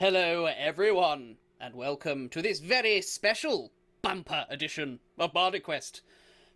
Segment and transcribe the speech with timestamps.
[0.00, 6.00] Hello, everyone, and welcome to this very special bumper edition of Bardic Quest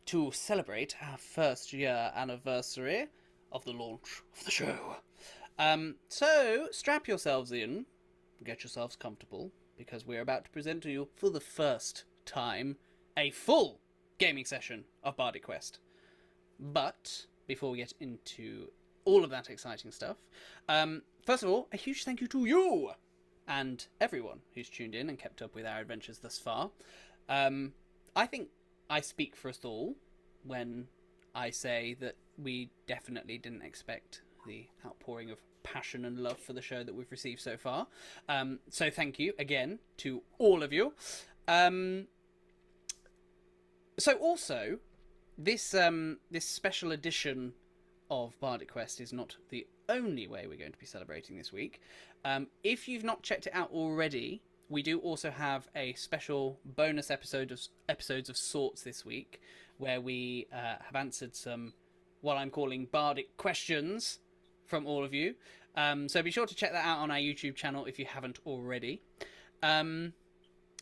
[0.07, 3.09] to celebrate our first year anniversary
[3.53, 4.97] of the launch of the show.
[5.59, 7.85] Um, so, strap yourselves in,
[8.43, 12.79] get yourselves comfortable, because we're about to present to you for the first time
[13.15, 13.79] a full
[14.17, 15.81] gaming session of Bardic Quest.
[16.59, 18.71] But before we get into
[19.05, 20.17] all of that exciting stuff,
[20.67, 22.95] um, first of all, a huge thank you to you
[23.47, 26.71] and everyone who's tuned in and kept up with our adventures thus far.
[27.29, 27.73] Um,
[28.17, 28.49] I think
[28.89, 29.95] I speak for us all
[30.45, 30.89] when
[31.35, 36.63] I say that we definitely didn't expect the outpouring of passion and love for the
[36.63, 37.87] show that we've received so far.
[38.29, 40.93] Um, so thank you again to all of you.
[41.49, 42.07] Um,
[43.99, 44.79] so also,
[45.39, 47.55] this um, this special edition
[48.11, 51.81] of Bardic Quest is not the only way we're going to be celebrating this week.
[52.25, 57.11] Um, if you've not checked it out already, we do also have a special bonus
[57.11, 59.41] episode of episodes of sorts this week,
[59.79, 61.75] where we uh, have answered some
[62.23, 64.21] what I'm calling bardic questions
[64.65, 65.35] from all of you.
[65.77, 68.39] Um, so be sure to check that out on our YouTube channel if you haven't
[68.47, 69.03] already.
[69.63, 70.15] Um,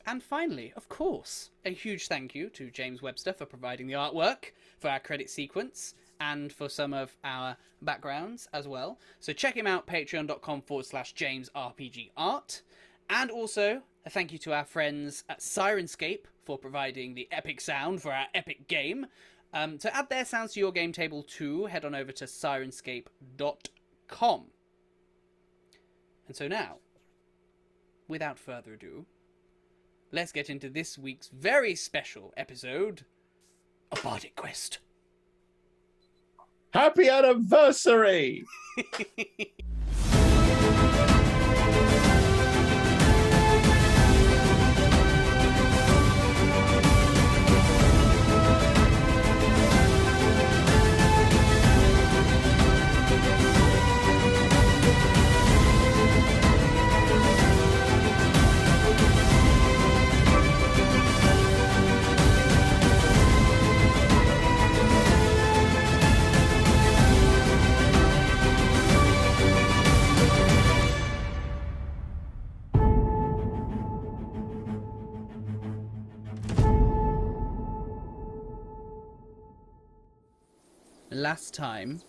[0.06, 4.53] and finally, of course, a huge thank you to James Webster for providing the artwork
[4.79, 9.01] for our credit sequence and for some of our backgrounds as well.
[9.19, 12.62] So check him out, patreon.com forward slash James RPG Art.
[13.11, 18.03] And also, a thank you to our friends at Syrinscape for providing the epic sound
[18.03, 19.06] for our epic game.
[19.53, 24.45] Um, to add their sounds to your game table too, head on over to syrinscape.com.
[26.28, 26.77] And so now,
[28.06, 29.06] without further ado,
[30.12, 33.05] let's get into this week's very special episode
[33.91, 34.78] of Bardic Quest.
[36.73, 38.45] Happy anniversary!
[81.15, 82.00] last time,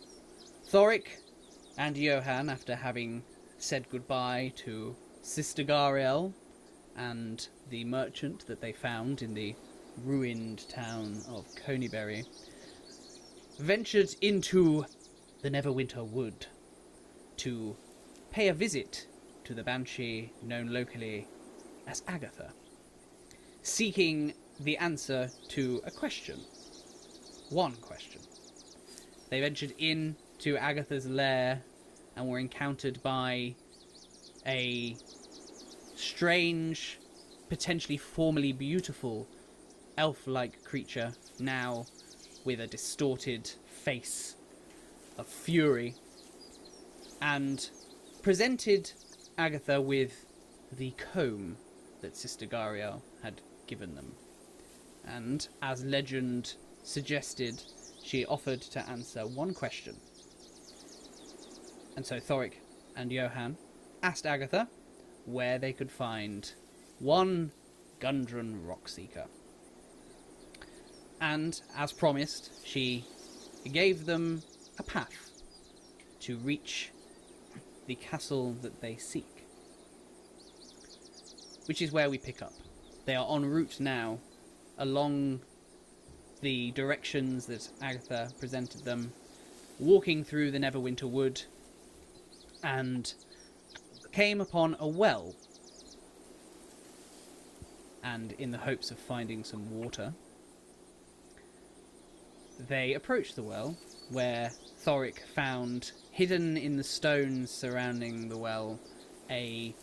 [0.67, 1.19] Thoric
[1.77, 3.23] and Johan, after having
[3.57, 6.33] said goodbye to Sister Garaele
[6.95, 9.55] and the merchant that they found in the
[10.03, 12.25] ruined town of Conyberry,
[13.59, 14.85] ventured into
[15.41, 16.47] the Neverwinter Wood
[17.37, 17.75] to
[18.31, 19.07] pay a visit
[19.43, 21.27] to the banshee known locally
[21.87, 22.53] as Agatha,
[23.61, 26.39] seeking the answer to a question.
[27.49, 28.22] One question.
[29.33, 31.63] They ventured in to Agatha's lair
[32.15, 33.55] and were encountered by
[34.45, 34.95] a
[35.95, 36.99] strange,
[37.49, 39.27] potentially formerly beautiful
[39.97, 41.87] elf like creature, now
[42.45, 44.35] with a distorted face
[45.17, 45.95] of fury,
[47.19, 47.71] and
[48.21, 48.91] presented
[49.39, 50.27] Agatha with
[50.71, 51.57] the comb
[52.01, 54.13] that Sister Garaele had given them.
[55.07, 57.63] And, as legend suggested,
[58.03, 59.95] she offered to answer one question.
[61.95, 62.53] And so Thoric
[62.95, 63.57] and Johan
[64.01, 64.67] asked Agatha
[65.25, 66.51] where they could find
[66.99, 67.51] one
[67.99, 69.27] Gundren Rockseeker.
[71.21, 73.05] And, as promised, she
[73.71, 74.43] gave them
[74.77, 75.31] a path
[76.21, 76.91] to reach
[77.87, 79.45] the castle that they seek.
[81.65, 82.53] Which is where we pick up.
[83.05, 84.19] They are en route now
[84.77, 85.41] along
[86.43, 89.13] the directions that Agatha presented them,
[89.79, 91.41] walking through the Neverwinter Wood,
[92.61, 93.13] and
[94.11, 95.33] came upon a well.
[98.03, 100.13] And in the hopes of finding some water,
[102.59, 103.77] they approached the well,
[104.09, 108.79] where Thoric found hidden in the stones surrounding the well
[109.29, 109.73] a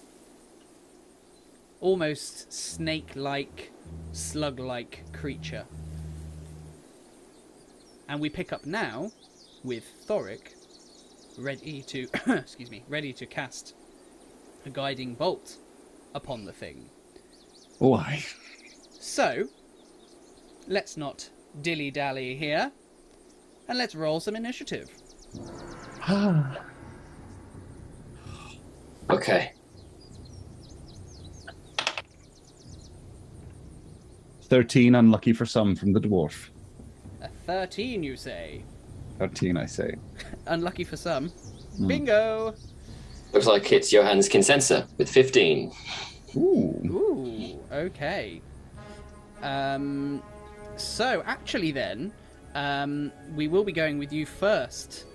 [1.81, 3.73] almost snake-like,
[4.13, 5.65] slug-like creature
[8.11, 9.12] and we pick up now
[9.62, 10.55] with Thoric
[11.39, 13.75] ready to excuse me, ready to cast
[14.67, 15.59] a guiding bolt
[16.12, 16.91] upon the thing.
[17.79, 18.25] Why?
[18.99, 19.49] So
[20.67, 21.31] let's not
[21.62, 22.73] dilly dally here.
[23.69, 24.91] And let's roll some initiative.
[26.03, 26.65] Ah.
[29.09, 29.53] okay.
[34.43, 36.49] Thirteen unlucky for some from the dwarf.
[37.49, 38.63] A 13, you say?
[39.19, 39.95] 13, I say.
[40.47, 41.33] Unlucky for some.
[41.87, 42.55] Bingo!
[43.33, 45.73] Looks like it's Johan's Kinsensa with 15.
[46.37, 46.41] Ooh.
[46.87, 48.41] Ooh, okay.
[49.43, 50.23] Um,
[50.77, 52.13] so actually, then,
[52.55, 55.07] um, we will be going with you first,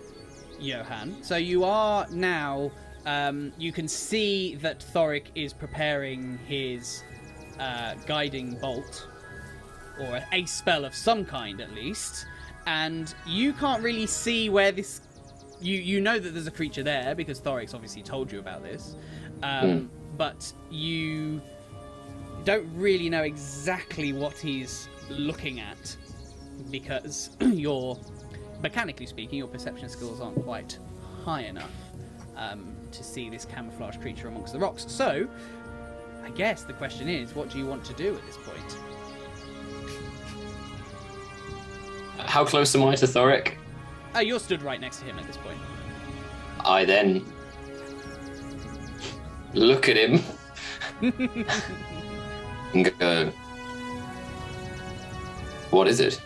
[0.60, 1.22] Johan.
[1.24, 2.72] So you are now.
[3.06, 7.04] Um, you can see that Thoric is preparing his
[7.60, 9.08] uh, guiding bolt,
[10.00, 12.26] or a spell of some kind at least,
[12.68, 15.02] and you can't really see where this.
[15.62, 18.96] You you know that there's a creature there because Thoric's obviously told you about this,
[19.42, 21.42] um, but you
[22.44, 25.98] don't really know exactly what he's looking at
[26.70, 28.00] because your
[28.62, 30.78] mechanically speaking your perception skills aren't quite
[31.24, 31.72] high enough
[32.38, 35.28] um, to see this camouflage creature amongst the rocks so
[36.24, 38.78] i guess the question is what do you want to do at this point
[42.20, 43.54] How close am I to Thoric?
[44.16, 45.58] oh you're stood right next to him at this point
[46.62, 47.26] I then
[49.54, 50.22] look at him
[52.74, 53.32] and go,
[55.72, 56.22] What is it?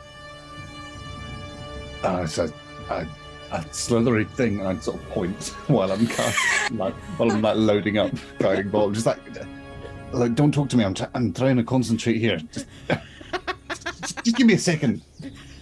[2.04, 2.52] Uh, it's a,
[2.90, 3.08] a,
[3.52, 7.58] a slithery thing, and I sort of point while I'm cast, like while I'm like
[7.58, 8.94] loading up guiding bolt.
[8.94, 9.20] Just like,
[10.12, 10.84] like don't talk to me.
[10.86, 12.38] I'm try- I'm trying to concentrate here.
[12.52, 12.66] Just,
[14.02, 15.02] just, just give me a second.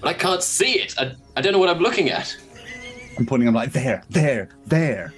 [0.02, 0.94] But I can't see it.
[1.00, 2.36] I, I don't know what I'm looking at.
[3.18, 3.48] I'm pointing.
[3.48, 5.14] I'm like there, there, there.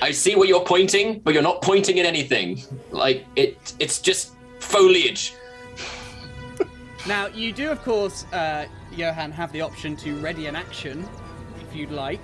[0.00, 2.62] I see where you're pointing, but you're not pointing at anything.
[2.90, 5.34] Like it it's just foliage.
[7.06, 11.04] now you do of course uh, johan have the option to ready an action
[11.60, 12.20] if you'd like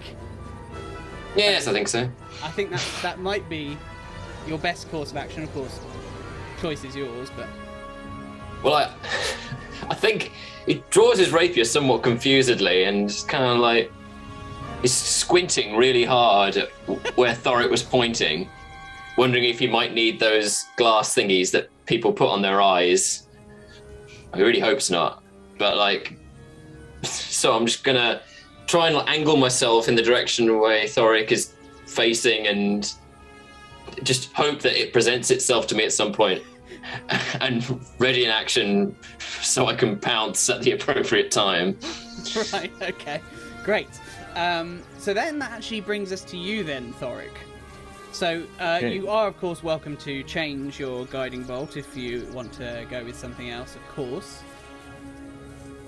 [1.37, 2.09] Yes, I think so.
[2.45, 3.77] i think that that might be
[4.47, 5.81] your best course of action of course
[6.61, 7.49] choice is yours but
[8.63, 8.95] Well, I,
[9.91, 10.33] I think
[10.67, 13.91] he draws his rapier somewhat confusedly and kind of like
[14.83, 16.69] is squinting really hard at
[17.17, 18.49] where Thoric was pointing,
[19.17, 23.27] wondering if he might need those glass thingies that people put on their eyes.
[24.33, 25.23] I really hopes not,
[25.59, 26.17] but like,
[27.03, 28.21] so I'm just gonna
[28.67, 31.55] try and angle myself in the direction where Thoric is
[31.87, 32.93] facing and
[34.03, 36.43] just hope that it presents itself to me at some point
[37.41, 38.97] and ready in action
[39.43, 41.79] so I can pounce at the appropriate time.
[42.53, 43.21] right, okay.
[43.65, 43.89] Great.
[44.35, 47.33] Um, so then that actually brings us to you then, Thoric.
[48.13, 48.95] So uh, Okay.
[48.95, 53.05] you are, of course, welcome to change your guiding bolt if you want to go
[53.05, 54.41] with something else, of course.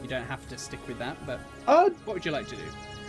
[0.02, 2.62] You don't have to stick with that, but Uh, what would you like to do?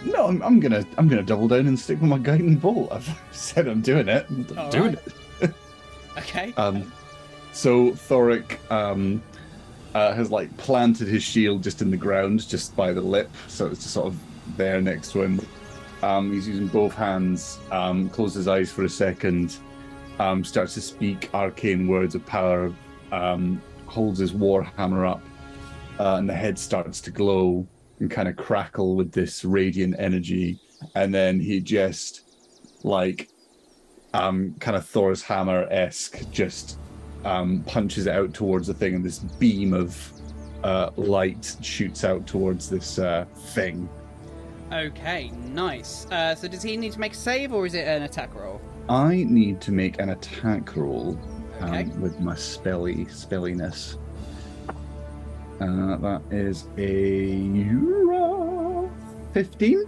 [0.06, 2.92] no, I'm, I'm gonna I'm gonna double down and stick with my guiding bolt.
[2.94, 4.26] I've said I'm doing it.
[4.30, 5.08] I'm All doing right.
[5.42, 5.54] it.
[6.18, 6.54] Okay.
[6.58, 6.92] Um,
[7.52, 9.22] so Thoric um,
[9.94, 13.68] uh, has like planted his shield just in the ground, just by the lip, so
[13.68, 14.20] it's just sort of
[14.58, 15.42] there next to him.
[16.02, 19.58] Um, he's using both hands, um, closes his eyes for a second,
[20.20, 22.74] um, starts to speak arcane words of power,
[23.12, 25.22] um, holds his war hammer up,
[26.00, 27.68] uh, and the head starts to glow
[28.00, 30.60] and kind of crackle with this radiant energy,
[30.96, 32.22] and then he just
[32.84, 33.30] like
[34.14, 36.78] um, kind of Thor's hammer esque, just
[37.26, 40.12] um, punches it out towards the thing, and this beam of
[40.64, 43.90] uh, light shoots out towards this uh, thing.
[44.72, 46.06] Okay, nice.
[46.12, 48.62] Uh, so does he need to make a save or is it an attack roll?
[48.88, 51.20] I need to make an attack roll
[51.60, 51.84] um, Okay.
[52.00, 53.98] with my spelly spelliness.
[55.60, 58.90] Uh, that is a
[59.34, 59.84] fifteen.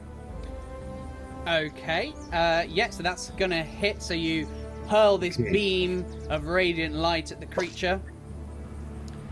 [1.48, 2.14] Okay.
[2.32, 4.02] Uh, yeah, so that's gonna hit.
[4.02, 4.48] So you
[4.94, 8.00] hurl this beam of radiant light at the creature.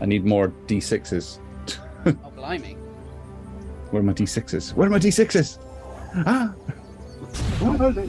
[0.00, 1.38] I need more d6s.
[2.04, 2.74] Oh, blimey.
[3.92, 4.74] Where are my d6s?
[4.74, 5.58] Where are my d6s?
[6.26, 6.48] Ah!
[7.60, 8.08] What are they?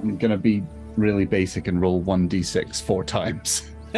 [0.00, 0.62] I'm gonna be
[0.96, 3.68] really basic and roll 1d6 four times.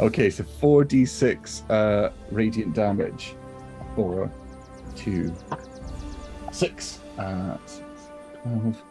[0.00, 3.36] okay, so 4d6 uh, radiant damage.
[3.94, 4.32] Four,
[4.96, 5.32] two,
[6.50, 7.56] six, uh,
[8.42, 8.82] 12,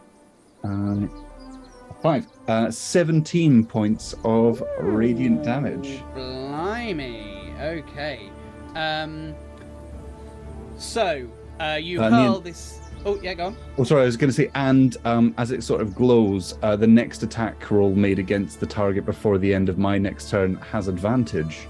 [0.64, 1.24] um,
[2.02, 2.26] five.
[2.48, 6.02] Uh, 17 points of radiant damage.
[6.14, 7.52] Blimey.
[7.60, 8.30] Okay.
[8.74, 9.34] Um.
[10.76, 11.26] So,
[11.60, 12.80] uh, you Uh, hurl Neil- this.
[13.04, 13.56] Oh, yeah, go on.
[13.78, 16.74] Oh, sorry, I was going to say, and um, as it sort of glows, uh,
[16.74, 20.56] the next attack roll made against the target before the end of my next turn
[20.56, 21.68] has advantage.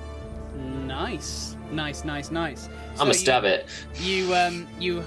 [0.87, 2.69] Nice, nice, nice, nice.
[2.69, 3.67] I'm So gonna you- stab it.
[4.01, 5.05] You um you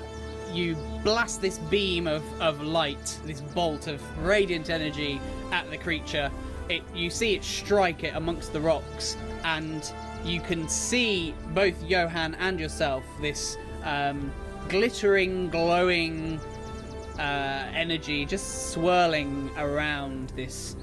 [0.53, 5.19] you blast this beam of, of light, this bolt of radiant energy
[5.51, 6.31] at the creature,
[6.69, 9.91] it you see it strike it amongst the rocks, and
[10.23, 14.31] you can see both Johan and yourself this um,
[14.67, 16.39] glittering, glowing
[17.17, 20.75] uh, energy just swirling around this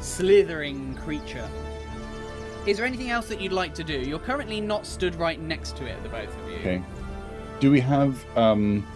[0.00, 1.48] slithering creature.
[2.66, 3.98] Is there anything else that you'd like to do?
[3.98, 6.58] You're currently not stood right next to it, the both of you.
[6.58, 6.82] Okay.
[7.58, 8.86] Do we have um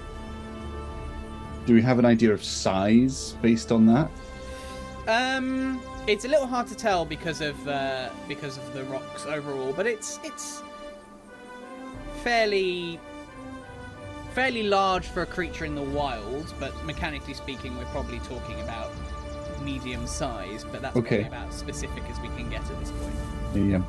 [1.66, 4.08] do we have an idea of size based on that?
[5.08, 9.72] Um, it's a little hard to tell because of uh, because of the rocks overall,
[9.72, 10.62] but it's it's
[12.22, 12.98] fairly
[14.32, 16.54] fairly large for a creature in the wild.
[16.60, 18.92] But mechanically speaking, we're probably talking about
[19.62, 20.64] medium size.
[20.64, 21.24] But that's Okay.
[21.24, 23.70] about specific as we can get at this point.
[23.70, 23.82] Yeah.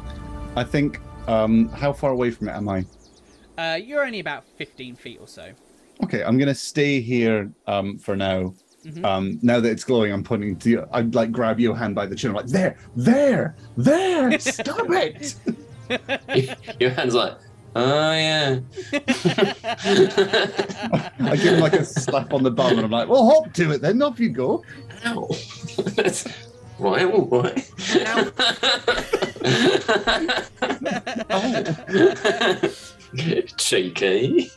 [0.56, 2.86] I think um how far away from it am I?
[3.58, 5.52] Uh, you're only about 15 feet or so.
[6.04, 8.54] Okay, I'm gonna stay here um for now.
[8.86, 9.04] Mhm.
[9.06, 10.88] Um now that it's glowing, I'm pointing to you.
[10.92, 12.30] I'd like grab Johan by the chin.
[12.32, 15.36] I'm like, there, there, there, stop it.
[16.80, 17.38] Johan's like,
[17.76, 18.60] oh yeah.
[21.20, 23.72] I give him like a slap on the bum and I'm like, well hop to
[23.72, 24.64] it then, off you go.
[25.06, 25.28] Ow.
[26.78, 27.06] Why?
[27.06, 27.64] Why?
[33.58, 34.52] Cheeky.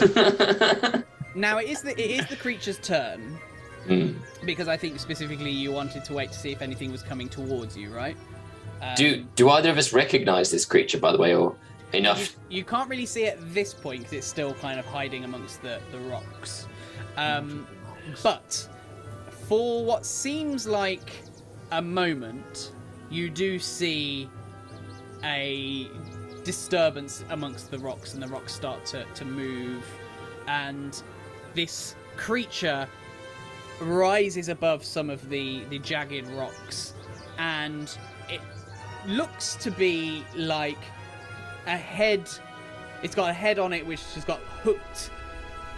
[1.34, 3.38] Now it is the it is the creature's turn
[3.86, 4.14] Hmm.
[4.46, 7.76] because I think specifically you wanted to wait to see if anything was coming towards
[7.76, 8.16] you, right?
[8.80, 11.54] Um, Do do either of us recognise this creature, by the way, or
[11.92, 12.34] You, enough?
[12.48, 15.60] you can't really see it at this point because it's still kind of hiding amongst
[15.62, 16.66] the, the rocks.
[17.18, 17.66] Um,
[18.22, 18.66] but
[19.46, 21.22] for what seems like
[21.70, 22.72] a moment,
[23.10, 24.28] you do see
[25.22, 25.88] a
[26.46, 29.84] disturbance amongst the rocks, and the rocks start to, to move.
[30.46, 31.02] And
[31.54, 32.88] this creature
[33.80, 36.94] rises above some of the, the jagged rocks,
[37.38, 37.98] and
[38.30, 38.40] it
[39.06, 40.78] looks to be like
[41.66, 42.30] a head.
[43.02, 45.10] It's got a head on it which has got hooked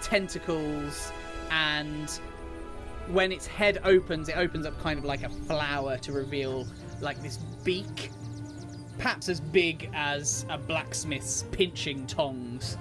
[0.03, 1.11] tentacles,
[1.51, 2.11] and
[3.09, 6.67] when its head opens, it opens up kind of like a flower to reveal
[7.01, 8.11] like this beak,
[8.99, 12.77] perhaps as big as a blacksmith's pinching tongs,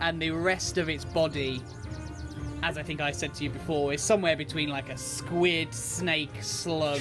[0.00, 1.60] and the rest of its body.
[2.62, 6.42] As I think I said to you before, is somewhere between like a squid, snake,
[6.42, 7.00] slug.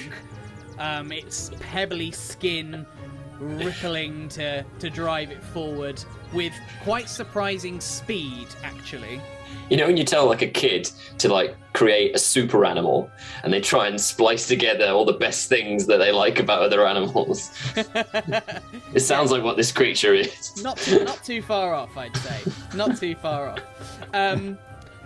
[0.77, 2.85] Um, its pebbly skin
[3.39, 9.21] rippling to, to drive it forward with quite surprising speed, actually.
[9.69, 13.09] You know, when you tell like a kid to like create a super animal,
[13.43, 16.85] and they try and splice together all the best things that they like about other
[16.87, 17.51] animals.
[18.93, 20.63] It sounds like what this creature is.
[20.63, 22.51] not not too far off, I'd say.
[22.73, 23.61] Not too far off.
[24.13, 24.57] Um,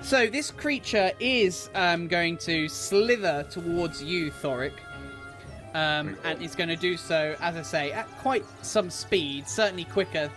[0.02, 4.74] so this creature is um, going to slither towards you, Thoric.
[5.74, 9.86] Um, and it's going to do so, as I say, at quite some speed, certainly
[9.86, 10.30] quicker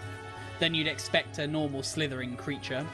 [0.59, 2.87] than you'd expect a normal slithering creature.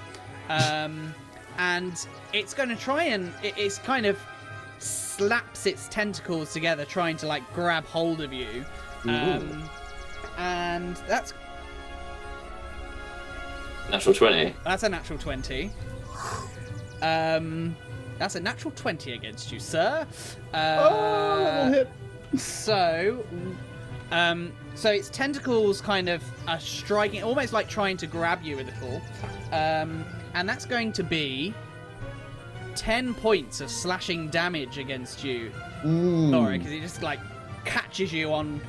[0.49, 1.15] Um,
[1.59, 4.19] and it's going to try and it, it's kind of
[4.79, 8.65] slaps its tentacles together, trying to like grab hold of you.
[9.05, 9.69] Um,
[10.37, 11.33] and that's
[13.91, 14.55] Natural twenty.
[14.65, 15.71] that's a natural twenty.
[17.01, 17.75] Um,
[18.19, 20.07] that's a natural twenty against you, sir.
[20.53, 22.41] Uh, oh, little hit.
[22.41, 23.25] so,
[24.11, 28.69] um, so its tentacles kind of are striking, almost like trying to grab you with
[28.69, 29.03] a little,
[29.53, 30.05] um,
[30.35, 31.55] and that's going to be
[32.75, 35.51] ten points of slashing damage against you,
[35.85, 36.31] Mm.
[36.31, 37.21] Thora, because it just like
[37.65, 38.61] catches you on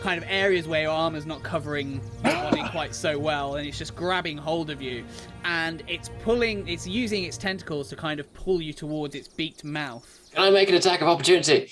[0.00, 3.78] kind of areas where your armor's not covering your body quite so well, and it's
[3.78, 5.04] just grabbing hold of you,
[5.44, 9.64] and it's pulling, it's using its tentacles to kind of pull you towards its beaked
[9.64, 10.28] mouth.
[10.32, 11.70] Can I make an attack of opportunity?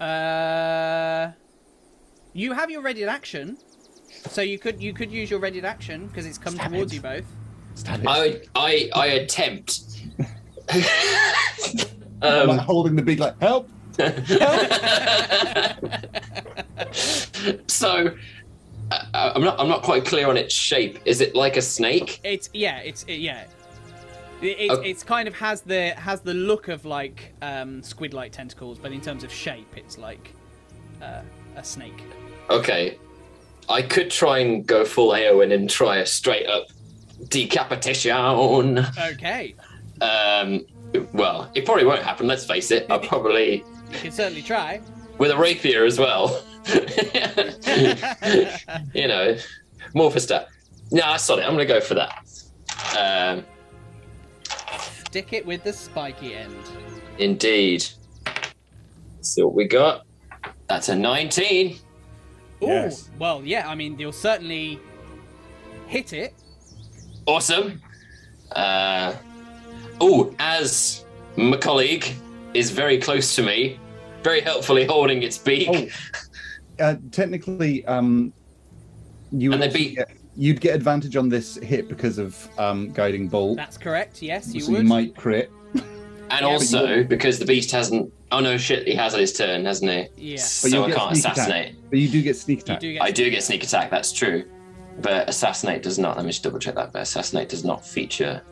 [0.00, 1.30] Uh,
[2.34, 3.56] you have your ready action,
[4.28, 6.96] so you could you could use your ready action because it's come Stab towards it.
[6.96, 7.24] you both.
[7.74, 8.06] Stab it.
[8.08, 9.80] I I I attempt.
[10.70, 10.82] I'm
[12.48, 13.68] like um, holding the big like help.
[17.68, 18.12] so
[18.90, 20.98] uh, I'm not I'm not quite clear on its shape.
[21.04, 22.20] Is it like a snake?
[22.24, 23.44] It's yeah, it's it, yeah.
[24.42, 24.90] It, it, Okay.
[24.90, 29.00] it's kind of has the has the look of like um, squid-like tentacles, but in
[29.00, 30.34] terms of shape, it's like
[31.00, 31.22] uh,
[31.56, 32.02] a snake.
[32.50, 32.98] Okay.
[33.68, 36.66] I could try and go full Éowyn and try a straight up
[37.28, 38.78] decapitation.
[39.12, 39.54] Okay,
[40.00, 40.64] Um,
[41.12, 42.26] well, it probably won't happen.
[42.26, 42.86] Let's face it.
[42.90, 43.56] I'll probably
[43.92, 44.80] you can certainly try.
[45.18, 46.42] with a rapier as well.
[48.94, 49.36] you know,
[49.94, 50.48] more for stat.
[50.90, 51.42] No, I saw it.
[51.42, 52.24] I'm gonna go for that.
[52.98, 53.44] Um,
[55.08, 56.54] Stick it with the spiky end.
[57.18, 57.84] indeed.
[58.26, 60.04] Let's see what we got.
[60.68, 61.76] That's a 19.
[62.62, 63.10] Ooh, Yes.
[63.18, 63.68] well, yeah.
[63.68, 64.80] I mean, you'll certainly
[65.86, 66.34] hit it.
[67.26, 67.80] Awesome.
[68.52, 69.14] Uh,
[70.00, 71.04] oh, as
[71.36, 72.06] my colleague
[72.52, 73.78] is very close to me,
[74.22, 75.68] very helpfully holding its beak.
[75.70, 75.86] Oh,
[76.84, 78.32] uh, technically, um,
[79.32, 82.48] you And would they also beat- get, you'd get advantage on this hit because of
[82.58, 83.56] um, guiding bolt.
[83.56, 84.22] That's correct.
[84.22, 84.82] Yes, you so would.
[84.82, 85.50] you might crit.
[86.30, 88.12] And Yeah, also, because the beast hasn't.
[88.32, 90.30] Oh no, shit, he has on his turn, hasn't he?
[90.32, 90.36] Yeah.
[90.36, 91.36] But So you'll I get can't sneak attack.
[91.36, 91.90] assassinate.
[91.90, 92.80] But you do get sneak attack.
[92.80, 93.02] do get.
[93.02, 94.44] I do get sneak attack, that's true.
[95.00, 96.16] But assassinate does not.
[96.16, 96.92] Let me just double check that.
[96.92, 98.42] But assassinate does not feature.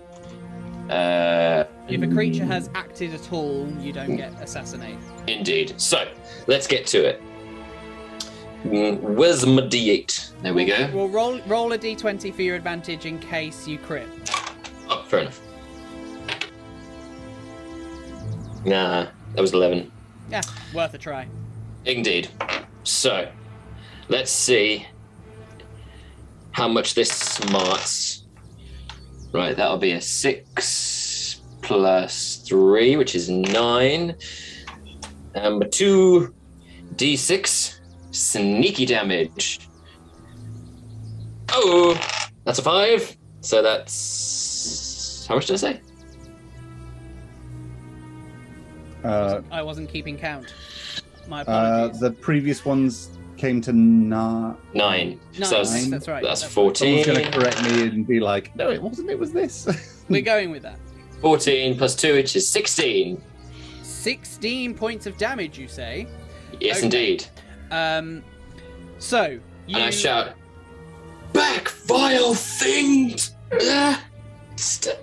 [0.91, 4.99] Uh, If a creature has acted at all, you don't get assassinate.
[5.27, 5.81] indeed.
[5.81, 6.09] So
[6.47, 7.23] let's get to it.
[8.65, 10.43] Mm, Where's my d8?
[10.43, 10.89] There we go.
[10.93, 14.07] Well, roll roll a d20 for your advantage in case you crit.
[14.89, 15.41] Oh, fair enough.
[18.65, 19.91] Nah, that was 11.
[20.31, 20.43] Yeah,
[20.75, 21.27] worth a try.
[21.85, 22.29] Indeed.
[22.85, 23.29] So,
[24.09, 24.87] let's see
[26.53, 28.27] how much this smarts.
[29.33, 34.15] Right, that'll be a 6 plus 3, which is 9.
[35.35, 36.35] Number 2,
[36.97, 37.79] d6,
[38.11, 39.69] sneaky damage.
[41.51, 41.99] Oh,
[42.45, 43.17] that's a 5.
[43.41, 45.27] So that's.
[45.27, 45.81] How much did I say?
[49.03, 50.55] Uh, I wasn't keeping count.
[51.27, 52.01] My uh, apologies.
[52.01, 53.11] the previous ones
[53.43, 54.55] came to na.
[54.73, 54.75] 9.
[54.75, 56.23] Nine, so that's, that's right.
[56.23, 57.05] that's That's- 14.
[57.05, 59.11] Someone's going to correct me and be like, "No, it wasn't.
[59.11, 60.79] It was this." We're going with that.
[61.21, 63.21] 14 plus 2, which is 16.
[63.83, 66.07] 16 points of damage, you say?
[66.61, 66.85] Yes, Okay.
[66.85, 67.27] indeed.
[67.71, 68.23] Um,
[68.99, 69.77] so you.
[69.77, 70.35] And I shout,
[71.33, 73.35] Back, vile things!
[74.63, 74.97] St-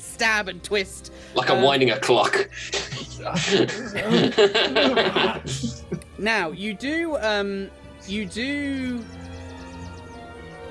[0.02, 1.12] stab and twist.
[1.36, 2.48] like I'm Um, winding a clock.
[6.18, 7.70] Now you do um
[8.06, 9.04] you do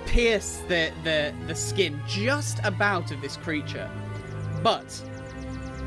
[0.05, 3.89] pierce the the the skin just about of this creature,
[4.61, 5.01] but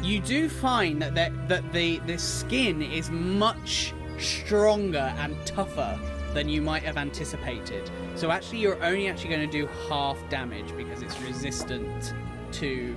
[0.02, 5.98] you do find that that, that the the skin is much stronger and tougher
[6.34, 7.90] than you might have anticipated.
[8.14, 12.14] So actually, you're only actually going to do half damage because it's resistant
[12.52, 12.96] to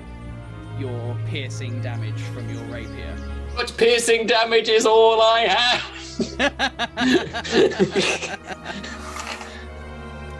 [0.79, 3.15] your piercing damage from your rapier.
[3.55, 6.01] Much piercing damage is all I have.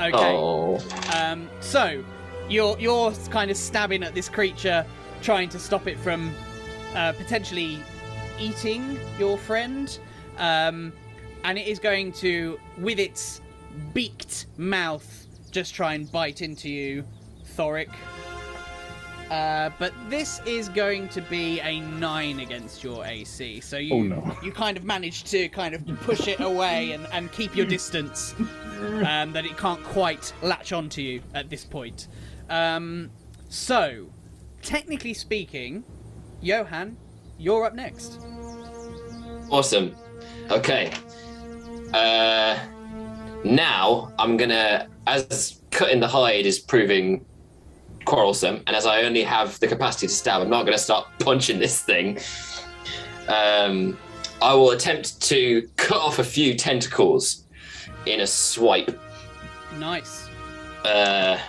[0.01, 0.11] okay.
[0.13, 0.79] Oh.
[1.15, 2.03] Um, so
[2.49, 4.85] you're you're kind of stabbing at this creature,
[5.21, 6.33] trying to stop it from
[6.95, 7.79] uh, potentially
[8.39, 9.99] eating your friend,
[10.37, 10.91] um,
[11.43, 13.41] and it is going to, with its
[13.93, 17.03] beaked mouth, just try and bite into you,
[17.57, 17.89] Thoric.
[19.29, 23.61] Uh, but this is going to be a nine against your AC.
[23.61, 24.37] So you Oh, no.
[24.43, 28.35] you kind of manage to kind of push it away and, and keep your distance
[29.05, 32.09] um, that it can't quite latch onto you at this point.
[32.49, 33.09] Um,
[33.47, 34.07] so,
[34.61, 35.85] technically speaking,
[36.41, 36.97] Johan,
[37.37, 38.19] you're up next.
[39.49, 39.95] Awesome.
[40.49, 40.91] Okay.
[41.93, 42.59] Uh,
[43.43, 47.25] now I'm gonna, as cutting the hide is proving
[48.05, 51.59] quarrelsome, and as I only have the capacity to stab, I'm not gonna start punching
[51.59, 52.19] this thing.
[53.27, 53.97] Um,
[54.41, 57.45] I will attempt to cut off a few tentacles
[58.05, 58.99] in a swipe.
[59.77, 60.27] Nice.
[60.83, 61.39] Uh,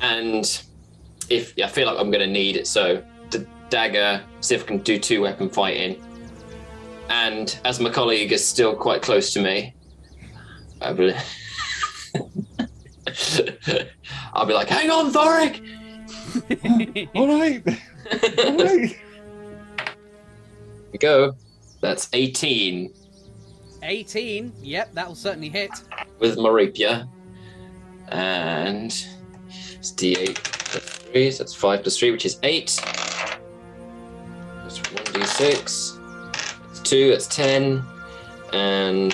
[0.00, 0.62] and
[1.30, 4.66] if I feel like I'm going to need it, so the dagger, see if I
[4.66, 6.02] can do two weapon fighting.
[7.08, 9.74] And as my colleague is still quite close to me,
[10.80, 11.14] I will.
[14.32, 15.62] I'll be like, "Hang on, Thoric!"
[17.14, 17.66] All right.
[18.38, 18.96] All right.
[20.92, 21.34] We go.
[21.80, 22.92] That's 18
[23.86, 24.52] 18.
[24.62, 25.70] Yep, that will certainly hit.
[26.18, 27.06] with my rapier,
[28.08, 28.86] and
[29.50, 32.80] it's D8 plus three, so that's five plus three, which is eight.
[34.62, 35.48] That's one D6.
[35.62, 35.95] That's
[36.86, 37.10] two.
[37.10, 37.82] That's ten,
[38.52, 39.12] and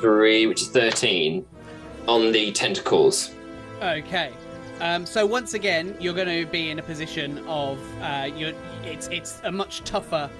[0.00, 1.46] three, which is thirteen,
[2.08, 3.32] on the tentacles.
[3.82, 4.32] Okay.
[4.80, 8.28] Um, so once again, you're going to be in a position of uh,
[8.84, 10.30] it's it's a much tougher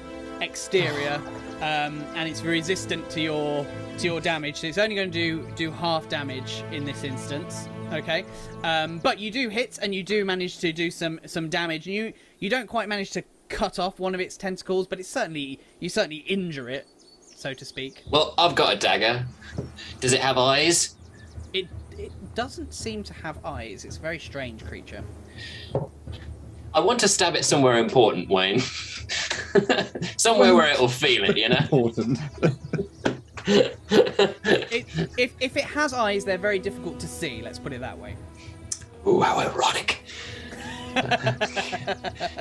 [0.41, 1.21] exterior,
[1.57, 3.67] um, and it's resistant to your
[3.99, 4.57] to your damage.
[4.61, 7.69] So it's only going to do do half damage in this instance.
[7.93, 8.25] Okay,
[8.62, 11.87] um, but you do hit and you do manage to do some some damage.
[11.87, 15.61] You you don't quite manage to cut off one of its tentacles, but it's certainly
[15.80, 16.87] you certainly injure it,
[17.20, 18.02] so to speak.
[18.11, 19.26] Well, I've got a dagger.
[20.00, 20.96] Does it have eyes?
[21.52, 23.85] It it doesn't seem to have eyes.
[23.85, 25.02] It's a very strange creature.
[26.74, 28.61] I want to stab it somewhere important, Wayne.
[30.18, 31.56] Somewhere where it'll feel it, you know.
[31.56, 32.18] Important.
[33.46, 33.78] It,
[35.16, 37.40] if if it has eyes, they're very difficult to see.
[37.40, 38.16] Let's put it that way.
[39.06, 40.02] Ooh, how ironic.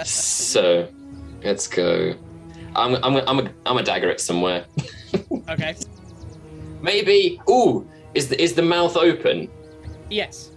[0.06, 0.88] So,
[1.44, 2.16] let's go.
[2.76, 4.66] I'm I'm I'm a I'm a dagger it somewhere.
[5.48, 5.76] Okay.
[6.82, 7.40] Maybe.
[7.50, 9.48] Ooh, is the is the mouth open?
[10.10, 10.52] Yes.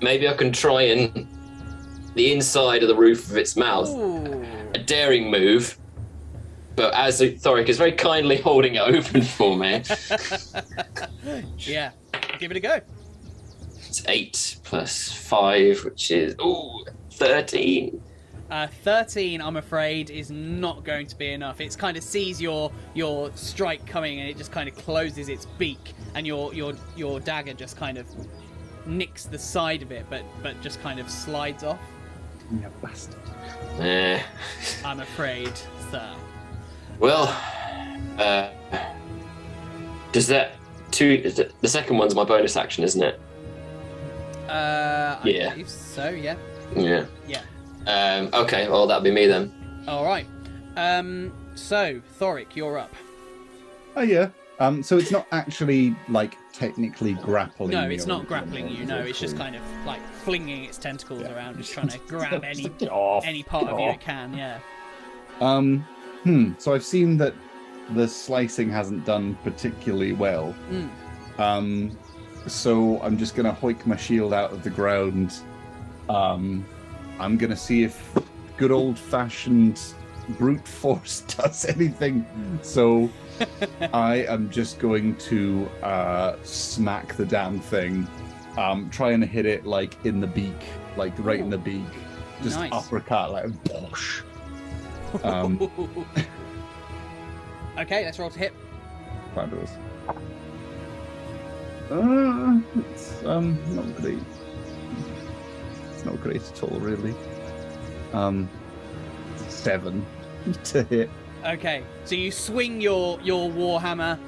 [0.00, 1.26] Maybe I can try and
[2.14, 3.88] the inside of the roof of its mouth.
[3.90, 4.42] Ooh.
[4.74, 5.76] A daring move.
[6.76, 9.82] But as Thoric is very kindly holding it open for me,
[11.58, 11.90] Yeah.
[12.38, 12.80] Give it a go.
[13.86, 16.84] it's eight plus five, which is ooh,
[17.20, 18.02] thirteen.
[18.50, 21.60] Uh, 13, I'm afraid, is not going to be enough.
[21.60, 25.46] It kind of sees your your strike coming, and it just kind of closes its
[25.56, 28.06] beak, and your your your dagger just kind of
[28.86, 31.78] nicks the side of it, but but just kind of slides off.
[32.50, 33.14] you bastard.
[33.78, 34.20] Eh.
[34.84, 35.52] I'm afraid,
[35.92, 36.12] sir.
[36.98, 37.28] Well,
[38.18, 38.48] uh,
[40.10, 40.54] does that
[40.90, 41.20] two?
[41.24, 43.20] is it- The second one's my bonus action, isn't it?
[44.48, 45.50] Uh, I Yeah.
[45.50, 46.08] believe so.
[46.10, 46.34] Yeah.
[46.76, 47.06] Yeah.
[47.26, 47.42] Yeah.
[47.86, 49.52] Um, okay, well that'd be me then.
[49.88, 50.26] All right.
[50.76, 51.32] Um.
[51.54, 52.94] So, Thoric, you're up.
[53.96, 54.30] Oh yeah.
[54.58, 54.82] Um.
[54.82, 57.70] So it's not actually like technically grappling.
[57.70, 58.84] No, it's not grappling you.
[58.84, 61.34] No, it's just kind of like flinging its tentacles Yeah.
[61.34, 62.70] around, just trying to grab any
[63.24, 64.34] any part get of you it can.
[64.34, 64.58] Yeah.
[65.40, 65.80] Um,
[66.22, 66.52] hmm.
[66.58, 67.34] So I've seen that
[67.94, 70.54] the slicing hasn't done particularly well.
[70.70, 70.90] Mm.
[71.40, 71.98] Um,
[72.46, 75.40] so I'm just gonna hoik my shield out of the ground.
[76.10, 76.66] Um,
[77.20, 78.12] I'm gonna see if
[78.56, 79.80] good old fashioned
[80.38, 82.26] brute force does anything.
[82.62, 83.08] So
[83.92, 88.06] I am just going to uh, smack the damn thing.
[88.58, 90.60] Um, try and hit it like in the beak,
[90.96, 91.84] like right in the beak.
[92.42, 92.72] Just Nice.
[92.72, 94.22] uppercut, like bosh.
[95.22, 95.70] Um,
[97.78, 98.52] okay, let's roll to hit.
[99.34, 99.70] Fabulous.
[101.90, 104.18] Uh, it's um not great.
[106.00, 107.14] It's not great at all, really.
[108.14, 108.48] Um,
[109.48, 110.06] seven
[110.64, 111.10] to hit.
[111.44, 114.18] Okay, so you swing your your warhammer,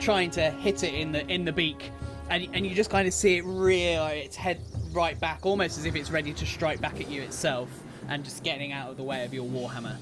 [0.00, 1.92] trying to hit it in the in the beak,
[2.30, 5.84] and and you just kind of see it rear its head right back, almost as
[5.84, 7.68] if it's ready to strike back at you itself,
[8.08, 9.94] and just getting out of the way of your warhammer.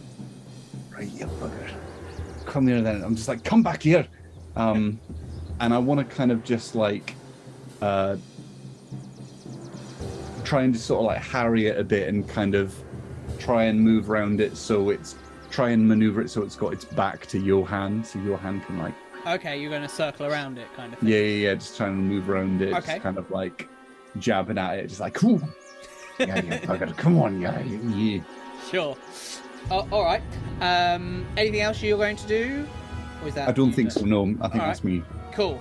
[0.91, 1.69] Right, you bugger.
[2.47, 3.05] Come here then.
[3.05, 4.07] I'm just like, come back here.
[4.57, 4.99] Um,
[5.61, 7.15] and I want to kind of just like,
[7.83, 8.17] uh,
[10.49, 12.75] try and just sort of like harry it a bit and kind of
[13.39, 15.15] try and move around it so it's
[15.51, 18.95] try and maneuver it so it's got its back to Johan, so Johan can like
[19.27, 21.09] Okay, you're going to circle around it, kind of thing.
[21.09, 21.55] Yeah, yeah, yeah.
[21.55, 22.73] Just trying to move around it.
[22.73, 22.93] Okay.
[22.93, 23.69] Just kind of like
[24.19, 24.87] jabbing at it.
[24.87, 25.41] Just like, cool.
[26.19, 26.97] yeah, yeah, bugger.
[26.97, 28.23] Come on, yeah, yeah.
[28.71, 28.97] Sure.
[29.71, 30.23] Oh, all right.
[30.61, 32.67] Um, anything else you're going to do?
[33.23, 34.05] Or is that I don't think so.
[34.05, 35.03] No, I think All that's me.
[35.33, 35.61] Cool.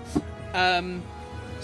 [0.54, 1.04] Um,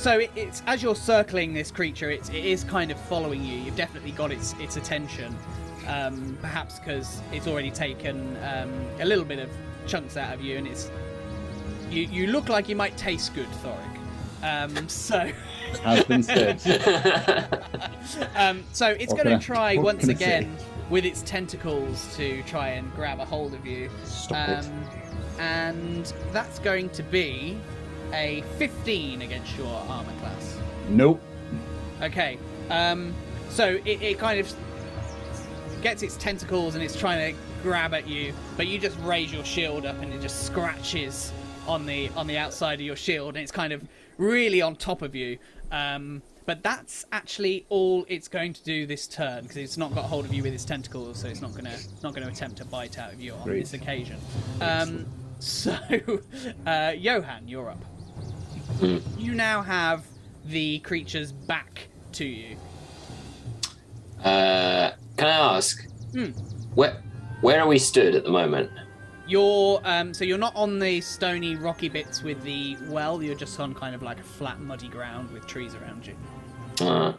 [0.03, 3.57] so it, it's as you're circling this creature, it's it is kind of following you.
[3.57, 5.35] You've definitely got its its attention.
[5.87, 9.49] Um, perhaps because it's already taken um, a little bit of
[9.87, 10.91] chunks out of you, and it's
[11.89, 12.03] you.
[12.03, 13.93] You look like you might taste good, Thoric.
[14.43, 15.31] Um, so.
[15.83, 16.61] Has been said.
[18.35, 20.55] um, so it's going to try once again
[20.89, 23.89] with its tentacles to try and grab a hold of you.
[24.31, 24.85] Um,
[25.39, 27.57] and that's going to be
[28.13, 30.57] a 15 against your armor class.
[30.89, 31.21] Nope.
[32.01, 32.37] Okay.
[32.69, 33.13] Um,
[33.49, 34.53] so it, it kind of
[35.81, 39.43] gets its tentacles and it's trying to grab at you, but you just raise your
[39.43, 41.33] shield up and it just scratches
[41.67, 43.83] on the on the outside of your shield and it's kind of
[44.17, 45.37] really on top of you.
[45.71, 50.05] Um, but that's actually all it's going to do this turn because it's not got
[50.05, 52.99] hold of you with its tentacles, so it's not gonna not gonna attempt to bite
[52.99, 53.61] out of you on Great.
[53.61, 54.17] this occasion.
[54.59, 55.05] Um,
[55.39, 55.77] so,
[56.65, 57.83] uh, Johan, you're up.
[59.17, 60.03] You now have
[60.45, 62.57] the creature's back to you.
[64.23, 66.31] Uh, can I ask Hmm.
[66.75, 67.01] where
[67.41, 68.69] where are we stood at the moment?
[69.27, 73.21] You're um, so you're not on the stony, rocky bits with the well.
[73.23, 76.15] You're just on kind of like a flat, muddy ground with trees around you.
[76.85, 77.13] Uh,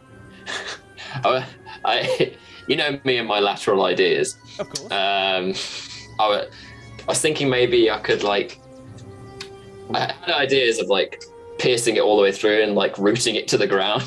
[1.23, 1.45] I,
[1.83, 2.35] I,
[2.67, 4.37] you know me and my lateral ideas.
[4.59, 4.91] Of course.
[4.91, 5.53] Um,
[6.19, 8.59] I, wa- I was thinking maybe I could like.
[9.93, 11.23] I had ideas of like
[11.57, 14.03] piercing it all the way through and like rooting it to the ground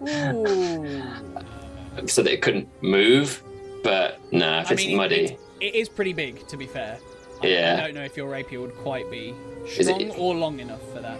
[2.06, 3.42] so that it couldn't move.
[3.82, 6.98] But no, if I it's mean, muddy, it's- it is pretty big, to be fair.
[7.42, 7.76] I- Yeah.
[7.78, 9.34] I don't know if your rapier would quite be
[9.66, 11.18] Is it- strong or long enough for that.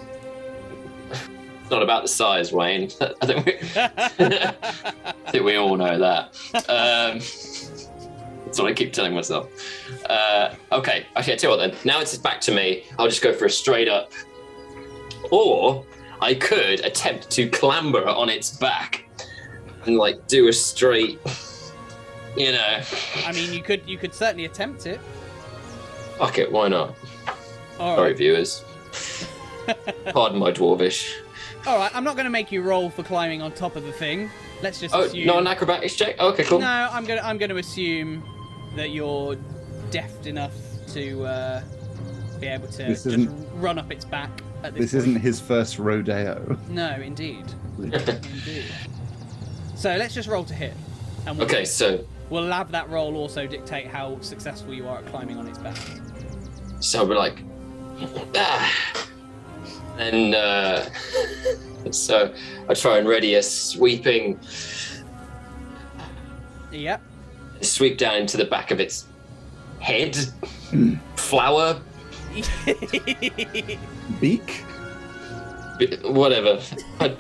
[1.11, 2.91] it's not about the size, Wayne.
[3.23, 4.55] I think we, I
[5.31, 6.37] think we all know that.
[6.69, 7.19] Um,
[8.45, 9.49] That's what I keep telling myself.
[10.09, 11.77] Uh, okay, actually, I tell you what then.
[11.85, 12.85] Now it's back to me.
[12.99, 14.13] I'll just go for a straight up.
[15.31, 15.85] Or
[16.21, 19.09] I could attempt to clamber on its back
[19.87, 21.19] and like do a straight.
[22.37, 22.81] You know,
[23.27, 25.01] I mean, you could you could certainly attempt it.
[26.19, 26.95] fuck it, why not?
[27.79, 28.17] All Sorry, right.
[28.17, 28.65] viewers.
[30.13, 31.13] Pardon my dwarvish.
[31.67, 31.95] All right.
[31.95, 34.31] I'm not going to make you roll for climbing on top of the thing.
[34.63, 35.27] Let's just Oh, assume.
[35.27, 36.19] not an acrobatics check?
[36.21, 36.59] Okay, cool.
[36.61, 38.23] No, I'm gonna I'm gonna assume
[38.77, 39.37] that you're
[39.91, 40.53] deft enough
[40.93, 41.63] to uh,
[42.39, 44.93] be able to This just isn't- run up its back at this.
[44.93, 46.59] This isn't his first rodeo.
[46.69, 47.45] No, indeed,
[47.79, 48.65] indeed.
[49.77, 50.75] So let's just roll to hit,
[51.27, 55.07] and we'll, Okay, so we'll have that roll also dictate how successful you are at
[55.07, 55.79] climbing on its back.
[56.81, 57.43] So we're like,
[58.37, 59.07] ah.
[59.97, 60.85] And uh,
[61.93, 62.35] so
[62.69, 64.39] I try and ready a sweeping
[66.73, 67.01] Yep.
[67.63, 69.07] sweep down into the back of its
[69.79, 70.15] head,
[71.17, 71.81] flower,
[74.21, 74.65] Beak?
[75.81, 76.61] b- whatever.
[77.01, 77.17] I,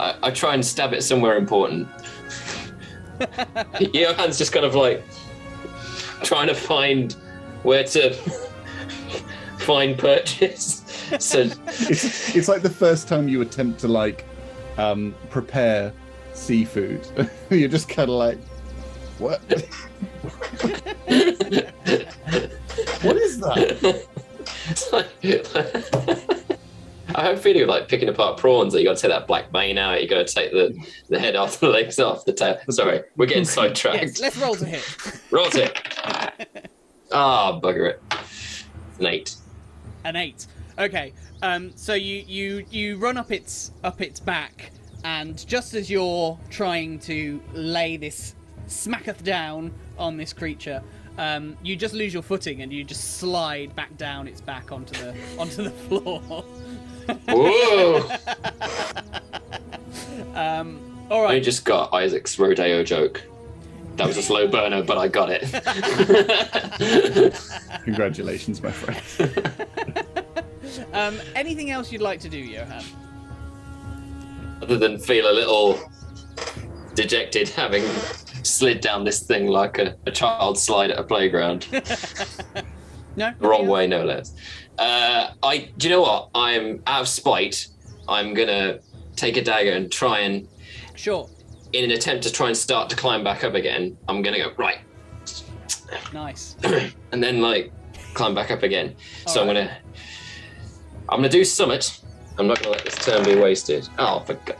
[0.00, 1.88] I, I try and stab it somewhere important.
[3.92, 5.04] Johan's just kind of like
[6.22, 7.12] trying to find
[7.62, 8.14] where to
[9.58, 10.80] find purchase.
[11.18, 14.24] So It's, it's like the first time you attempt to like
[14.78, 15.92] um, prepare
[16.32, 17.06] seafood.
[17.50, 18.38] You're just kind of like,
[19.18, 19.40] what?
[23.02, 24.06] what is that?
[27.16, 29.26] I have a feeling of like picking apart prawns that you got to take that
[29.26, 30.74] black vein out, you got to take the,
[31.08, 32.58] the head off, the legs off, the tail.
[32.70, 34.02] Sorry, we're getting sidetracked.
[34.02, 34.20] Yes.
[34.20, 35.22] Let's roll to hit.
[35.30, 35.78] Roll it.
[37.12, 38.02] Ah, bugger it.
[38.98, 39.36] An eight.
[40.04, 40.46] An eight.
[40.78, 41.12] Okay.
[41.42, 44.72] Um, so you you you run up its up its back,
[45.04, 48.34] and just as you're trying to lay this
[48.66, 50.82] smacketh down on this creature,
[51.18, 54.94] um, you just lose your footing and you just slide back down its back onto
[54.98, 56.20] the onto the floor.
[57.28, 58.08] Whoa!
[60.34, 63.22] um, all I just got Isaac's rodeo joke.
[63.96, 65.42] That was a slow burner, but I got it.
[67.84, 69.54] Congratulations, my friend.
[70.92, 72.82] Um, anything else you'd like to do, Johan?
[74.62, 75.78] Other than feel a little
[76.94, 77.84] dejected having
[78.44, 81.66] slid down this thing like a, a child slide at a playground.
[83.16, 83.32] No.
[83.38, 84.34] The wrong way, no less.
[84.76, 85.70] Uh, I.
[85.78, 86.30] Do you know what?
[86.34, 87.68] I'm out of spite.
[88.08, 88.80] I'm gonna
[89.14, 90.48] take a dagger and try and.
[90.96, 91.28] Sure.
[91.72, 93.96] in an attempt to try and start to climb back up again.
[94.08, 94.78] I'm gonna go right,
[96.12, 96.56] Nice.
[97.12, 97.72] and then like
[98.14, 98.96] climb back up again.
[99.28, 99.78] so I'm gonna.
[101.08, 102.00] I'm gonna do summit.
[102.36, 103.88] I'm not gonna let this turn be wasted.
[103.96, 104.56] Oh, for God.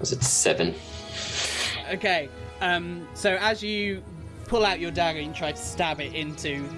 [0.00, 0.74] Was it seven?
[1.92, 2.28] Okay.
[2.60, 4.02] Um, so as you
[4.46, 6.68] pull out your dagger and try to stab it into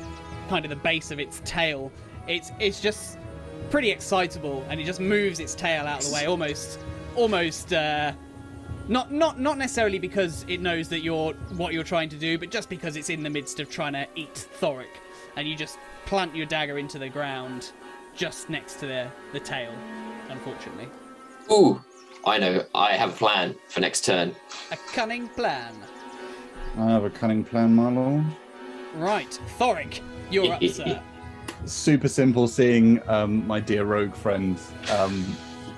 [0.49, 1.91] kind of the base of its tail,
[2.29, 3.19] it's it's just
[3.71, 6.79] pretty excitable, and it just moves its tail out of the way, almost
[7.17, 7.73] almost.
[7.73, 8.13] Uh,
[8.89, 12.51] not not not necessarily because it knows that you're what you're trying to do, but
[12.51, 15.01] just because it's in the midst of trying to eat Thoric,
[15.37, 17.73] and you just plant your dagger into the ground,
[18.17, 19.73] just next to the the tail.
[20.29, 20.89] Unfortunately,
[21.51, 21.83] Ooh,
[22.25, 22.65] I know.
[22.75, 24.35] I have a plan for next turn.
[24.71, 25.75] a cunning plan.
[26.79, 28.25] I have a cunning plan, my lord.
[28.95, 31.03] Right, Thoric, you're up, sir.
[31.65, 34.59] Super simple seeing um, my dear rogue friend
[34.93, 35.37] um,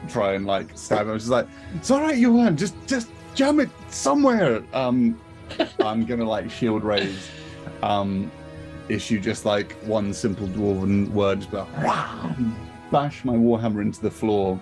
[0.08, 1.10] try and like stab him.
[1.10, 4.62] I was just like, it's all right, Johan, just just jam it somewhere.
[4.72, 5.20] Um,
[5.80, 7.28] I'm gonna like shield raise,
[7.82, 8.30] um,
[8.88, 11.66] issue just like one simple dwarven word, just like,
[12.90, 14.60] bash my warhammer into the floor,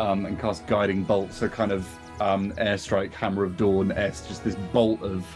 [0.00, 1.32] um, and cast guiding bolt.
[1.32, 1.86] So kind of
[2.20, 4.26] um, airstrike, hammer of dawn s.
[4.26, 5.26] Just this bolt of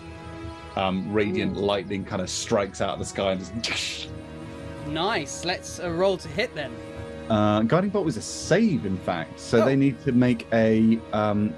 [0.77, 4.09] um, radiant lightning kind of strikes out of the sky and just.
[4.87, 5.47] Nice.
[5.47, 6.71] Let's uh, roll to hit then.
[7.31, 9.41] Uh, guiding bolt was a save, in fact.
[9.41, 9.65] So Oh.
[9.65, 11.01] they need to make a.
[11.15, 11.55] Um,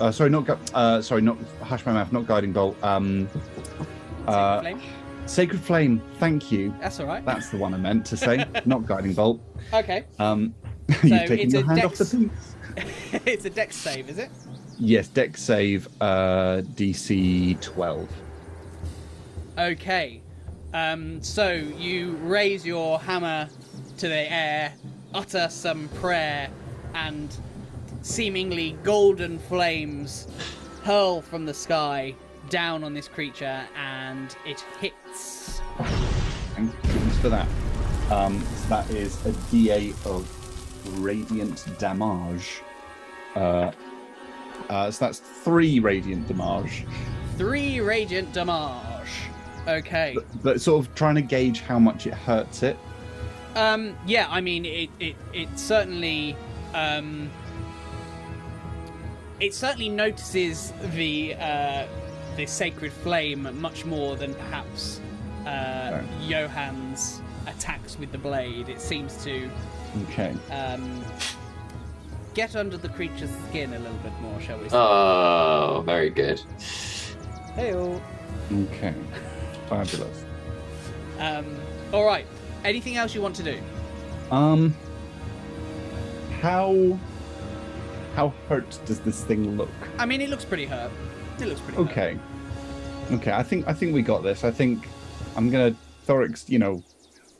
[0.00, 0.48] uh, sorry, not.
[0.72, 2.10] Uh, sorry, not hush my mouth.
[2.12, 2.82] Not guiding bolt.
[2.82, 3.28] Um,
[4.26, 4.80] uh, Flame.
[5.26, 6.00] sacred flame.
[6.18, 6.74] Thank you.
[6.80, 7.22] That's all right.
[7.22, 8.46] That's the one I meant to say.
[8.64, 9.42] not guiding bolt.
[9.74, 10.04] Okay.
[10.18, 10.54] Um,
[11.02, 13.22] you've taken it's your a hand off the piece.
[13.26, 14.30] it's a dex save, is it?
[14.78, 15.88] Yes, deck save.
[16.00, 18.08] Uh, DC twelve.
[19.58, 20.20] Okay.
[20.74, 23.48] Um, so you raise your hammer
[23.96, 24.74] to the air,
[25.14, 26.50] utter some prayer,
[26.94, 27.34] and
[28.02, 30.28] seemingly golden flames
[30.84, 32.14] hurl from the sky
[32.50, 35.60] down on this creature, and it hits.
[36.54, 37.48] Thank goodness for that.
[38.10, 40.45] Um, so that is a D8 of
[41.00, 42.62] radiant damage.
[43.34, 43.72] Uh,
[44.68, 46.86] uh, so that's three radiant damage.
[47.36, 49.08] Three radiant damage.
[49.68, 50.12] Okay.
[50.14, 52.78] But, but sort of trying to gauge how much it hurts it.
[53.54, 56.36] Um, yeah, I mean, it it it certainly
[56.74, 57.30] um,
[59.40, 61.86] it certainly notices the uh,
[62.36, 65.00] the sacred flame much more than perhaps
[65.46, 68.68] uh, Johan's attacks with the blade.
[68.68, 69.50] It seems to
[70.04, 70.34] Okay.
[70.50, 71.04] um,
[72.34, 74.76] get under the creature's skin a little bit more, shall we say?
[74.76, 76.40] Oh, very good.
[77.56, 78.00] Heyo.
[78.52, 78.94] Okay.
[79.68, 80.24] Fabulous.
[81.18, 81.46] Um,
[81.92, 82.26] all right.
[82.64, 83.58] Anything else you want to do?
[84.30, 84.74] Um.
[86.40, 86.98] How.
[88.14, 89.70] How hurt does this thing look?
[89.98, 90.90] I mean, it looks pretty hurt.
[91.38, 91.90] It looks pretty hurt.
[91.90, 92.18] Okay.
[93.12, 94.42] Okay, I think I think we got this.
[94.42, 94.88] I think
[95.36, 95.74] I'm gonna
[96.06, 96.82] Thorix, you know,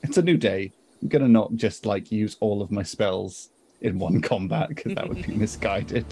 [0.03, 0.73] it's a new day.
[1.03, 3.51] I'm gonna not just like use all of my spells
[3.83, 6.07] in one combat because that would be misguided.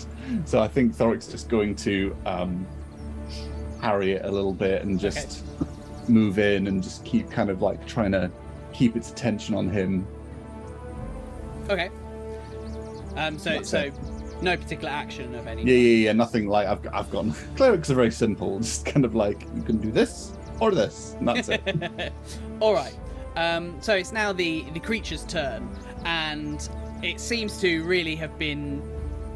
[0.45, 2.67] So I think Thoric's just going to um
[3.81, 5.45] harry it a little bit and just
[6.09, 8.31] move in and just keep kind of like trying to
[8.73, 10.07] keep its attention on him.
[11.69, 11.91] Okay.
[13.17, 13.95] Um, so That's so it.
[14.43, 15.63] no particular action of any.
[15.63, 16.13] Yeah, yeah, yeah.
[16.13, 17.33] Nothing like I've I've gone.
[17.57, 18.59] Clerics are very simple.
[18.59, 22.13] Just kind of like you can do this or this, and that's it.
[22.61, 22.95] All right.
[23.37, 25.69] Um, so it's now the the creature's turn,
[26.05, 26.69] and
[27.03, 28.83] it seems to really have been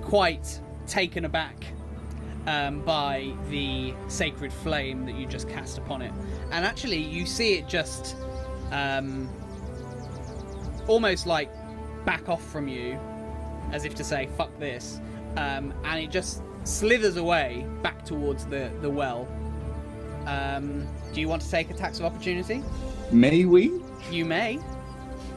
[0.03, 1.67] quite taken aback
[2.47, 6.13] um, by the sacred flame that you just cast upon it.
[6.51, 8.17] And actually, you see it just
[8.71, 9.29] um,
[10.87, 11.51] almost like
[12.05, 12.99] back off from you,
[13.73, 15.01] as if to say "fuck this,"
[15.37, 19.29] um, and it just slithers away back towards the the well.
[20.27, 22.63] Um, do you want to take attacks of opportunity?
[23.11, 23.81] May we?
[24.11, 24.59] You may.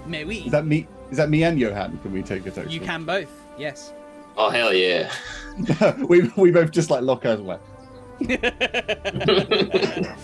[0.05, 0.37] May we?
[0.39, 0.87] Is that me?
[1.11, 1.97] Is that me and Johan?
[1.99, 2.71] Can we take a token?
[2.71, 3.29] You can both.
[3.57, 3.93] Yes.
[4.37, 5.11] Oh hell yeah!
[6.07, 7.61] we we both just like lock eyes and like.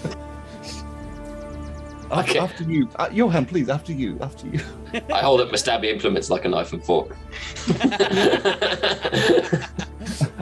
[2.10, 2.39] After, Okay.
[2.39, 3.67] after you, uh, Johan, please.
[3.67, 4.17] After you.
[4.21, 4.62] After you.
[5.13, 7.17] I hold up my stabby implements like a knife and fork.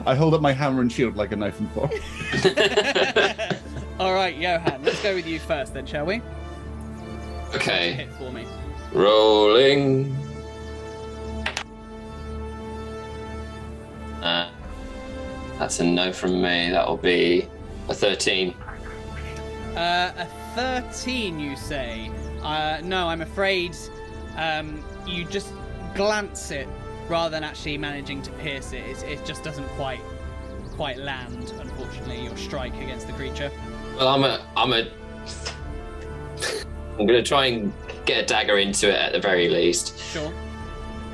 [0.06, 1.90] I hold up my hammer and shield like a knife and fork.
[3.98, 4.84] All right, Johan.
[4.84, 6.22] Let's go with you first, then, shall we?
[7.68, 8.46] Okay, for me.
[8.92, 10.16] rolling.
[14.22, 14.50] Uh,
[15.58, 16.70] that's a no from me.
[16.70, 17.48] That'll be
[17.88, 18.54] a thirteen.
[19.76, 22.10] Uh, a thirteen, you say?
[22.42, 23.76] Uh, no, I'm afraid.
[24.36, 25.52] Um, you just
[25.94, 26.68] glance it
[27.08, 28.84] rather than actually managing to pierce it.
[28.84, 30.00] It, it just doesn't quite
[30.72, 31.52] quite land.
[31.58, 33.50] Unfortunately, your strike against the creature.
[33.96, 34.90] Well, I'm a, I'm a,
[36.98, 37.72] I'm gonna try and
[38.06, 40.32] get a dagger into it at the very least, Sure.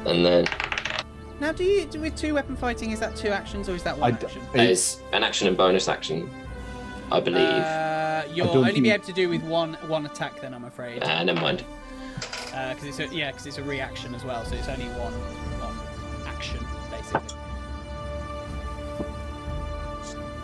[0.07, 0.47] and then
[1.40, 2.92] Now, do you do with two weapon fighting?
[2.92, 4.42] Is that two actions or is that one I d- action?
[4.55, 6.31] it's an action and bonus action,
[7.11, 7.40] I believe.
[7.42, 10.40] Uh, you'll don't only be think- able to do with one one attack.
[10.40, 11.03] Then I'm afraid.
[11.05, 11.64] Ah, never mind.
[12.45, 15.12] because it's a, yeah, because it's a reaction as well, so it's only one
[15.59, 17.37] one action basically.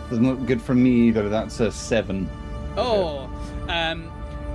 [0.09, 1.29] Doesn't look good for me either.
[1.29, 2.27] That's a seven.
[2.75, 3.29] Oh,
[3.69, 4.11] um,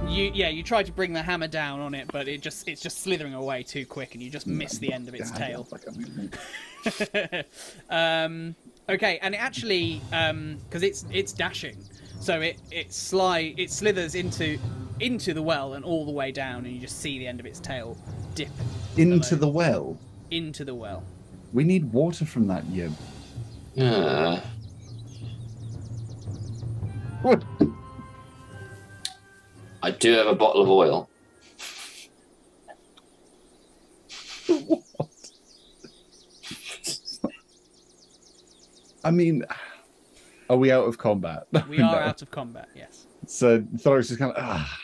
[0.09, 2.81] you yeah, you try to bring the hammer down on it, but it just it's
[2.81, 5.67] just slithering away too quick, and you just miss the end of its tail.
[7.90, 8.55] um,
[8.88, 11.77] okay, and it actually because it's it's dashing,
[12.21, 14.59] so it it slide it slithers into
[15.01, 17.47] into the well and all the way down, and you just see the end of
[17.47, 17.97] its tail
[18.35, 18.49] dip
[18.97, 19.40] Into below.
[19.40, 19.99] the well.
[20.31, 21.03] into the well.
[21.53, 22.93] We need water from that yib.
[23.81, 24.43] Ah,
[27.23, 27.43] What?
[29.85, 31.11] I do have a bottle of oil.
[39.03, 39.44] I mean,
[40.49, 41.44] are we out of combat?
[41.68, 41.99] We are No.
[41.99, 42.68] out of combat.
[42.75, 43.07] Yes.
[43.27, 44.79] So Thoros is kind of ah,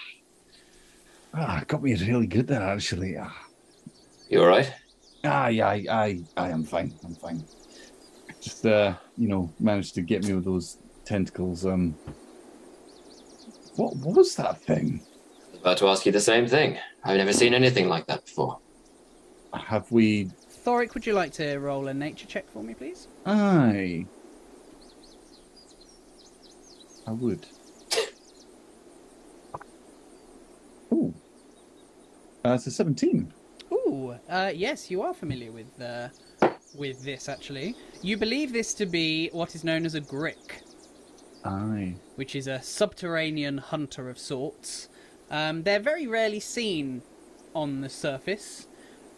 [1.35, 3.17] ah, got me really good there actually.
[3.17, 3.35] Ah,
[4.29, 4.71] You all right?
[5.25, 6.95] ah yeah, I, I, I am fine.
[7.05, 7.45] I'm fine.
[8.43, 11.65] Just uh, you know, managed to get me with those tentacles.
[11.67, 11.97] Um,
[13.81, 15.01] what was that thing?
[15.03, 16.79] I was about to ask you the same thing.
[17.03, 18.59] I've never seen anything like that before.
[19.55, 20.31] Have we?
[20.65, 23.09] Thoric, would you like to roll a nature check for me, please?
[23.27, 24.07] Aye.
[27.07, 27.47] I would.
[30.93, 31.15] Ooh.
[32.45, 33.33] Uh, it's a 17.
[33.73, 36.09] Ooh, uh, yes, you are familiar with uh,
[36.75, 37.29] with this.
[37.29, 40.63] Actually, you believe this to be what is known as a grick,
[41.45, 41.95] Aye.
[42.17, 44.89] which is a subterranean hunter of sorts.
[45.31, 47.03] Um, they're very rarely seen
[47.55, 48.67] on the surface,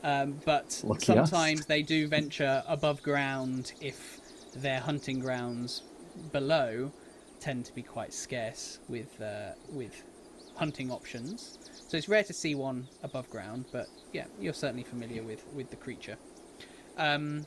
[0.03, 1.31] um, but Lucky us.
[1.31, 4.21] sometimes they do venture above ground if
[4.55, 5.83] their hunting grounds
[6.33, 6.93] below
[7.41, 10.05] tend to be quite scarce with uh, with
[10.57, 11.59] hunting options.
[11.89, 15.71] So it's rare to see one above ground, but yeah, you're certainly familiar with with
[15.71, 16.17] the creature.
[16.99, 17.47] Um,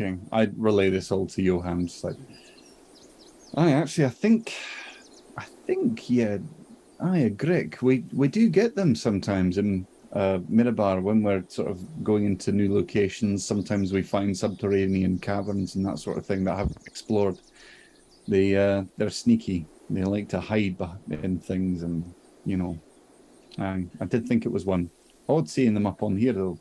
[0.00, 1.88] Okay, I'd relay this all to Johan.
[1.88, 2.14] Just like,
[3.56, 4.54] I actually, I think,
[5.36, 6.38] I think, yeah,
[7.00, 7.70] I agree.
[7.82, 12.52] We we do get them sometimes in uh, Mirabar when we're sort of going into
[12.52, 13.44] new locations.
[13.44, 17.40] Sometimes we find subterranean caverns and that sort of thing that I haven't explored.
[18.28, 19.66] They uh, they're sneaky.
[19.90, 20.76] They like to hide
[21.10, 22.78] in things, and you know,
[23.58, 24.90] I I did think it was one.
[25.28, 26.56] Odd seeing them up on here though.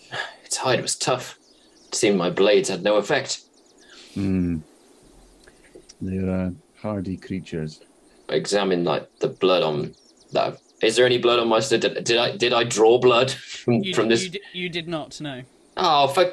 [0.46, 0.78] Its hard.
[0.78, 1.38] It was tough.
[1.94, 3.42] It seemed my blades had no effect.
[4.14, 4.58] Hmm.
[6.00, 6.50] They're uh,
[6.82, 7.82] hardy creatures.
[8.28, 9.94] I examined like the blood on
[10.32, 10.58] that.
[10.82, 11.82] Is there any blood on my stick?
[11.82, 14.24] Did, did I did I draw blood from, you, from this?
[14.24, 15.42] you, di- you did not know.
[15.76, 16.32] Oh, fuck.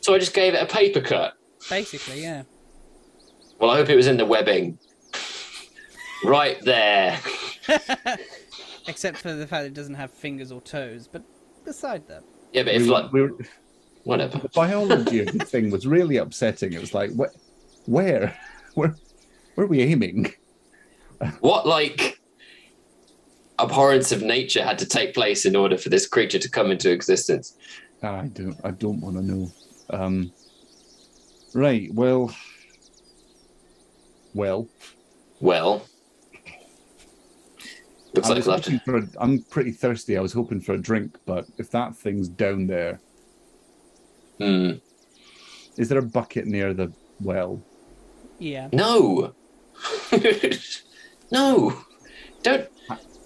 [0.00, 1.34] So I just gave it a paper cut.
[1.70, 2.42] Basically, yeah.
[3.60, 4.76] Well, I hope it was in the webbing.
[6.24, 7.20] Right there.
[8.88, 11.08] Except for the fact it doesn't have fingers or toes.
[11.10, 11.22] But
[11.64, 13.30] beside that, Yeah, but if we, like we were,
[14.06, 14.38] whatever.
[14.38, 16.72] the biology of the thing was really upsetting.
[16.72, 18.38] It was like, wh- where,
[18.74, 18.94] where,
[19.54, 20.32] where are we aiming?
[21.40, 22.20] What like
[23.58, 26.90] abhorrence of nature had to take place in order for this creature to come into
[26.92, 27.56] existence?
[28.02, 29.50] I don't, I don't want to know.
[29.90, 30.32] Um,
[31.54, 31.92] right.
[31.92, 32.34] Well,
[34.34, 34.68] well.
[35.40, 35.86] Well,
[38.14, 38.84] looks I like was we'll have hoping to.
[38.84, 40.16] for a, I'm pretty thirsty.
[40.16, 43.00] I was hoping for a drink, but if that thing's down there,
[44.38, 44.72] Hmm.
[45.76, 47.62] is there a bucket near the well?
[48.38, 48.68] yeah.
[48.72, 49.34] No.
[51.32, 51.76] no.
[52.42, 52.68] Don't.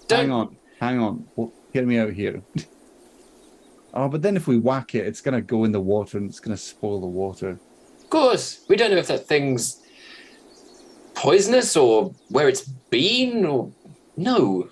[0.07, 0.19] Don't.
[0.19, 1.27] Hang on, hang on.
[1.35, 2.41] Well, hear me out here.
[3.93, 6.39] oh, but then if we whack it, it's gonna go in the water and it's
[6.39, 7.59] gonna spoil the water.
[7.99, 9.81] Of course, we don't know if that thing's
[11.13, 13.71] poisonous or where it's been or
[14.17, 14.69] no.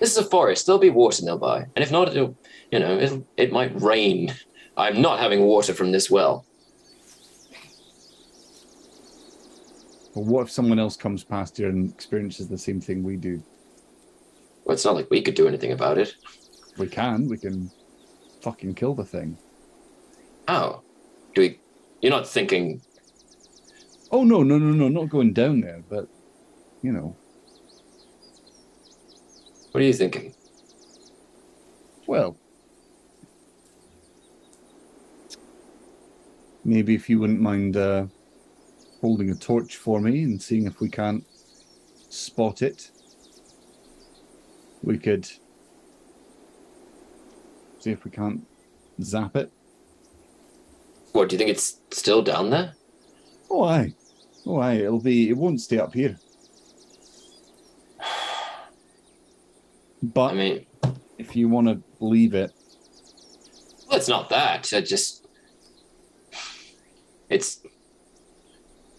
[0.00, 0.66] This is a forest.
[0.66, 2.36] There'll be water nearby, and if not, it'll
[2.70, 4.34] you know it'll, it might rain.
[4.76, 6.44] I'm not having water from this well.
[10.14, 13.42] But what if someone else comes past here and experiences the same thing we do?
[14.64, 16.14] Well, it's not like we could do anything about it.
[16.78, 17.28] We can.
[17.28, 17.70] We can
[18.42, 19.38] fucking kill the thing.
[20.48, 20.82] Oh,
[21.34, 21.60] do we?
[22.00, 22.80] You're not thinking.
[24.10, 25.82] Oh no, no, no, no, not going down there.
[25.88, 26.08] But
[26.82, 27.16] you know,
[29.72, 30.34] What are you thinking?
[32.06, 32.36] well,
[36.66, 38.06] maybe if you wouldn't mind uh,
[39.00, 41.24] holding a torch for me and seeing if we can't
[42.08, 42.90] spot it,
[44.82, 45.24] we could
[47.78, 48.44] see if we can't
[49.00, 49.52] zap it.
[51.12, 51.50] What do you think?
[51.50, 52.74] It's still down there?
[53.48, 53.94] Oh aye,
[54.44, 54.74] oh aye.
[54.74, 55.30] It'll be.
[55.30, 56.18] It won't stay up here.
[60.02, 60.66] But I mean,
[61.16, 62.52] if you want to leave it,
[63.88, 64.72] well, it's not that.
[64.74, 65.25] I just.
[67.28, 67.60] It's.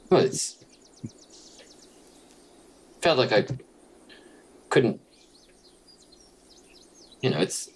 [0.09, 0.63] Well, it's.
[3.01, 3.45] Felt like I
[4.69, 4.99] couldn't.
[7.21, 7.69] You know, it's.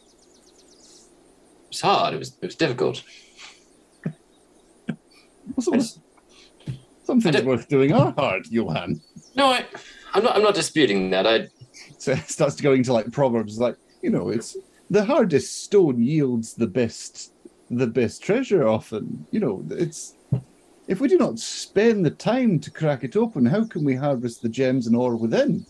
[1.69, 2.13] It's hard.
[2.13, 2.37] It was.
[2.41, 3.03] It was difficult.
[4.87, 4.97] well,
[5.59, 5.99] some, just-
[7.03, 9.01] some things worth doing are hard, Johan.
[9.35, 9.65] No, I.
[10.13, 10.35] I'm not.
[10.35, 11.25] I'm not disputing that.
[11.25, 11.47] I.
[11.97, 14.57] So it starts to into like proverbs, like you know, it's
[14.89, 17.33] the hardest stone yields the best,
[17.69, 18.67] the best treasure.
[18.67, 20.15] Often, you know, it's
[20.91, 24.41] if we do not spend the time to crack it open, how can we harvest
[24.41, 25.65] the gems and ore within?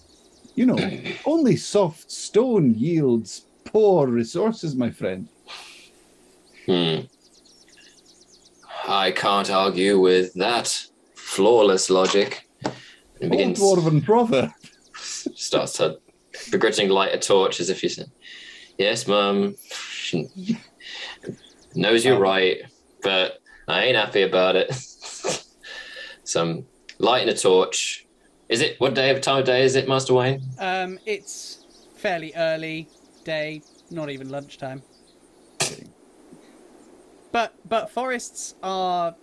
[0.55, 0.77] You know,
[1.25, 5.27] only soft stone yields poor resources, my friend.
[6.65, 7.01] Hmm.
[8.87, 12.49] I can't argue with that flawless logic.
[12.65, 13.59] Old begins.
[13.59, 14.51] dwarven proverb.
[14.95, 15.99] starts to
[16.49, 18.09] begrudgingly light a torch as if you said,
[18.79, 19.55] Yes, mum.
[19.71, 20.57] She
[21.75, 22.63] knows you're right,
[23.03, 24.75] but I ain't happy about it.
[26.31, 26.65] so I'm
[26.97, 28.05] lighting a torch.
[28.47, 30.41] Is it what day of time of day is it, Master Wayne?
[30.59, 31.65] Um, it's
[31.95, 32.87] fairly early
[33.23, 34.81] day, not even lunchtime.
[37.31, 39.15] But but forests are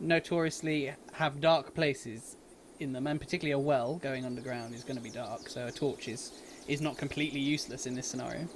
[0.00, 2.36] notoriously have dark places
[2.78, 5.48] in them, and particularly a well going underground is going to be dark.
[5.48, 8.48] So a torch is is not completely useless in this scenario.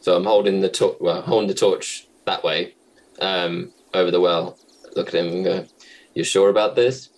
[0.00, 2.74] So I'm holding the torch well, holding the torch that way,
[3.20, 4.58] um, over the well.
[4.96, 5.66] Look at him and go,
[6.14, 7.10] You sure about this?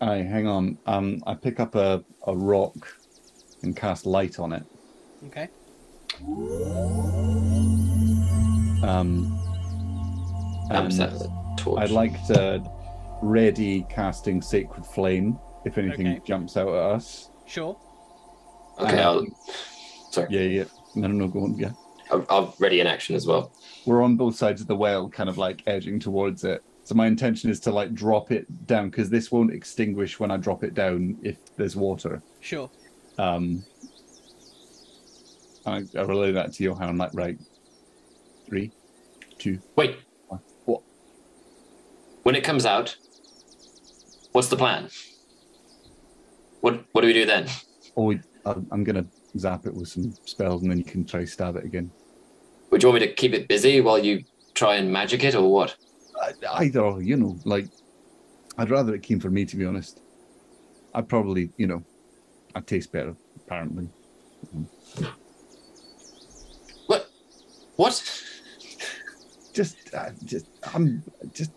[0.00, 0.78] Aye, hang on.
[0.86, 2.74] Um, I pick up a, a rock
[3.62, 4.64] and cast light on it.
[5.26, 5.48] Okay.
[8.82, 9.38] Um,
[10.70, 11.80] I'm and set the torch.
[11.80, 12.62] I'd like to
[13.22, 16.20] ready casting Sacred Flame if anything Okay.
[16.26, 17.30] jumps out at us.
[17.46, 17.78] Sure.
[18.80, 19.24] Okay, I'll.
[20.10, 20.64] Sorry, Yeah, yeah.
[20.96, 21.56] No, no, no, go on.
[21.56, 21.70] Yeah.
[22.10, 23.52] I'm, I'll ready in action as well.
[23.86, 26.62] We're on both sides of the well, kind of like edging towards it.
[26.84, 30.36] So my intention is to like drop it down because this won't extinguish when I
[30.36, 32.20] drop it down if there's water.
[32.40, 32.68] Sure.
[33.18, 33.64] Um,
[35.64, 36.88] I, I relay that to Johan.
[36.88, 37.38] I'm like, right,
[38.48, 38.72] three,
[39.38, 39.60] two.
[39.76, 39.96] Wait.
[40.64, 40.82] What?
[42.24, 42.96] When it comes out,
[44.32, 44.88] what's the plan?
[46.62, 47.46] What What do we do then?
[47.96, 49.06] Oh, we- I- I'm gonna
[49.38, 51.92] zap it with some spells, and then you can try stab it again.
[52.70, 54.24] Would you want me to keep it busy while you
[54.54, 55.76] try and magic it, or what?
[56.22, 56.32] I-
[56.64, 57.66] Either, or, you know, like,
[58.58, 60.00] I'd rather it came for me, to be honest.
[60.94, 61.82] I'd probably, you know,
[62.54, 63.88] I'd taste better, apparently.
[66.86, 67.08] What?
[67.76, 68.22] What?
[69.52, 71.02] Just, uh, just, I'm
[71.34, 71.50] just,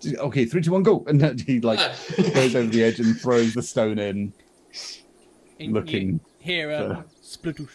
[0.00, 1.04] just- okay, three, two, one, go!
[1.08, 1.78] And then he like
[2.34, 4.32] goes over the edge and throws the stone in,
[5.58, 6.20] In- looking.
[6.38, 6.68] here.
[6.68, 7.68] hear a for- splitoosh.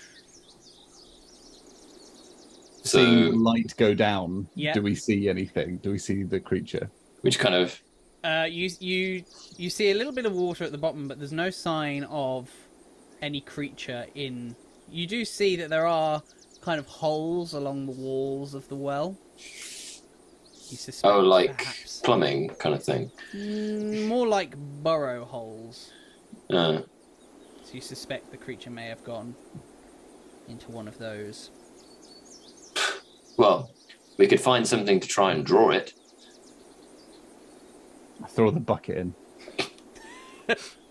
[2.90, 4.48] Seeing the So, light go down.
[4.56, 4.74] Yeah.
[4.74, 5.78] Do we see anything?
[5.78, 6.90] Do we see the creature?
[7.22, 7.82] which kind of
[8.24, 9.24] Uh, you you
[9.58, 12.50] you see a little bit of water at the bottom, but there's no sign of
[13.22, 14.56] any creature in.
[14.90, 16.22] You do see that there are
[16.62, 19.18] kind of holes along the walls of the well.
[21.04, 23.12] Oh, like perhaps plumbing kind of thing.
[23.34, 25.92] Mm, more like burrow holes.
[26.50, 26.82] Uh,
[27.64, 29.36] So you suspect the creature may have gone
[30.48, 31.52] into one of those.
[33.40, 33.72] Well,
[34.18, 35.94] we could find something to try and draw it.
[38.22, 39.16] I throw the bucket in.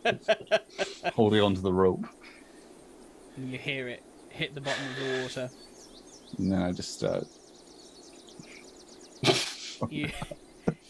[1.12, 2.06] Holding onto the rope.
[3.36, 5.50] And you hear it hit the bottom of the water.
[6.38, 7.20] And then I just uh,
[9.90, 10.08] you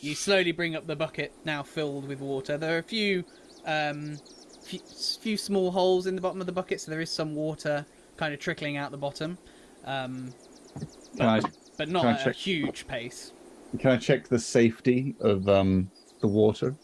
[0.00, 2.56] you slowly bring up the bucket now filled with water.
[2.56, 3.24] There are a few
[3.66, 4.16] um
[4.62, 4.78] few,
[5.20, 7.84] few small holes in the bottom of the bucket, so there is some water
[8.16, 9.38] kind of trickling out the bottom,
[9.84, 10.32] um,
[11.18, 11.40] can I
[11.76, 13.32] but not Can I at a huge pace.
[13.78, 15.90] can I check the safety of um
[16.20, 16.74] the water?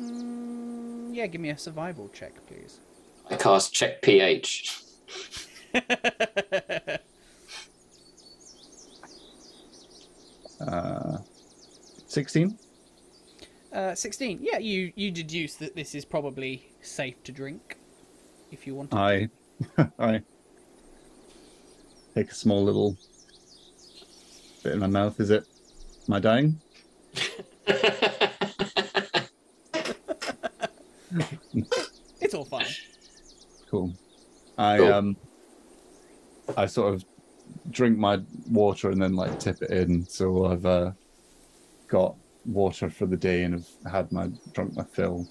[0.00, 2.80] Mm, yeah, give me a survival check, please.
[3.30, 4.76] I cast check pH.
[10.60, 11.18] Uh,
[12.06, 12.58] sixteen.
[13.72, 14.38] uh, Sixteen.
[14.42, 17.76] Yeah, you you deduce that this is probably safe to drink,
[18.50, 18.90] if you want.
[18.90, 18.96] to.
[18.98, 19.28] I,
[19.98, 20.22] I
[22.14, 22.96] take a small little
[24.62, 25.18] bit in my mouth.
[25.20, 25.44] Is it?
[26.08, 26.60] Am I dying?
[32.20, 32.66] It's all fine.
[33.70, 33.94] Cool.
[34.58, 34.92] I Cool.
[34.92, 35.16] um,
[36.56, 37.04] I sort of
[37.70, 40.06] drink my water and then like tip it in.
[40.06, 40.92] So I've uh,
[41.86, 45.26] got water for the day and have had my drunk my fill.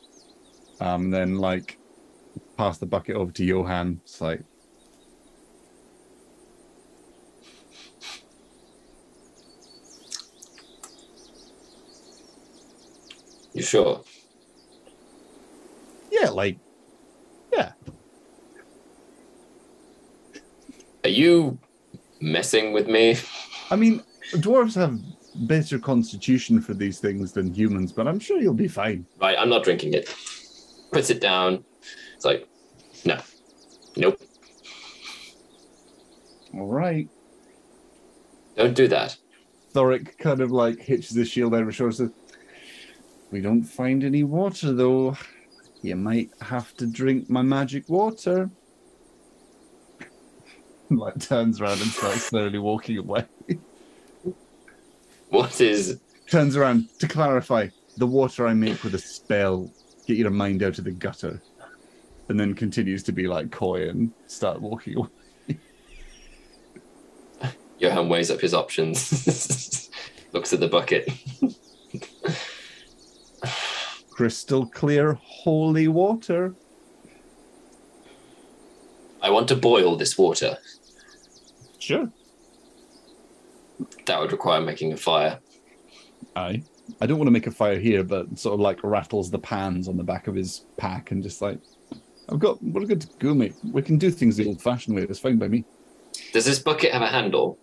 [0.80, 1.78] Um, then like
[2.58, 4.00] pass the bucket over to Johan.
[4.04, 4.42] It's like
[13.58, 14.04] You sure?
[16.12, 16.60] yeah, like
[17.52, 17.72] yeah.
[21.04, 21.58] Are you
[22.22, 23.18] messing with me?
[23.72, 24.04] I mean,
[24.34, 25.00] dwarves have
[25.48, 29.08] better constitution for these things than humans, but I'm sure you'll be fine.
[29.20, 30.14] Right, I'm not drinking it.
[30.92, 31.66] Puts it down.
[32.16, 32.48] It's like,
[33.06, 33.20] no,
[33.96, 34.22] nope,
[36.54, 37.10] All right.
[38.56, 39.18] don't do that.
[39.74, 41.94] Thoric kind of like hitches his shield over his shoulder.
[41.94, 42.12] Says,
[43.32, 45.18] "We don't find any water though.
[45.82, 48.50] You might have to drink my magic water."
[50.90, 53.26] like turns around and starts slowly walking away.
[55.30, 56.00] What is?
[56.30, 57.68] turns around to clarify
[57.98, 59.72] the water I make with a spell.
[60.06, 61.42] Get your mind out of the gutter,
[62.30, 65.10] and then continues to be like coy and start walking away.
[67.80, 69.90] Johan weighs up his options.
[70.32, 71.10] Looks at the bucket.
[74.18, 76.56] Crystal clear, holy water.
[79.22, 80.58] I want to boil this water.
[81.78, 82.12] Sure.
[84.08, 85.38] That would require making a fire.
[86.36, 86.64] Aye.
[87.00, 89.88] I don't want to make a fire here, but sort of like rattles the pans
[89.88, 91.60] on the back of his pack and just like,
[92.28, 93.54] I've got, we're good to go, mate.
[93.72, 95.04] We can do things the old fashioned way.
[95.04, 95.64] It's fine by me.
[96.34, 97.60] Does this bucket have a handle?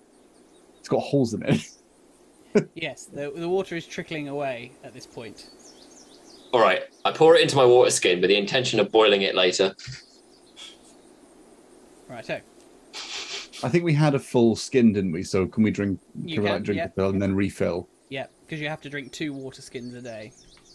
[0.78, 1.68] It's got holes in it.
[2.76, 5.48] Yes, the the water is trickling away at this point.
[6.54, 9.34] All right, I pour it into my water skin with the intention of boiling it
[9.34, 9.74] later.
[12.08, 12.40] Righto.
[13.64, 15.24] I think we had a full skin, didn't we?
[15.24, 16.84] So can we drink, You can we like drink yeah.
[16.84, 17.88] a fill and then refill?
[18.08, 20.32] Yeah, because you have to drink two water skins a day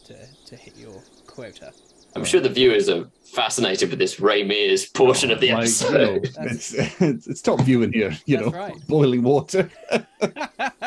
[0.08, 0.18] to,
[0.48, 1.72] to hit your quota.
[2.14, 5.92] I'm sure the viewers are fascinated with this Ray Mears portion of the Like, episode.
[5.94, 8.88] you know, That's- it's, it's, it's top viewing here, you That's know, right.
[8.90, 9.70] boiling water.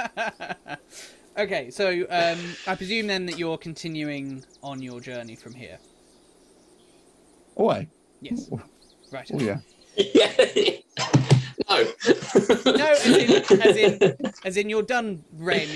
[1.38, 5.78] okay, so um, I presume then that you're continuing on your journey from here.
[7.56, 7.88] Oh, aye.
[8.20, 8.50] Yes.
[9.10, 9.30] Right.
[9.32, 9.58] Oh, yeah.
[9.96, 10.32] yeah.
[11.68, 11.84] no.
[12.64, 15.66] No, as in, as in, as in, you're done Ray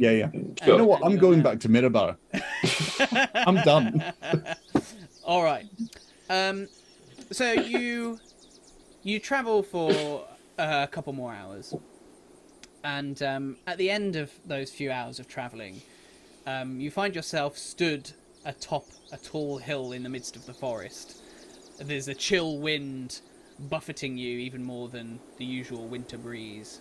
[0.00, 0.30] Yeah, yeah.
[0.30, 0.72] Sure.
[0.72, 1.04] You know what?
[1.04, 2.16] I'm going now- back to Mirabar.
[3.34, 4.02] I'm done.
[5.24, 5.66] All right.
[6.30, 6.68] Um,
[7.30, 8.18] so you
[9.02, 10.24] you travel for
[10.58, 11.74] uh, a couple more hours,
[12.86, 15.82] and um, at the end of those few hours of traveling,
[16.46, 18.12] um, you find yourself stood
[18.44, 21.20] atop a tall hill in the midst of the forest.
[21.80, 23.22] There's a chill wind
[23.58, 26.80] buffeting you even more than the usual winter breeze.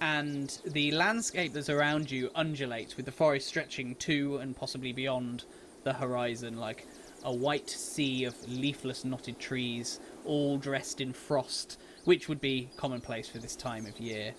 [0.00, 5.44] And the landscape that's around you undulates with the forest stretching to and possibly beyond
[5.84, 6.84] the horizon like
[7.22, 13.28] a white sea of leafless knotted trees, all dressed in frost, which would be commonplace
[13.28, 14.34] for this time of year,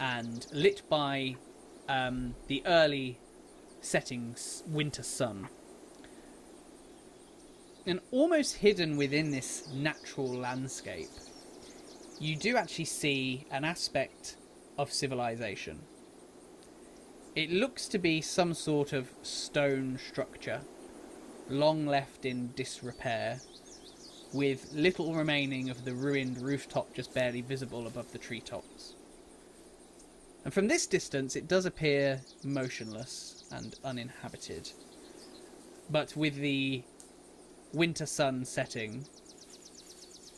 [0.00, 1.36] and lit by
[1.88, 3.18] um, the early
[3.80, 4.36] setting
[4.66, 5.48] winter sun.
[7.86, 11.10] And almost hidden within this natural landscape,
[12.18, 14.36] you do actually see an aspect
[14.78, 15.80] of civilization.
[17.34, 20.62] It looks to be some sort of stone structure,
[21.48, 23.40] long left in disrepair,
[24.32, 28.94] with little remaining of the ruined rooftop just barely visible above the treetops.
[30.44, 34.70] And from this distance, it does appear motionless and uninhabited.
[35.88, 36.82] But with the
[37.72, 39.06] winter sun setting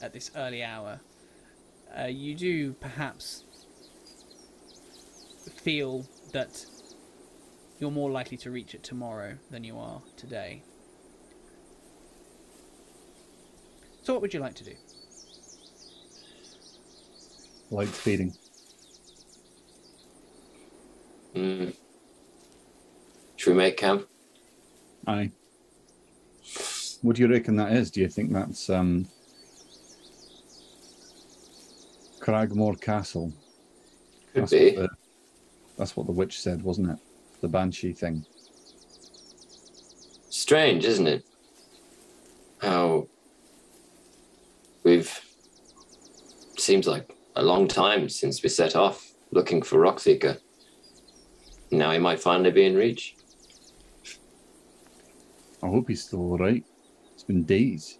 [0.01, 1.01] at this early hour,
[1.99, 3.45] uh, you do perhaps
[5.57, 6.65] feel that
[7.81, 10.63] you're more likely to reach it tomorrow than you are today.
[14.05, 14.75] So, what would you like to do?
[17.71, 18.33] Light fading.
[21.37, 21.75] Mm.
[23.37, 24.09] Should we make camp?
[25.07, 25.31] Aye.
[27.03, 27.91] What do you reckon that is?
[27.91, 29.07] Do you think that's um,
[32.21, 33.33] Cragmaw Castle?
[34.33, 34.77] Could That's be.
[34.77, 34.89] what, the,
[35.77, 36.99] that's what the witch said, wasn't it?
[37.43, 38.25] The banshee thing.
[40.31, 41.25] Strange, isn't it?
[42.59, 43.07] How
[44.83, 45.21] we've
[46.57, 50.39] seems like a long time since we set off looking for Rockseeker.
[51.71, 53.17] Now he might finally be in reach.
[55.63, 56.65] I hope he's still all right.
[57.15, 57.99] It's been days.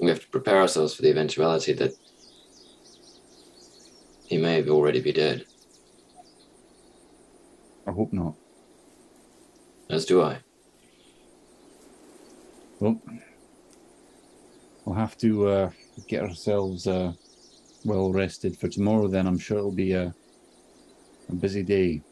[0.00, 1.92] We have to prepare ourselves for the eventuality that
[4.26, 5.44] he may have already be dead.
[7.86, 8.34] I hope not.
[9.90, 10.38] As do I.
[12.78, 13.00] Well,
[14.84, 15.70] we'll have to uh,
[16.08, 17.12] get ourselves uh,
[17.84, 19.08] well rested for tomorrow.
[19.08, 20.14] Then I'm sure it'll be a,
[21.32, 22.02] a busy day.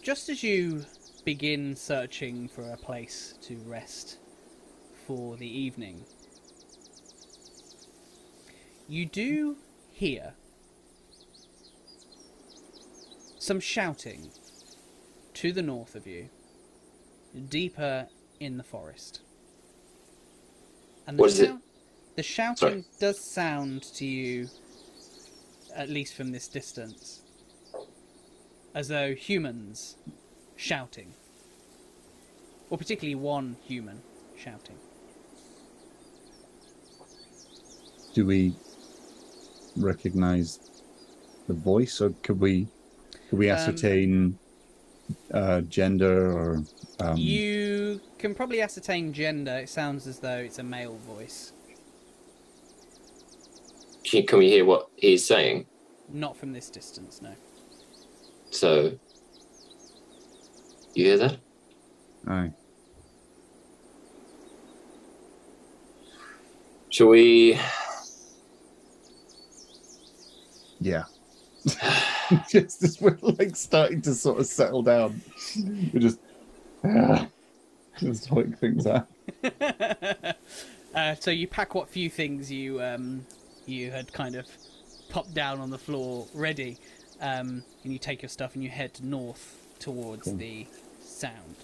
[0.00, 0.84] Just as you
[1.24, 4.18] begin searching for a place to rest
[5.06, 6.04] for the evening,
[8.86, 9.56] you do
[9.92, 10.34] hear
[13.38, 14.30] some shouting
[15.34, 16.28] to the north of you,
[17.48, 18.06] deeper
[18.40, 19.20] in the forest.
[21.06, 21.56] And the What is it?
[22.16, 22.84] The shouting Sorry.
[23.00, 24.48] does sound to you,
[25.78, 27.22] at least from this distance,
[28.74, 29.96] as though humans
[30.56, 31.14] shouting.
[32.68, 34.02] Or particularly one human
[34.36, 34.76] shouting.
[38.12, 38.54] Do we
[39.76, 40.58] recognize
[41.46, 42.66] the voice, or could we
[43.30, 44.38] could we Um, ascertain
[45.32, 46.62] uh, gender or
[46.98, 49.56] um, You can probably ascertain gender.
[49.58, 51.52] It sounds as though it's a male voice.
[54.10, 55.66] Can, can we hear what he's saying?
[56.08, 57.34] Not from this distance, no.
[58.50, 58.98] So,
[60.94, 61.36] you hear that?
[62.26, 62.52] Aye.
[66.90, 67.58] Shall we?
[70.80, 71.04] Yeah.
[72.48, 75.20] just as we're like starting to sort of settle down,
[75.92, 76.20] we just
[76.84, 77.26] ah,
[77.98, 79.08] just work things out.
[80.94, 83.24] uh, so you pack what few things you um,
[83.68, 84.46] you had kind of
[85.08, 86.78] popped down on the floor ready,
[87.20, 90.36] um, and you take your stuff and you head north towards Cool.
[90.36, 90.66] the
[91.00, 91.56] sound.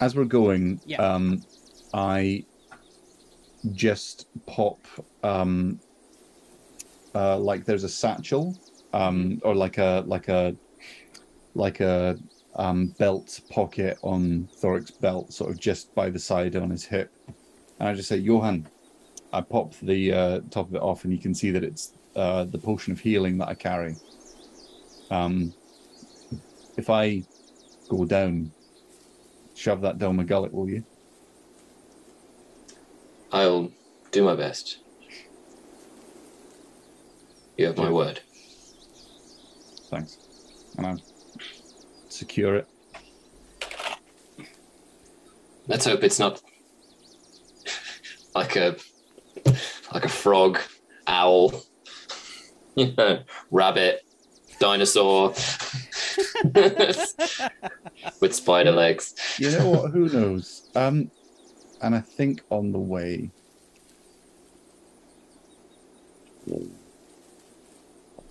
[0.00, 0.96] As we're going, Yeah.
[0.98, 1.44] um,
[1.92, 2.44] I
[3.72, 4.78] just pop
[5.22, 5.80] um,
[7.14, 8.56] uh, like there's a satchel,
[8.92, 10.54] um, or like a like a
[11.54, 12.18] like a
[12.56, 17.10] um, belt pocket on Thoric's belt, sort of just by the side on his hip.
[17.78, 18.66] And I just say, Johan,
[19.34, 22.44] I pop the uh, top of it off, and you can see that it's uh,
[22.44, 23.96] the potion of healing that I carry.
[25.10, 25.52] Um,
[26.76, 27.24] if I
[27.88, 28.52] go down,
[29.56, 30.84] shove that down my gullet, will you?
[33.32, 33.72] I'll
[34.12, 34.78] do my best.
[37.56, 38.20] You have my word.
[39.90, 40.18] Thanks.
[40.78, 40.96] And I
[42.08, 42.68] secure it.
[45.66, 46.40] Let's hope it's not
[48.36, 48.76] like a
[49.94, 50.60] like a frog,
[51.06, 51.62] owl,
[52.74, 54.04] you know, rabbit,
[54.58, 55.28] dinosaur
[58.20, 59.14] with spider legs.
[59.38, 59.92] You know what?
[59.92, 60.68] Who knows?
[60.74, 61.10] Um,
[61.80, 63.30] and I think on the way.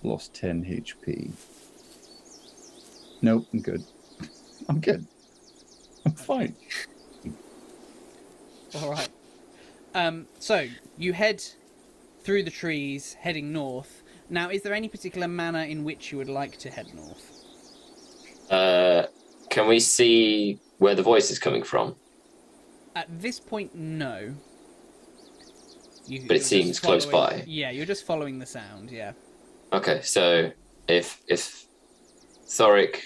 [0.02, 1.32] Lost 10 HP.
[3.22, 3.82] Nope, I'm good.
[4.68, 5.06] I'm good.
[6.04, 6.54] I'm fine.
[8.74, 9.08] All right.
[9.94, 10.66] Um, so
[10.98, 11.42] you head
[12.22, 14.02] through the trees, heading north.
[14.28, 17.44] Now, is there any particular manner in which you would like to head north?
[18.50, 19.04] Uh,
[19.50, 21.94] can we see where the voice is coming from?
[22.96, 24.34] At this point, no.
[26.06, 27.44] You, But it seems close by.
[27.46, 28.90] Yeah, you're just following the sound.
[28.90, 29.12] Yeah.
[29.72, 30.52] Okay, so
[30.86, 31.66] if if
[32.46, 33.00] Thoric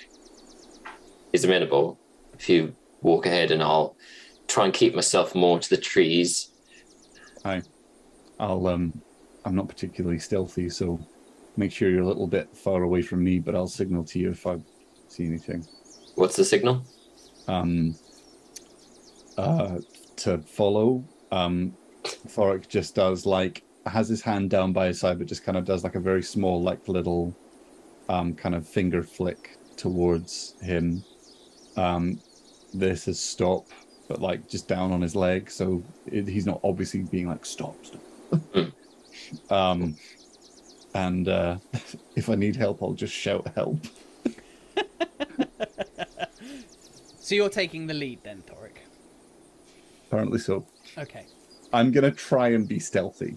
[1.32, 1.98] is amenable,
[2.34, 3.96] if you walk ahead and I'll
[4.48, 6.50] try and keep myself more to the trees.
[8.38, 9.02] I'll, um,
[9.44, 10.98] I'm not particularly stealthy, so
[11.56, 14.30] make sure you're a little bit far away from me, but I'll signal to you
[14.30, 14.58] if I
[15.08, 15.66] see anything.
[16.14, 16.84] What's the signal?
[17.48, 17.96] um,
[19.36, 19.78] uh,
[20.16, 21.02] to follow.
[21.32, 25.56] Um, Thoric just does like has his hand down by his side, but just kind
[25.56, 27.34] of does like a very small, like little,
[28.08, 31.02] um, kind of finger flick towards him.
[31.76, 32.20] Um,
[32.74, 33.66] this is stop,
[34.08, 37.76] but like just down on his leg, so it, he's not obviously being like stop,
[37.84, 38.72] stop.
[39.50, 39.96] um,
[40.94, 41.58] and uh,
[42.16, 43.84] if I need help, I'll just shout help.
[47.28, 48.78] So you're taking the lead then, Thoric.
[50.06, 50.64] Apparently so.
[50.96, 51.26] Okay.
[51.74, 53.36] I'm gonna try and be stealthy,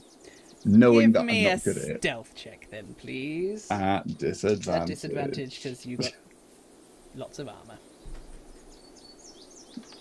[0.63, 1.97] knowing Give that I'm not good at it.
[2.01, 3.69] Stealth check then, please.
[3.69, 4.81] At disadvantage.
[4.81, 6.13] At disadvantage because you got
[7.15, 7.77] lots of armor.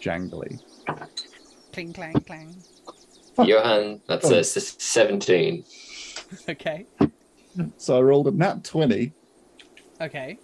[0.01, 0.61] Jangly.
[1.73, 2.57] Cling, clang, clang.
[3.39, 4.35] Johan, that's Oh.
[4.35, 5.65] a s- 17.
[6.49, 6.87] Okay.
[7.77, 9.13] So I rolled a nat 20
[10.01, 10.39] Okay.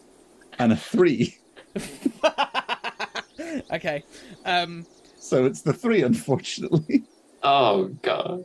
[0.58, 1.36] and a 3.
[3.72, 4.02] okay.
[4.44, 4.86] Um.
[5.18, 7.04] So it's the 3, unfortunately.
[7.42, 8.44] Oh, God.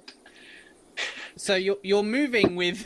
[1.38, 2.86] So you're you're moving with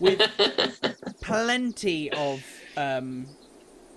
[0.00, 0.20] with
[1.20, 2.42] plenty of
[2.76, 3.26] um,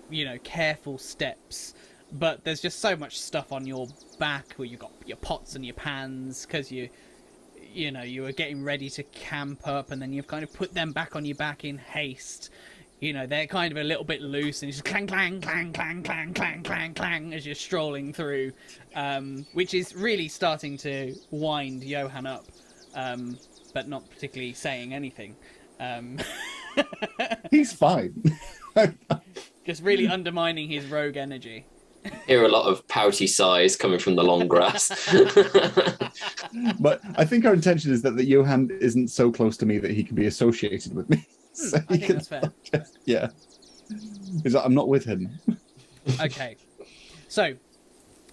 [0.10, 1.74] you know, careful steps.
[2.18, 3.88] But there's just so much stuff on your
[4.20, 6.90] back where you've got your pots and your pans because you,
[7.74, 10.74] you know, you were getting ready to camp up and then you've kind of put
[10.74, 12.52] them back on your back in haste.
[13.02, 15.74] You know, they're kind of a little bit loose and it's just clang, clang, clang,
[15.74, 18.54] clang, clang, clang, clang, clang as you're strolling through,
[18.96, 22.46] um, which is really starting to wind Johan up,
[22.96, 23.38] um,
[23.74, 25.36] but not particularly saying anything.
[25.82, 26.18] Um,
[27.52, 28.38] He's fine.
[29.66, 31.66] just really undermining his rogue energy.
[32.28, 34.90] Hear a lot of pouty sighs coming from the long grass.
[36.80, 39.92] but I think our intention is that, that Johan isn't so close to me that
[39.92, 41.26] he can be associated with me.
[41.56, 42.42] So Hmm, I think that's fair.
[42.74, 43.30] just- yeah.
[44.44, 45.40] Is that I'm not with him.
[46.20, 46.58] okay.
[47.30, 47.54] So,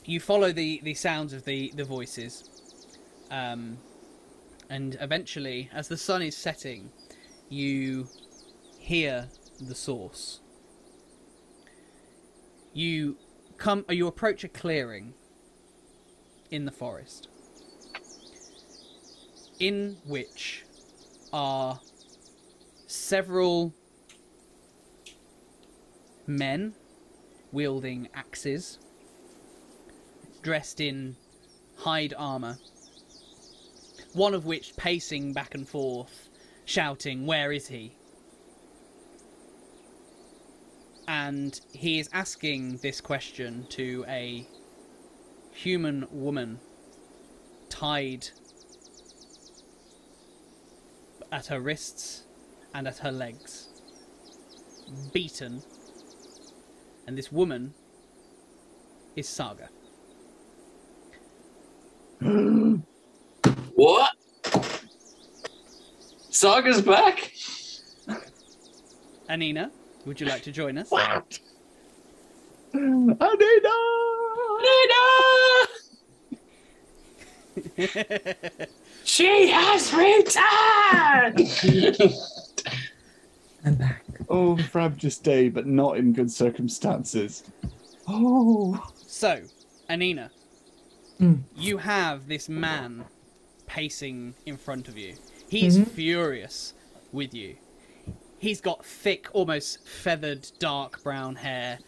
[0.04, 2.50] you follow the, the sounds of the, the voices.
[3.30, 3.78] Um,
[4.70, 6.90] and eventually, as the sun is setting,
[7.48, 8.08] you
[8.78, 9.28] hear
[9.60, 10.40] the source.
[12.74, 13.16] You
[13.62, 15.14] come uh, you approach a clearing
[16.50, 17.28] in the forest
[19.60, 20.64] in which
[21.32, 21.78] are
[22.88, 23.72] several
[26.26, 26.74] men
[27.52, 28.80] wielding axes,
[30.42, 31.14] dressed in
[31.76, 32.58] hide armor,
[34.12, 36.28] one of which pacing back and forth,
[36.64, 37.94] shouting, Where is he?
[41.08, 44.46] And he is asking this question to a
[45.52, 46.60] human woman
[47.68, 48.28] tied
[51.30, 52.24] at her wrists
[52.74, 53.68] and at her legs,
[55.12, 55.62] beaten
[57.06, 57.74] and this woman
[59.16, 59.68] is Saga.
[63.74, 64.12] what?
[66.30, 67.32] Saga's back?
[69.28, 69.70] Anina,
[70.04, 70.90] would you like to join us?
[70.90, 71.38] What?
[72.74, 73.18] Anina!
[79.04, 81.50] she has returned.
[83.64, 84.04] I'm back.
[84.28, 87.44] Oh, Frabjous Day, but not in good circumstances.
[88.08, 88.90] Oh.
[89.06, 89.42] So,
[89.88, 90.30] Anina,
[91.20, 91.42] Mm.
[91.54, 93.04] you have this man
[93.66, 95.14] pacing in front of you.
[95.48, 96.74] He's furious
[97.12, 97.56] with you.
[98.42, 101.78] He's got thick, almost feathered, dark brown hair,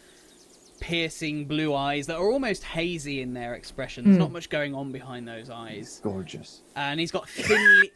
[0.79, 4.05] piercing blue eyes that are almost hazy in their expression.
[4.05, 4.21] There's hmm.
[4.21, 5.99] not much going on behind those eyes.
[6.01, 6.61] Gorgeous.
[6.77, 7.91] And he's got thinly.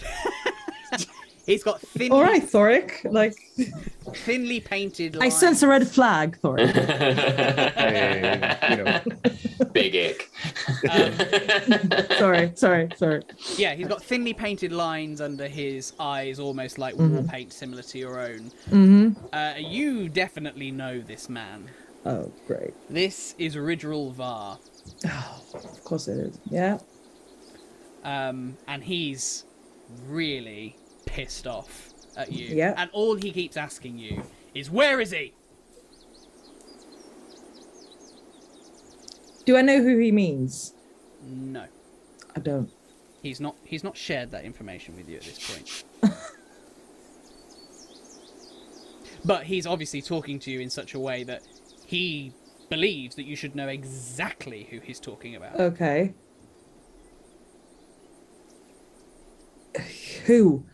[1.46, 3.04] he's got thinly, All right, Thoric.
[3.10, 3.34] Like,
[4.16, 6.72] thinly painted I sense a red flag, Thoric.
[7.74, 9.00] Hey, you know,
[9.72, 10.30] Big ick.
[12.18, 13.22] sorry, sorry, sorry.
[13.56, 17.98] Yeah, he's got thinly painted lines under his eyes, almost like war paint, similar to
[17.98, 18.50] your own.
[18.70, 19.10] Mm-hmm.
[19.32, 21.68] Uh, you definitely know this man.
[22.06, 22.74] Oh, great.
[22.90, 24.58] This is Ridril Var,
[25.06, 26.38] Oh, of course it is.
[26.50, 26.78] Yeah.
[28.04, 29.44] um, and he's
[30.06, 30.76] really
[31.06, 32.54] pissed off at you.
[32.54, 32.74] Yeah.
[32.76, 34.22] And all he keeps asking you
[34.54, 35.34] is, "Where is he?"
[39.44, 40.72] Do I know who he means?
[41.22, 41.66] No,
[42.34, 42.70] I don't.
[43.22, 43.56] he's not.
[43.64, 45.84] He's not shared that information with you at this point.
[49.24, 51.42] but he's obviously talking to you in such a way that
[51.86, 52.32] he
[52.70, 55.58] believes that you should know exactly who he's talking about.
[55.60, 56.14] Okay.
[60.26, 60.64] Who?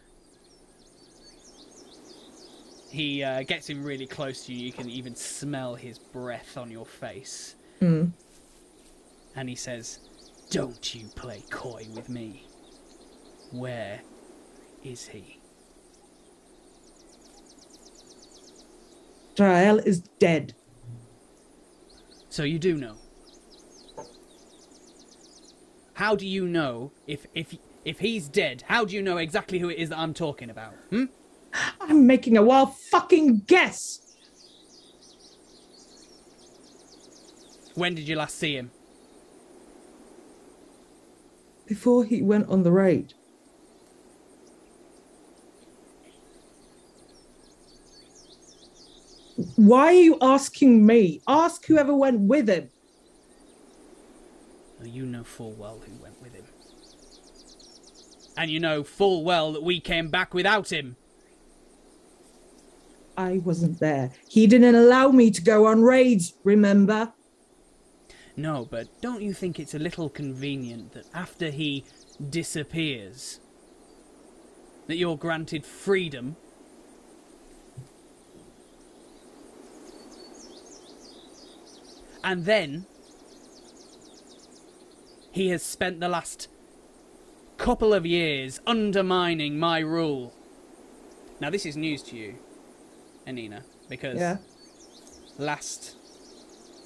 [2.90, 4.66] He uh, gets in really close to you.
[4.66, 7.54] You can even smell his breath on your face.
[7.78, 8.06] Hmm.
[9.36, 10.00] And he says,
[10.50, 12.48] Don't you play coy with me.
[13.52, 14.00] Where
[14.82, 15.40] is he?
[19.38, 20.54] Jael is dead.
[22.28, 22.96] So you do know.
[25.94, 28.64] How do you know if if if he's dead?
[28.66, 30.74] How do you know exactly who it is that I'm talking about?
[30.90, 31.04] Hmm?
[31.80, 33.98] I'm making a wild fucking guess.
[37.74, 38.70] When did you last see him?
[41.66, 43.14] Before he went on the raid.
[49.56, 51.22] Why are you asking me?
[51.26, 52.70] Ask whoever went with him.
[54.78, 56.44] Well, you know full well who went with him.
[58.36, 60.96] And you know full well that we came back without him.
[63.20, 64.12] I wasn't there.
[64.28, 67.12] He didn't allow me to go on raids, remember?
[68.34, 71.84] No, but don't you think it's a little convenient that after he
[72.30, 73.40] disappears,
[74.86, 76.36] that you're granted freedom?
[82.24, 82.86] And then
[85.30, 86.48] he has spent the last
[87.58, 90.32] couple of years undermining my rule.
[91.38, 92.38] Now, this is news to you,
[93.26, 94.38] Anina, because Yeah.
[95.38, 95.96] last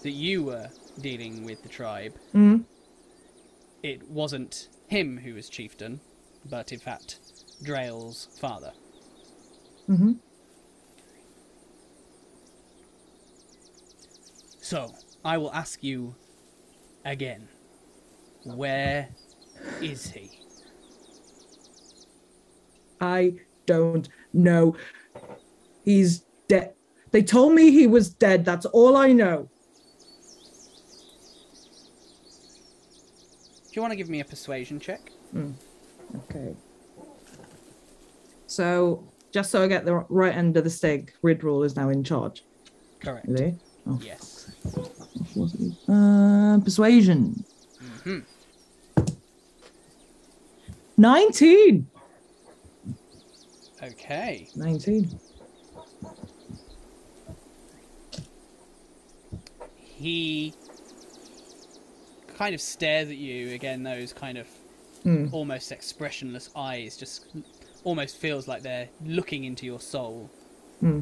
[0.03, 0.71] that you were
[1.01, 2.65] dealing with the tribe, Mm.
[3.83, 6.01] it wasn't him who was chieftain,
[6.45, 7.21] but in fact
[7.63, 8.73] Drael's father.
[9.89, 10.13] Mm-hmm.
[14.61, 16.15] So, I will ask you
[17.05, 17.49] again.
[18.45, 19.09] Where
[19.81, 20.41] is he?
[23.01, 23.35] I
[23.67, 24.77] don't know.
[25.85, 26.73] He's dead.
[27.11, 28.45] They told me he was dead.
[28.45, 29.49] That's all I know.
[33.67, 35.01] Do you want to give me a persuasion check?
[36.31, 36.55] Okay.
[38.47, 42.05] So, just so I get the right end of the stick, Ridrul is now in
[42.05, 42.45] charge.
[43.01, 43.27] Correct.
[43.39, 43.55] He?
[43.87, 44.51] Oh, Yes.
[45.89, 47.45] Uh, persuasion.
[47.83, 48.25] Mhm.
[50.97, 51.87] 19.
[53.83, 54.49] Okay.
[54.55, 55.19] 19.
[60.05, 60.53] He
[62.37, 64.47] kind of stares at you again, those kind of
[65.03, 65.29] Hmm.
[65.33, 67.25] almost expressionless eyes, just
[67.85, 70.29] almost feels like they're looking into your soul.
[70.81, 71.01] Hmm.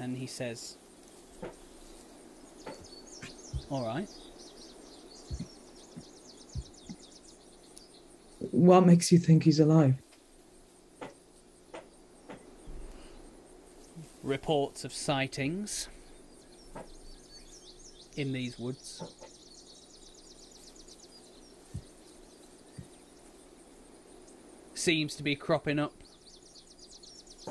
[0.00, 0.76] And he says,
[3.70, 4.08] All right.
[8.50, 9.94] What makes you think he's alive?
[14.24, 15.86] reports of sightings
[18.16, 19.02] in these woods.
[24.74, 25.92] Seems to be cropping up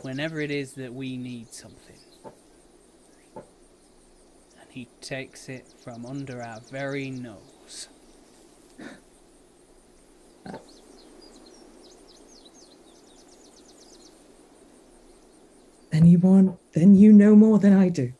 [0.01, 1.99] whenever it is that we need something.
[4.59, 7.89] And he takes it from under our very nose.
[15.91, 18.13] Then you want, then you know more than I do.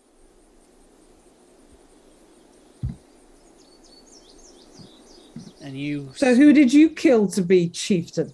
[5.76, 8.34] And you So who did you kill to be chieftain?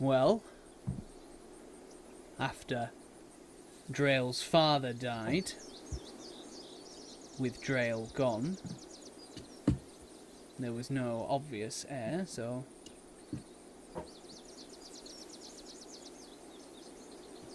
[0.00, 0.42] Well,
[2.40, 2.90] after
[3.88, 5.52] Drail's father died,
[7.38, 8.56] with Drail gone,
[10.58, 12.64] there was no obvious heir, so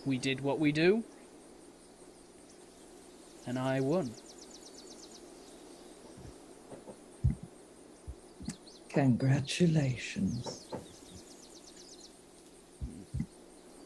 [0.05, 1.03] we did what we do,
[3.45, 4.13] and I won.
[8.97, 10.65] Congratulations.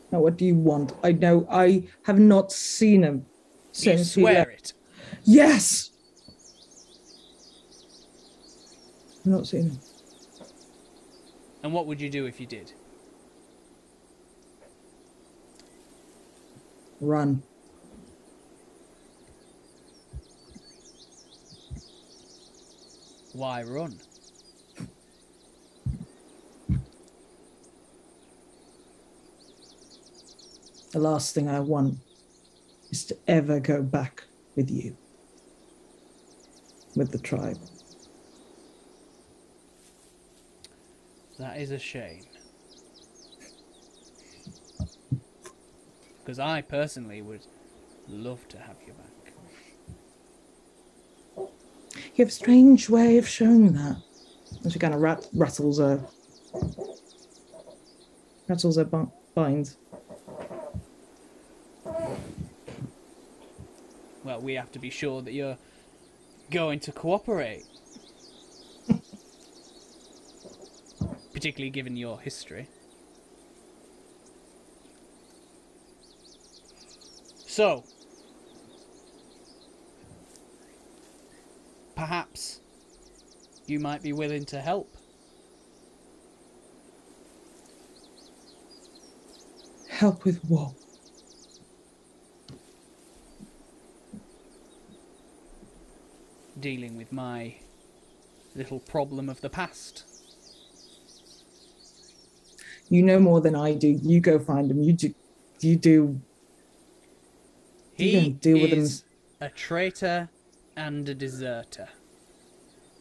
[0.10, 0.94] Now, what do you want?
[1.04, 3.26] I know I have not seen him You
[3.74, 4.52] since he swear left.
[4.52, 4.74] it.
[5.26, 5.92] Yes.
[9.20, 9.82] I've not seen him.
[11.62, 12.72] And what would you do if you did?
[17.02, 17.44] Run.
[23.34, 24.00] Why run?
[30.92, 31.98] The last thing I want
[32.90, 34.26] is to ever go back
[34.56, 34.98] with you,
[36.96, 37.58] with the tribe.
[41.40, 42.26] That is a shame.
[46.20, 47.46] Because I personally would
[48.08, 49.34] love to have you back.
[51.38, 53.98] You have a strange way of showing that.
[54.64, 56.06] And she kind of rat- rattles her,
[58.48, 59.78] rattles her bu- binds.
[64.24, 65.58] Well, we have to be sure that you're
[66.52, 67.66] going to cooperate.
[71.34, 72.68] Particularly given your history.
[77.48, 77.84] So,
[81.96, 82.62] perhaps
[83.66, 84.96] you might be willing to help.
[89.90, 90.81] Help with what?
[96.62, 97.56] Dealing with my
[98.56, 100.06] little problem of the past.
[102.90, 104.00] You know more than I do.
[104.02, 104.84] You go find him.
[104.84, 105.14] You do.
[105.62, 106.22] You do.
[107.94, 108.80] He don't deal with him.
[108.80, 109.04] is
[109.40, 110.30] a traitor
[110.76, 111.90] and a deserter.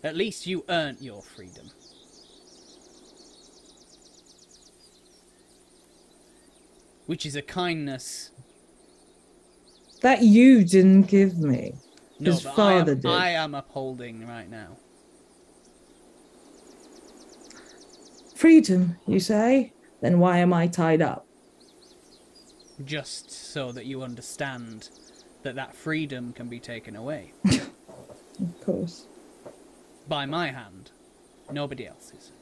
[0.02, 1.70] At least you earned your freedom.
[7.06, 8.30] Which is a kindness.
[10.02, 11.74] That you didn't give me.
[12.21, 13.11] No, His but I father am, did.
[13.11, 14.77] I am upholding right now.
[18.35, 19.73] Freedom, you say?
[20.01, 21.27] Then why am I tied up?
[22.85, 24.89] Just so that you understand
[25.43, 27.33] that that freedom can be taken away.
[28.41, 29.07] Of course.
[30.09, 30.93] by my hand,
[31.53, 32.33] nobody else's.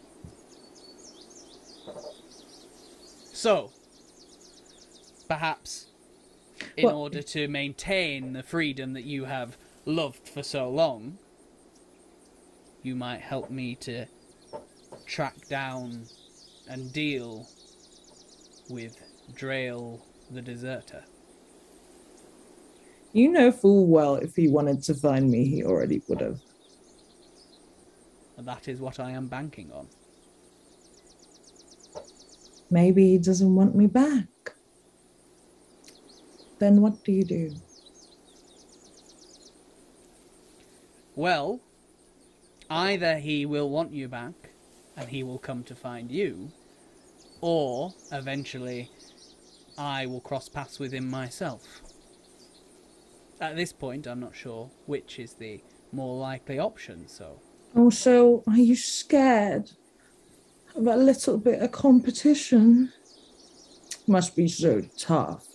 [3.32, 3.72] So,
[5.28, 5.86] perhaps,
[6.76, 9.58] in order to maintain the freedom that you have
[9.88, 11.18] loved for so long,
[12.82, 14.06] you might help me to
[15.06, 16.04] track down
[16.68, 17.48] and deal
[18.68, 19.02] with
[19.34, 21.02] Drail the deserter.
[23.14, 26.40] You know full well if he wanted to find me, he already would have.
[28.36, 29.88] And that is what I am banking on.
[32.70, 34.26] Maybe he doesn't want me back.
[36.58, 37.54] Then what do you do?
[41.18, 41.58] Well,
[42.70, 44.50] either he will want you back
[44.96, 46.52] and he will come to find you,
[47.40, 48.88] or eventually
[49.76, 51.80] I will cross paths with him myself.
[53.40, 55.60] At this point, I'm not sure which is the
[55.90, 57.40] more likely option, so.
[57.74, 59.72] Oh, so are you scared
[60.76, 62.92] of a little bit of competition?
[64.06, 65.47] Must be so tough.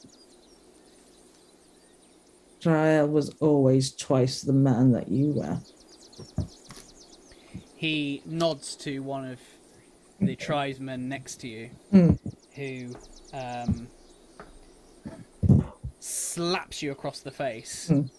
[2.68, 5.59] Drail was always twice the man that you were.
[7.76, 9.39] He nods to one of
[10.22, 12.18] the tribesmen next to you, Mm.
[12.55, 12.95] who
[13.38, 13.88] um,
[15.99, 17.89] slaps you across the face.
[17.91, 18.09] Mm.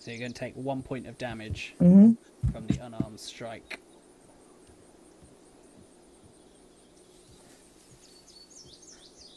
[0.00, 2.12] So you're going to take one point of damage hmm
[2.52, 3.80] from the unarmed strike.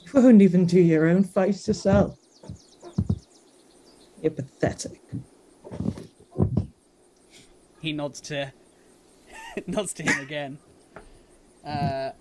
[0.05, 2.18] You won't even do your own face yourself.
[4.22, 5.01] You're pathetic.
[7.80, 8.51] He nods to
[9.67, 10.57] nods to him again.
[11.65, 12.11] Uh,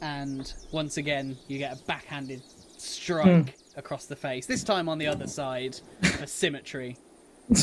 [0.00, 2.42] and once again, you get a backhanded
[2.76, 4.46] strike across the face.
[4.46, 6.96] This time on the other side for symmetry.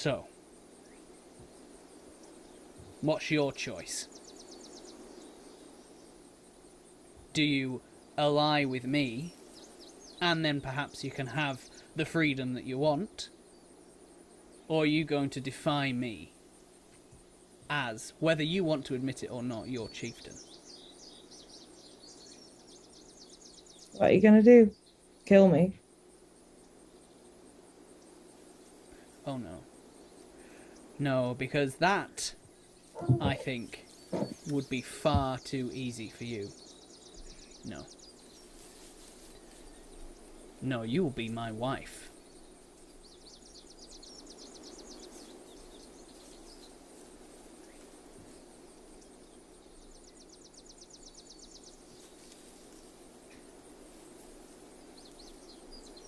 [0.00, 0.24] So,
[3.02, 4.08] what's your choice?
[7.34, 7.82] Do you
[8.20, 9.34] ally with me,
[10.20, 11.60] and then perhaps you can have
[11.96, 13.30] the freedom that you want?
[14.68, 16.34] Or are you going to defy me
[17.68, 20.34] as, whether you want to admit it or not, your chieftain?
[23.94, 24.70] what are you gonna do?
[25.26, 25.78] Kill me?
[29.26, 29.58] Oh no.
[30.98, 32.34] No, because that,
[33.20, 33.84] I think,
[34.50, 36.50] would be far too easy for you.
[37.64, 37.84] No.
[40.62, 42.12] No, you will be my wife.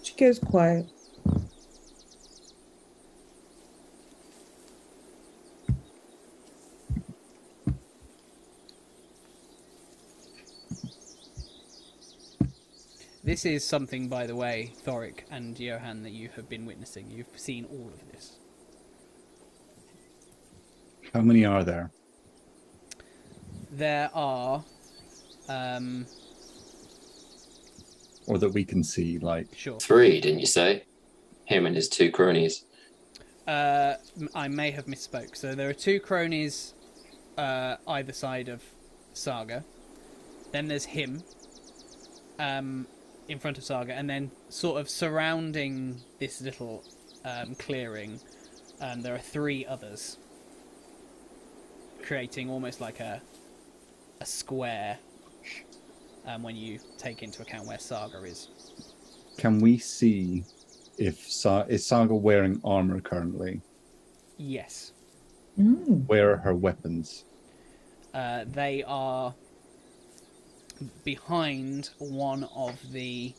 [0.02, 0.90] She goes quiet.
[13.42, 17.10] This is something, by the way, Thoric and Johan, that you have been witnessing.
[17.10, 18.38] You've seen all of this.
[21.12, 21.90] How many are there?
[23.72, 24.62] There are,
[25.48, 26.06] um,
[28.28, 29.80] Or that we can see, like sure.
[29.80, 30.84] Three, didn't you say?
[31.46, 32.64] Him and his two cronies.
[33.48, 35.34] Uh, m- I may have misspoke.
[35.34, 36.74] So there are two cronies
[37.36, 38.62] uh, either side of
[39.14, 39.64] Saga.
[40.52, 41.24] Then there's him
[42.38, 42.86] um,
[43.32, 46.84] in front of Saga, and then sort of surrounding this little
[47.24, 48.20] um, clearing,
[48.80, 50.18] um, there are three others,
[52.02, 53.20] creating almost like a
[54.20, 54.98] a square.
[56.24, 58.48] Um, when you take into account where Saga is.
[59.38, 60.44] Can we see
[60.96, 63.60] if Sa- is Saga wearing armor currently?
[64.38, 64.92] Yes.
[65.58, 66.06] Mm.
[66.06, 67.24] Where are her weapons?
[68.14, 69.34] Uh, they are
[71.04, 73.34] behind one of the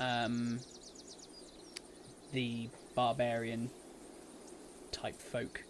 [0.00, 0.60] um,
[2.32, 3.70] the barbarian
[4.92, 5.64] type folk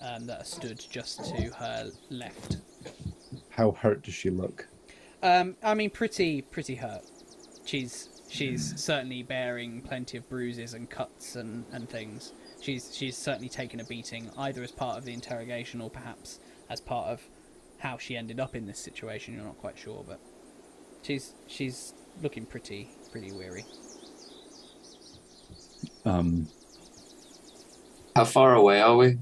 [0.00, 2.58] um, that stood just to her left.
[3.50, 4.68] How hurt does she look?
[5.22, 7.04] Um, I mean, pretty pretty hurt.
[7.64, 12.32] She's she's certainly bearing plenty of bruises and cuts and, and things.
[12.60, 16.38] She's she's certainly taken a beating, either as part of the interrogation or perhaps
[16.70, 17.22] as part of
[17.78, 19.34] how she ended up in this situation.
[19.34, 20.20] You're not quite sure, but
[21.02, 23.64] she's she's looking pretty pretty weary.
[26.04, 26.48] Um,
[28.16, 29.18] How far away are we?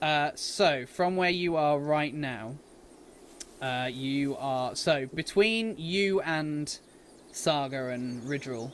[0.00, 2.54] Uh, so from where you are right now,
[3.60, 6.78] uh, you are so between you and
[7.32, 8.72] Saga and Ridril,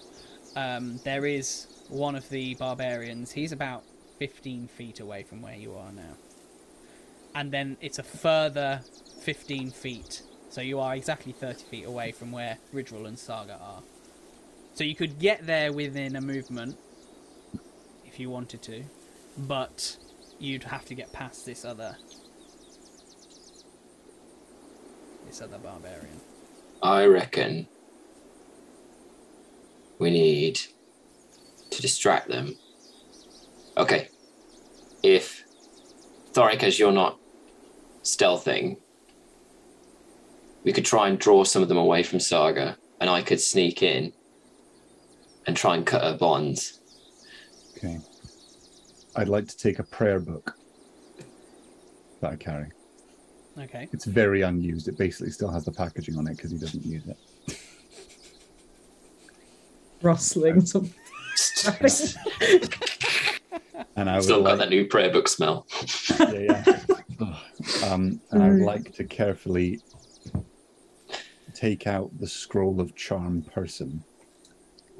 [0.56, 3.32] um, there is one of the barbarians.
[3.32, 3.82] He's about
[4.18, 6.16] fifteen feet away from where you are now,
[7.34, 8.82] and then it's a further
[9.22, 10.22] fifteen feet.
[10.54, 13.82] So you are exactly thirty feet away from where Ridril and Saga are.
[14.74, 16.78] So you could get there within a movement
[18.06, 18.84] if you wanted to,
[19.36, 19.96] but
[20.38, 21.96] you'd have to get past this other
[25.26, 26.20] this other barbarian.
[26.80, 27.66] I reckon
[29.98, 30.60] we need
[31.70, 32.54] to distract them.
[33.76, 34.06] Okay.
[35.02, 35.42] If
[36.32, 37.18] Thoric, as you're not
[38.04, 38.76] stealthing,
[40.64, 43.82] we could try and draw some of them away from Saga, and I could sneak
[43.82, 44.12] in
[45.46, 46.80] and try and cut her bonds.
[47.76, 47.98] okay.
[49.16, 50.56] I'd like to take a prayer book
[52.20, 52.70] that I carry.
[53.60, 53.88] Okay.
[53.92, 54.88] It's very unused.
[54.88, 57.16] It basically still has the packaging on it because he doesn't use it.
[60.02, 60.92] Rustling some.
[63.96, 65.66] And I Still got like, that new prayer book smell.
[66.18, 66.78] yeah, yeah.
[67.84, 69.80] Um, and I'd like to carefully
[71.64, 74.04] take out the scroll of charm person,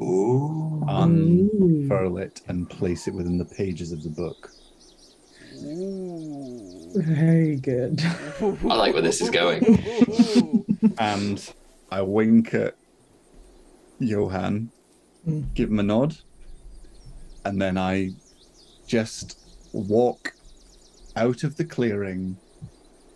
[0.00, 0.82] Ooh.
[0.88, 4.48] unfurl it, and place it within the pages of the book.
[5.62, 6.92] Ooh.
[6.94, 8.00] Very good.
[8.40, 9.62] I like where this is going.
[10.98, 11.52] And
[11.90, 12.76] I wink at
[13.98, 14.70] Johan,
[15.26, 15.54] Mm.
[15.54, 16.14] give him a nod,
[17.46, 18.10] and then I
[18.86, 19.38] just
[19.72, 20.34] walk
[21.16, 22.36] out of the clearing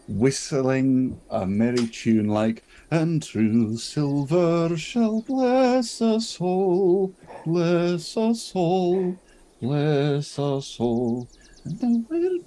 [0.09, 9.17] whistling a merry tune like, and true silver shall bless us all, bless us all,
[9.61, 11.29] bless us all.
[11.65, 12.39] And now, where,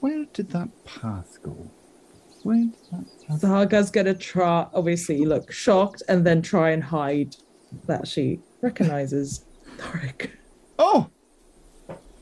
[0.00, 1.70] where did that path go?
[2.42, 7.36] Where did that path Saga's gonna try, obviously, look shocked and then try and hide
[7.86, 9.44] that she recognizes
[9.78, 10.30] Thoric.
[10.78, 11.08] Oh!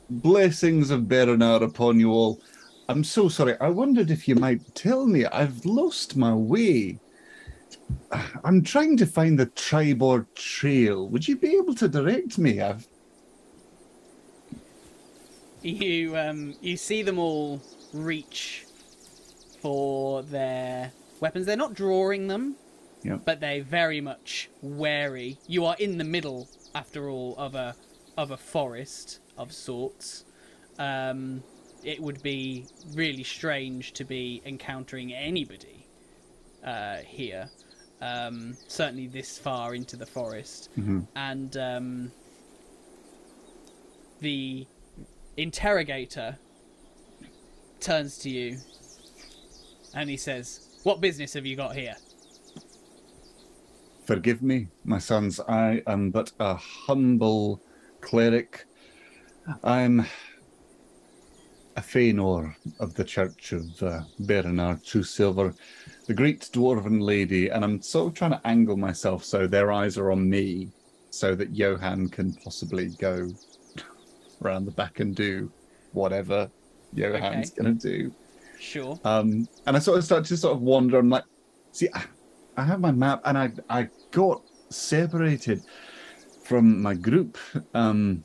[0.09, 2.41] Blessings of Berronar upon you all.
[2.87, 3.59] I'm so sorry.
[3.59, 5.25] I wondered if you might tell me.
[5.25, 6.99] I've lost my way.
[8.43, 11.07] I'm trying to find the Triboar Trail.
[11.09, 12.61] Would you be able to direct me?
[12.61, 12.87] I've
[15.61, 18.65] You um you see them all reach
[19.61, 21.45] for their weapons.
[21.47, 22.55] They're not drawing them,
[23.03, 23.21] Yep.
[23.25, 25.37] but they're very much wary.
[25.47, 27.75] You are in the middle, after all, of a
[28.17, 30.25] of a forest of sorts.
[30.77, 31.43] Um,
[31.83, 35.87] it would be really strange to be encountering anybody
[36.63, 37.49] uh, here.
[38.05, 40.69] Um, certainly this far into the forest,
[41.15, 42.11] and um,
[44.21, 44.67] the
[45.37, 46.37] interrogator
[47.79, 48.57] turns to you
[49.95, 51.95] and he says, "What business have you got here?"
[54.05, 55.39] Forgive me, my sons.
[55.47, 57.59] I am but a humble
[58.01, 58.65] cleric.
[59.63, 60.05] I'm
[61.75, 65.57] a Fëanor of the Church of uh, Berronar Truesilver,
[66.07, 69.97] the great dwarven lady, and I'm sort of trying to angle myself so their eyes
[69.97, 70.69] are on me,
[71.09, 73.29] so that Johan can possibly go
[74.41, 75.51] around the back and do
[75.91, 76.49] whatever
[76.93, 77.61] Johan's Okay.
[77.63, 78.15] going to do.
[78.59, 78.99] Sure.
[79.03, 80.99] Um, and I sort of start to sort of wander.
[80.99, 81.25] I'm like,
[81.71, 82.03] see, I,
[82.57, 85.61] I have my map, and I I got separated
[86.43, 87.37] from my group.
[87.73, 88.23] Um,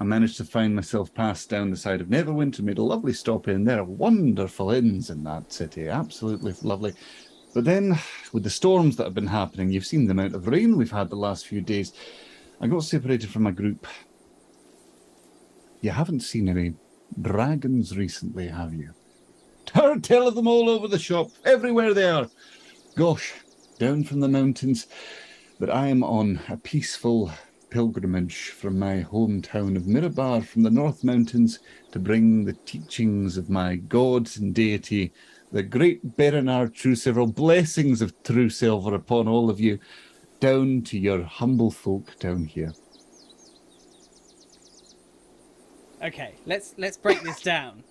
[0.00, 3.48] I managed to find myself passed down the side of Neverwinter, made a lovely stop
[3.48, 3.64] in.
[3.64, 6.92] There are wonderful inns in that city, absolutely lovely.
[7.52, 7.98] But then,
[8.32, 11.10] with the storms that have been happening, you've seen the amount of rain we've had
[11.10, 11.92] the last few days.
[12.60, 13.86] I got separated from my group.
[15.80, 16.74] You haven't seen any
[17.20, 18.90] dragons recently, have you?
[19.74, 22.28] Heard tell of them all over the shop, everywhere they are.
[22.94, 23.34] Gosh,
[23.78, 24.86] down from the mountains.
[25.58, 27.32] But I am on a peaceful
[27.70, 31.58] pilgrimage from my hometown of Mirabar from the North Mountains
[31.92, 35.12] to bring the teachings of my God and deity,
[35.52, 39.78] the great Berronar Truesilver, blessings of Truesilver upon all of you,
[40.40, 42.72] down to your humble folk down here.
[46.02, 47.82] Okay, let's let's break this down.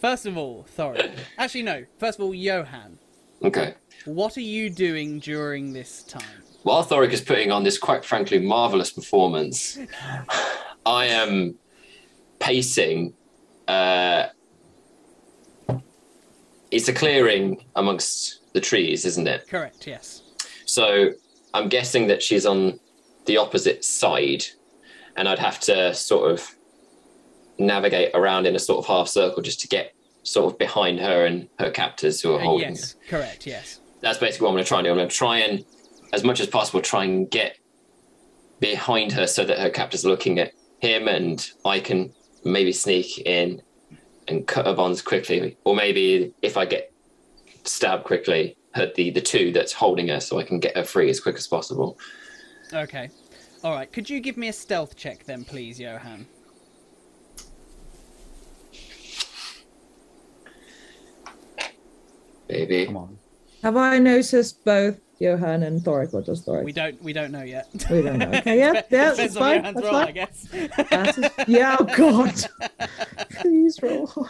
[0.00, 1.16] First of all, Thorin.
[1.38, 1.84] Actually, no.
[1.98, 2.98] First of all, Johan.
[3.42, 3.74] Okay.
[4.04, 6.43] What are you doing during this time?
[6.64, 9.78] While Thoric is putting on this quite frankly marvelous performance,
[10.86, 11.54] I am
[12.40, 13.14] pacing.
[13.68, 14.26] Uh,
[16.70, 19.46] it's a clearing amongst the trees, isn't it?
[19.48, 19.86] Correct.
[19.86, 20.22] Yes.
[20.64, 21.10] So
[21.52, 22.80] I'm guessing that she's on
[23.26, 24.44] the opposite side,
[25.16, 26.46] and I'd have to sort of
[27.58, 31.26] navigate around in a sort of half circle just to get sort of behind her
[31.26, 32.94] and her captors who are Uh, holding her yes.
[33.08, 33.46] Correct.
[33.46, 33.80] Yes.
[34.00, 34.90] that's basically what I'm going to try and do.
[34.90, 35.64] I'm going to try and,
[36.12, 37.58] as much as possible, try and get
[38.60, 42.12] behind her so that her captor's looking at him, and I can
[42.44, 43.62] maybe sneak in
[44.28, 46.92] and cut her bonds quickly, or maybe if I get
[47.64, 51.10] stabbed quickly, hurt the the two that's holding her, so I can get her free
[51.10, 51.98] as quick as possible.
[52.72, 53.10] Okay.
[53.62, 53.90] All right.
[53.90, 56.26] Could you give me a stealth check then, please, Johan?
[62.46, 63.18] Baby, Come on.
[63.62, 66.64] Have I noticed both Johan and Thoric, or just Thoric?
[66.64, 67.00] We don't.
[67.02, 67.68] We don't know yet.
[67.90, 68.30] We don't know.
[68.38, 69.60] Okay, yeah, yeah, Depends that's on fine.
[69.60, 70.48] Johan's That's roll, I guess.
[70.90, 72.34] That is- yeah, oh God.
[73.40, 74.28] Please roll.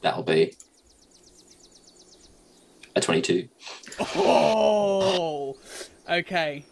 [0.00, 0.54] that'll be
[2.96, 3.48] a twenty-two.
[4.16, 5.56] Oh.
[6.10, 6.64] Okay.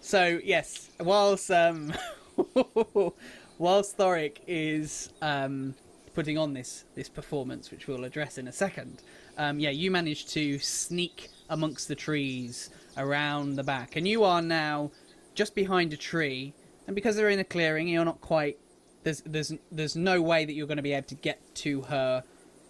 [0.00, 1.92] So yes, whilst um,
[3.58, 5.74] whilst Thoric is um
[6.18, 9.02] putting on this this performance, which we'll address in a second,
[9.36, 14.42] um, yeah, you managed to sneak amongst the trees around the back, and you are
[14.42, 14.90] now
[15.36, 16.52] just behind a tree.
[16.88, 18.58] And because they're in a clearing, you're not quite.
[19.04, 22.24] There's there's there's no way that you're going to be able to get to her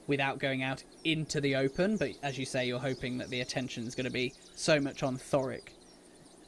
[0.07, 1.97] without going out into the open.
[1.97, 5.03] But as you say, you're hoping that the attention is going to be so much
[5.03, 5.73] on Thoric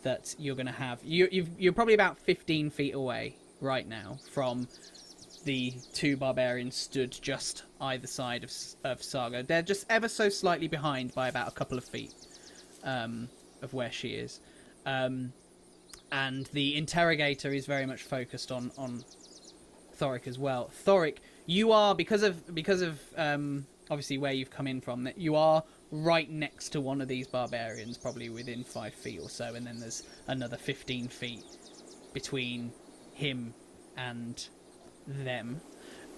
[0.02, 1.00] that you're going to have.
[1.02, 4.68] You, you've, you're probably about 15 feet away right now from
[5.44, 8.52] the two barbarians stood just either side of,
[8.84, 9.42] of Saga.
[9.42, 12.14] They're just ever so slightly behind by about a couple of feet
[12.84, 13.28] um,
[13.62, 14.40] of where she is.
[14.86, 15.32] Um,
[16.12, 19.04] and the interrogator is very much focused on, on
[19.96, 20.70] Thoric as well.
[20.84, 25.04] Thoric, you are because of because of um, obviously where you've come in from.
[25.04, 29.28] That you are right next to one of these barbarians, probably within five feet or
[29.28, 31.44] so, and then there's another fifteen feet
[32.12, 32.72] between
[33.14, 33.54] him
[33.96, 34.48] and
[35.06, 35.60] them.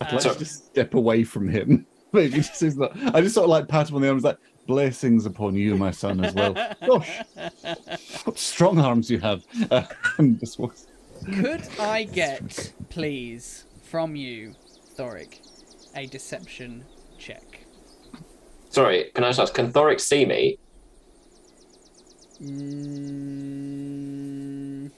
[0.00, 1.86] I'd like So- to just step away from him.
[2.12, 4.14] Maybe just seems like- I just sort of like pat him on the arm.
[4.14, 6.52] I was like, blessings upon you, my son, as well.
[6.86, 7.20] Gosh,
[8.24, 9.44] what strong arms you have.
[9.70, 9.82] Uh,
[10.18, 10.86] and just walks-
[11.24, 14.54] Could I get, please, from you,
[14.96, 15.38] Thoric,
[15.96, 16.84] a deception
[17.18, 17.64] check?
[18.70, 19.54] Sorry, can I just ask?
[19.54, 20.58] Can Thoric see me?
[22.42, 24.90] Mm.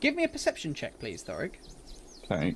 [0.00, 1.52] Give me a perception check, please, Thoric.
[2.30, 2.54] Okay.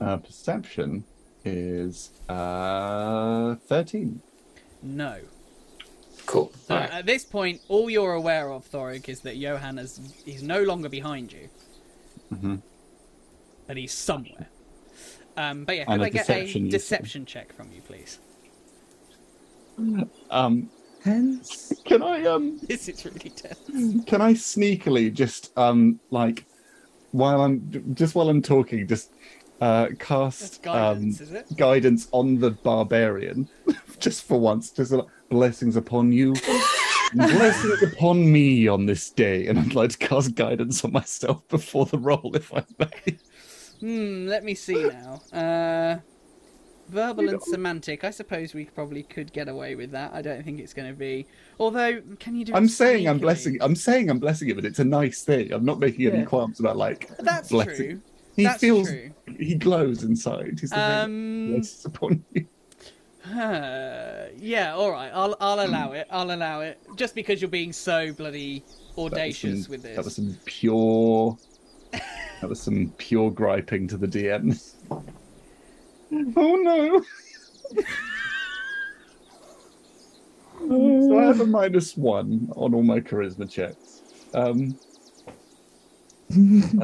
[0.00, 1.04] Uh, perception
[1.44, 4.20] is uh, 13.
[4.82, 5.18] No.
[6.26, 6.52] Cool.
[6.68, 6.90] So Alright.
[6.90, 10.88] at this point, all you're aware of, Thoric, is that Johan is he's no longer
[10.88, 11.48] behind you,
[12.32, 12.62] Mhm.
[13.66, 14.48] but he's somewhere.
[15.36, 18.18] Um, but yeah, And could a I get deception, a deception check from you, please?
[20.30, 20.70] Um,
[21.02, 24.04] Hence, can I um This is really tense.
[24.04, 26.44] can I sneakily just um like
[27.10, 29.10] while I'm just while I'm talking just
[29.60, 33.48] uh cast guidance, um guidance on the barbarian
[33.98, 36.34] just for once just like, blessings upon you.
[37.12, 39.48] Blessings upon me on this day.
[39.48, 43.18] And I'd like to cast guidance on myself before the roll if I may.
[43.80, 45.20] Hmm, let me see now.
[45.32, 45.98] Uh,
[46.90, 48.04] verbal and somatic.
[48.04, 50.12] I suppose we probably could get away with that.
[50.12, 51.26] I don't think it's going to be.
[51.58, 52.54] Although, can you do?
[52.54, 55.64] I'm saying I'm blessing I'm saying I'm blessing it but it's a nice thing I'm
[55.64, 57.74] not making any qualms about like That's blessing.
[57.76, 58.00] true.
[58.36, 59.10] he That's feels true.
[59.38, 61.62] he glows inside he's like Um.
[61.84, 62.46] upon you
[63.30, 64.74] uh, yeah.
[64.74, 65.10] All right.
[65.12, 66.06] I'll I'll allow it.
[66.10, 66.80] I'll allow it.
[66.96, 68.64] Just because you're being so bloody
[68.96, 69.94] audacious some- with this.
[69.96, 71.36] That was some pure.
[71.92, 74.58] that was some pure griping to the DM.
[76.12, 77.04] oh no!
[80.68, 84.02] so I have a minus one on all my charisma checks.
[84.34, 84.78] Um,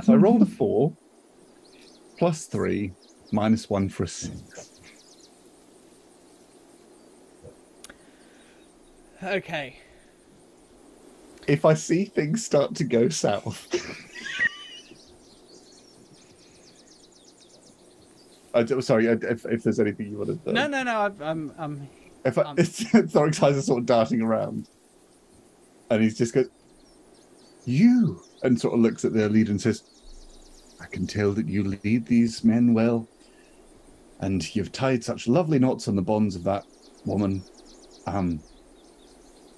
[0.03, 0.93] so I rolled a four,
[2.19, 2.93] plus three,
[3.33, 4.71] minus one for a six.
[9.23, 9.79] Okay.
[11.47, 13.69] If I see things start to go south.
[18.57, 20.53] I sorry, if, if there's anything you wanted to.
[20.53, 21.01] No, no, no.
[21.01, 21.89] I'm I'm, I'm
[22.25, 24.69] If I, Thoric's eyes are sort of darting around,
[25.91, 26.49] and he's just goes,
[27.67, 29.83] "You," and sort of looks at their leader and says,
[30.81, 33.07] "I can tell that you lead these men well,
[34.21, 36.65] and you've tied such lovely knots on the bonds of that
[37.05, 37.45] woman.
[38.07, 38.41] Um,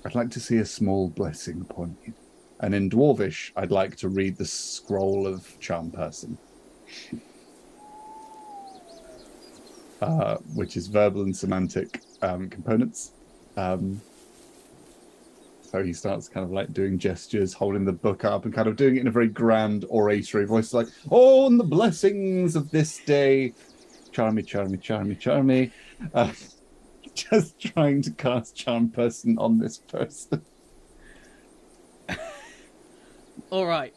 [0.05, 2.15] I'd like to see a small blessing upon you,
[2.61, 6.37] and in Dwarvish, I'd like to read the scroll of charm person."
[10.01, 13.11] Uh, which is verbal and somatic um, components.
[13.57, 14.01] Um,
[15.62, 18.77] so he starts kind of like doing gestures, holding the book up, and kind of
[18.77, 22.99] doing it in a very grand oratory voice, like, "Oh, and the blessings of this
[22.99, 23.55] day,
[24.12, 25.73] charmy, charmy, charmy, charmy."
[26.15, 26.33] Uh,
[27.15, 30.43] just trying to cast charm person on this person.
[33.51, 33.93] All right.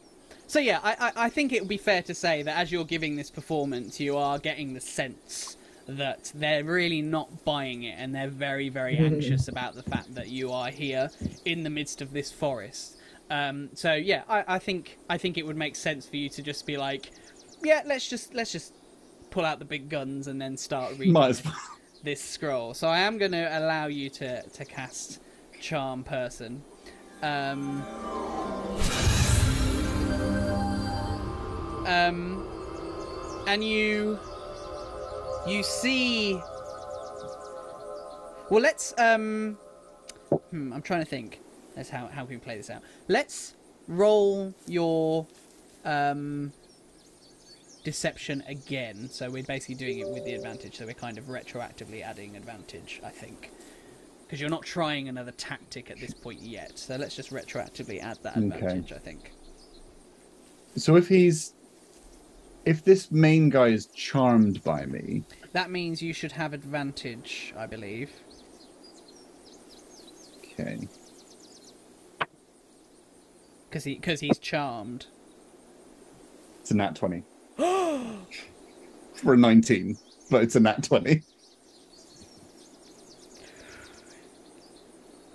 [0.48, 2.86] So yeah, I, I, I think it would be fair to say that as you're
[2.86, 5.58] giving this performance, you are getting the sense
[5.88, 10.30] that they're really not buying it, and they're very, very anxious about the fact that
[10.30, 11.10] you are here
[11.46, 12.98] in the midst of this forest.
[13.30, 16.42] Um, so yeah, I, I think I think it would make sense for you to
[16.42, 17.12] just be like,
[17.64, 18.74] yeah, let's just let's just
[19.30, 21.34] pull out the big guns and then start reading well.
[22.04, 22.74] this scroll.
[22.74, 25.22] So I am going to allow you to to cast
[25.62, 26.62] charm person.
[27.22, 27.84] Um,
[31.86, 32.48] um,
[33.48, 34.20] and you
[35.48, 36.34] you see.
[38.50, 39.58] Well, let's um.
[40.52, 41.40] Hmm, I'm trying to think.
[41.76, 42.82] That's how how can we play this out.
[43.08, 43.56] Let's
[43.88, 45.26] roll your
[45.86, 46.52] um
[47.84, 49.10] deception again.
[49.10, 50.78] So we're basically doing it with the advantage.
[50.78, 53.50] So we're kind of retroactively adding advantage, I think.
[54.26, 56.78] Because you're not trying another tactic at this point yet.
[56.78, 58.46] So let's just retroactively add that Okay.
[58.56, 59.32] advantage, I think.
[60.76, 61.54] So if he's,
[62.66, 65.24] if this main guy is charmed by me,
[65.54, 68.12] That means you should have advantage, I believe.
[70.54, 70.88] okay.
[73.70, 75.06] Because he, cause he's charmed.
[76.60, 77.24] It's a nat 20.
[79.16, 79.98] For a 19,
[80.30, 81.22] but it's a nat 20.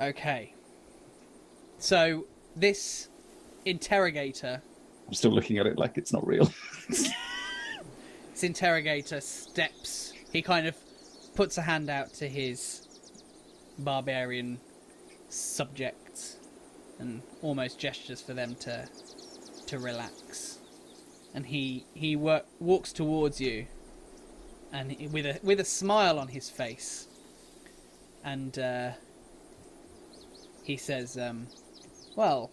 [0.00, 0.52] Okay.
[1.78, 3.08] So this
[3.64, 4.62] interrogator
[5.06, 6.50] I'm still looking at it like it's not real.
[6.88, 10.12] This interrogator steps.
[10.32, 10.76] He kind of
[11.34, 12.86] puts a hand out to his
[13.78, 14.58] barbarian
[15.28, 16.36] subjects
[16.98, 18.88] and almost gestures for them to
[19.66, 20.58] to relax.
[21.34, 23.66] And he he wa- walks towards you,
[24.72, 27.08] and he- with a with a smile on his face,
[28.24, 28.90] and uh,
[30.62, 31.46] he says, um,
[32.16, 32.50] "Well,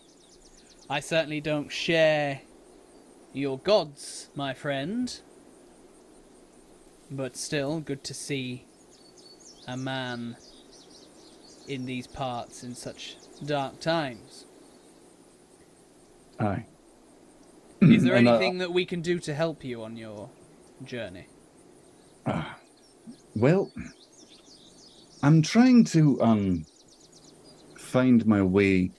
[0.90, 2.42] I certainly don't share
[3.34, 5.20] your gods, my friend."
[7.12, 8.66] But still, good to see
[9.68, 10.38] a man
[11.68, 14.46] in these parts in such dark times.
[16.40, 16.66] Aye.
[17.82, 20.30] Is there And, uh, anything that we can do to help you on your
[20.84, 21.28] journey?
[23.36, 23.72] Well,
[25.22, 26.66] I'm trying to um
[27.78, 28.92] find my way.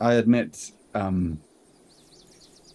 [0.00, 1.40] I admit um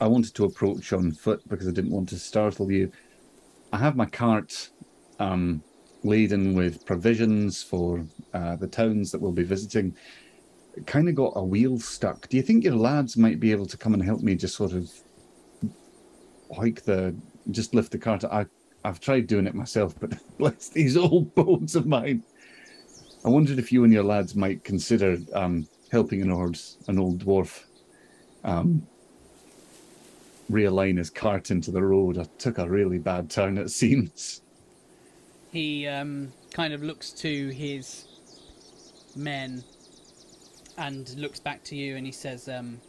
[0.01, 2.91] I wanted to approach on foot because I didn't want to startle you.
[3.73, 4.69] I have my cart
[5.19, 5.63] um
[6.03, 9.95] laden with provisions for uh, the towns that we'll be visiting.
[10.85, 12.29] Kind of got a wheel stuck.
[12.29, 14.71] Do you think your lads might be able to come and help me just sort
[14.71, 14.89] of
[16.55, 17.15] hike the
[17.51, 18.23] just lift the cart?
[18.23, 18.45] I
[18.83, 22.23] I've tried doing it myself, but bless these old bones of mine.
[23.25, 27.25] I wondered if you and your lads might consider um, helping an old, an old
[27.25, 27.63] dwarf
[28.43, 28.87] um,
[30.51, 32.17] realign his cart into the road.
[32.17, 34.41] I took a really bad turn, it seems.
[35.51, 38.05] He um, kind of looks to his
[39.15, 39.63] men
[40.77, 42.79] and looks back to you and he says, um,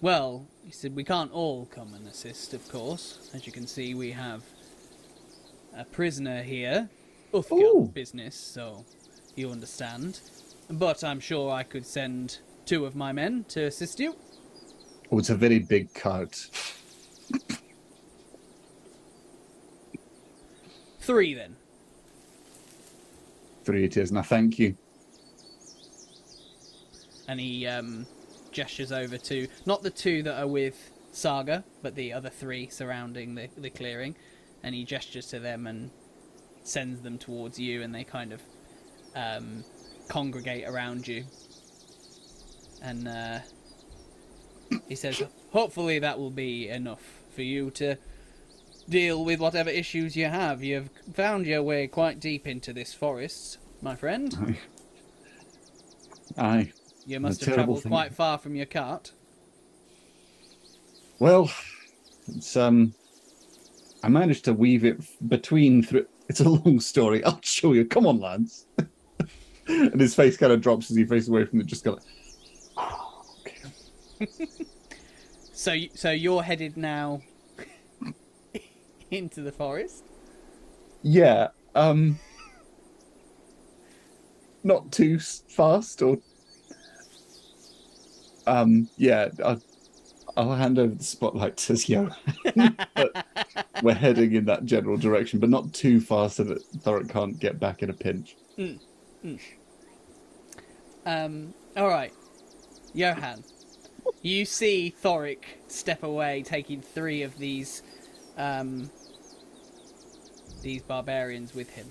[0.00, 3.30] Well, he said, we can't all come and assist, of course.
[3.34, 4.42] As you can see, we have
[5.76, 6.88] a prisoner here.
[7.34, 8.84] Uthgil business, so
[9.34, 10.20] you understand.
[10.70, 14.16] But I'm sure I could send two of my men to assist you.
[15.10, 16.48] Oh, it's a very big cart.
[21.00, 21.56] Three, then.
[23.64, 24.76] Three it is, and I thank you.
[27.28, 28.06] and he um,
[28.50, 33.34] gestures over to not the two that are with Saga, but the other three surrounding
[33.34, 34.16] the, the clearing,
[34.62, 35.90] and he gestures to them and
[36.62, 38.42] sends them towards you, and they kind of
[39.14, 39.64] um,
[40.08, 41.24] congregate around you.
[42.82, 43.38] And uh,
[44.88, 45.22] he says,
[45.52, 47.02] "Hopefully, that will be enough
[47.34, 47.96] for you to."
[48.88, 50.64] Deal with whatever issues you have.
[50.64, 54.36] You've found your way quite deep into this forest, my friend.
[54.40, 54.58] Aye.
[56.36, 56.72] Aye.
[57.06, 59.12] You must The have travelled quite far from your cart.
[61.18, 61.50] Well,
[62.28, 62.94] it's um,
[64.02, 65.82] I managed to weave it between.
[65.82, 67.22] Through, it's a long story.
[67.24, 67.84] I'll show you.
[67.84, 68.66] Come on, lads.
[69.66, 71.66] and his face kind of drops as he faces away from it.
[71.66, 71.86] Just
[72.76, 73.24] "Oh,
[74.20, 74.48] okay.
[75.52, 77.22] So, so you're headed now
[79.10, 80.04] into the forest.
[81.02, 81.48] Yeah.
[81.74, 82.18] Um.
[84.64, 86.18] Not too fast, or.
[88.46, 88.88] Um.
[88.96, 89.28] Yeah.
[89.44, 89.62] I'll,
[90.36, 92.08] I'll hand over the spotlight to Yo.
[92.94, 93.26] but
[93.82, 97.60] we're heading in that general direction, but not too fast so that Thoric can't get
[97.60, 98.36] back in a pinch.
[101.06, 102.12] Um, all right,
[102.94, 103.44] Johan.
[104.22, 107.82] You see Thoric step away, taking three of these,
[108.36, 108.90] um,
[110.62, 111.86] these barbarians with him.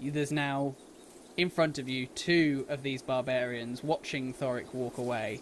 [0.00, 0.74] You, there's now,
[1.36, 5.40] in front of you, two of these barbarians watching Thoric walk away.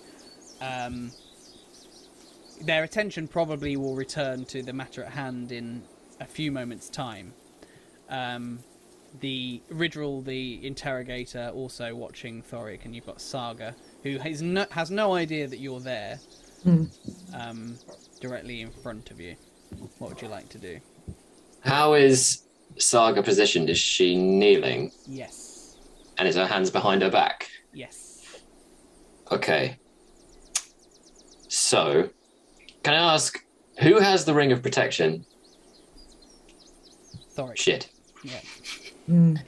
[0.61, 1.13] Um,
[2.63, 5.83] their attention probably will return to the matter at hand in
[6.21, 7.35] a few moments' time.
[8.09, 8.61] Um,
[9.21, 14.91] the Ridril, the interrogator, also watching Thoric, and you've got Saga, who has no, has
[14.91, 16.19] no idea that you're there,
[17.35, 17.79] um,
[18.21, 19.37] directly in front of you.
[19.99, 20.81] What would you like to do?
[21.61, 22.43] How is
[22.79, 23.69] Saga positioned?
[23.71, 25.77] Is she kneeling Yes,
[26.19, 27.49] and is her hands behind her back?
[27.73, 28.41] yes.
[29.31, 29.77] Okay.
[31.49, 32.09] So,
[32.83, 33.39] can I ask
[33.81, 35.25] who has the ring of protection?
[37.35, 37.57] Thoric.
[37.59, 37.91] Shit.
[38.25, 38.41] Yeah,
[39.09, 39.39] Mm.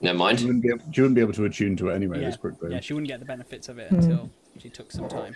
[0.00, 0.40] Never You mind.
[0.40, 2.26] wouldn't be able, you wouldn't be able to attune to it anyway yeah.
[2.26, 2.72] this quickly.
[2.72, 2.80] yeah.
[2.80, 5.34] She wouldn't get the benefits of it until she took some time.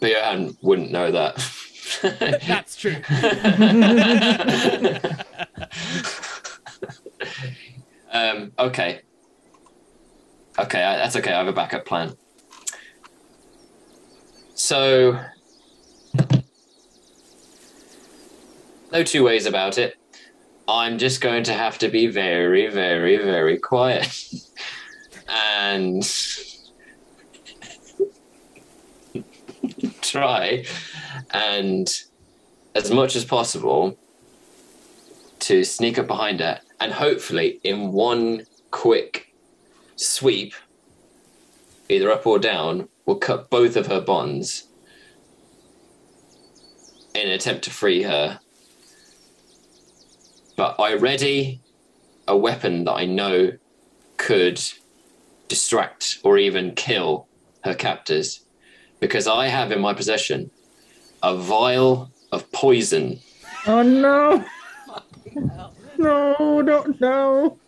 [0.00, 1.36] But Johan wouldn't know that.
[2.46, 2.96] That's true.
[8.12, 9.00] um, okay.
[10.58, 11.32] Okay, that's okay.
[11.32, 12.14] I have a backup plan.
[14.54, 15.20] So,
[18.90, 19.96] no two ways about it.
[20.68, 24.12] I'm just going to have to be very, very, very quiet.
[25.28, 26.02] and
[30.02, 30.64] try
[31.30, 31.88] and,
[32.74, 33.98] as much as possible,
[35.40, 39.34] to sneak up behind her and hopefully, in one quick
[39.96, 40.54] sweep,
[41.88, 44.68] either up or down, will cut both of her bonds
[47.14, 48.40] in an attempt to free her.
[50.56, 51.60] But I ready
[52.26, 53.52] a weapon that I know
[54.16, 54.60] could
[55.48, 57.28] distract or even kill
[57.64, 58.40] her captors
[58.98, 60.50] because I have in my possession
[61.22, 63.20] a vial of poison.
[63.66, 64.44] Oh no!
[65.98, 67.58] no, don't no.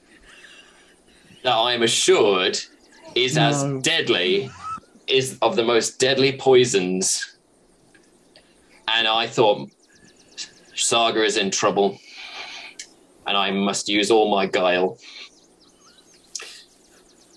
[1.45, 2.59] that I am assured
[3.15, 3.49] is No.
[3.49, 4.51] as deadly,
[5.07, 7.37] is of the most deadly poisons.
[8.87, 9.71] And I thought
[10.75, 11.99] Saga is in trouble,
[13.29, 14.99] and I must use all my guile.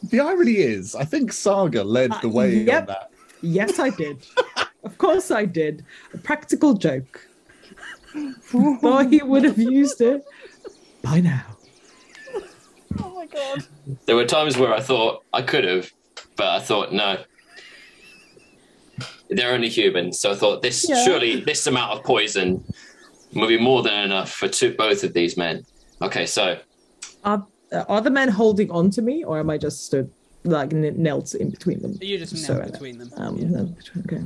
[0.03, 2.81] The irony is, I think Saga led the Uh, way yep.
[2.81, 3.11] on that.
[3.41, 4.25] Yes, I did.
[4.83, 5.85] of course, I did.
[6.13, 7.27] A practical joke.
[8.81, 10.23] Thought he would have used it
[11.01, 11.45] by now.
[13.01, 13.65] Oh my god.
[14.05, 15.91] There were times where I thought I could have,
[16.35, 17.17] but I thought no.
[19.29, 21.05] They're only humans, so I thought this Yeah.
[21.05, 22.63] surely this amount of poison
[23.33, 25.63] will be more than enough for two, both of these men.
[26.01, 26.57] Okay, so
[27.23, 27.45] Are,
[27.87, 30.11] are the men holding on to me, or am I just stood
[30.43, 31.97] like n- knelt in between them?
[32.01, 33.11] You just So, knelt between them.
[33.17, 33.63] Um, Yeah.
[33.63, 34.21] between- okay.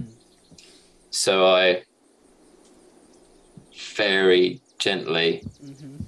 [1.10, 1.84] so I
[3.96, 6.02] very gently Mhm.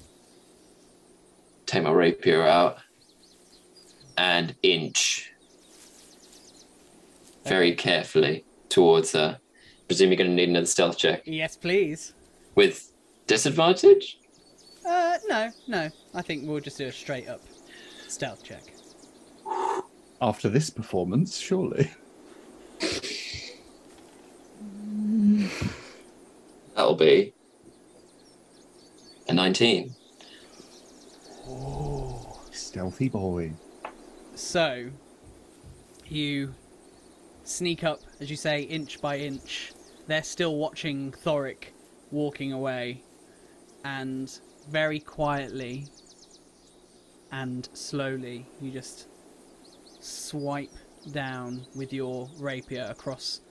[1.66, 2.78] take my rapier out
[4.18, 5.32] and inch
[7.46, 9.40] very carefully towards her.
[9.88, 12.14] Presume you're going to need another stealth check Yes, please.
[12.56, 12.92] with
[13.26, 14.18] disadvantage.
[14.88, 15.90] Uh, no, no.
[16.16, 17.42] I think we'll just do a straight up
[18.08, 18.64] stealth check.
[20.22, 21.92] After this performance, surely.
[26.76, 27.34] That'll be
[29.28, 29.94] a 19.
[32.52, 33.52] Stealthy boy.
[34.36, 34.90] So,
[36.08, 36.54] you
[37.44, 39.74] sneak up, as you say, inch by inch.
[40.08, 41.74] They're still watching Thoric
[42.12, 43.02] walking away,
[43.84, 44.40] and
[44.70, 45.88] very quietly
[47.32, 49.08] and slowly, you just
[50.00, 50.72] swipe
[51.12, 53.42] down with your rapier across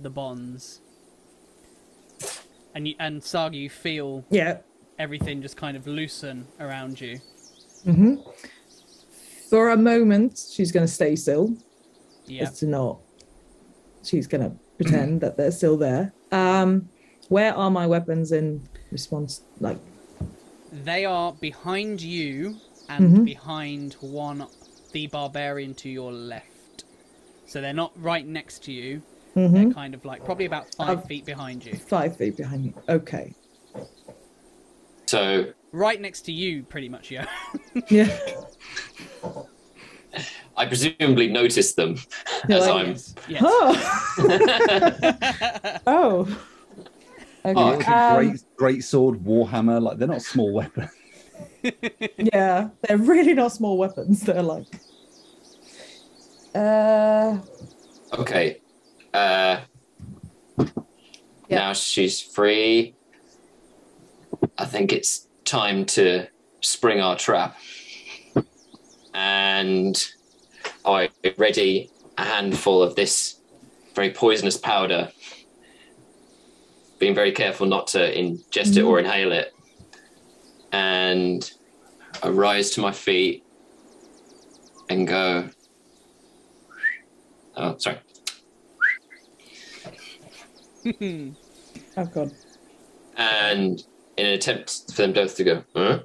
[0.00, 0.80] the bonds.
[2.74, 4.58] And you, and Saga, you feel Yeah.
[4.98, 7.20] everything just kind of loosen around you.
[7.86, 8.16] Mm-hmm.
[9.48, 11.56] For a moment, she's going to stay still.
[12.26, 12.44] Yeah.
[12.44, 13.00] It's not.
[14.04, 16.12] She's going to pretend that they're still there.
[16.30, 16.88] Um,
[17.28, 19.42] where are my weapons in response?
[19.58, 19.78] Like,
[20.72, 22.56] They are behind you
[22.88, 23.24] and Mhm.
[23.24, 24.46] behind one,
[24.92, 26.84] the barbarian to your left.
[27.46, 29.02] So they're not right next to you.
[29.36, 31.76] mhm, They're kind of like probably about five Uh, feet behind you.
[31.76, 32.74] five feet behind me.
[32.88, 33.34] Okay.
[35.06, 37.26] So Right next to you, pretty much, yeah.
[37.90, 38.16] Yeah.
[40.56, 41.96] I presumably noticed them
[42.48, 42.88] You're as like, I'm.
[42.88, 43.14] yes.
[43.28, 43.42] yes.
[45.86, 46.26] Oh.
[46.26, 46.36] oh.
[47.42, 47.54] Okay.
[47.58, 49.80] Oh, Like a um, great, great sword, warhammer.
[49.80, 50.90] Like they're not small weapons.
[52.16, 54.20] yeah, they're really not small weapons.
[54.20, 54.66] They're like.
[56.54, 57.38] Uh.
[58.12, 58.60] Okay.
[59.14, 59.60] Uh,
[61.48, 61.58] Yeah.
[61.58, 62.94] Now she's free.
[64.58, 66.26] I think it's time to
[66.60, 67.56] spring our trap.
[69.14, 69.96] And
[70.84, 73.40] I ready a handful of this
[73.94, 75.10] very poisonous powder.
[77.00, 79.00] Being very careful not to ingest it or mm.
[79.00, 79.52] inhale it.
[80.70, 81.50] And
[82.22, 83.42] I rise to my feet
[84.88, 85.48] and go.
[87.56, 87.98] Oh, sorry.
[91.96, 92.30] Oh god.
[93.16, 93.82] and
[94.16, 95.98] in an attempt for them both to go, huh?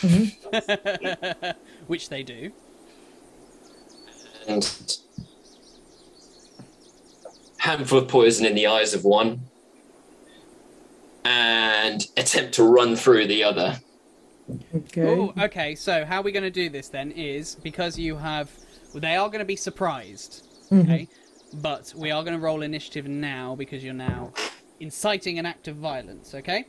[0.00, 1.50] Mm-hmm.
[1.86, 2.50] Which they do.
[4.48, 4.98] and
[7.58, 9.42] handful of poison in the eyes of one,
[11.28, 13.78] and attempt to run through the other.
[14.74, 15.02] Okay.
[15.06, 15.74] Oh, okay.
[15.74, 18.50] So how we're going to do this then is because you have,
[18.94, 20.46] well, they are going to be surprised.
[20.70, 20.90] Mm-hmm.
[20.90, 21.08] Okay,
[21.60, 24.32] but we are going to roll initiative now because you're now
[24.80, 26.34] inciting an act of violence.
[26.34, 26.64] Okay.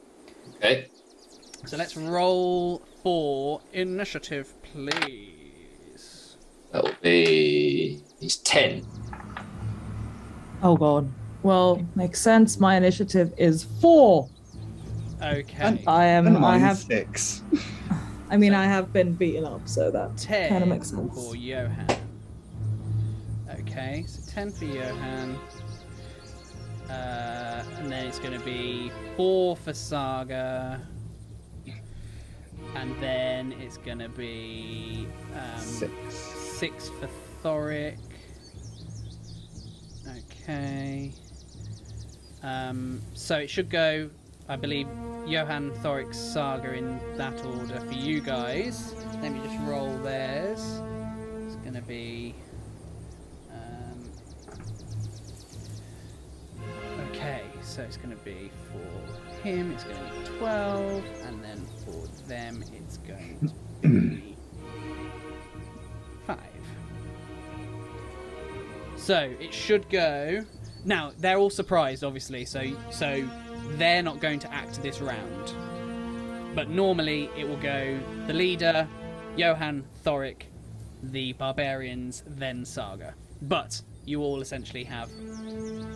[0.57, 0.87] Okay,
[1.65, 6.35] So let's roll for initiative, please.
[6.73, 8.85] that will be he's ten.
[10.61, 11.09] Oh god.
[11.43, 12.59] Well, makes sense.
[12.59, 14.27] My initiative is four.
[15.21, 15.53] Okay.
[15.59, 16.27] And I am.
[16.27, 16.77] And I have.
[16.77, 17.43] six.
[18.29, 21.13] I mean, I have been beaten up, so that kind of makes sense.
[21.15, 21.87] for Johan.
[23.59, 25.37] Okay, so ten for Johan.
[26.89, 30.81] Uh, and then it's going to be four for Saga.
[32.75, 35.91] And then it's going to be um, Six.
[36.13, 37.09] six for
[37.43, 37.97] Thoric.
[40.41, 41.11] Okay.
[42.43, 44.09] Um, so it should go,
[44.49, 44.87] I believe,
[45.27, 48.95] Johan, Thoric, Saga in that order for you guys.
[49.21, 50.81] Let me just roll theirs.
[51.45, 52.33] It's going to be.
[53.51, 54.09] Um,
[57.11, 61.63] okay, so it's going to be for him, it's going to be 12, and then
[61.85, 63.53] for them, it's going
[63.83, 64.35] to be
[66.25, 66.37] 5.
[68.97, 70.43] So it should go.
[70.85, 72.45] Now they're all surprised, obviously.
[72.45, 73.27] So so
[73.77, 75.53] they're not going to act this round.
[76.55, 78.87] But normally it will go the leader,
[79.37, 80.43] Johan, Thoric,
[81.03, 83.13] the barbarians, then Saga.
[83.43, 85.09] But you all essentially have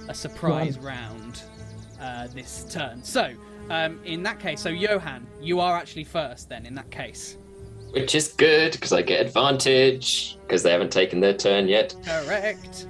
[0.08, 1.42] a surprise round
[2.00, 3.04] uh, this turn.
[3.04, 3.34] So
[3.70, 6.50] um, in that case, so Johan, you are actually first.
[6.50, 7.38] Then in that case,
[7.92, 11.96] Which is good because I get advantage because they haven't taken their turn yet.
[12.06, 12.88] correct.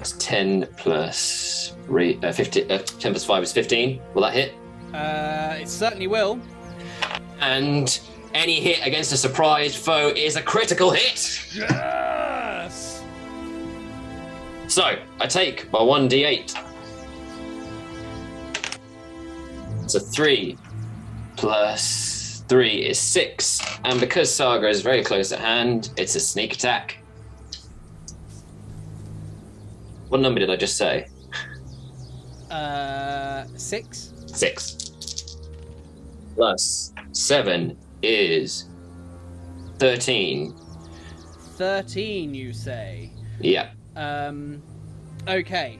[0.00, 4.00] That's 10 plus three, uh, 50, uh, 10 plus 5 is 15.
[4.14, 4.54] Will that hit?
[4.94, 6.40] Uh, it certainly will.
[7.40, 8.00] And
[8.32, 11.44] any hit against a surprised foe is a critical hit.
[11.54, 13.04] Yes.
[14.68, 16.56] So I take my 1d8.
[19.86, 20.56] So 3
[21.36, 23.60] plus 3 is 6.
[23.84, 26.99] And because Saga is very close at hand, it's a sneak attack.
[30.10, 31.06] What number did I just say?
[32.50, 34.12] Uh, six.
[34.26, 35.36] 6.
[36.34, 38.68] Plus 7 is
[39.78, 40.54] 13.
[41.56, 43.12] Thirteen, you say.
[43.40, 43.70] Yeah.
[43.94, 44.62] Um,
[45.28, 45.78] okay.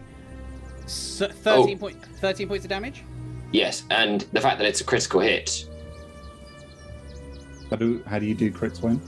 [0.87, 1.81] So, Thirteen Oh.
[1.81, 1.97] point.
[2.21, 3.03] Thirteen points of damage.
[3.51, 3.85] Yes.
[3.91, 5.67] And the fact that it's a critical hit.
[7.71, 9.01] How do, how do you do crits when?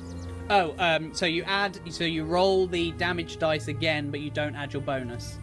[0.53, 1.79] Oh, um, so you add.
[1.91, 5.39] So you roll the damage dice again, but you don't add your bonus.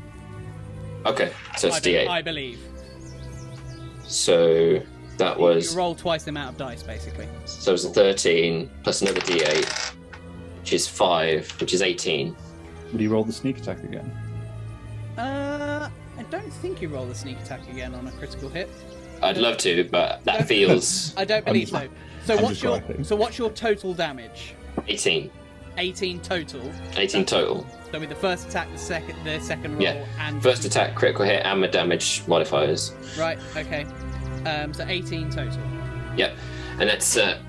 [1.06, 1.31] Okay.
[1.57, 2.07] So it's I, be- d8.
[2.07, 2.60] I believe.
[4.03, 4.81] So
[5.18, 5.76] that You was.
[5.76, 7.27] roll twice the amount of dice, basically.
[7.45, 9.94] So it was a 13 plus another d8,
[10.60, 12.36] which is 5, which is 18.
[12.91, 14.11] Would you roll the sneak attack again?
[15.18, 18.69] Uh, I don't think you roll the sneak attack again on a critical hit.
[19.22, 21.88] I'd love to, but that feels I don't believe so.
[22.26, 23.03] So I'm what's just your writing.
[23.03, 24.53] so what's your total damage?
[24.88, 25.30] 18.
[25.77, 26.61] 18 total.
[26.97, 27.65] 18 total.
[27.91, 30.06] So with the first attack, the second, the second roll, Yeah.
[30.19, 32.93] and First attack, critical hit, and my damage modifiers.
[33.18, 33.39] Right.
[33.56, 33.85] Okay.
[34.45, 35.60] Um, so 18 total.
[36.18, 36.35] Yep.
[36.80, 37.39] And that's uh,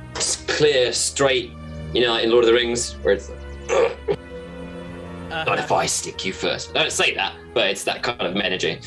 [0.47, 1.51] clear, straight,
[1.93, 3.31] you know, like in Lord of the Rings, where it's.
[5.31, 6.70] Uh, Not if I stick you first.
[6.70, 8.81] I don't say that, but it's that kind of energy.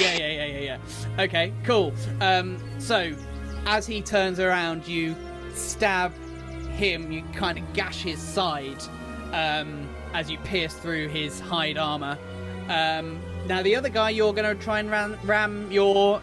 [0.00, 0.78] yeah, yeah, yeah, yeah, yeah.
[1.24, 1.92] Okay, cool.
[2.22, 3.12] Um, so
[3.66, 5.14] as he turns around, you
[5.52, 6.12] stab
[6.80, 7.12] him.
[7.12, 8.82] You kind of gash his side
[9.32, 12.16] um, as you pierce through his hide armor.
[12.68, 16.20] Um, now the other guy, you're going to try and ram, ram your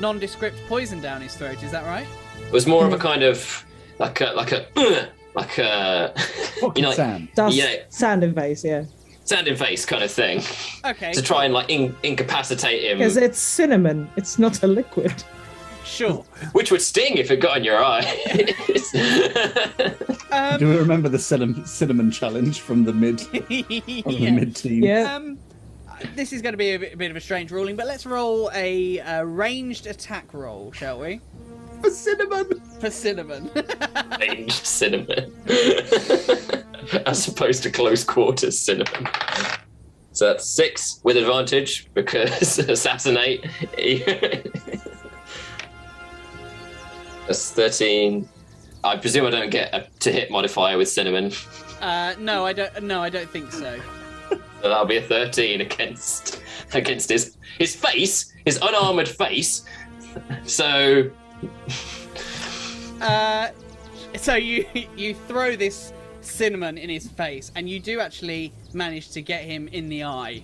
[0.00, 1.62] nondescript poison down his throat.
[1.62, 2.06] Is that right?
[2.46, 3.64] It was more of a kind of
[3.98, 4.66] like a like a
[5.34, 6.14] like a
[6.74, 7.76] you know like, Dust, Yeah.
[7.90, 8.84] sand and face, yeah.
[9.24, 10.42] sand in face kind of thing
[10.84, 11.12] Okay.
[11.12, 14.08] to try and like in, incapacitate him, Because it's cinnamon.
[14.16, 15.22] It's not a liquid.
[15.90, 16.24] Sure.
[16.52, 18.06] which would sting if it got in your eye.
[20.32, 24.30] Um, Do you remember the cinnamon, cinnamon challenge from the mid from the yeah.
[24.30, 24.84] mid team?
[24.84, 25.16] Yeah.
[25.16, 25.38] Um,
[26.14, 28.06] this is going to be a bit, a bit of a strange ruling, but let's
[28.06, 31.20] roll a, uh ranged attack roll, shall we?
[31.82, 32.60] For cinnamon.
[32.78, 33.50] For cinnamon.
[34.20, 35.32] Range cinnamon,
[37.06, 39.08] as opposed to close quarters cinnamon.
[40.12, 43.44] So that's six with advantage because assassinate.
[47.30, 48.28] That's thirteen.
[48.82, 51.30] I presume I don't get a to hit modifier with cinnamon,
[51.80, 52.82] uh, no, I don't.
[52.82, 53.80] No, I don't think so.
[54.62, 56.42] that'll be a thirteen against
[56.74, 59.64] against his his face, his unarmored face.
[60.44, 61.08] So
[63.00, 63.50] Uh,
[64.16, 64.66] so you
[64.96, 69.68] you throw this cinnamon in his face, and you do actually manage to get him
[69.68, 70.42] in the eye.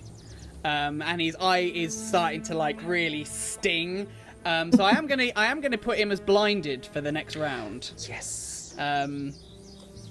[0.63, 4.07] Um, and his eye is starting to like really sting.
[4.47, 7.35] Um, so I am gonna I am gonna put him as blinded for the next
[7.35, 7.91] round.
[8.07, 8.73] Yes.
[8.79, 9.33] Um,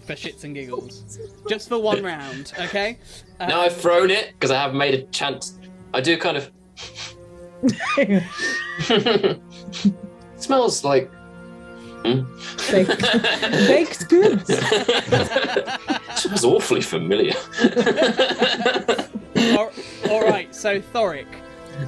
[0.07, 1.19] for shits and giggles,
[1.49, 2.99] just for one round, okay?
[3.41, 5.59] Um, now I've thrown it because I have made a chance.
[5.95, 6.51] I do kind of
[10.37, 11.11] smells like
[12.71, 13.03] Baked,
[13.67, 14.47] baked goods.
[16.15, 17.35] smells awfully familiar.
[19.57, 19.73] all,
[20.11, 21.27] all right, so Thoric,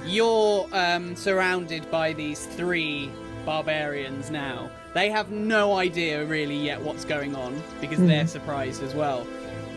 [0.07, 3.11] you're um, surrounded by these three
[3.45, 4.71] barbarians now.
[4.95, 9.27] They have no idea really yet what's going on because they're surprised as well.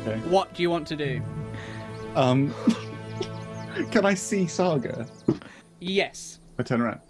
[0.06, 0.18] Okay.
[0.30, 1.22] What do you want to do?
[2.16, 2.54] Um,
[3.92, 5.06] can I see Saga?
[5.80, 6.40] Yes.
[6.58, 7.02] I turn around.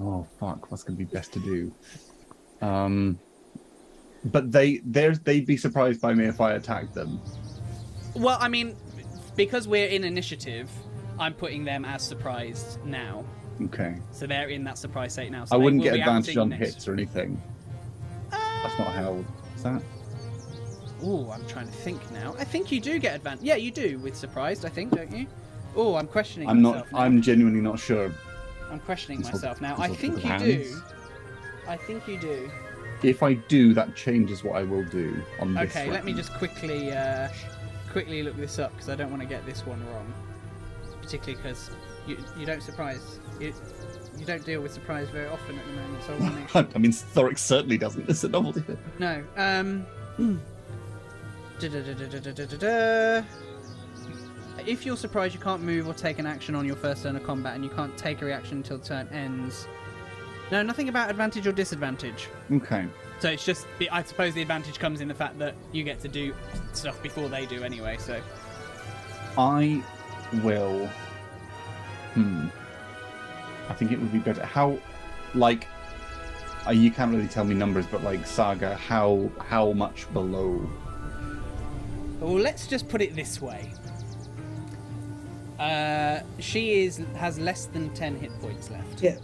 [0.00, 0.70] Oh fuck!
[0.70, 1.72] What's going to be best to do?
[2.60, 3.18] Um,
[4.24, 7.20] but they they they'd be surprised by me if I attacked them.
[8.14, 8.76] Well, I mean,
[9.36, 10.70] because we're in initiative,
[11.18, 13.24] I'm putting them as surprised now.
[13.64, 13.96] Okay.
[14.10, 15.44] So they're in that surprise state now.
[15.44, 17.40] So I wouldn't get advantage on next- hits or anything.
[18.30, 19.24] That's not how.
[19.56, 19.82] Is that?
[21.02, 22.34] Oh, I'm trying to think now.
[22.38, 23.44] I think you do get advantage.
[23.44, 24.64] Yeah, you do with surprised.
[24.64, 25.26] I think, don't you?
[25.74, 26.90] Oh, I'm questioning I'm not.
[26.92, 26.98] now.
[26.98, 28.12] I'm genuinely not sure.
[28.70, 29.74] I'm questioning myself now.
[29.78, 30.42] I think you hands.
[30.44, 30.82] do.
[31.66, 32.50] I think you do.
[33.02, 35.70] If I do, that changes what I will do on this.
[35.70, 37.28] Okay, let me just quickly, uh,
[37.90, 40.12] quickly look this up because I don't want to get this one wrong.
[41.12, 41.70] Particularly because
[42.06, 43.52] you you don't surprise you
[44.18, 46.48] you don't deal with surprise very often at the moment, so I want to make
[46.48, 46.68] sure.
[46.74, 48.08] I mean, Thoric certainly doesn't.
[48.08, 48.62] It's a novelty.
[48.98, 49.22] No.
[49.36, 49.86] Um.
[54.66, 57.24] If you're surprised, you can't move or take an action on your first turn of
[57.24, 59.68] combat, and you can't take a reaction until the turn ends.
[60.50, 62.28] No, nothing about advantage or disadvantage.
[62.50, 62.86] Okay.
[63.20, 66.08] So it's just, I suppose the advantage comes in the fact that you get to
[66.08, 66.34] do
[66.72, 67.96] stuff before they do anyway.
[67.98, 68.20] So
[69.38, 69.82] I
[70.42, 70.88] will.
[72.14, 72.48] Hmm.
[73.68, 74.44] I think it would be better.
[74.44, 74.78] How,
[75.34, 75.66] like,
[76.66, 80.68] uh, you can't really tell me numbers, but like Saga, how how much below?
[82.20, 83.72] Well, let's just put it this way.
[85.58, 89.02] Uh, she is has less than ten hit points left.
[89.02, 89.16] Yeah.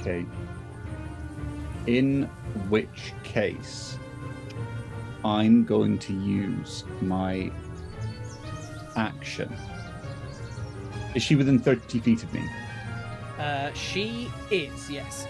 [0.00, 0.24] Okay.
[1.86, 2.24] In
[2.68, 3.98] which case,
[5.24, 7.50] I'm going to use my
[8.96, 9.54] action.
[11.14, 12.42] Is she within 30 feet of me?
[13.38, 15.26] Uh, she is yes.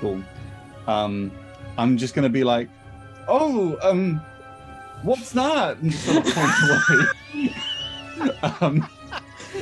[0.00, 0.22] Cool.
[0.86, 1.32] Um,
[1.78, 2.68] I'm just gonna be like,
[3.28, 4.20] oh, um,
[5.02, 5.78] what's that?
[5.78, 7.54] And just sort of point away.
[8.60, 8.88] um,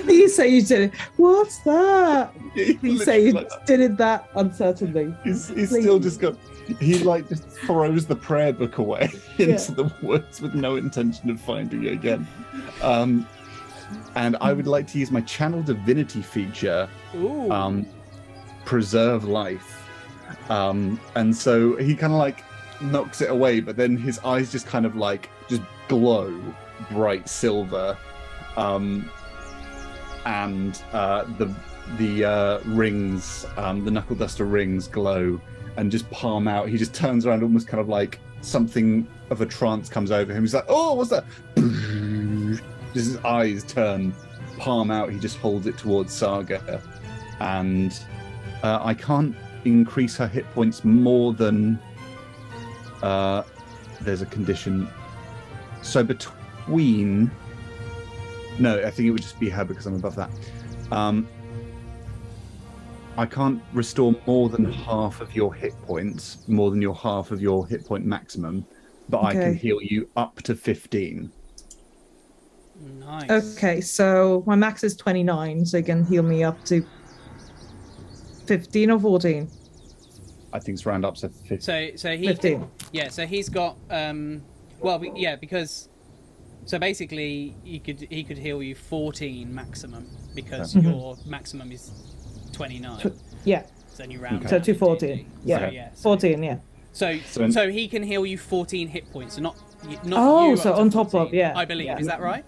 [0.07, 0.95] You say you did it.
[1.17, 2.33] What's that?
[2.55, 5.15] You say you literally, did it that uncertainly.
[5.25, 6.37] he's, he's still just got.
[6.81, 11.41] He like just throws the prayer book away into the woods with no intention of
[11.41, 12.27] finding it again.
[12.81, 13.27] Um,
[14.15, 17.51] and I would like to use my channel divinity feature Ooh.
[17.51, 17.87] um,
[18.65, 19.89] preserve life.
[20.49, 22.45] Um, and so he kind of like
[22.81, 26.41] knocks it away, but then his eyes just kind of like just glow
[26.91, 27.97] bright silver.
[28.57, 29.11] Um,
[30.27, 31.55] and uh, the
[31.99, 35.41] the uh, rings, um, the knuckle duster rings glow
[35.77, 36.69] and just palm out.
[36.69, 40.43] He just turns around, almost kind of like something of a trance comes over him.
[40.43, 41.25] He's like, "Oh, what's that?"
[42.95, 44.15] His eyes turn,
[44.59, 45.11] palm out.
[45.11, 46.81] He just holds it towards Saga,
[47.41, 47.99] and
[48.63, 51.79] uh, I can't increase her hit points more than.
[53.03, 53.43] Uh,
[54.01, 54.89] there's a condition.
[55.83, 57.31] So between.
[58.59, 60.31] No, I think it would just be her because I'm above that.
[60.93, 61.27] Um,
[63.17, 67.41] I can't restore more than half of your hit points, more than your half of
[67.41, 68.65] your hit point maximum,
[69.09, 71.31] but I can heal you up to 15.
[72.85, 73.31] Nice.
[73.57, 76.85] Okay, so my max is 29, so you can heal me up to
[78.47, 79.49] 15 or 14?
[80.53, 81.61] I think it's round up to 15.
[81.61, 82.65] So so he 15.
[82.93, 83.09] yeah.
[83.09, 84.43] So he's got um.
[84.81, 85.89] Well, yeah, because
[86.65, 90.87] so basically he could he could heal you 14 maximum because Okay.
[90.89, 91.91] your maximum is
[92.53, 92.99] 29.
[93.01, 93.13] Tw-
[93.45, 94.45] Yeah, So then you round Okay.
[94.57, 95.27] up so to 14.
[95.45, 95.89] Yeah, So, yeah.
[95.95, 96.59] So, 14, yeah.
[96.93, 100.51] So So so, he can heal you 14 hit points, so not y- not Oh,
[100.51, 101.99] you so on top of- yeah, I believe yeah.
[101.99, 102.45] is that right?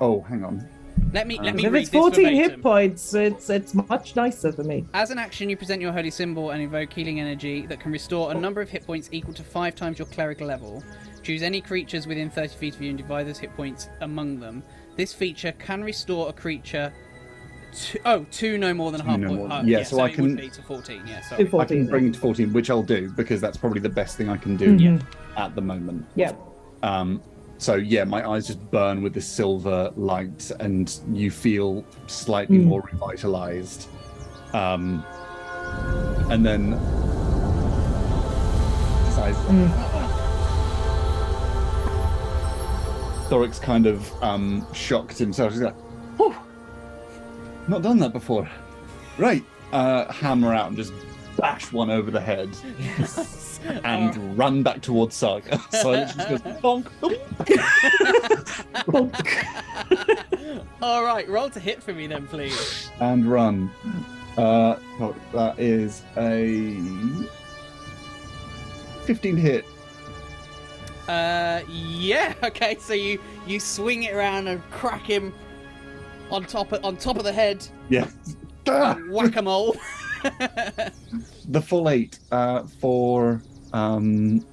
[0.00, 0.66] Oh, hang on.
[1.12, 2.62] Let me let Um, me If read it's this 14 hit verbatim.
[2.62, 4.84] points, it's it's much nicer for me.
[4.94, 8.30] As an action, you present your holy symbol and invoke healing energy that can restore
[8.30, 10.84] a number of hit points equal to five times your cleric level.
[11.22, 14.62] Choose any creatures within 30 feet of you and divide those hit points among them.
[14.96, 16.92] This feature can restore a creature
[17.72, 19.38] to oh two no more than Two half no point.
[19.40, 21.02] more- uh, yeah, so I it would can- be to 14.
[21.06, 21.34] Yeah, To sorry.
[21.40, 21.86] I can 14.
[21.86, 24.56] bring it to 14, which I'll do because that's probably the best thing I can
[24.56, 25.02] do Mhm.
[25.36, 26.04] at the moment.
[26.14, 26.32] Yeah.
[26.82, 27.20] Um,
[27.60, 32.64] so yeah, my eyes just burn with the silver light, and you feel slightly Mm.
[32.64, 33.88] more revitalized.
[34.52, 35.04] Um,
[36.30, 36.78] and then.
[39.50, 39.70] Mm.
[43.28, 45.52] Thoric's kind of um, shocked himself.
[45.52, 45.74] He's like,
[46.16, 46.34] "Whew,
[47.68, 48.48] not done that before."
[49.18, 50.92] Right, uh, hammer out and just
[51.36, 52.48] bash one over the head
[52.78, 53.60] Yes.
[53.84, 55.58] and Oh, run back towards Saga.
[55.70, 56.88] So it just goes bonk.
[58.86, 60.64] Bonk.
[60.82, 62.90] All right, roll to hit for me then, please.
[63.00, 63.70] and run.
[64.36, 64.76] Uh,
[65.32, 66.76] that is a
[69.04, 69.64] 15 hit.
[71.08, 72.34] Uh, yeah.
[72.44, 75.34] Okay, so you you swing it around and crack him
[76.30, 78.08] on top of, on top of the head, Yeah.
[78.68, 78.96] Ah!
[79.10, 79.76] whack a mole.
[81.48, 83.42] The full eight uh, for
[83.72, 84.44] um,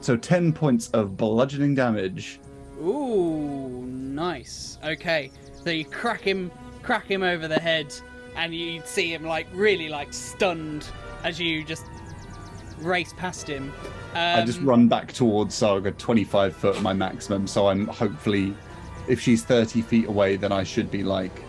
[0.00, 2.40] so 10 points of bludgeoning damage.
[2.80, 4.78] Ooh, nice.
[4.84, 6.50] Okay, so you crack him,
[6.82, 7.94] crack him over the head,
[8.36, 10.86] and you see him like really like stunned
[11.24, 11.86] as you just
[12.78, 13.72] race past him.
[14.14, 17.46] Um, I just run back towards Saga, 25 foot my maximum.
[17.46, 18.54] So I'm hopefully,
[19.08, 21.42] if she's 30 feet away, then I should be like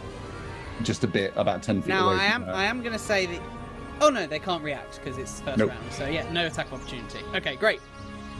[0.83, 2.19] just a bit, about 10 feet Now away.
[2.21, 2.53] I am her.
[2.53, 3.41] I am gonna say that.
[4.01, 5.69] Oh no, they can't react because it's first Nope.
[5.69, 5.91] round.
[5.91, 7.19] So yeah, no attack opportunity.
[7.35, 7.81] Okay, great.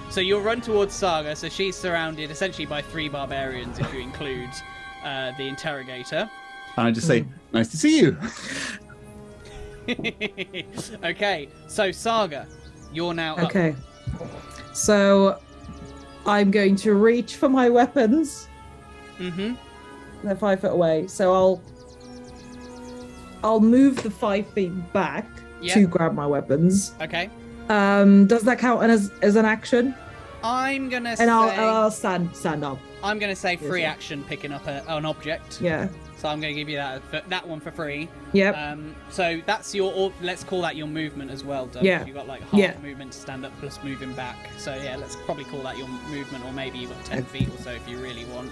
[0.10, 1.36] So you'll run towards Saga.
[1.36, 4.50] So she's surrounded essentially by three barbarians, if you include
[5.04, 6.30] uh, the interrogator.
[6.78, 8.18] And I just say, nice to see you.
[11.04, 12.48] okay, so Saga,
[12.94, 13.44] you're now up.
[13.50, 13.76] Okay.
[14.74, 15.40] So
[16.26, 18.48] I'm going to reach for my weapons.
[19.18, 19.54] Mm-hmm.
[20.26, 21.62] They're five foot away, so I'll
[23.44, 25.26] I'll move the five feet back
[25.62, 25.74] Yeah.
[25.76, 26.94] to grab my weapons.
[27.02, 27.30] Okay.
[27.70, 29.94] Um, does that count as as an action?
[30.44, 32.80] I'm gonna say And I'll I'll stand stand up.
[33.04, 35.60] I'm gonna say free Yes, action picking up a, an object.
[35.62, 35.88] Yeah.
[36.18, 38.10] So I'm gonna give you that that one for free.
[38.34, 38.58] Yep.
[38.58, 41.84] Um, so that's your or let's call that your movement as well, Doug.
[41.84, 42.06] Yeah.
[42.06, 42.74] You got like half Yeah.
[42.82, 44.38] movement to stand up plus moving back.
[44.58, 47.58] So yeah, let's probably call that your movement, or maybe you've got ten feet or
[47.62, 48.52] so if you really want.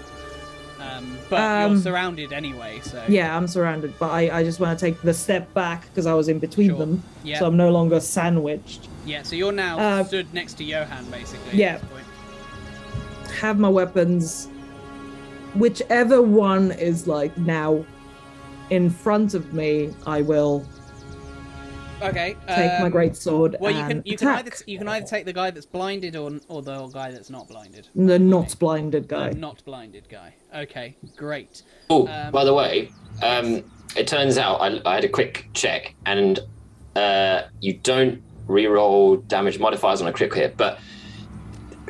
[0.80, 4.78] Um, but Um, you're surrounded anyway, so yeah, I'm surrounded, but I, I just want
[4.78, 6.78] to take the step back because I was in between Sure.
[6.78, 7.02] them.
[7.24, 7.38] Yeah.
[7.40, 8.88] So I'm no longer sandwiched.
[9.04, 9.22] yeah.
[9.22, 11.58] So you're now Uh, stood next to Johan basically.
[11.58, 11.74] yeah.
[11.74, 12.04] At this point.
[13.40, 14.48] Have my weapons.
[15.54, 17.84] Whichever one is like now
[18.70, 20.64] in front of me, I will
[22.00, 22.36] Okay.
[22.46, 24.46] take my um, great sword Well, you and can you can attack.
[24.46, 27.48] either you can either take the guy that's blinded or or the guy that's not
[27.48, 27.88] blinded.
[27.94, 29.30] the not blinded The guy.
[29.30, 30.34] not blinded guy.
[30.54, 31.62] Okay, great.
[31.90, 32.90] Oh, Um, by the way,
[33.22, 33.64] um,
[33.96, 36.38] it turns out I, I had a quick check, and
[36.96, 40.78] uh, you don't re-roll damage modifiers on a crit hit, but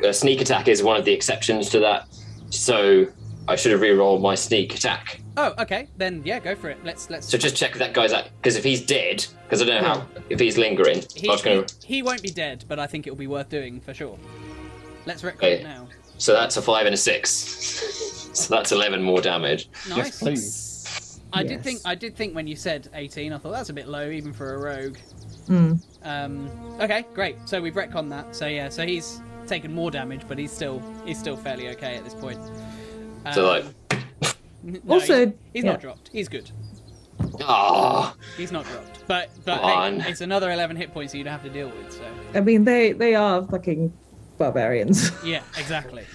[0.03, 2.07] a sneak attack is one of the exceptions to that.
[2.49, 3.05] So
[3.47, 5.21] I should have re-rolled my sneak attack.
[5.41, 5.87] Oh, okay.
[5.95, 6.77] Then yeah, go for it.
[6.83, 7.29] Let's let's.
[7.29, 9.87] So just check if that guy's out because if he's dead, because I don't know
[9.87, 11.01] how if he's lingering.
[11.15, 11.65] He, I was gonna.
[11.81, 14.17] he, he won't be dead, but I think it'll be worth doing for sure.
[15.05, 15.53] Let's retcon Okay.
[15.61, 15.87] it now.
[16.17, 17.29] So that's a five and a six.
[17.31, 19.69] so that's eleven more damage.
[19.87, 19.97] Nice.
[19.97, 21.21] Yes, please.
[21.31, 23.87] I did think I did think when you said 18, I thought that's a bit
[23.87, 24.97] low even for a rogue.
[25.47, 25.79] Mm.
[26.03, 26.49] Um,
[26.81, 27.37] okay, great.
[27.47, 28.35] So we've retconned that.
[28.35, 32.03] So yeah, so he's taken more damage, but he's still he's still fairly okay at
[32.03, 32.39] this point.
[33.25, 33.65] Um, So like,
[34.63, 35.71] no, Also, he's, he's yeah.
[35.71, 36.09] not dropped.
[36.11, 36.51] He's good.
[37.43, 39.07] ah, He's not dropped.
[39.07, 41.91] But but hey, it's another 11 hit points that you'd have to deal with.
[41.93, 42.03] So
[42.35, 43.91] I mean, they they are fucking
[44.37, 45.11] barbarians.
[45.25, 46.05] yeah, exactly.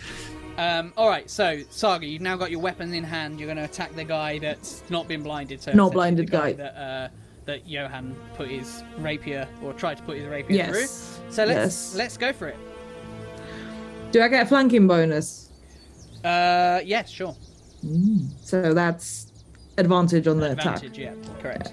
[0.56, 3.40] Um, all right, so Saga, you've now got your weapon in hand.
[3.40, 5.60] You're going to attack the guy that's not been blinded.
[5.60, 6.52] So Not blinded the guy.
[6.52, 7.08] that uh,
[7.46, 10.68] that Johan put his rapier or tried to put his rapier yes.
[10.70, 11.32] through.
[11.32, 11.94] So let's Yes.
[11.96, 12.56] let's go for it.
[14.12, 15.50] Do I get a flanking bonus?
[16.22, 17.34] Uh, yes, sure.
[18.42, 19.32] So that's
[19.78, 20.82] advantage on the attack.
[20.82, 21.72] Advantage, yeah, correct.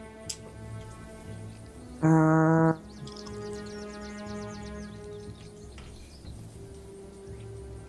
[2.03, 2.73] Uh,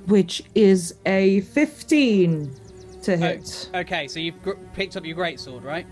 [0.06, 2.54] which is a 15
[3.02, 3.70] to hit.
[3.74, 5.86] Okay, so you've gr- picked up your great sword, right?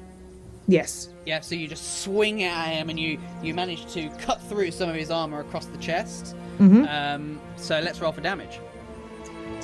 [0.68, 1.08] Yes.
[1.26, 4.70] Yeah, so you just swing it at him, and you you manage to cut through
[4.70, 6.36] some of his armor across the chest.
[6.58, 6.88] Mhm.
[6.88, 8.60] Um, so let's roll for damage.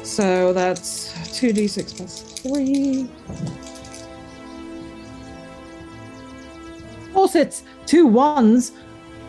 [0.06, 3.08] So that's 2d6 plus 3.
[7.06, 8.72] Of course, it's two ones.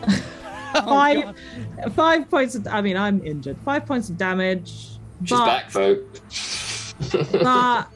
[0.74, 1.94] Oh, Five, God.
[1.94, 2.66] five points of.
[2.68, 3.56] I mean, I'm injured.
[3.64, 4.70] Five points of damage.
[5.24, 6.20] she's but, back, folk.
[7.32, 7.86] But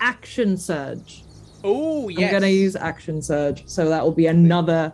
[0.00, 1.22] action surge.
[1.62, 2.26] Oh yes.
[2.28, 4.92] I'm gonna use action surge, so that will be another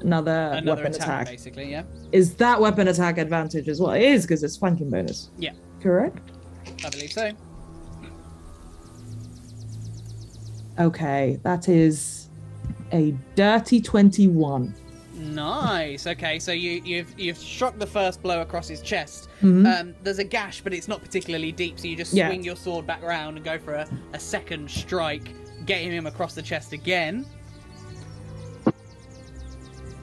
[0.00, 1.26] another, another weapon attack, attack.
[1.28, 1.70] basically.
[1.70, 1.82] Yeah,
[2.12, 3.90] Is that weapon attack advantage as well?
[3.92, 5.28] It is because it's flanking bonus.
[5.38, 5.52] Yeah.
[5.80, 6.18] Correct.
[6.84, 7.32] I believe so.
[10.78, 12.28] Okay, that is
[12.92, 14.74] a dirty twenty-one.
[15.14, 16.06] Nice.
[16.06, 19.28] Okay, so you you've you've struck the first blow across his chest.
[19.42, 19.80] Mhm.
[19.80, 21.78] Um, there's a gash, but it's not particularly deep.
[21.78, 22.28] So you just Yeah.
[22.28, 25.28] swing your sword back round and go for a, a second strike,
[25.66, 27.26] getting him across the chest again.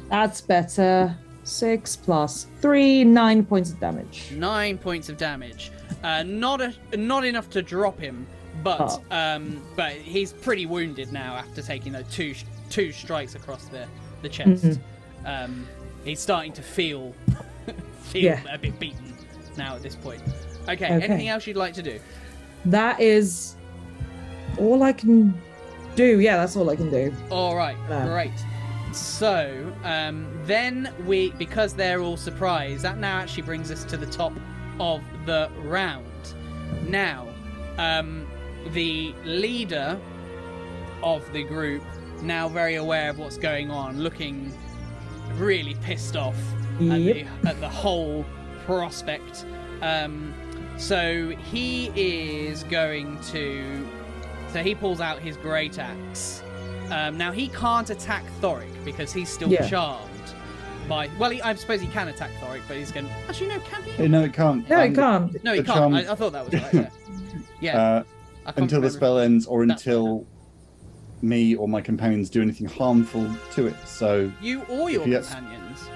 [0.09, 1.17] That's better.
[1.47, 4.31] Six plus three, nine points of damage.
[4.33, 5.71] Nine points of damage.
[6.03, 8.27] Uh, not a, not enough to drop him,
[8.63, 9.15] but Oh.
[9.15, 12.35] um, but he's pretty wounded now after taking those two
[12.69, 13.87] two strikes across the
[14.23, 14.65] the chest.
[14.65, 15.25] Mm-hmm.
[15.25, 15.67] Um,
[16.03, 17.13] he's starting to feel
[18.01, 18.41] feel Yeah.
[18.51, 19.13] a bit beaten
[19.55, 20.21] now at this point.
[20.63, 20.87] Okay, Okay.
[21.05, 21.97] anything else you'd like to do?
[22.65, 23.55] That is
[24.57, 25.33] all I can
[25.95, 26.19] do.
[26.19, 27.13] Yeah, that's all I can do.
[27.31, 28.05] All right, No.
[28.05, 28.31] great.
[28.97, 34.05] So um, then we, because they're all surprised, that now actually brings us to the
[34.05, 34.33] top
[34.79, 36.05] of the round.
[36.87, 37.27] Now,
[37.77, 38.27] um,
[38.73, 39.99] the leader
[41.03, 41.83] of the group,
[42.21, 44.51] now very aware of what's going on, looking
[45.35, 46.37] really pissed off
[46.91, 48.25] at, the, at the whole
[48.65, 49.45] prospect.
[49.81, 50.33] Um,
[50.77, 53.87] so he is going to.
[54.53, 56.41] So he pulls out his great axe.
[56.91, 59.67] Um, now he can't attack Thoric because he's still Yeah.
[59.67, 60.09] charmed
[60.87, 61.09] by.
[61.19, 63.09] Well, he, I suppose he can attack Thoric, but he's going.
[63.27, 64.03] Actually, no, can he?
[64.03, 64.67] Eh, No, it can't.
[64.69, 65.43] No, Um, it can't.
[65.43, 65.67] No, he can't.
[65.67, 66.73] charm- I, I thought that was right.
[66.73, 66.89] Yeah.
[67.61, 68.03] yeah Uh,
[68.45, 70.25] I can't until the spell ends or That's until
[71.21, 73.75] me or my companions do anything harmful to it.
[73.85, 75.89] So You or your If he has- companions.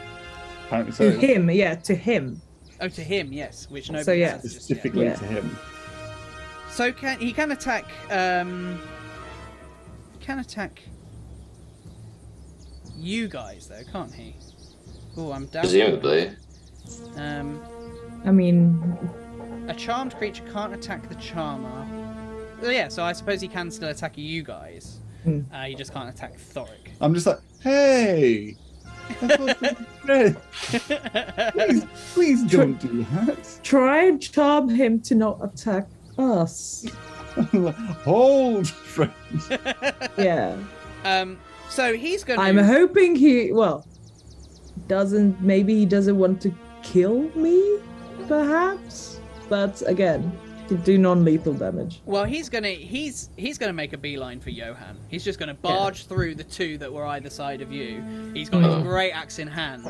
[0.65, 1.11] apparently so.
[1.11, 2.41] To him, yeah, to him.
[2.81, 4.31] Oh, to him, yes, which nobody So, yeah.
[4.31, 4.61] has just yet.
[4.63, 5.15] specifically Yeah.
[5.15, 5.57] to him.
[6.71, 7.85] So can he can attack?
[8.09, 8.81] Um,
[10.21, 10.81] can attack
[12.97, 14.35] you guys though, can't he?
[15.17, 15.63] Oh, I'm down.
[15.63, 16.31] Presumably.
[17.15, 17.61] Um,
[18.23, 18.97] I mean,
[19.67, 21.87] a charmed creature can't attack the charmer.
[22.63, 24.99] Oh, yeah, so I suppose he can still attack you guys.
[25.23, 25.41] Hmm.
[25.51, 26.91] Uh, he just can't attack Thoric.
[27.01, 28.55] I'm just like, hey,
[29.09, 31.51] I thought we were friends.
[31.53, 33.59] please, please don't do that.
[33.63, 35.87] try and charm him to not attack
[36.17, 36.85] us.
[38.03, 39.11] Hold, friend.
[40.17, 40.57] Yeah.
[41.03, 41.37] um,
[41.69, 42.39] so he's going.
[42.39, 42.45] To...
[42.45, 43.85] I'm hoping he, well,
[44.87, 46.53] doesn't, maybe he doesn't want to
[46.83, 47.79] kill me,
[48.27, 49.19] perhaps?
[49.49, 50.37] But again,
[50.67, 52.01] to do non lethal damage.
[52.05, 54.97] Well, he's gonna he's he's gonna make a beeline for Johan.
[55.09, 58.01] He's just gonna barge through the two that were either side of you.
[58.33, 59.85] He's got his great axe in hand,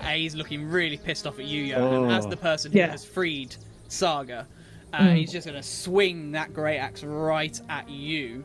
[0.00, 2.30] and he's looking really pissed off at you, Johan, as Oh.
[2.30, 2.90] the person who Yeah.
[2.90, 3.54] has freed
[3.88, 4.46] Saga.
[4.92, 5.16] Uh, Mm.
[5.16, 8.44] He's just gonna swing that great axe right at you.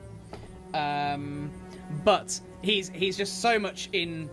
[0.74, 1.52] Um,
[2.04, 4.30] but he's he's just so much in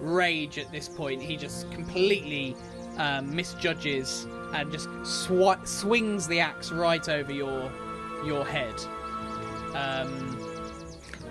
[0.00, 1.22] rage at this point.
[1.22, 2.54] He just completely
[2.98, 7.70] um, misjudges and just sw- swings the axe right over your
[8.24, 8.74] your head.
[9.74, 10.38] Um,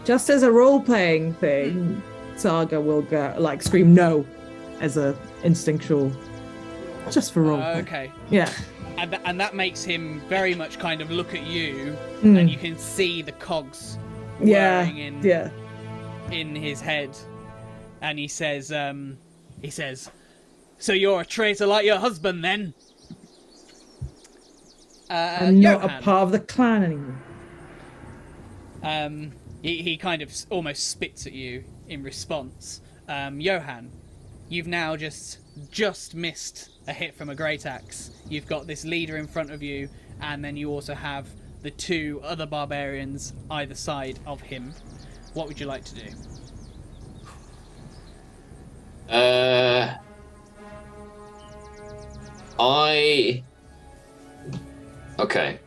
[0.03, 2.01] Just as a role playing thing,
[2.35, 4.23] Saga will go, like, scream no
[4.79, 6.11] as a instinctual.
[7.09, 7.81] Just for role play.
[7.81, 8.51] okay, Yeah.
[8.97, 12.39] And th- and that makes him very much kind of look at you, Mm.
[12.39, 13.97] and you can see the cogs
[14.41, 14.83] yeah.
[14.85, 15.49] in Yeah.
[16.31, 17.09] in his head,
[18.01, 19.17] and he says, um,
[19.61, 20.09] he says,
[20.79, 22.73] "So you're a traitor like your husband, then?"
[25.09, 27.15] Uh, I'm not Johan, a part of the clan anymore.
[28.83, 29.31] um,
[29.61, 32.81] he, he kind of almost spits at you in response.
[33.07, 33.91] Um, Johan,
[34.49, 35.39] you've now just
[35.71, 38.11] just missed a hit from a great axe.
[38.29, 39.89] You've got this leader in front of you,
[40.21, 41.27] and then you also have
[41.61, 44.73] the two other barbarians either side of him.
[45.33, 46.11] What would you like to do?
[49.13, 49.95] Uh,
[52.59, 53.43] I.
[55.19, 55.59] Okay.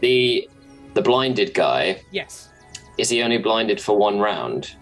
[0.00, 0.48] The
[0.94, 2.48] the blinded guy Yes.
[2.98, 4.72] is he only blinded for one round,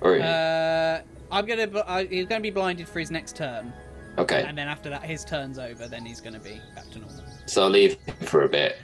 [0.00, 1.00] or Uh,
[1.30, 1.68] I'm gonna.
[1.78, 3.72] Uh, he's gonna be blinded for his next turn,
[4.20, 4.44] okay?
[4.46, 5.88] and then after that, his turn's over.
[5.88, 7.24] Then he's gonna be back to normal.
[7.46, 8.76] So I'll leave him for a bit.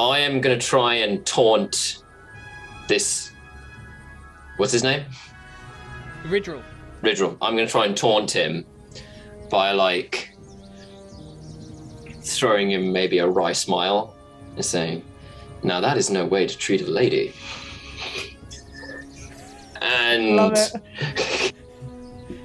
[0.00, 2.02] I am gonna try and taunt
[2.88, 3.32] this.
[4.56, 5.04] What's his name?
[6.24, 6.62] Ridril.
[7.02, 7.36] Ridril.
[7.42, 8.64] I'm gonna try and taunt him
[9.50, 10.30] by like
[12.22, 14.16] throwing him maybe a wry smile
[14.56, 15.04] and saying,
[15.62, 17.34] "Now that is no way to treat a lady."
[19.80, 21.52] And Love it.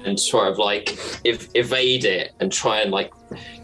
[0.04, 3.12] and sort of like ev- evade it and try and like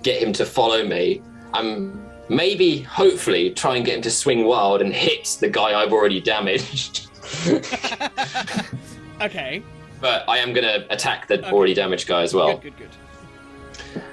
[0.02, 1.22] get him to follow me.
[1.54, 5.92] I'm maybe, hopefully, try and get him to swing wild and hit the guy I've
[5.92, 7.08] already damaged.
[9.20, 9.62] okay.
[10.00, 12.56] but I am gonna attack the already damaged guy as well.
[12.58, 12.76] Good.
[12.76, 12.90] Good.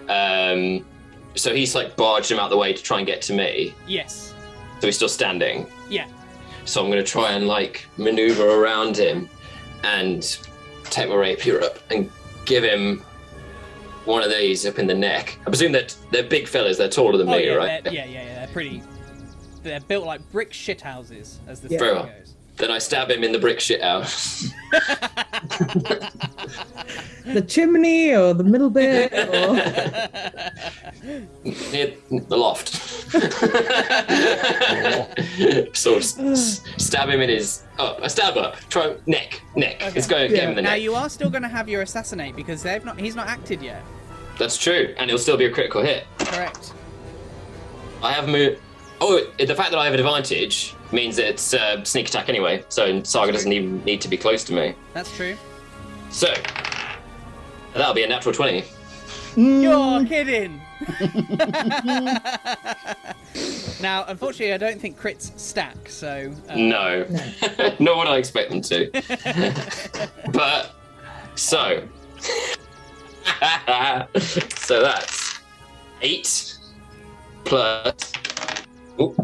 [0.08, 0.10] Good.
[0.10, 0.86] Um,
[1.36, 3.74] so he's like barged him out the way to try and get to me.
[3.88, 4.34] Yes.
[4.80, 5.68] So he's still standing.
[5.90, 6.08] Yeah.
[6.66, 9.30] So I'm gonna try and like maneuver around him
[9.84, 10.38] and
[10.90, 12.10] take my rapier up and
[12.46, 13.04] give him
[14.06, 15.38] one of these up in the neck.
[15.42, 16.78] I presume that they're big fellas.
[16.78, 17.86] They're taller than Oh me, yeah, right?
[17.86, 18.36] yeah, yeah, yeah.
[18.46, 18.82] They're pretty.
[19.64, 21.78] They're built like brick shithouses, as the Yeah.
[21.78, 22.06] saying Very well.
[22.08, 22.33] goes.
[22.58, 24.48] Then I stab him in the brick shit house.
[27.26, 29.56] The chimney or the middle bit or
[31.72, 32.76] near the loft.
[35.76, 37.64] sort of s- s- stab him in his.
[37.80, 38.56] Oh, a stab up.
[38.70, 39.76] Try neck, neck.
[39.82, 39.92] Okay.
[39.96, 40.70] Let's go get him in the neck.
[40.70, 40.82] Now neck.
[40.82, 43.00] you are still going to have your assassinate because they've not.
[43.00, 43.82] He's not acted yet.
[44.38, 46.06] That's true, and it'll still be a critical hit.
[46.20, 46.74] Correct.
[48.02, 48.60] I have moved.
[49.00, 52.64] Oh, the fact that I have an advantage means that it's uh, sneak attack anyway,
[52.70, 54.76] so Saga doesn't even need to be close to me.
[54.94, 55.36] That's true.
[56.10, 56.34] So
[57.74, 58.64] that'll be a natural twenty.
[59.36, 60.62] You're kidding.
[63.82, 65.90] now, unfortunately, I don't think crits stack.
[65.90, 67.06] So uh, No,
[67.80, 68.90] nor would I expect them to.
[70.32, 70.76] but
[71.36, 71.88] so,
[74.56, 75.40] so that's
[76.02, 76.58] eight
[77.44, 78.14] plus.
[79.00, 79.16] Oh,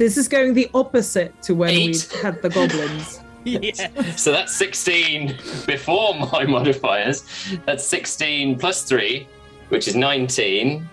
[0.00, 2.08] This is going the opposite to when Eight.
[2.14, 3.20] we had the goblins.
[3.44, 4.16] yeah.
[4.16, 5.36] so that's sixteen
[5.66, 7.22] before my modifiers.
[7.66, 9.28] That's sixteen plus three,
[9.68, 10.88] which is nineteen.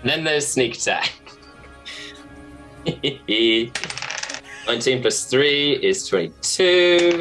[0.00, 1.12] And then there's sneak attack.
[4.66, 7.20] 19 plus 3 is 22.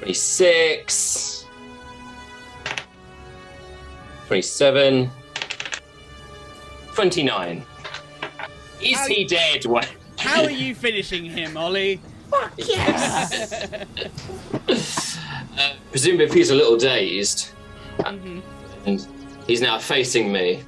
[0.00, 1.44] 26.
[4.26, 5.10] 27.
[6.94, 7.64] 29.
[8.80, 9.64] Is How- he dead?
[9.66, 9.88] What?
[10.18, 12.00] How are you finishing him, Ollie?
[12.30, 13.62] Fuck yes!
[15.58, 17.50] uh, presume if he's a little dazed
[17.98, 18.42] Mhm.
[18.86, 19.06] and
[19.46, 20.62] he's now facing me,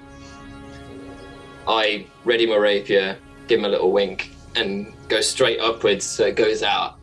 [1.66, 3.16] I ready my rapier,
[3.48, 6.96] give him a little wink, and go straight upwards so it goes out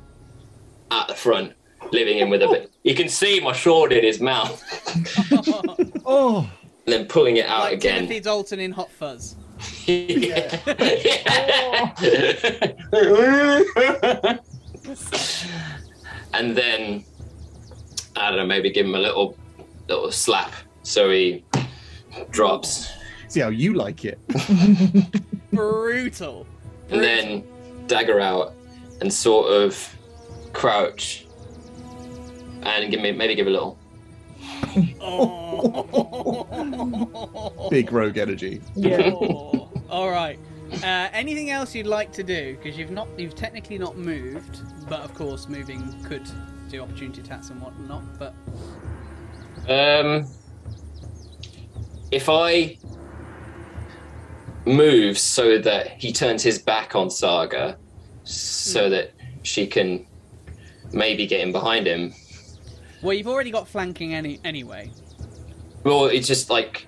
[0.92, 1.54] at the front,
[1.92, 2.72] leaving him with a bit.
[2.84, 4.62] You can see my sword in his mouth,
[6.06, 6.50] Oh,
[6.86, 7.96] and then pulling it out like again.
[8.04, 9.36] Timothy Dalton in Hot Fuzz.
[9.88, 10.04] And
[16.56, 17.04] then
[18.16, 19.36] I don't know, maybe give him a little
[19.88, 20.52] little slap
[20.84, 21.44] so he
[22.32, 22.92] drops,
[23.28, 24.18] see how you like it.
[25.54, 26.48] Brutal.
[26.90, 27.44] and then
[27.88, 28.54] dagger out
[29.02, 29.96] and sort of
[30.54, 31.28] crouch
[32.64, 33.78] and give me maybe give a little.
[35.00, 36.48] Oh.
[37.70, 38.62] Big rogue energy.
[38.76, 39.12] Yeah.
[39.90, 40.40] All right.
[40.84, 42.58] Uh, anything else you'd like to do?
[42.58, 46.28] Because you've not, you've technically not moved, but of course, moving could
[46.70, 48.04] do opportunity attacks and whatnot.
[48.18, 48.34] But
[49.70, 50.28] Um,
[52.12, 52.78] if I
[54.66, 57.78] move so that he turns his back on Saga,
[58.24, 59.12] so that
[59.44, 60.08] she can
[60.92, 62.14] maybe get in behind him.
[63.04, 64.92] well, you've already got flanking any anyway.
[65.84, 66.88] Well, it's just like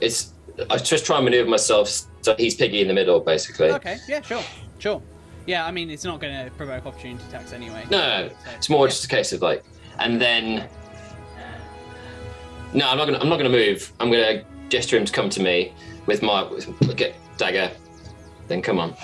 [0.00, 0.32] it's.
[0.70, 1.88] I just try and maneuver myself
[2.22, 3.70] so he's piggy in the middle, basically.
[3.70, 3.98] Okay.
[4.08, 4.20] Yeah.
[4.22, 4.42] Sure.
[4.78, 5.02] Sure.
[5.46, 5.66] Yeah.
[5.66, 7.84] I mean, it's not going to provoke opportunity attacks anyway.
[7.90, 8.90] No, no, So, it's more yeah.
[8.90, 9.64] just a case of like,
[9.98, 10.68] and then.
[12.72, 13.18] No, I'm not gonna.
[13.18, 13.92] I'm not gonna move.
[14.00, 15.72] I'm gonna gesture him to come to me
[16.06, 17.70] with my with, get dagger.
[18.48, 18.94] Then come on.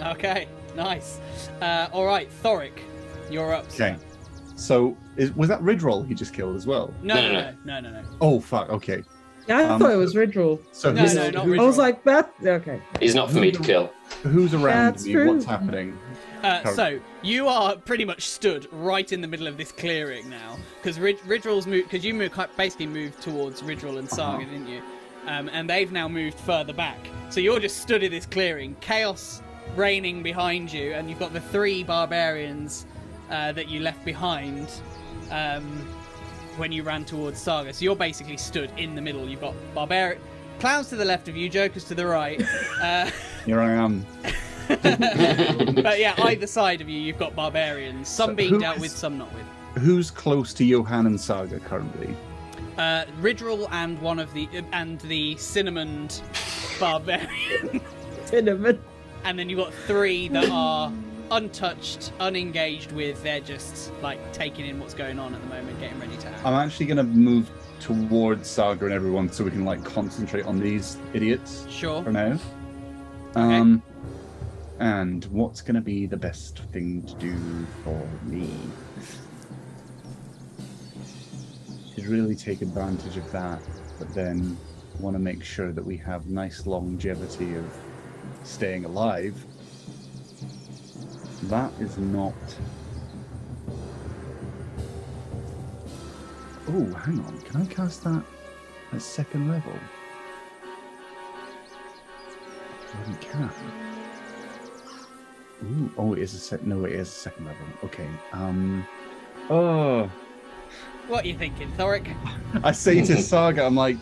[0.00, 0.48] Okay.
[0.74, 1.20] Nice.
[1.62, 2.80] Uh, all right, Thoric,
[3.30, 3.70] you're up.
[3.70, 3.90] sir.
[3.90, 3.96] Okay.
[4.56, 6.92] So, is, was that Ridroll he just killed as well?
[7.02, 8.08] No, No, no, no, no, no, no, no.
[8.20, 8.70] Oh, fuck.
[8.70, 9.02] Okay.
[9.46, 10.58] Yeah, I Um, thought it was Ridrol.
[10.72, 12.32] So, No, who's, no, not who- I was like, that.
[12.44, 12.80] Okay.
[13.00, 13.92] He's not for me to kill.
[14.22, 15.12] who's around That's me?
[15.12, 15.32] true.
[15.34, 15.98] What's happening?
[16.42, 16.76] Uh, Current.
[16.76, 20.98] so you are pretty much stood right in the middle of this clearing now, because
[21.00, 21.90] Rid- Ridrol's moved.
[21.90, 24.50] Because you moved, basically moved towards Ridrol and Saga, Uh-huh.
[24.50, 24.80] didn't you?
[25.26, 26.98] Um, and they've now moved further back.
[27.30, 29.40] So you're just stood in this clearing, chaos
[29.74, 32.84] reigning behind you, and you've got the three barbarians
[33.30, 34.68] uh, that you left behind
[35.30, 35.86] um,
[36.56, 37.72] when you ran towards Saga.
[37.72, 39.28] So you're basically stood in the middle.
[39.28, 40.20] You've got barbaric
[40.60, 42.42] clowns to the left of you, jokers to the right.
[42.80, 43.10] Uh,
[43.46, 44.06] Here I am.
[44.68, 48.08] but yeah, either side of you, you've got barbarians.
[48.08, 49.44] Some So being who dealt is- with, some not with.
[49.82, 52.14] Who's close to Johan and Saga currently?
[52.78, 56.08] Uh, Ridril and one of the and the cinnamon
[56.78, 57.80] barbarian,
[58.24, 58.80] Cinnamon.
[59.24, 60.92] and then you've got three that are
[61.34, 63.22] untouched, unengaged with.
[63.22, 66.46] They're just like taking in what's going on at the moment, getting ready to act.
[66.46, 67.50] I'm actually going to move
[67.80, 72.02] towards Saga and everyone so we can like concentrate on these idiots Sure.
[72.02, 72.38] for now.
[73.34, 73.82] Um,
[74.78, 77.36] and what's going to be the best thing to do
[77.82, 78.50] for me?
[81.94, 83.60] Should really take advantage of that,
[83.98, 84.56] but then
[85.00, 87.64] want to make sure that we have nice longevity of
[88.44, 89.44] staying alive.
[91.48, 92.34] That is not.
[96.68, 97.38] Oh, hang on.
[97.42, 98.22] Can I cast that
[98.92, 99.72] at second level?
[103.06, 103.50] I can.
[105.64, 106.62] Ooh, oh, it is a sec.
[106.62, 107.66] No, it is a second level.
[107.84, 108.08] Okay.
[108.32, 108.86] Um.
[109.50, 110.10] Oh,
[111.08, 112.16] What are you thinking, Thoric?
[112.62, 113.96] I say to Saga, I'm like,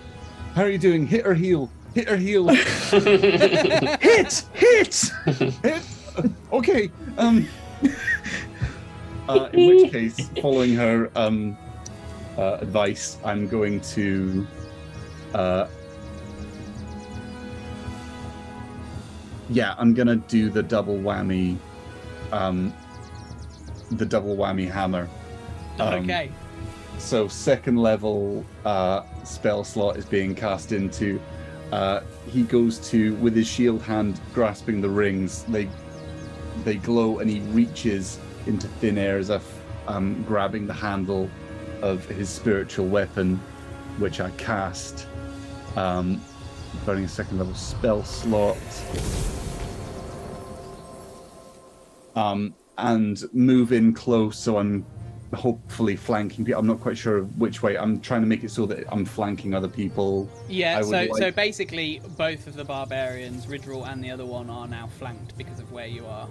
[0.54, 1.06] "How are you doing?
[1.06, 2.48] Hit or heal?" hit or heel.
[2.48, 5.12] hit, hit,
[5.62, 5.82] hit.
[6.52, 6.90] Okay.
[7.18, 7.48] Um.
[9.28, 11.56] Uh, in which case, following her um,
[12.36, 14.46] uh, advice, I'm going to.
[15.32, 15.68] Uh,
[19.48, 21.56] yeah, I'm gonna do the double whammy.
[22.32, 22.74] Um,
[23.92, 25.08] the double whammy hammer.
[25.78, 26.30] Um, okay.
[26.98, 31.20] So second level uh, spell slot is being cast into.
[31.70, 35.44] Uh, he goes to with his shield hand grasping the rings.
[35.44, 35.68] They
[36.64, 41.30] they glow, and he reaches into thin air as if um, grabbing the handle
[41.80, 43.36] of his spiritual weapon,
[43.98, 45.06] which I cast.
[45.76, 46.20] Um,
[46.84, 48.56] burning a second level spell slot.
[52.14, 54.84] Um, and move in close so I'm
[55.34, 56.60] hopefully flanking people.
[56.60, 57.76] I'm not quite sure which way.
[57.76, 60.28] I'm trying to make it so that I'm flanking other people.
[60.48, 64.68] Yeah, so would so basically, both of the barbarians, Ridril and the other one, are
[64.68, 66.28] now flanked because of where you are.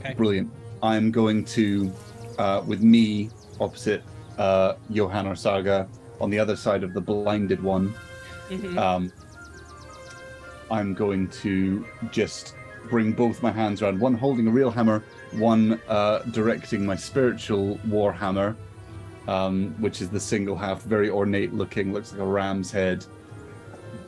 [0.00, 0.14] Okay.
[0.14, 0.50] Brilliant.
[0.82, 1.92] I'm going to,
[2.38, 4.02] uh, with me opposite
[4.38, 5.86] uh, Johan or Saga
[6.20, 7.94] on the other side of the blinded one.
[8.48, 8.78] Mhm.
[8.78, 9.12] Um,
[10.70, 12.54] I'm going to just
[12.90, 15.02] bring both my hands around, one holding a real hammer,
[15.32, 18.56] one uh, directing my spiritual war hammer,
[19.28, 23.06] um, which is the single half, very ornate looking, looks like a ram's head.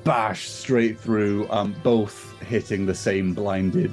[0.04, 3.92] Bash straight through, um, both hitting the same blinded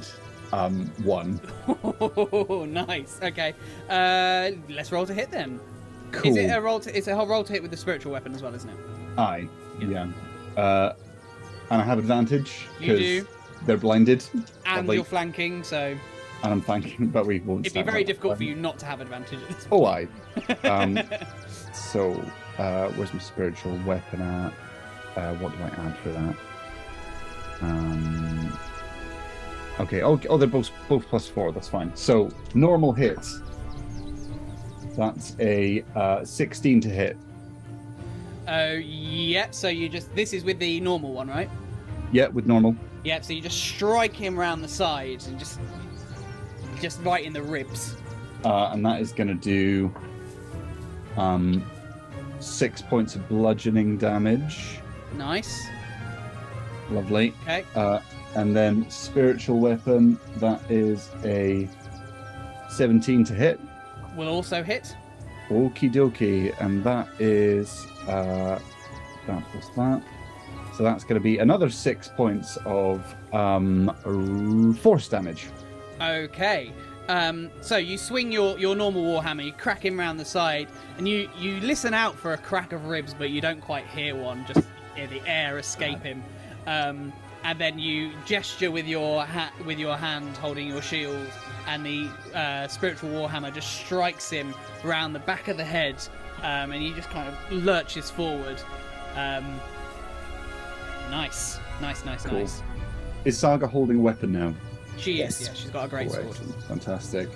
[0.51, 1.39] um, one.
[2.01, 3.19] Oh, nice.
[3.21, 3.53] Okay.
[3.89, 5.59] Uh, let's roll to hit then.
[6.11, 6.31] Cool.
[6.31, 6.79] Is it a roll?
[6.79, 8.75] To, it's a whole roll to hit with the spiritual weapon as well, isn't it?
[9.17, 9.47] Aye,
[9.79, 10.07] yeah.
[10.57, 10.93] Uh,
[11.69, 13.27] and I have advantage You do.
[13.65, 14.23] They're blinded,
[14.65, 14.95] And Lovely.
[14.97, 15.97] you're flanking, so
[16.43, 17.65] and I'm flanking, but we won't.
[17.65, 20.07] it'd be very difficult for you not to have advantage at this Oh, aye.
[20.63, 20.97] Um,
[21.73, 22.13] so,
[22.57, 24.53] uh, where's my spiritual weapon at?
[25.17, 26.35] Uh, what do I add for that?
[27.61, 28.57] Um,
[29.81, 30.01] okay.
[30.01, 31.51] Oh, oh, they're both both plus four.
[31.51, 31.93] That's fine.
[31.95, 33.41] So normal hits.
[34.95, 37.17] That's a uh, 16 to hit.
[38.47, 39.47] Oh, yeah.
[39.51, 41.49] So you just this is with the normal one, right?
[42.11, 42.75] Yeah, with normal.
[43.03, 43.23] Yep.
[43.25, 45.59] So you just strike him around the sides and just
[46.81, 47.95] just right in the ribs.
[48.45, 49.93] uh, and that is going to do
[51.17, 51.63] um,
[52.39, 54.79] six points of bludgeoning damage.
[55.17, 55.61] Nice.
[56.89, 57.33] Lovely.
[57.43, 57.65] Okay.
[57.75, 57.99] Uh,
[58.35, 61.67] and then spiritual weapon, that is a
[62.69, 63.59] 17 to hit.
[64.15, 64.95] Will also hit.
[65.49, 66.53] Okie dokie.
[66.61, 68.59] And that is uh,
[69.27, 70.03] that plus that.
[70.79, 73.03] So that's going to be another six points of
[73.33, 73.93] um,
[74.79, 75.47] force damage.
[76.01, 76.71] Okay.
[77.09, 81.05] Um, so you swing your, your normal warhammer, you crack him round the side, and
[81.05, 84.45] you, you listen out for a crack of ribs, but you don't quite hear one.
[84.45, 84.65] Just
[84.95, 86.23] hear the air escape him.
[86.65, 87.11] Um,
[87.43, 91.27] and then you gesture with your ha- with your hand holding your shield,
[91.67, 95.97] and the uh, spiritual warhammer just strikes him round the back of the head,
[96.37, 98.61] um, and he just kind of lurches forward.
[101.09, 102.39] Nice, nice, nice, Cool.
[102.39, 102.61] nice.
[103.25, 104.53] Is Saga holding a weapon now?
[104.97, 105.41] She Yes.
[105.41, 105.47] is.
[105.47, 106.37] Yeah, she's got a great Oh, sword.
[106.67, 107.29] Fantastic.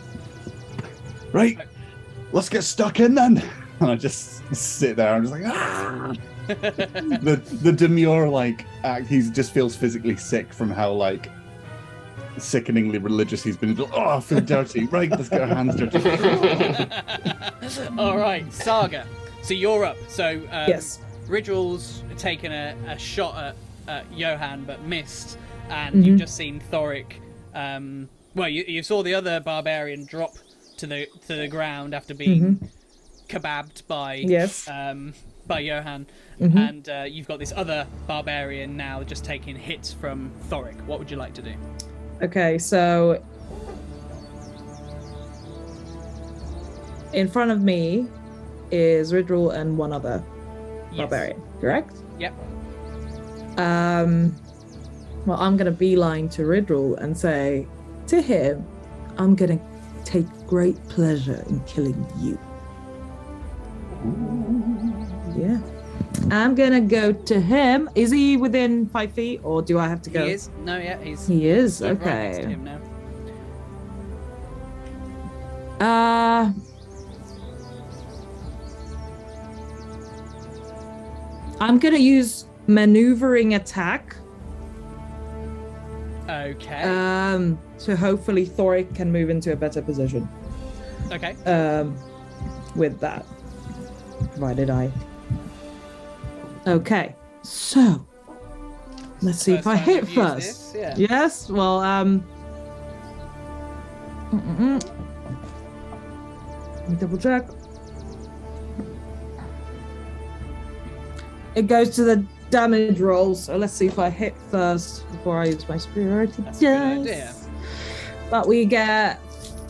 [1.32, 1.58] Right,
[2.32, 3.42] let's get stuck in then.
[3.80, 5.14] And I just sit there.
[5.14, 6.14] I'm just like, ah!
[6.48, 9.08] the the demure like act.
[9.08, 11.30] He just feels physically sick from how like
[12.38, 13.78] sickeningly religious he's been.
[13.94, 14.86] Oh, I feel dirty.
[14.86, 15.98] Right, let's get our hands dirty.
[17.98, 19.06] All right, Saga.
[19.42, 19.98] So you're up.
[20.08, 21.00] So um, Yes.
[21.28, 23.56] Ridgel's taken a, a shot at,
[23.88, 25.38] at Johan but missed,
[25.70, 26.06] and Mhm.
[26.06, 27.14] you've just seen Thoric.
[27.54, 30.36] Um, well, you, you saw the other barbarian drop
[30.78, 32.68] to the to the ground after being
[33.30, 34.68] kebabbed by Yes.
[34.68, 35.14] um,
[35.48, 36.06] by Johan,
[36.40, 36.70] Mhm.
[36.70, 40.80] and uh, you've got this other barbarian now just taking hits from Thoric.
[40.86, 41.54] What would you like to do?
[42.22, 43.22] Okay, so
[47.14, 48.08] in front of me
[48.72, 50.24] is Ridrul and one other
[50.94, 51.10] Yes.
[51.10, 51.96] barbarian, correct?
[52.20, 52.34] Yep.
[53.58, 54.36] Um,
[55.26, 57.68] well, I'm gonna beeline to Ridrul and say
[58.08, 58.66] to him,
[59.18, 59.60] "I'm gonna
[60.06, 62.38] take great pleasure in killing you."
[65.38, 65.60] Yeah.
[66.32, 67.90] I'm gonna go to him.
[67.96, 70.26] Is he within five feet, or do I have to go?
[70.26, 70.50] He is.
[70.64, 71.28] No, yeah, he's.
[71.28, 71.82] He is.
[71.82, 72.46] right to Okay.
[72.46, 72.80] him now.
[75.86, 76.52] Uh.
[81.64, 84.18] I'm gonna use maneuvering attack.
[86.28, 86.84] Okay.
[86.84, 90.28] Um, so hopefully Thoric can move into a better position.
[91.10, 91.36] okay.
[91.46, 91.98] Um,
[92.76, 93.26] with that,
[94.32, 94.92] provided I.
[96.68, 98.06] Okay, so
[99.22, 100.74] Let's see if I hit first.
[100.74, 100.96] this, yeah.
[100.98, 101.50] Yes.
[101.50, 102.26] Well, um.
[104.32, 104.84] mm-mm-mm.
[106.76, 107.48] Let me double check.
[111.56, 115.46] It goes to the damage roll, so let's see if I hit first before I
[115.46, 117.48] use my superiority That's a dice.
[118.30, 119.20] But we get.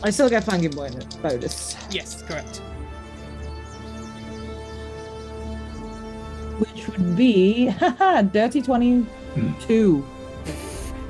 [0.02, 1.04] I still get flanking bonus.
[1.16, 2.60] bonus Yes, correct.
[6.58, 9.06] which would be haha, dirty 22.
[9.34, 10.13] Hmm.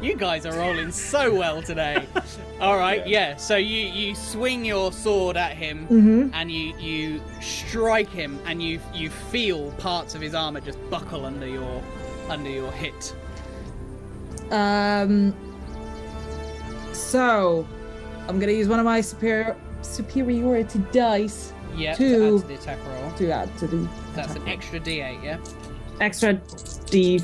[0.05, 2.07] You guys are rolling so well today.
[2.61, 3.37] All right, yeah.
[3.37, 6.35] So you you swing your sword at him, Mm-hmm.
[6.35, 11.25] and you you strike him, and you you feel parts of his armor just buckle
[11.25, 11.83] under your
[12.29, 13.15] under your hit.
[14.51, 15.35] Um.
[16.93, 17.67] So,
[18.29, 22.19] I'm gonna use one of my superior superiority dice Yeah, Two.
[22.19, 23.11] to add to the attack roll.
[23.13, 25.39] to add to the That's an extra D8, yeah.
[26.01, 26.35] extra
[26.91, 27.19] d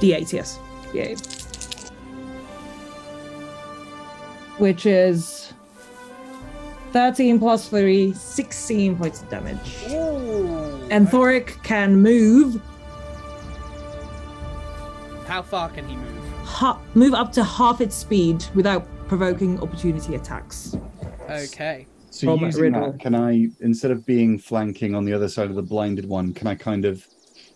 [0.00, 0.32] d8.
[0.32, 0.58] Yes,
[0.92, 1.90] d8,
[4.58, 5.52] which is
[6.92, 9.76] 13 plus 3, 16 points of damage.
[9.90, 10.86] Ooh.
[10.90, 12.60] And Thoric can move
[15.26, 16.18] How far can he move?
[16.44, 20.76] ha- move up to half its speed without provoking opportunity attacks.
[21.30, 21.86] Okay.
[22.10, 22.92] So From using Riddle.
[22.92, 26.34] that, can I instead of being flanking on the other side of the blinded one,
[26.34, 27.06] can I kind of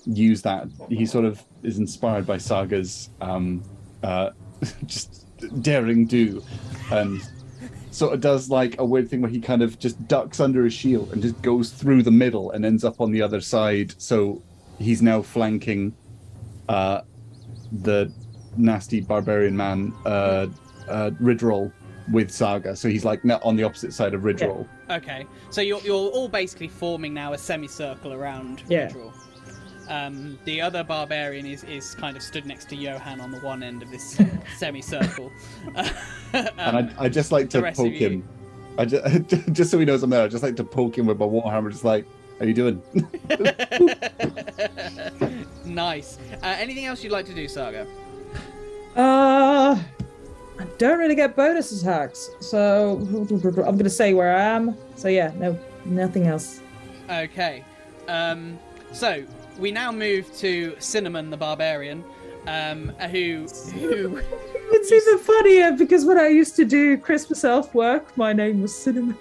[0.06, 0.68] use that?
[0.88, 3.62] He sort of is inspired by Saga's um,
[4.02, 4.30] uh,
[4.86, 5.26] just
[5.62, 6.42] daring do,
[6.90, 7.20] and
[7.90, 10.74] sort of does like a weird thing where he kind of just ducks under his
[10.74, 13.94] shield and just goes through the middle and ends up on the other side.
[13.98, 14.42] So
[14.78, 15.94] he's now flanking
[16.68, 17.00] uh,
[17.72, 18.12] the
[18.56, 20.46] nasty barbarian man, uh,
[20.88, 21.72] uh, Ridrol,
[22.12, 22.76] with Saga.
[22.76, 24.68] So he's like on the opposite side of Ridrol.
[24.90, 25.26] Okay.
[25.50, 28.88] So you're you're all basically forming now a semicircle around Yeah.
[28.88, 29.12] Ridril.
[29.88, 33.62] Um, the other barbarian is, is kind of stood next to Johan on the one
[33.62, 34.20] end of this
[34.56, 35.30] semicircle.
[35.74, 35.86] Um,
[36.32, 38.28] and I I just like to poke him.
[38.78, 40.24] I just, just so he knows I'm there.
[40.24, 42.06] I just like to poke him with my warhammer, just like,
[42.38, 42.82] "How you doing?"
[45.64, 46.18] nice.
[46.42, 47.86] Uh, anything else you'd like to do, Saga?
[48.96, 49.78] Uh,
[50.58, 54.76] I don't really get bonus attacks, so I'm gonna say where I am.
[54.96, 56.60] So yeah, no, nothing else.
[57.08, 57.64] Okay.
[58.08, 58.58] Um,
[58.92, 59.24] so
[59.58, 62.04] we now move to Cinnamon the Barbarian,
[62.46, 64.20] um, who who
[64.68, 68.76] It's even funnier because when I used to do Christmas elf work, my name was
[68.76, 69.16] Cinnamon.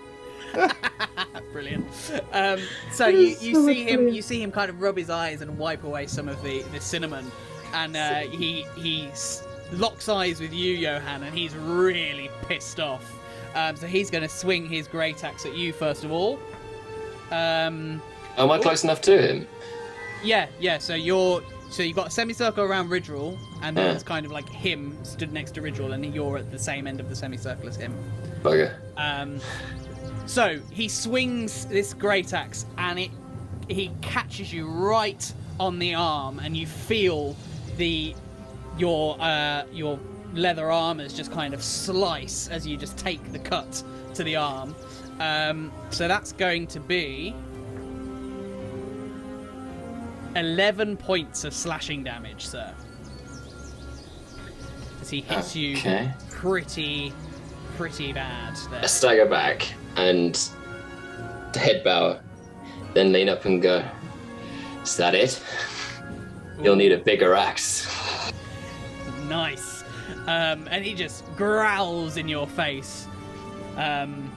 [1.51, 1.85] Brilliant.
[2.33, 2.59] Um,
[2.91, 4.09] so you, you so see him funnier.
[4.09, 6.81] you see him kind of rub his eyes and wipe away some of the, the
[6.81, 7.31] cinnamon,
[7.73, 9.09] and uh, he he
[9.73, 13.11] locks eyes with you, Johan, and he's really pissed off.
[13.53, 16.39] Um, so he's going to swing his great axe at you first of all.
[17.31, 18.01] Um,
[18.37, 19.47] Am I close enough to him?
[20.23, 20.77] Yeah, yeah.
[20.77, 23.93] So you're so you've got a semicircle around Ridril, and then Yeah.
[23.93, 26.99] it's kind of like him stood next to Ridril, and you're at the same end
[26.99, 27.93] of the semicircle as him.
[28.41, 28.75] Bugger.
[28.97, 29.39] Um,
[30.25, 33.11] so he swings this great axe and it
[33.67, 37.35] he catches you right on the arm, and you feel
[37.77, 38.13] the
[38.77, 39.99] your uh, your
[40.33, 43.81] leather armors just kind of slice as you just take the cut
[44.13, 44.75] to the arm.
[45.19, 47.33] Um, so that's going to be
[50.35, 52.73] eleven points of slashing damage, sir.
[55.01, 55.77] As he hits you
[56.29, 57.13] pretty,
[57.77, 58.81] pretty bad there.
[58.83, 60.37] I stagger back and
[61.53, 62.19] head bow,
[62.93, 63.83] then lean up and go,
[64.83, 65.41] Is that it?
[66.61, 67.87] You'll need a bigger axe.
[69.27, 69.83] Nice.
[70.27, 73.07] Um, and he just growls in your face.
[73.77, 74.31] Um,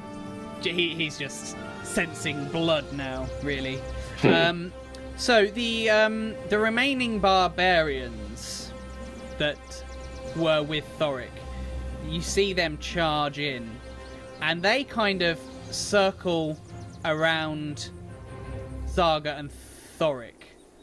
[0.60, 3.78] he, he's just sensing blood now, really.
[4.24, 4.72] um,
[5.18, 8.72] so the um, the remaining barbarians
[9.38, 9.58] that
[10.36, 11.30] were with Thoric,
[12.06, 13.68] you see them charge in,
[14.40, 15.40] and they kind of
[15.70, 16.56] circle
[17.04, 17.90] around
[18.86, 19.50] Saga and
[19.98, 20.34] Thoric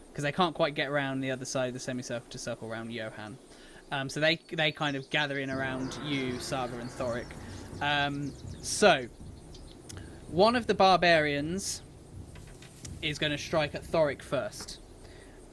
[0.09, 2.91] because they can't quite get around the other side of the semicircle to circle around
[2.91, 3.37] Johan.
[3.91, 7.27] Um, so they they kind of gather in around you, Saga and Thoric.
[7.81, 9.07] Um, so
[10.29, 11.81] one of the barbarians
[13.01, 14.79] is going to strike at Thoric first.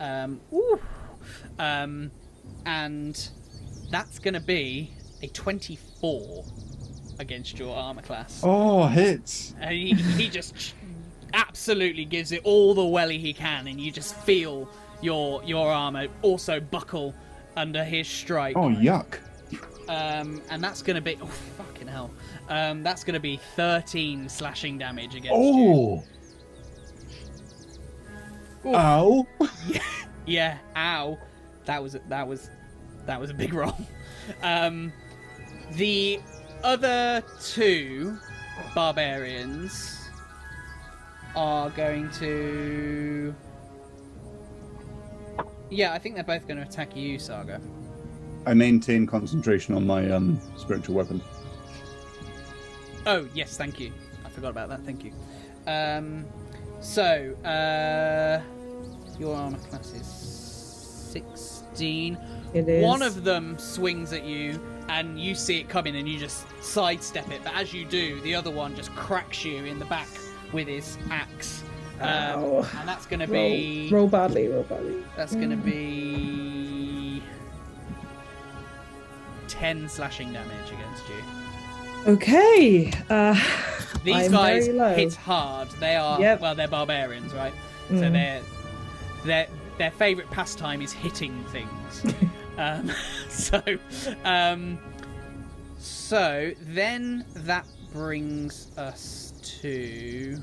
[0.01, 0.81] Um, ooh.
[1.59, 2.11] um,
[2.67, 3.29] and
[3.91, 4.91] that's going to be
[5.23, 6.45] a 24
[7.19, 8.41] against your armor class.
[8.43, 9.55] Oh, hits!
[9.61, 10.75] And he, he just
[11.35, 14.69] absolutely gives it all the welly he can, and you just feel
[15.01, 17.15] your your armor also buckle
[17.57, 18.57] under his strike.
[18.57, 19.19] Oh, yuck!
[19.89, 22.11] Um, and that's going to be oh fucking hell.
[22.49, 25.95] Um, that's going to be 13 slashing damage against Oh!
[25.97, 26.03] you.
[28.67, 29.27] Ow!
[30.25, 31.19] Yeah, ow.
[31.65, 32.49] that was that was
[33.07, 33.77] that was a big roll.
[34.43, 34.93] Um,
[35.73, 36.21] the
[36.63, 38.17] other two
[38.75, 40.09] barbarians
[41.35, 43.35] are going to.
[45.71, 47.61] Yeah, I think they're both going to attack you, Saga.
[48.47, 51.21] I maintain concentration on my um, spiritual weapon.
[53.07, 53.93] Oh yes, thank you.
[54.25, 54.85] I forgot about that.
[54.85, 55.13] Thank you.
[55.67, 56.27] Um,
[56.83, 58.41] so uh,
[59.19, 62.19] your armor class is sixteen.
[62.53, 62.85] It is.
[62.85, 67.31] One of them swings at you, and you see it coming, and you just sidestep
[67.31, 67.41] it.
[67.43, 70.09] But as you do, the other one just cracks you in the back
[70.53, 71.63] with his axe.
[72.01, 72.69] Um, Ow.
[72.81, 75.05] and that's going to roll, be roll badly, roll badly.
[75.17, 77.23] that's going to be
[79.47, 81.42] ten slashing damage against you.
[82.07, 82.93] Okay.
[83.09, 83.35] Uh,
[84.05, 85.69] These I'm guys hit hard.
[85.81, 86.41] They are Yep.
[86.41, 87.53] well, they're barbarians, right?
[87.89, 88.13] So Mm.
[88.13, 88.43] their
[89.25, 89.47] their
[89.79, 92.05] their favorite pastime is hitting things.
[92.59, 92.91] um,
[93.29, 93.63] so
[94.25, 94.79] um,
[95.79, 100.39] so then that brings us to.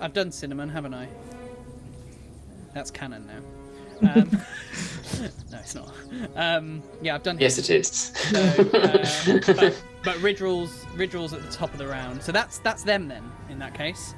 [0.00, 1.06] I've done cinnamon, haven't I?
[2.74, 3.40] That's canon now.
[4.02, 4.30] Um,
[5.50, 5.94] no, it's not.
[6.36, 7.38] Um, yeah, I've done.
[7.38, 7.88] Yes, it is.
[7.88, 12.82] So, um, but, but Ridril's Ridril's at the top of the round, so that's that's
[12.82, 13.30] them then.
[13.48, 14.14] In that case,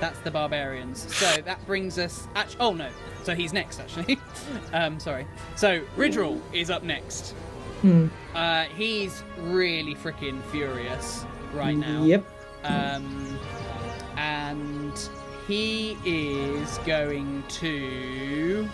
[0.00, 1.14] that's the barbarians.
[1.14, 2.26] So that brings us.
[2.34, 2.88] Actually, oh no,
[3.24, 4.18] so he's next actually.
[4.72, 5.26] um, sorry.
[5.56, 7.34] So Ridril is up next.
[7.82, 8.08] Hmm.
[8.34, 12.04] Uh, he's really freaking furious right now.
[12.04, 12.24] Yep.
[12.64, 13.38] Um,
[14.16, 15.08] and
[15.46, 18.68] he is going to.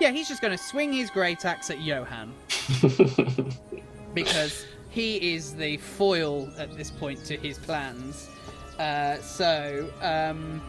[0.00, 2.32] Yeah, he's just going to swing his great axe at Johan
[4.14, 8.28] because he is the foil at this point to his plans.
[8.78, 10.60] Uh, so, um,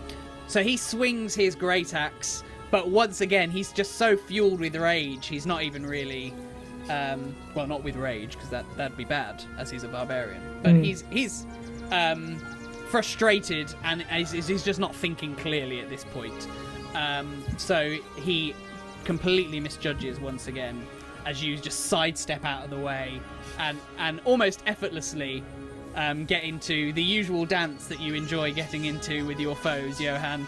[0.48, 5.28] so he swings his great axe, but once again, he's just so fueled with rage,
[5.28, 6.34] he's not even really.
[6.90, 10.42] Um, well, not with rage because that that'd be bad, as he's a barbarian.
[10.64, 10.84] But Mm.
[10.84, 11.46] he's he's
[11.92, 12.38] um,
[12.90, 16.48] frustrated and he's, he's just not thinking clearly at this point.
[16.96, 18.56] Um, so he
[19.04, 20.86] completely misjudges once again
[21.26, 23.20] as you just sidestep out of the way
[23.60, 25.44] and and almost effortlessly
[25.96, 30.48] um, get into the usual dance that you enjoy getting into with your foes, Johan.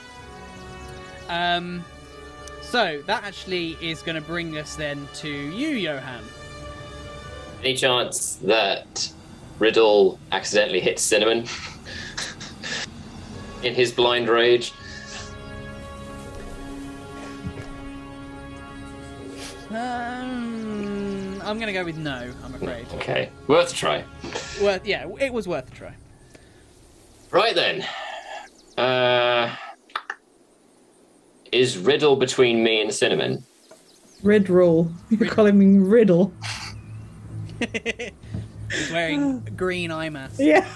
[1.29, 1.83] Um,
[2.61, 6.23] so that actually is going to bring us then to you, Johan.
[7.61, 9.11] Any chance that
[9.59, 11.45] Riddle accidentally hits Cinnamon
[13.63, 14.73] in his blind rage?
[19.73, 22.29] Um, I'm going to go with no.
[22.43, 22.85] I'm afraid.
[22.95, 24.03] Okay, worth a try.
[24.61, 25.95] Worth, yeah, it was worth a try.
[27.31, 27.85] Right then.
[28.77, 29.55] Uh,
[31.53, 33.43] is Riddle between me and Cinnamon?
[34.23, 34.91] Ridroll.
[35.09, 36.33] You're calling me Riddle.
[37.59, 40.35] He's wearing green eye mask.
[40.39, 40.67] Yeah.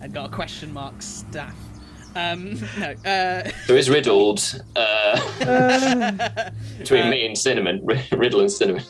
[0.00, 1.54] and got a question mark staff.
[2.14, 2.92] Um, no.
[3.10, 4.80] Uh, So is riddled uh,
[5.40, 8.84] Uh, between Uh, me and Cinnamon, Riddle and Cinnamon.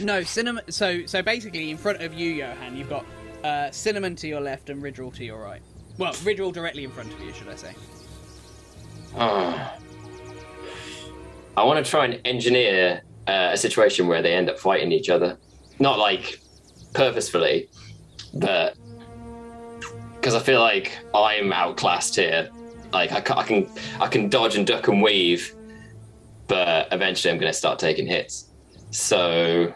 [0.00, 0.64] no, cinnamon.
[0.70, 3.04] So, so basically, in front of you, Johan, you've got
[3.44, 5.60] uh, cinnamon to your left and Riddle to your right.
[5.98, 7.74] Well, Riddle directly in front of you, should I say?
[9.16, 9.74] Ah.
[11.56, 15.10] I want to try and engineer uh, a situation where they end up fighting each
[15.10, 15.36] other.
[15.78, 16.40] Not like
[16.94, 17.68] purposefully,
[18.34, 18.74] but
[20.14, 22.48] because I feel like I'm outclassed here.
[22.92, 23.70] Like I ca- I can,
[24.00, 25.54] I can dodge and duck and weave,
[26.46, 28.50] but eventually I'm going to start taking hits.
[28.90, 29.72] So,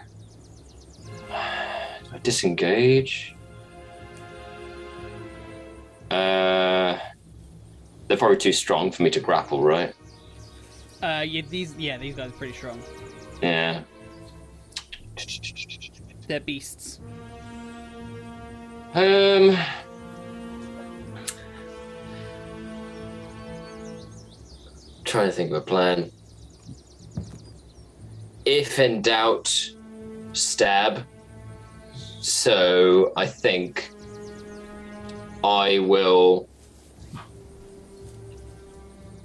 [1.28, 3.34] do I disengage?
[6.10, 6.98] Uh,
[8.06, 9.94] they're probably too strong for me to grapple, right?
[11.02, 12.80] Uh, yeah, these, yeah, these guys are pretty strong.
[13.42, 13.82] Yeah.
[16.28, 17.00] They're beasts.
[18.94, 19.56] Um.
[25.16, 26.12] Trying to think of a plan.
[28.44, 29.48] If in doubt,
[30.34, 31.06] stab.
[32.20, 33.92] So I think
[35.42, 36.50] I will.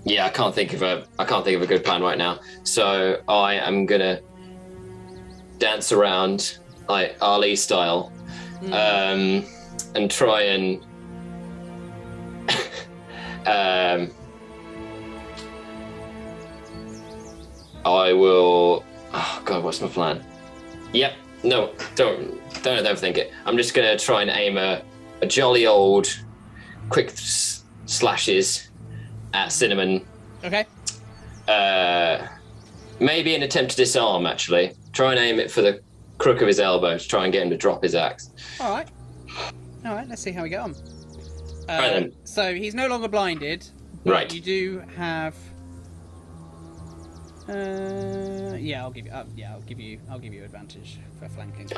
[0.06, 2.40] Yeah, I can't think of a I can't think of a good plan right now.
[2.64, 4.22] So I am gonna
[5.58, 6.58] dance around
[6.88, 8.14] like Ali style
[8.72, 9.44] um,
[9.94, 10.82] and try and
[13.46, 14.16] um,
[17.86, 18.84] I will.
[19.14, 20.24] Oh God, what's my plan?
[20.94, 21.14] Yep,
[21.44, 23.32] no, don't don't overthink it.
[23.46, 24.82] I'm just gonna try and aim a,
[25.22, 26.08] a jolly old
[26.90, 28.70] quick s- slashes
[29.34, 30.06] at cinnamon.
[30.44, 30.66] Okay.
[31.48, 32.28] Uh,
[33.00, 34.26] maybe an attempt to disarm.
[34.26, 35.82] Actually, try and aim it for the
[36.18, 38.30] crook of his elbow to try and get him to drop his axe.
[38.60, 38.88] All right.
[39.86, 40.08] All right.
[40.08, 40.72] Let's see how we get on.
[40.72, 40.76] Uh,
[41.68, 42.12] Right then.
[42.26, 43.66] So he's no longer blinded.
[44.06, 44.32] Right.
[44.34, 45.36] You do have.
[47.52, 49.12] Uh, yeah, I'll give you.
[49.12, 50.00] Uh, yeah, I'll give you.
[50.10, 51.70] I'll give you advantage for flanking.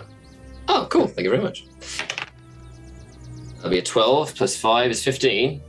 [0.67, 1.07] Oh, cool.
[1.07, 1.65] Thank you very much.
[3.55, 5.61] That'll be a 12 plus 5 is 15.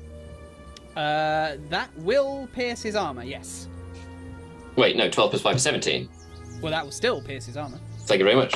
[0.96, 3.24] Uh, that will pierce his armor.
[3.24, 3.68] Yes.
[4.76, 6.08] Wait, no, 12 plus 5 is 17.
[6.60, 7.78] Well, that will still pierce his armor.
[8.00, 8.54] Thank you very much.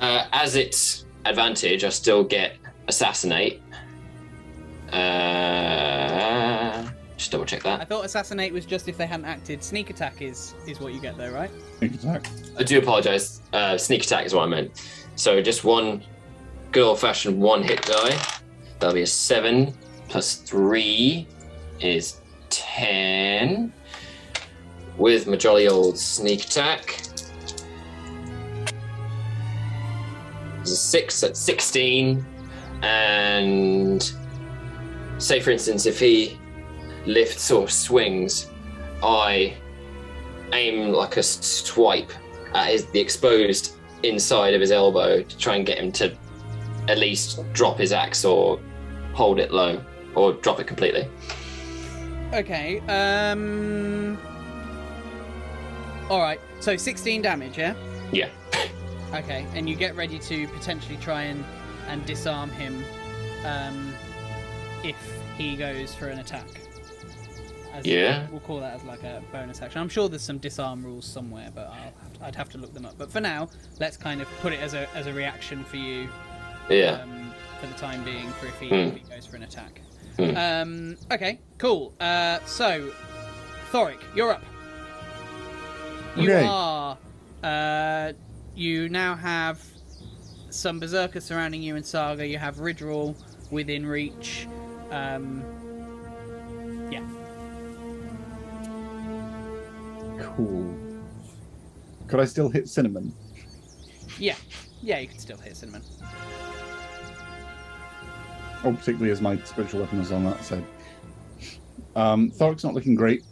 [0.00, 2.56] Uh, as its advantage, I still get
[2.86, 3.62] assassinate.
[4.92, 6.88] Uh,
[7.18, 7.80] just double check that.
[7.80, 9.62] I thought assassinate was just if they hadn't acted.
[9.62, 11.50] Sneak attack is is what you get though, right?
[11.78, 12.28] Sneak attack.
[12.56, 13.42] I do apologize.
[13.52, 14.80] Uh, sneak attack is what I meant.
[15.16, 16.02] So just one
[16.70, 18.16] good old fashioned one hit die.
[18.78, 19.74] That'll be a 7
[20.08, 21.26] plus 3
[21.80, 22.20] is
[22.50, 23.72] 10.
[24.96, 27.02] With my jolly old sneak attack.
[30.60, 32.24] It's a 6 at 16.
[32.82, 34.12] And
[35.18, 36.38] say, for instance, if he
[37.08, 38.50] lifts or swings,
[39.02, 39.56] I
[40.52, 42.12] aim like a swipe
[42.54, 46.14] at his, the exposed inside of his elbow to try and get him to
[46.88, 48.60] at least drop his axe or
[49.12, 51.08] hold it low or drop it completely.
[52.32, 52.80] Okay.
[52.88, 54.18] Um.
[56.10, 56.40] All right.
[56.60, 57.74] So 16 damage, yeah.
[58.12, 58.28] Yeah.
[59.14, 61.42] Okay, and you get ready to potentially try and
[61.86, 62.84] and disarm him,
[63.46, 63.94] um,
[64.84, 64.96] if
[65.38, 66.44] he goes for an attack.
[67.78, 68.26] As, Yeah.
[68.30, 69.80] We'll call that as like a bonus action.
[69.80, 72.72] I'm sure there's some disarm rules somewhere, but I'll have to, I'd have to look
[72.74, 72.94] them up.
[72.98, 73.48] But for now,
[73.80, 76.08] let's kind of put it as a as a reaction for you.
[76.68, 77.00] Yeah.
[77.02, 78.74] Um, for the time being, for if he, Hmm.
[78.74, 79.80] if he goes for an attack.
[80.16, 80.36] Hmm.
[80.36, 81.92] Um, okay, cool.
[82.00, 82.90] Uh, so,
[83.72, 84.42] Thoric, you're up.
[86.16, 86.46] You Okay.
[86.46, 86.98] are.
[87.42, 88.12] Uh,
[88.54, 89.62] you now have
[90.50, 92.26] some berserkers surrounding you in Saga.
[92.26, 93.14] You have Ridral
[93.50, 94.48] within reach.
[94.90, 95.44] Um,
[100.18, 100.76] Cool.
[102.06, 103.12] Could I still hit cinnamon?
[104.18, 104.34] Yeah.
[104.82, 105.82] Yeah, you can still hit Cinnamon.
[108.64, 110.64] Oh, particularly as my spiritual weapon is on that side.
[111.96, 113.24] Um, Thoric's not looking great,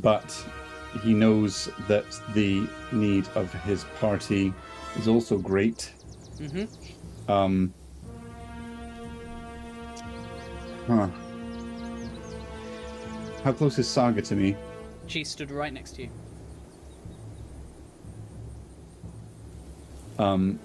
[0.00, 0.34] but
[1.02, 4.52] he knows that the need of his party
[4.96, 5.92] is also great.
[6.38, 7.30] Mm-hmm.
[7.30, 7.74] Um,
[10.86, 11.08] huh.
[13.44, 14.56] How close is Saga to me?
[15.10, 16.10] She stood right next to you.
[20.20, 20.60] Um,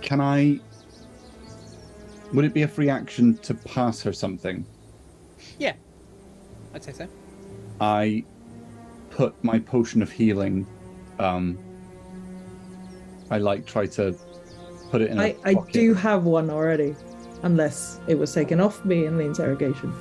[0.00, 0.60] can I?
[2.32, 4.64] Would it be a free action to pass her something?
[5.58, 5.72] Yeah.
[6.72, 7.08] I'd say so.
[7.80, 8.22] I
[9.10, 10.64] put my potion of healing.
[11.18, 11.58] Um,
[13.32, 14.16] I like try to
[14.92, 15.18] put it in.
[15.18, 15.72] a I, I pocket.
[15.72, 16.94] do have one already,
[17.42, 19.92] unless it was taken off me in the interrogation.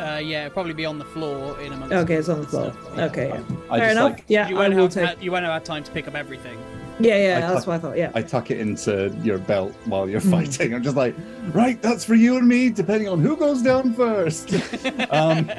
[0.00, 1.92] Uh, yeah, it'll probably be on the floor in amongst.
[1.94, 2.72] Okay, it's on the floor.
[2.72, 3.04] stuff, yeah.
[3.06, 3.34] Okay, yeah.
[3.70, 4.10] I Fair just enough.
[4.12, 5.22] like yeah, You won't, have, take.
[5.22, 6.58] you won't have time to pick up everything.
[6.98, 7.96] Yeah, yeah, I that's tuck- what I thought.
[7.96, 8.10] Yeah.
[8.14, 10.30] I tuck it into your belt while you're Mm.
[10.30, 10.74] fighting.
[10.74, 11.14] I'm just like,
[11.52, 14.52] right, that's for you and me, depending on who goes down first.
[15.10, 15.50] um,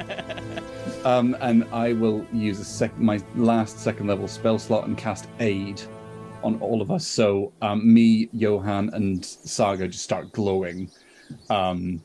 [1.04, 5.26] um, and I will use a sec- my last second level spell slot and cast
[5.40, 5.82] aid
[6.44, 7.04] on all of us.
[7.06, 10.90] So um, me, Johan, and Saga just start glowing.
[11.50, 12.00] Um,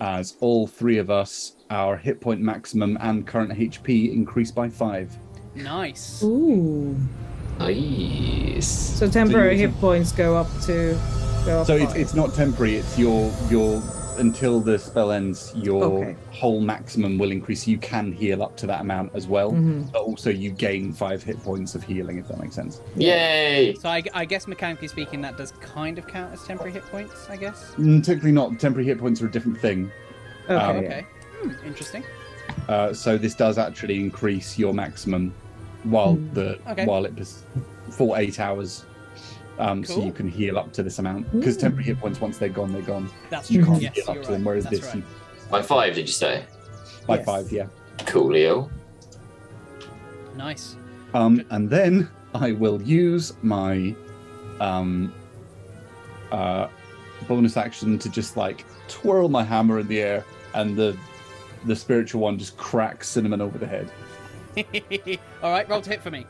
[0.00, 5.16] as all three of us, our hit point maximum and current HP increase by five.
[5.54, 6.22] Nice.
[6.22, 6.96] Ooh.
[7.58, 8.66] Nice.
[8.66, 10.98] So temporary you- hit points go up to
[11.44, 11.66] go up.
[11.66, 12.76] So it's, it's not temporary.
[12.76, 13.82] It's your your
[14.18, 15.52] until the spell ends.
[15.54, 16.16] Your Okay.
[16.30, 17.66] whole maximum will increase.
[17.66, 19.92] You can heal up to that amount as well, Mhm.
[19.92, 22.16] but also you gain five hit points of healing.
[22.18, 22.80] If that makes sense.
[22.96, 23.74] Yay!
[23.80, 27.26] So I, I guess mechanically speaking, that does kind of count as temporary hit points.
[27.28, 27.72] I guess.
[27.78, 28.58] Mm, technically not.
[28.58, 29.90] Temporary hit points are a different thing.
[30.48, 30.54] Okay.
[30.54, 30.76] um.
[30.76, 31.06] Okay.
[31.40, 32.04] Hmm, interesting.
[32.68, 35.32] Uh, so this does actually increase your maximum
[35.84, 36.34] while Hmm.
[36.34, 36.84] the Okay.
[36.86, 37.42] while it is
[37.90, 38.84] for eight hours.
[39.58, 42.48] Um, So you can heal up to this amount because temporary hit points once they're
[42.50, 43.08] gone, they're gone.
[43.30, 43.70] That's You true.
[43.70, 44.44] can't Yes, heal up you're to them.
[44.44, 44.96] Whereas That's this, right.
[44.96, 45.02] you,
[45.50, 46.44] By five, did you say?
[47.06, 47.24] by Yes.
[47.24, 47.66] five, yeah.
[48.00, 48.68] Coolio.
[50.36, 50.76] Nice.
[51.14, 53.94] Um, and then I will use my
[54.60, 55.12] um,
[56.32, 56.68] uh,
[57.28, 60.96] bonus action to just like twirl my hammer in the air, and the
[61.66, 63.90] the spiritual one just cracks cinnamon over the head.
[65.42, 66.26] All right, roll to hit for me.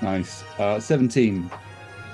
[0.00, 0.42] Nice.
[0.58, 1.50] Uh, Seventeen.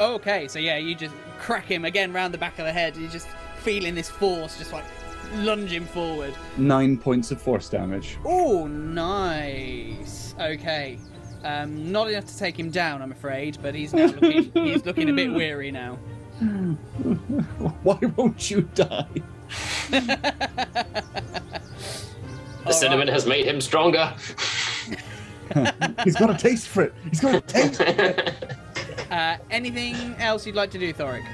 [0.00, 2.96] Okay, so yeah, you just crack him again round the back of the head.
[2.96, 3.28] You're just
[3.62, 4.84] feeling this force, just like
[5.36, 6.34] lunging forward.
[6.56, 8.18] Nine points of force damage.
[8.24, 10.34] Oh, nice.
[10.40, 10.98] Okay.
[11.44, 15.08] Um, not enough to take him down, I'm afraid, but he's now looking, he's looking
[15.08, 15.94] a bit weary now.
[17.82, 19.08] Why won't you die?
[22.64, 24.14] The cinnamon has made him stronger.
[26.04, 26.94] He's got a taste for it.
[27.08, 27.76] He's got a taste.
[27.76, 28.56] For it.
[29.10, 31.24] Uh, anything else you'd like to do, Thoric?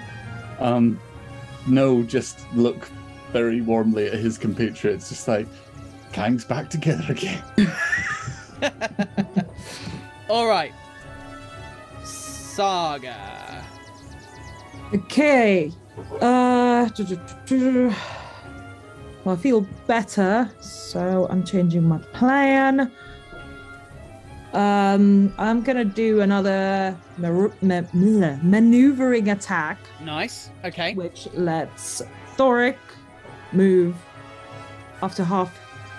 [0.60, 1.00] Um,
[1.66, 2.88] no, just look
[3.32, 5.48] very warmly at his compatriots, just like
[6.12, 7.42] Kang's back together again.
[10.28, 10.72] All right.
[12.04, 13.64] Saga.
[14.94, 15.72] Okay.
[16.20, 16.88] Uh.
[19.24, 22.90] Well, I feel better, so I'm changing my plan.
[24.52, 30.50] Um, I'm gonna do another ma- bleh, maneuvering attack, Nice.
[30.64, 30.94] Okay.
[30.94, 32.02] which lets
[32.36, 32.76] Thoric
[33.52, 33.96] move
[35.02, 35.50] after half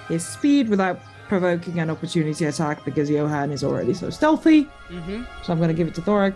[0.07, 4.65] his speed without provoking an opportunity attack because Johan is already so stealthy.
[4.89, 5.23] Mm-hmm.
[5.43, 6.35] So I'm gonna give it to Thoric.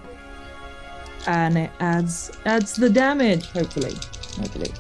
[1.28, 3.94] And it adds adds the damage, hopefully.
[4.38, 4.72] Hopefully.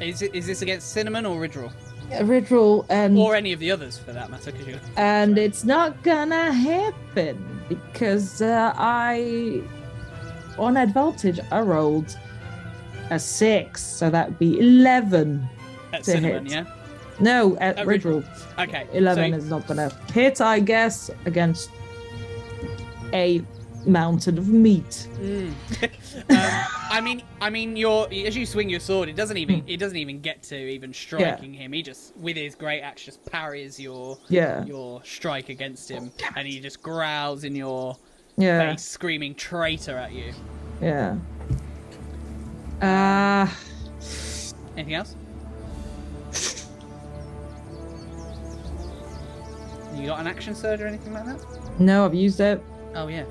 [0.00, 1.72] Is it is this against Cinnamon or Ridril?
[2.10, 4.50] Ridril and Or any of the others, for that matter?
[4.52, 4.78] Because you.
[4.96, 9.62] and it's not gonna happen because uh, I
[10.58, 12.16] on advantage I rolled
[13.10, 15.48] a six, so that'd be eleven.
[15.92, 16.52] At to Cinnamon, hit.
[16.52, 16.64] yeah.
[17.20, 18.24] No, at At.
[18.58, 18.86] Okay.
[18.92, 21.70] Eleven so- is not gonna hit, I guess, against
[23.12, 23.42] a
[23.86, 25.08] mountain of meat.
[25.18, 25.52] Mm.
[26.30, 29.68] um, I mean, I mean, your as you swing your sword, it doesn't even Hmm.
[29.68, 31.72] it doesn't even get to even striking him.
[31.72, 36.46] He just with his great axe just parries your Yeah, your strike against him, and
[36.46, 37.96] he just growls in your
[38.36, 40.32] yeah, face, screaming traitor at you.
[40.82, 41.16] yeah.
[42.80, 43.48] Uh
[44.76, 45.16] Anything else?
[49.96, 51.40] You got an action surge or anything like that?
[51.80, 52.62] no, I've used it.
[52.94, 53.24] Oh yeah.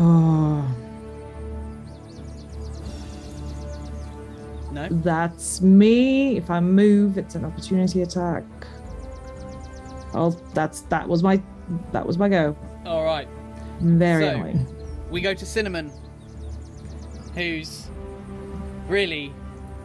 [0.00, 0.64] Oh,
[4.70, 4.88] No.
[4.90, 6.36] that's me.
[6.36, 8.44] If I move, it's an opportunity attack.
[10.14, 11.42] Oh, that's that was my
[11.92, 12.56] that was my go.
[12.86, 13.28] All right.
[13.80, 14.66] Very So- annoying.
[15.10, 15.90] we go to Cinnamon,
[17.34, 17.88] who's
[18.88, 19.32] really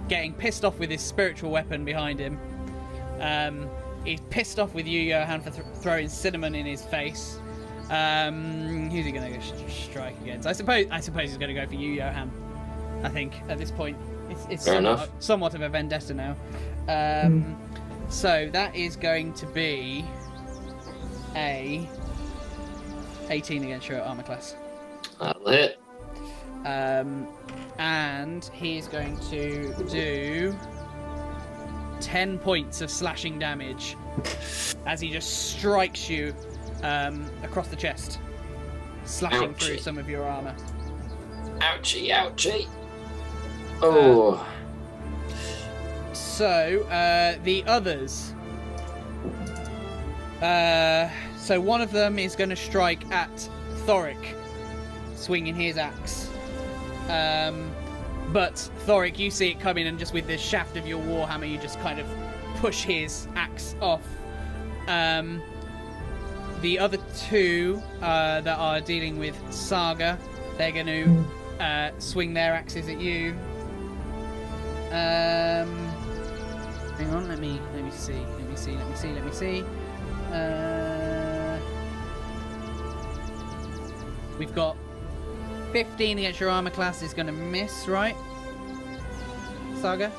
[0.09, 2.37] getting pissed off with his spiritual weapon behind him.
[3.19, 3.67] Um,
[4.05, 7.39] he's pissed off with you, Johan, for th- throwing Cinnamon in his face.
[7.89, 10.47] Um, who's he going to sh- strike against?
[10.47, 10.87] I suppose.
[10.89, 12.31] I suppose he's going to go for you, Johan.
[13.03, 13.97] I think at this point,
[14.29, 16.35] it's, it's Fair somewhat, somewhat of a vendetta now.
[16.87, 17.57] Um,
[18.09, 20.05] So that is going to be
[21.35, 21.87] a
[23.29, 24.55] 18 against your armor class.
[25.19, 25.79] That'll hit.
[26.65, 27.27] Um,
[27.79, 30.55] and he's going to do
[31.99, 33.97] 10 points of slashing damage
[34.85, 36.33] as he just strikes you
[36.83, 38.19] um, across the chest,
[39.05, 40.55] slashing through some of your armor.
[41.59, 42.67] Ouchie, ouchie.
[43.81, 44.45] Oh,
[46.13, 48.33] So, uh, the others.
[50.41, 53.49] Uh, so, one of them is going to strike at
[53.85, 54.35] Thoric,
[55.15, 56.29] swinging his axe.
[57.09, 57.71] Um,
[58.31, 58.55] but,
[58.85, 61.79] Thoric, you see it coming, and just with the shaft of your warhammer, you just
[61.81, 62.07] kind of
[62.57, 64.01] push his axe off.
[64.87, 65.41] Um,
[66.63, 70.17] the other two uh, that are dealing with Saga,
[70.57, 73.35] they're going to uh, swing their axes at you.
[74.87, 75.75] Um,
[76.97, 79.31] hang on, let me let me see, let me see, let me see, let me
[79.31, 79.63] see.
[80.31, 81.59] Uh,
[84.39, 84.77] we've got
[85.73, 88.15] 15 against your armor class is going to miss, right?
[89.81, 90.13] Saga,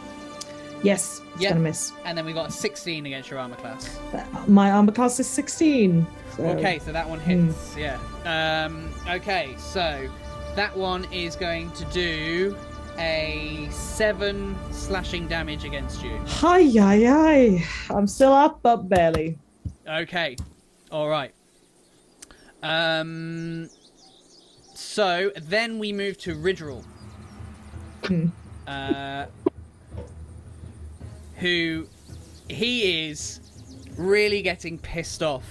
[0.85, 1.49] Yes, it's Yeah.
[1.51, 1.93] gonna miss.
[2.05, 3.99] and then we've got 16 against your armor class.
[4.47, 6.07] My armor class is 16.
[6.37, 7.75] so- Okay, so that one hits.
[7.77, 7.99] Yeah.
[8.25, 10.09] Um, okay, so
[10.55, 12.57] that one is going to do
[12.99, 16.17] a seven slashing damage against you.
[16.27, 17.65] Hi, hi, hi.
[17.91, 19.39] I'm still up, but barely.
[19.89, 20.37] Okay.
[20.93, 21.33] All right.
[22.63, 23.69] Um.
[24.75, 26.85] So then we move to Ridril.
[28.05, 28.27] Hmm.
[28.67, 29.27] Uh,
[31.45, 31.87] who
[32.49, 33.41] he is
[33.99, 35.45] really getting pissed off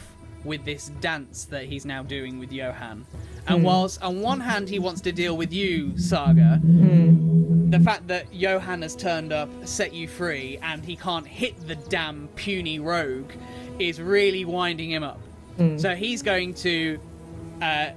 [0.43, 3.05] with this dance that he's now doing with Johan.
[3.47, 3.63] And Hmm.
[3.63, 7.69] whilst on one hand he wants to deal with you, Saga, Hmm.
[7.69, 11.75] the fact that Johan has turned up, set you free, and he can't hit the
[11.75, 13.31] damn puny rogue
[13.77, 15.19] is really winding him up.
[15.57, 15.77] Hmm.
[15.77, 16.99] So he's going to
[17.61, 17.89] uh,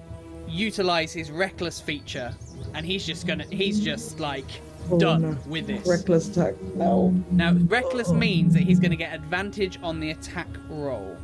[0.47, 2.35] utilize his reckless feature,
[2.75, 4.51] and he's just gonna, he's just like
[4.91, 5.39] Oh, done no.
[5.47, 5.87] with this.
[5.87, 6.61] Reckless attack.
[6.75, 7.11] No.
[7.31, 11.17] Now, reckless means that he's going to get advantage on the attack roll.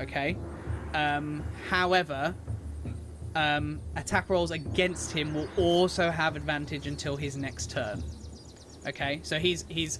[0.00, 0.36] Okay.
[0.94, 2.34] Um, however,
[3.34, 8.02] um, attack rolls against him will also have advantage until his next turn.
[8.86, 9.98] Okay, so he's he's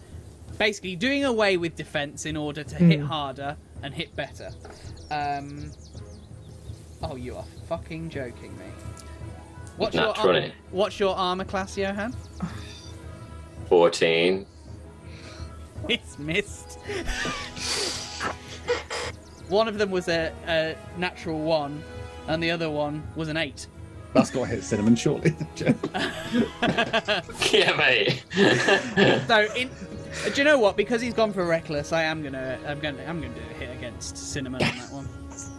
[0.57, 3.07] basically doing away with defense in order to hit Hmm.
[3.07, 4.51] harder and hit better.
[5.11, 5.71] Um,
[7.03, 8.65] oh, you are fucking joking me.
[9.77, 10.53] What's your, armor, 20.
[10.71, 12.15] what's your armor class, Johan?
[13.69, 14.47] 14.
[15.89, 16.79] It's missed.
[19.49, 21.83] one of them was a, a natural one,
[22.27, 23.67] and the other one was an eight.
[24.15, 25.35] That's got to hit cinnamon shortly.
[27.53, 28.25] Yeah, mate.
[29.27, 29.71] So, in,
[30.25, 30.77] do you know what?
[30.77, 33.77] Because he's gone for reckless, I am gonna, I'm gonna, I'm gonna do a hit
[33.77, 35.09] against cinnamon on that one,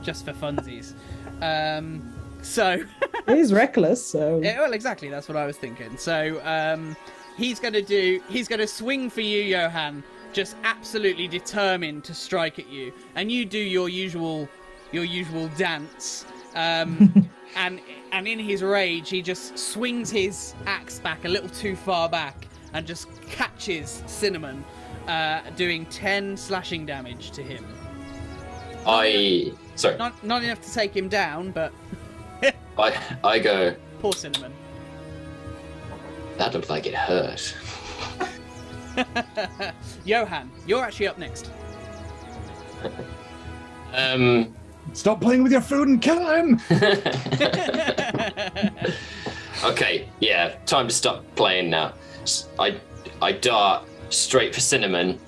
[0.04, 0.94] just for funsies.
[1.42, 2.84] Um, so,
[3.28, 4.40] He's reckless, so.
[4.42, 5.10] yeah, well, exactly.
[5.10, 5.98] That's what I was thinking.
[5.98, 6.96] So, um,
[7.40, 10.04] he's gonna do, he's gonna swing for you, Johan,
[10.34, 14.48] just absolutely determined to strike at you, and you do your usual,
[14.92, 16.26] your usual dance.
[16.54, 21.76] Um, and and in his rage, he just swings his axe back a little too
[21.76, 24.64] far back and just catches Cinnamon,
[25.08, 27.66] uh, doing ten slashing damage to him.
[28.86, 29.54] I.
[29.76, 29.98] Sorry.
[29.98, 31.72] Not not enough to take him down, but
[32.78, 34.54] I, I go, poor Cinnamon.
[36.40, 37.56] That looked like it hurt.
[40.06, 41.52] Johan, you're actually up next.
[43.92, 44.56] Um.
[44.94, 46.62] Stop playing with your food and kill him.
[49.62, 51.94] Okay, yeah, time to stop playing now.
[52.58, 52.80] I,
[53.22, 55.20] I dart straight for Cinnamon,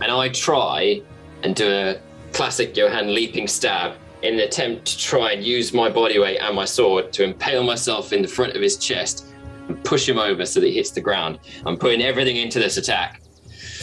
[0.00, 1.02] and I try
[1.42, 2.00] and do a
[2.32, 6.56] classic Johan leaping stab in an attempt to try and use my body weight and
[6.56, 9.26] my sword to impale myself in the front of his chest
[9.68, 11.38] and push him over so that he hits the ground.
[11.66, 13.20] I'm putting everything into this attack.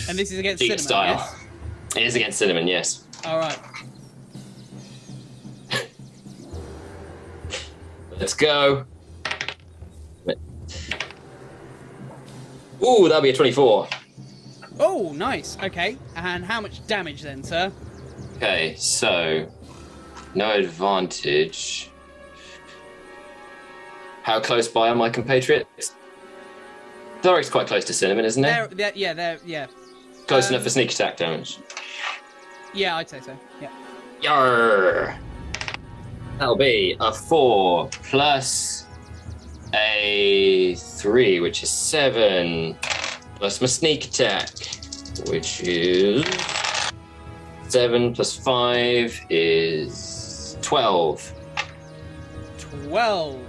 [0.10, 0.84] And this is against Deep Cinnamon.
[0.84, 1.16] style.
[1.16, 1.96] Yes?
[1.98, 3.06] It is against Cinnamon, yes.
[3.26, 3.60] All right.
[8.20, 8.86] Let's go.
[12.84, 13.88] Ooh, that'll be a 24.
[14.80, 15.56] Oh, nice.
[15.62, 15.98] Okay.
[16.16, 17.72] And how much damage then, sir?
[18.38, 19.48] Okay, so
[20.34, 21.91] no advantage.
[24.24, 25.96] How close by are my compatriots?
[27.22, 29.68] Thoric's quite close to Cinnamon, isn't They're, they're, yeah, they're yeah,
[30.28, 31.60] Close um, enough for sneak attack damage.
[32.74, 32.96] yeah.
[32.98, 33.38] I'd say so.
[33.62, 33.70] Yeah.
[34.22, 35.18] Yarr!
[36.38, 38.86] That'll be a four plus
[39.74, 42.76] a three, which is seven,
[43.36, 44.50] plus my sneak attack,
[45.28, 46.26] which is
[47.68, 51.32] seven plus five is twelve.
[52.58, 53.40] Twelve.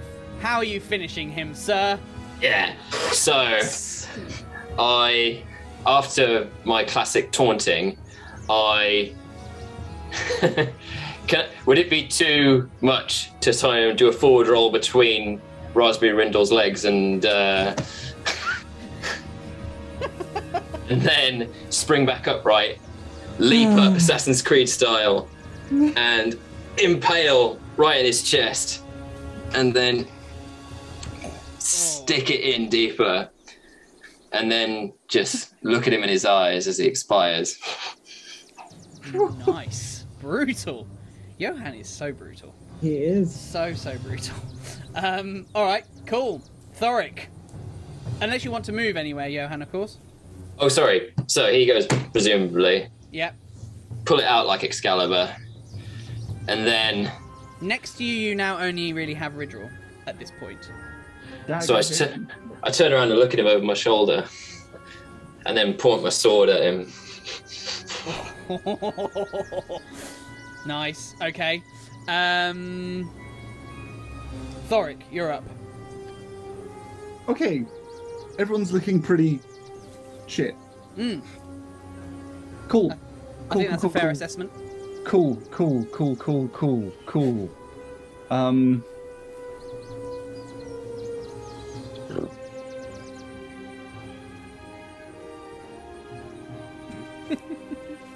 [0.43, 1.97] How are you finishing him, sir?
[2.41, 2.75] Yeah.
[3.13, 3.61] So
[4.77, 5.41] I,
[5.87, 7.97] after my classic taunting,
[8.49, 9.13] I.
[11.27, 15.41] Can, would it be too much to try and do a forward roll between
[15.73, 17.73] Raspberry Rindle's legs and uh,
[20.89, 22.79] and then spring back upright,
[23.39, 25.29] leap up Assassin's Creed style,
[25.71, 26.37] and
[26.79, 28.83] impale right in his chest,
[29.53, 30.05] and then
[31.63, 33.29] stick it in deeper,
[34.31, 37.57] and then just look at him in his eyes as he expires.
[39.47, 40.05] nice.
[40.21, 40.87] Brutal.
[41.37, 42.53] Johan is so brutal.
[42.81, 43.33] He is.
[43.33, 44.35] So so brutal.
[44.95, 45.45] Um.
[45.55, 45.83] All right.
[46.05, 46.41] Cool.
[46.75, 47.27] Thoric.
[48.21, 49.97] Unless you want to move anywhere, Johan, of course.
[50.59, 51.13] Oh, sorry.
[51.27, 53.35] So he goes, presumably, Yep.
[54.05, 55.35] pull it out like Excalibur,
[56.47, 57.11] and then
[57.59, 59.69] Next to you, you now only really have Ridril
[60.05, 60.69] at this point.
[61.61, 62.05] So I, t-
[62.63, 64.25] I turn around and look at him over my shoulder,
[65.45, 66.91] and then point my sword at him.
[70.65, 71.15] nice.
[71.21, 71.63] Okay.
[72.07, 73.09] Um.
[74.69, 75.43] Thoric, you're up.
[77.27, 77.65] Okay,
[78.39, 79.39] everyone's looking pretty
[80.27, 80.55] shit.
[80.97, 81.21] Mm.
[82.67, 82.91] Cool.
[82.91, 82.97] I
[83.49, 84.09] Cool, think that's cool, a fair cool.
[84.11, 84.51] assessment.
[85.05, 87.49] Cool, cool, cool, cool, cool, cool.
[88.29, 88.83] Um,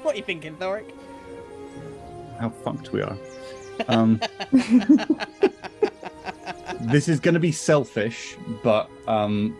[0.07, 0.85] What are you thinking, Thoric?
[2.39, 3.17] how fucked we are.
[3.89, 4.21] Um,
[6.79, 9.57] this is going to be selfish, but um,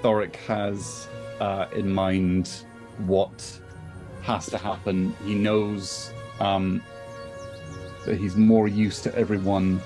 [0.00, 1.08] Thoric has
[1.40, 2.64] uh, in mind
[3.06, 3.60] what
[4.22, 5.14] has to happen.
[5.26, 6.82] He knows um,
[8.06, 9.82] that he's more used to everyone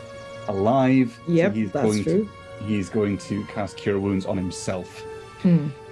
[0.47, 1.19] alive.
[1.27, 2.29] so he's that's going true.
[2.61, 5.05] To, he's going to cast Cure Wounds on himself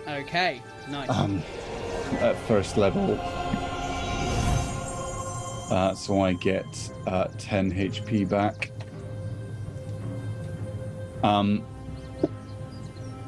[0.06, 1.10] Okay, nice.
[1.10, 1.42] um,
[2.20, 3.18] at first level.
[5.70, 8.70] Uh, so I get uh, 10 HP back.
[11.22, 11.64] Um,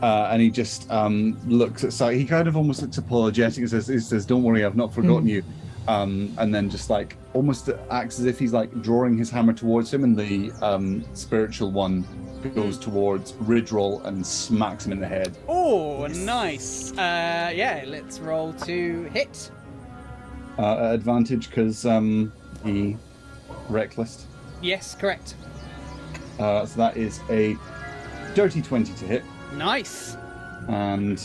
[0.02, 2.16] uh, and he just um, looks at Saga.
[2.16, 5.28] He kind of almost looks apologetic and says, he says Don't worry, I've not forgotten
[5.28, 5.42] you.
[5.88, 9.92] Um, and then just like almost acts as if he's like drawing his hammer towards
[9.92, 12.06] him, and the um, spiritual one
[12.54, 15.36] goes towards Ridrol and smacks him in the head.
[15.48, 16.92] oh, nice.
[16.92, 19.50] Uh, yeah, let's roll to hit.
[20.60, 22.32] Uh, advantage because um,
[22.64, 22.96] he
[23.68, 24.26] reckless.
[24.62, 25.34] Yes, correct.
[26.38, 27.56] Uh, so that is a
[28.34, 29.24] dirty 20 to hit,
[29.54, 30.16] Nice.
[30.68, 31.20] and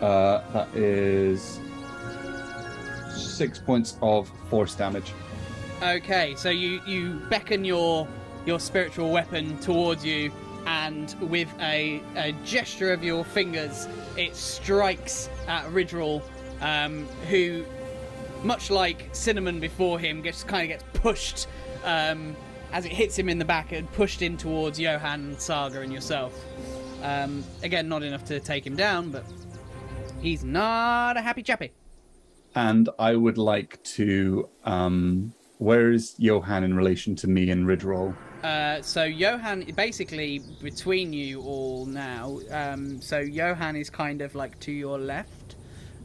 [0.00, 1.60] uh, that is
[3.14, 5.12] six points of force damage.
[5.82, 8.08] Okay, so you you beckon your
[8.46, 10.32] your spiritual weapon towards you,
[10.66, 16.22] and with a, a gesture of your fingers, it strikes at Ridril,
[16.60, 17.64] um, who,
[18.42, 21.46] much like Cinnamon before him, gets kind of gets pushed
[21.84, 22.36] um,
[22.72, 26.34] as it hits him in the back and pushed in towards Johan, Saga, and yourself.
[27.02, 29.24] Um, again, not enough to take him down, but
[30.20, 31.72] he's not a happy chappy.
[32.54, 34.48] And I would like to.
[34.64, 38.14] Um, where is Johan in relation to me and Ridrol?
[38.42, 42.38] Uh, so Johan, basically between you all now.
[42.50, 45.56] Um, so Johan is kind of like to your left,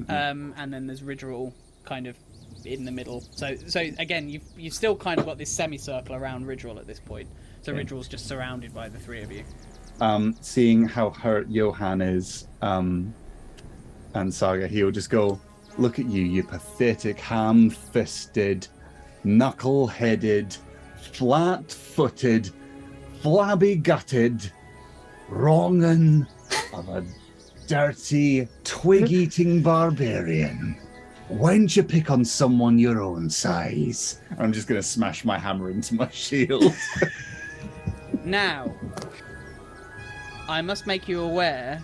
[0.09, 1.53] um, and then there's Ridril
[1.85, 2.17] kind of
[2.65, 3.23] in the middle.
[3.31, 6.99] So, so again, you've you've still kind of got this semicircle around Ridril at this
[6.99, 7.29] point.
[7.61, 7.73] So.
[7.73, 9.43] Ridril's just surrounded by the three of you.
[10.01, 13.13] Um, seeing how hurt Johan is, um,
[14.15, 15.39] and Saga, he'll just go,
[15.77, 18.67] Look at you, you pathetic, ham fisted,
[19.23, 20.55] knuckle headed,
[21.13, 22.51] flat footed,
[23.21, 24.51] flabby gutted,
[25.29, 26.27] wrongin
[26.73, 27.05] of a
[27.67, 30.77] dirty, twig eating barbarian.
[31.29, 34.19] When'd you pick on someone your own size?
[34.37, 36.73] I'm just gonna smash my hammer into my shield.
[38.23, 38.73] Now,
[40.47, 41.81] I must make you aware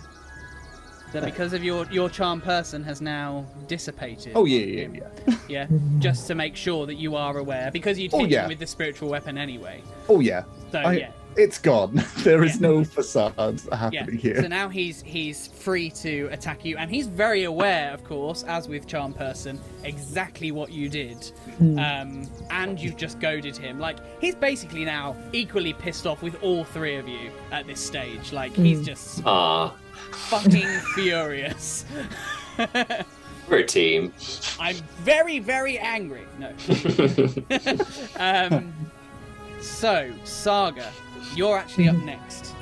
[1.12, 4.32] that because of your your charm person has now dissipated.
[4.36, 4.88] oh yeah, yeah,
[5.26, 5.34] yeah.
[5.48, 5.66] Yeah,
[5.98, 8.42] just to make sure that you are aware, because you'd Oh, yeah.
[8.44, 9.82] him with the spiritual weapon anyway.
[10.08, 10.44] Oh yeah.
[10.70, 12.02] So I- yeah, It's gone.
[12.24, 12.68] There is Yeah.
[12.68, 13.76] no facade yeah.
[13.76, 14.42] happening here.
[14.42, 18.68] So now he's he's free to attack you, and he's very aware, of course, as
[18.68, 23.78] with charm person, exactly what you did, um, and you've just goaded him.
[23.78, 28.32] Like he's basically now equally pissed off with all three of you at this stage.
[28.32, 29.74] Like he's just Ah,
[30.12, 31.84] fucking furious.
[33.48, 34.12] we're a team.
[34.58, 36.26] I'm very, very angry.
[36.38, 36.52] No.
[38.18, 38.72] um,
[39.60, 40.90] so, Saga,
[41.34, 42.54] you're actually up next.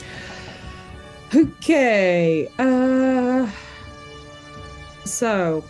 [1.35, 2.49] Okay.
[2.59, 3.51] Uh.
[5.05, 5.65] So.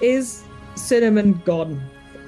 [0.00, 0.44] Is
[0.76, 1.80] cinnamon gone?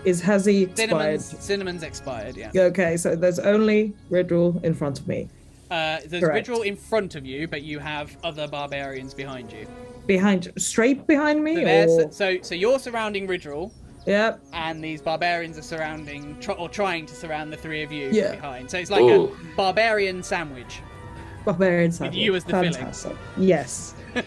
[0.05, 0.91] Is has he expired?
[0.91, 2.51] Cinnamon's, Cinnamon's expired, yeah.
[2.55, 5.29] Okay, so there's only Ridril in front of me.
[5.71, 6.49] Uh, there's Correct.
[6.49, 9.67] Ridril in front of you, but you have other barbarians behind you.
[10.07, 13.73] Behind, straight behind me, So, or so, so you're surrounding Ridril,
[14.07, 14.41] yep.
[14.53, 18.17] and these barbarians are surrounding, tr- or trying to surround the three of you from
[18.17, 18.35] Yeah.
[18.35, 18.71] behind.
[18.71, 19.27] So it's like Ooh.
[19.27, 20.81] a barbarian sandwich.
[21.45, 22.17] Barbarian sandwich.
[22.19, 23.17] you as the filling.
[23.37, 23.95] Yes.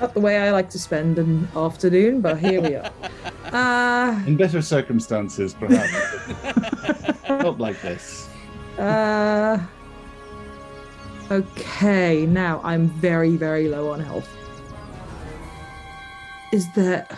[0.00, 2.90] Not the way I like to spend an afternoon, but here we are.
[3.52, 5.92] Uh, In better circumstances, perhaps.
[7.28, 8.28] Not like this.
[8.78, 9.60] uh,
[11.30, 14.28] okay, now I'm very, very low on health.
[16.54, 17.10] Is that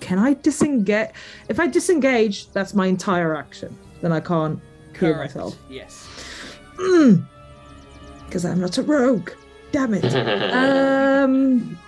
[0.00, 1.10] Can I disengage?
[1.48, 3.78] If I disengage, that's my entire action.
[4.00, 4.60] Then I can't
[4.98, 5.56] heal myself.
[5.70, 6.08] Yes.
[8.26, 9.30] Because I'm not a rogue.
[9.70, 10.04] Damn it.
[10.52, 11.78] um.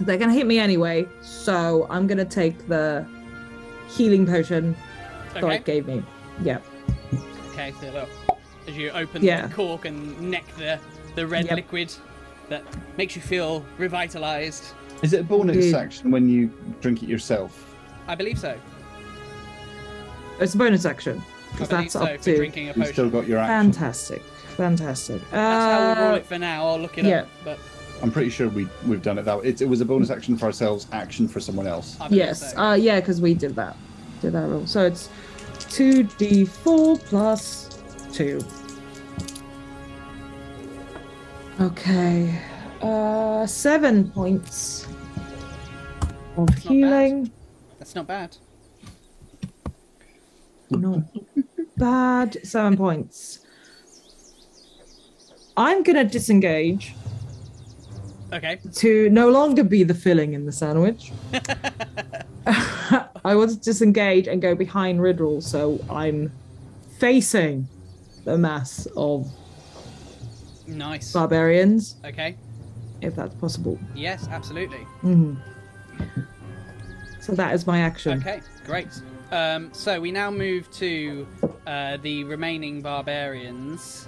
[0.00, 3.04] They're gonna hit me anyway, so I'm gonna take the
[3.88, 4.76] healing potion
[5.30, 5.40] Okay.
[5.40, 6.04] Thoric gave me.
[6.42, 6.58] Yeah.
[7.50, 8.08] Okay, so look,
[8.66, 9.46] as you open Yeah.
[9.46, 10.78] the cork and neck the,
[11.16, 11.56] the red Yep.
[11.56, 11.92] liquid
[12.48, 12.62] that
[12.96, 14.64] makes you feel revitalized.
[15.02, 15.74] Is it a bonus Indeed.
[15.74, 16.50] action when you
[16.80, 17.74] drink it yourself?
[18.06, 18.56] I believe so.
[20.40, 21.20] It's a bonus action.
[21.20, 22.36] I Because that's so up to.
[22.36, 23.72] drinking a You've still got your action.
[23.72, 24.22] Fantastic.
[24.56, 25.20] Fantastic.
[25.30, 26.66] That's how we'll roll Uh, it for now.
[26.68, 27.20] I'll look it yeah.
[27.22, 27.28] up.
[27.44, 27.58] But
[28.02, 29.48] I'm pretty sure we we've done it that way.
[29.48, 31.96] It, it was a bonus action for ourselves, action for someone else.
[32.10, 32.52] Yes.
[32.52, 32.58] so.
[32.58, 33.76] Uh, yeah, because we did that.
[34.20, 34.66] Did that roll.
[34.66, 35.08] So it's
[35.58, 37.71] 2d4 plus
[38.12, 38.40] 2.
[41.60, 42.38] Okay.
[42.80, 44.86] Uh, seven points
[46.36, 46.58] of not bad.
[46.62, 47.32] healing.
[47.78, 48.36] That's not bad.
[50.70, 51.02] not
[51.76, 52.36] bad.
[52.46, 53.40] Seven points.
[55.56, 56.94] I'm gonna disengage
[58.32, 58.58] Okay.
[58.76, 61.12] to no longer be the filling in the sandwich.
[62.46, 66.32] I want to disengage and go behind Riddle, so I'm
[66.98, 67.68] facing
[68.24, 69.30] the mass of
[70.66, 71.12] Nice.
[71.12, 72.36] barbarians, Okay.
[73.00, 73.78] if that's possible.
[73.94, 74.86] Yes, absolutely.
[75.02, 75.36] Mhm.
[77.20, 78.18] So that is my action.
[78.18, 78.88] Okay, great.
[79.30, 81.26] Um, so we now move to
[81.66, 84.06] uh, the remaining barbarians.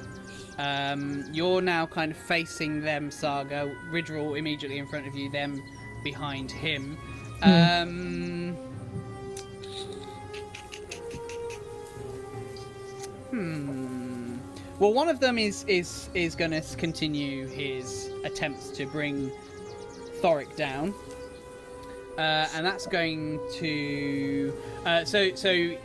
[0.58, 3.74] Um, you're now kind of facing them, Saga.
[3.90, 5.62] Ridril immediately in front of you, them
[6.04, 6.96] behind him.
[7.42, 8.56] Um,
[13.30, 14.03] hmm.
[14.78, 19.30] Well, one of them is is is going to continue his attempts to bring
[20.20, 20.94] Thoric down.
[22.18, 24.52] Uh, and that's going to
[24.86, 25.76] uh, so so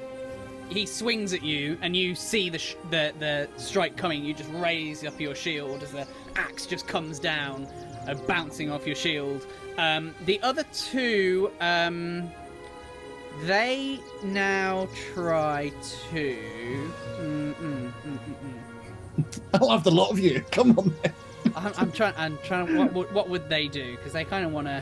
[0.69, 4.49] he swings at you and you see the sh- the the strike coming you just
[4.53, 7.67] raise up your shield as the axe just comes down
[8.07, 9.47] uh, bouncing off your shield
[9.79, 12.29] um, the other two um,
[13.45, 15.71] they now try
[16.11, 17.78] to mm, mm, mm, mm, mm.
[19.53, 20.41] I'll have the lot of you.
[20.51, 20.93] Come on.
[21.03, 21.13] Then.
[21.55, 22.13] I'm, I'm trying.
[22.17, 22.75] I'm trying.
[22.77, 23.95] What, would- what would they do?
[23.95, 24.81] Because they kind of want to.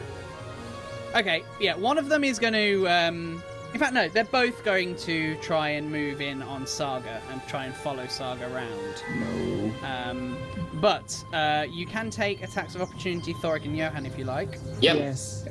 [1.16, 1.76] Okay, yeah.
[1.76, 2.88] One of them is going to.
[2.88, 3.44] Um...
[3.74, 4.08] In fact, no.
[4.08, 8.46] They're both going to try and move in on Saga and try and follow Saga
[8.54, 9.04] around.
[9.20, 9.72] No.
[9.86, 10.38] Um,
[10.76, 14.58] but uh, you can take attacks of opportunity, Thoric and Johan, if you like.
[14.80, 15.46] Yep, Yes.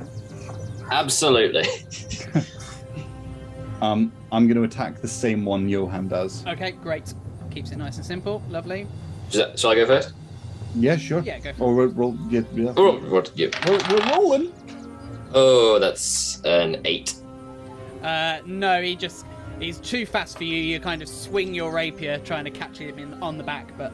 [0.91, 1.65] absolutely.
[3.83, 6.47] Um, I'm going to attack the same one Johan does.
[6.47, 7.13] Okay, great.
[7.57, 8.43] Keeps it nice and simple.
[8.51, 8.87] Lovely.
[9.31, 10.13] Shall I- shall I go first?
[10.75, 11.21] Yeah, sure.
[11.23, 11.87] Yeah, go for Or roll.
[11.87, 12.75] roll yeah, yeah.
[12.77, 13.33] Oh, what?
[13.35, 13.51] You.
[13.67, 14.53] We're, we're rolling.
[15.33, 17.15] Oh, that's an eight.
[18.03, 19.25] Uh, no, he just.
[19.59, 20.55] He's too fast for you.
[20.55, 23.91] You kind of swing your rapier, trying to catch him in, on the back, but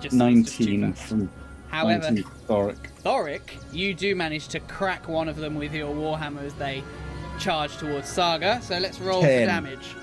[0.00, 1.28] just it's just 19 from
[1.70, 2.76] However, 19 Thoric.
[3.02, 3.40] Thoric,
[3.72, 6.84] you do manage to crack one of them with your warhammer as they
[7.40, 8.62] charge towards Saga.
[8.62, 9.96] So let's roll for damage.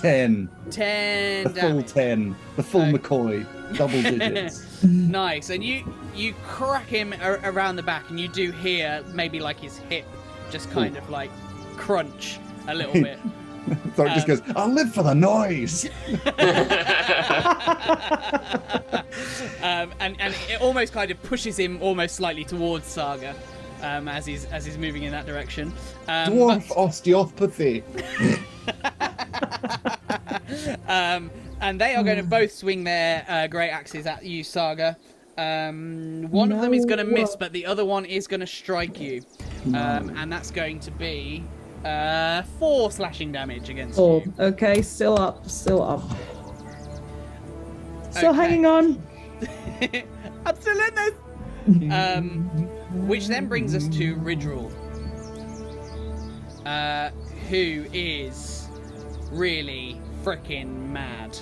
[0.00, 0.48] 10.
[0.70, 2.36] Ten The full 10.
[2.56, 2.92] The full Okay.
[2.92, 3.76] McCoy.
[3.76, 4.82] Double digits.
[4.82, 9.40] nice, and you you crack him a- around the back, and you do hear maybe
[9.40, 10.06] like his hip
[10.50, 11.30] just kind of like
[11.76, 13.18] crunch a little bit.
[13.96, 15.84] Just Um, goes, I'll live for the noise.
[19.62, 23.34] um, and and it almost kind of pushes him almost slightly towards Saga.
[23.82, 25.72] Um, as he's as he's moving in that direction,
[26.08, 27.82] um, Dwarf but- osteopathy.
[30.88, 31.30] um,
[31.60, 34.96] and they are going to both swing their uh, great axes at you, Saga.
[35.36, 38.46] Um, one of them is going to miss, but the other one is going to
[38.46, 39.22] strike you,
[39.68, 41.44] um, and that's going to be
[41.84, 44.22] uh, four slashing damage against Four.
[44.24, 44.32] you.
[44.40, 46.02] Okay, still up, still up.
[48.10, 48.36] Still Okay.
[48.36, 49.02] hanging on.
[50.46, 51.08] Absolutely.
[51.92, 52.44] Um,
[53.06, 54.72] which then brings us to Ridril,
[56.68, 57.10] uh,
[57.48, 58.68] who is
[59.30, 61.38] really freaking mad,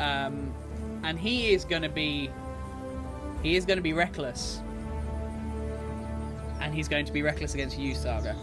[0.00, 0.54] um,
[1.02, 2.30] and he is going to be
[3.42, 4.62] he is going to be reckless,
[6.60, 8.34] and he's going to be reckless against you, Saga.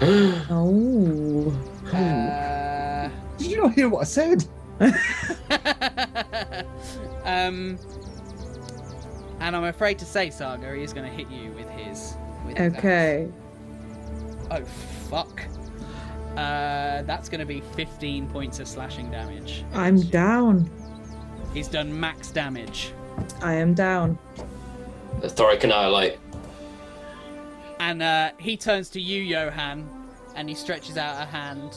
[0.48, 1.50] Oh.
[1.92, 4.44] Uh, Did you not hear what I said?
[7.24, 7.78] um,
[9.40, 12.14] and I'm afraid to say, Saga, he is going to hit you with his.
[12.46, 12.78] With his axe.
[12.78, 13.28] Okay.
[14.50, 14.64] Oh
[15.10, 15.42] fuck.
[16.36, 19.64] Uh, that's going to be 15 points of slashing damage.
[19.72, 20.70] I'm down.
[21.54, 22.92] He's done max damage,
[23.40, 24.18] I am down.
[25.22, 26.18] Thoric and I like,
[27.78, 29.88] and uh, he turns to you, Johan,
[30.34, 31.74] and he stretches out a hand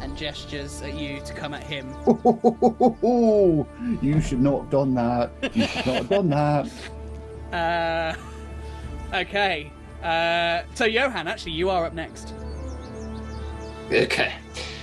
[0.00, 1.88] and gestures at you to come at him.
[4.02, 5.30] you should not have done that.
[5.54, 6.70] You should not have done that.
[7.52, 8.16] Uh,
[9.12, 9.70] okay.
[10.02, 12.32] Uh, so Johan, actually, you are up next.
[13.92, 14.34] Okay.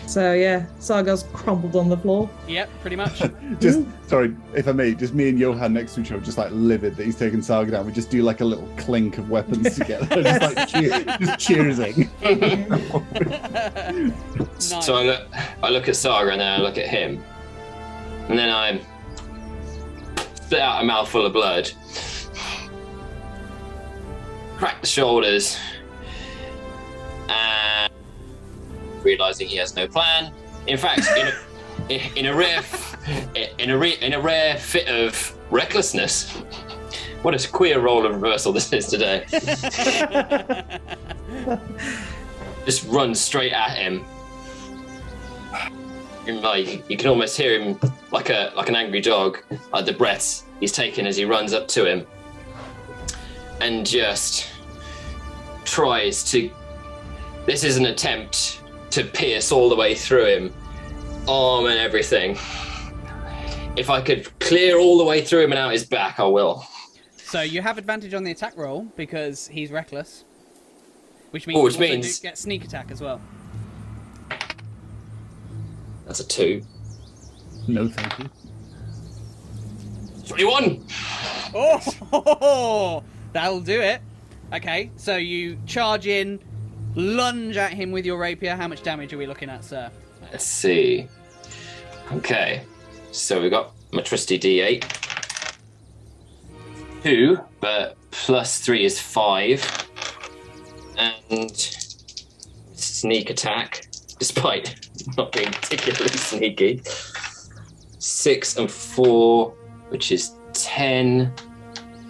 [0.10, 2.28] So yeah, Saga's crumpled on the floor.
[2.48, 3.22] Yep, pretty much.
[3.60, 6.50] Just sorry, if I may, just me and Johan next to each other, just like
[6.52, 7.86] livid that he's taken Saga down.
[7.86, 12.10] We just do like a little clink of weapons together, just like cheer, just cheersing.
[14.40, 14.86] nice.
[14.86, 15.28] So I look,
[15.62, 17.24] I look at Saga and then I look at him,
[18.30, 18.82] and then I
[20.42, 21.70] spit out a mouthful of blood,
[24.58, 25.56] crack the shoulders,
[27.30, 27.94] and
[29.04, 30.34] realizing he has no plan.
[30.68, 31.28] In fact, in
[31.90, 32.64] a, in a rare,
[33.58, 36.32] in a re, in a rare fit of recklessness.
[37.22, 39.26] What a queer role of reversal this is today.
[42.66, 44.06] Just runs straight at him.
[46.26, 47.78] him like you can almost hear him
[48.12, 51.68] like a like an angry dog, like the breaths he's taking as he runs up
[51.70, 52.08] to him,
[53.60, 54.48] and just
[55.66, 56.50] tries to.
[57.46, 58.59] This is an attempt
[58.92, 60.54] to pierce all the way through him,
[61.28, 62.32] arm and everything.
[63.78, 66.66] If I could clear all the way through him and out his back, I will.
[67.18, 70.24] So you have advantage on the attack roll because he's reckless,
[71.32, 73.22] which means Oh, you which also do means- get sneak attack as well.
[76.06, 76.64] That's a two.
[77.68, 78.30] No, thank you.
[80.28, 80.86] 21!
[81.54, 83.04] Oh,
[83.34, 84.02] that'll do it.
[84.54, 86.40] Okay, so you charge in,
[86.96, 88.56] lunge at him with your rapier.
[88.56, 89.92] How much damage are we looking at, sir?
[90.32, 91.08] Let's see.
[92.12, 92.64] Okay,
[93.12, 94.84] so we've got my trusty D8.
[97.04, 99.66] Two, but plus three is five.
[100.98, 101.52] And
[102.74, 103.88] sneak attack,
[104.18, 106.82] despite not being particularly sneaky.
[108.00, 109.52] Six and four,
[109.90, 111.34] which is ten.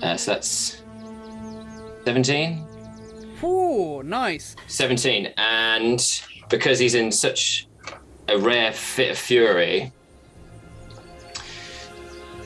[0.02, 0.82] Uh, so that's
[2.06, 2.66] 17?
[3.44, 4.56] Ooh, nice.
[4.68, 7.68] 17 and because he's in such
[8.28, 9.92] a rare fit of fury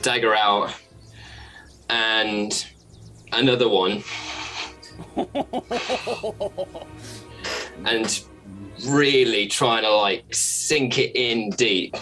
[0.02, 0.74] dagger out
[1.88, 2.66] and
[3.32, 4.02] another one
[7.86, 8.24] and
[8.86, 11.96] really trying to like sink it in deep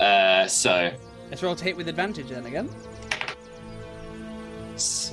[0.00, 0.92] uh so
[1.30, 2.68] Let's roll to hit with advantage then again.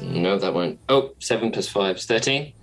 [0.02, 2.54] No that won't oh 7 plus 5 is 13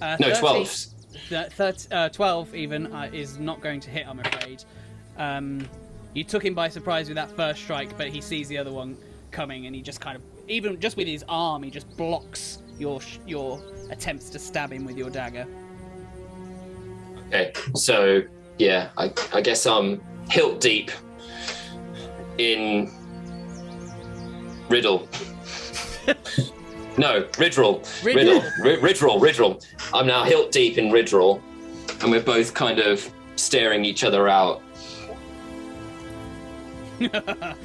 [0.00, 0.88] Uh, no 30 12
[1.28, 4.64] th- uh, 12 even uh, is not going to hit, I'm afraid.
[5.16, 5.68] Um,
[6.14, 8.96] you took him by surprise with that first strike, but he sees the other one
[9.30, 13.00] coming and he just kind of, even just with his arm, he just blocks your
[13.00, 13.60] sh- your
[13.90, 15.46] attempts to stab him with your dagger.
[17.28, 18.22] Okay, so
[18.58, 20.90] yeah, I, I guess I'm hilt deep
[22.38, 22.90] in
[24.68, 25.08] Riddle.
[26.98, 27.82] No, Riddle.
[28.02, 28.40] Riddle.
[28.40, 28.42] Riddle.
[28.62, 29.18] Ri- Riddle.
[29.20, 29.60] Riddle.
[29.94, 31.42] I'm now hilt deep in Riddle,
[32.00, 34.62] and we're both kind of staring each other out.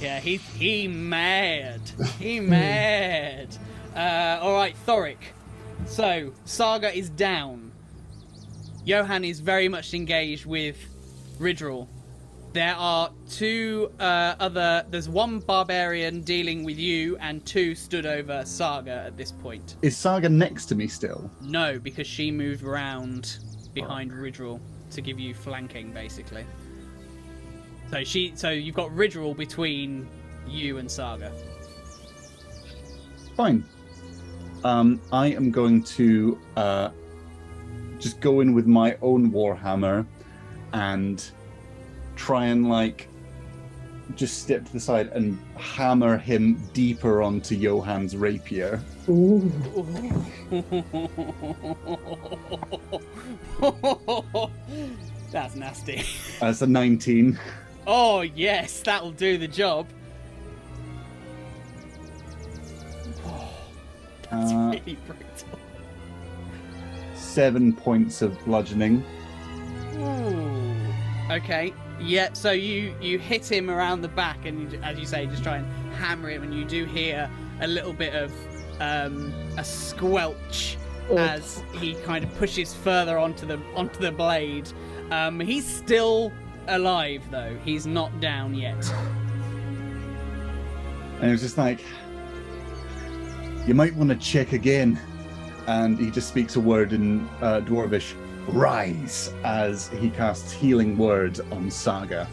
[0.00, 1.80] Yeah, he he mad.
[2.18, 3.48] He mad.
[3.94, 5.18] Uh, all right, Thoric.
[5.86, 7.72] So Saga is down.
[8.84, 10.76] Johan is very much engaged with
[11.38, 11.88] Ridril.
[12.52, 14.84] There are two uh, other.
[14.90, 19.76] There's one barbarian dealing with you, and two stood over Saga at this point.
[19.82, 21.30] Is Saga next to me still?
[21.40, 23.38] No, because she moved around
[23.72, 26.44] behind Ridril to give you flanking, basically.
[27.92, 30.08] So she, so you've got Ridril between
[30.48, 31.32] you and Saga.
[33.36, 33.64] Fine.
[34.64, 36.90] Um, I am going to uh,
[38.00, 40.04] just go in with my own warhammer
[40.72, 41.30] and
[42.20, 43.08] try and like
[44.14, 48.82] just step to the side and hammer him deeper onto Johan's rapier.
[49.08, 49.50] Ooh.
[55.30, 56.02] That's nasty.
[56.40, 57.38] That's a 19.
[57.86, 59.86] Oh yes, that'll do the job.
[64.32, 65.58] Uh, Really brutal.
[67.14, 69.04] seven points of bludgeoning.
[69.96, 71.34] Ooh.
[71.34, 71.72] Okay.
[72.00, 72.32] Yeah.
[72.32, 75.56] So you you hit him around the back, and you, as you say, just try
[75.56, 77.30] and hammer him, and you do hear
[77.60, 78.32] a little bit of
[78.80, 80.76] um, a squelch
[81.10, 81.18] Oh.
[81.18, 84.70] as he kind of pushes further onto the onto the blade.
[85.10, 86.32] Um, he's still
[86.68, 87.58] alive though.
[87.64, 88.88] He's not down yet.
[91.20, 91.84] And it was just like,
[93.66, 95.00] you might want to check again.
[95.66, 98.14] And he just speaks a word in uh, Dwarvish,
[98.52, 102.28] rise, as he casts healing word on Saga,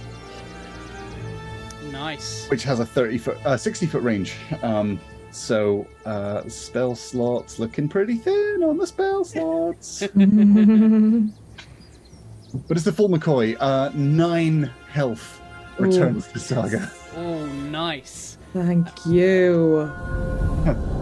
[1.92, 2.48] Nice.
[2.50, 4.36] which has a 30 foot, uh, 60 foot range.
[4.62, 5.00] Um,
[5.32, 10.00] so uh, spell slots looking pretty thin on the spell slots.
[10.08, 10.12] but
[12.78, 13.56] it's the full McCoy.
[13.60, 15.42] Uh, nine health
[15.80, 16.92] returns to Saga.
[17.16, 18.38] Oh, nice.
[18.54, 19.92] Thank you.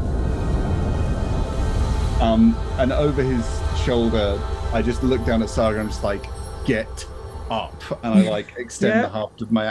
[2.22, 3.46] Um, and over his
[3.84, 4.40] shoulder,
[4.76, 6.26] I just look down at Saga and I'm just like,
[6.66, 7.08] get
[7.50, 7.82] up.
[8.04, 9.02] And I like extend Yeah.
[9.04, 9.68] the haft of my.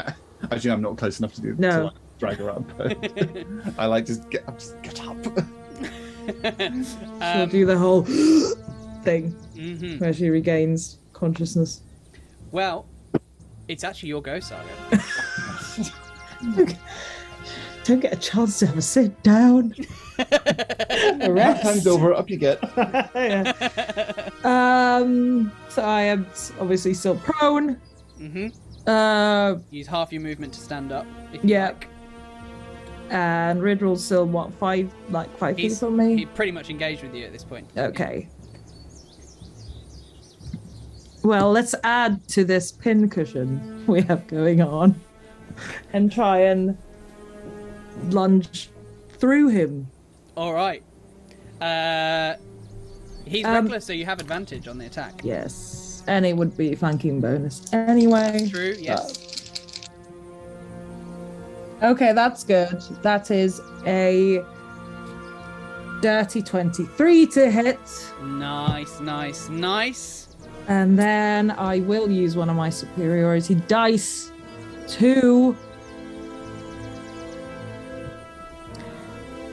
[0.51, 1.71] Actually, I'm not close enough to do No.
[1.71, 2.65] to like, drag her up.
[2.79, 2.97] But
[3.79, 5.17] I like just get up, just get up.
[6.25, 8.03] She'll Um, do the whole
[9.05, 10.01] thing mhm.
[10.01, 11.83] where she regains consciousness.
[12.51, 12.87] Well,
[13.69, 14.65] it's actually your go, Saga.
[17.85, 19.75] Don't get a chance to have a sit down.
[20.19, 21.63] A rest.
[21.63, 22.59] Hands over, up you get.
[22.77, 24.31] Yeah.
[24.45, 25.51] Um.
[25.71, 26.27] So I am
[26.61, 27.81] obviously still prone.
[28.21, 28.89] Mm-hmm.
[28.89, 31.07] Uh, Use half your movement to stand up.
[31.33, 31.69] If Yeah.
[31.69, 31.89] like.
[33.09, 36.17] and Ridril's still what five, like five feet from me.
[36.17, 37.67] he pretty much engaged with you at this point.
[37.77, 38.29] Okay.
[41.23, 45.01] Well, let's add to this pin cushion we have going on
[45.95, 46.77] and try and
[48.11, 48.69] lunge
[49.17, 49.87] through him.
[50.37, 50.83] All right.
[51.61, 52.35] Uh,
[53.25, 55.21] he's Um, reckless, so you have advantage on the attack.
[55.23, 56.03] Yes.
[56.07, 58.49] And it would be flanking bonus anyway.
[58.51, 58.75] True.
[58.79, 59.19] Yes.
[61.83, 62.81] Okay, that's good.
[63.03, 64.43] That is a
[66.01, 67.79] dirty 23 to hit.
[68.23, 69.01] Nice.
[69.01, 69.49] Nice.
[69.49, 70.29] Nice.
[70.69, 74.31] And then I will use one of my superiority dice
[74.89, 75.57] to.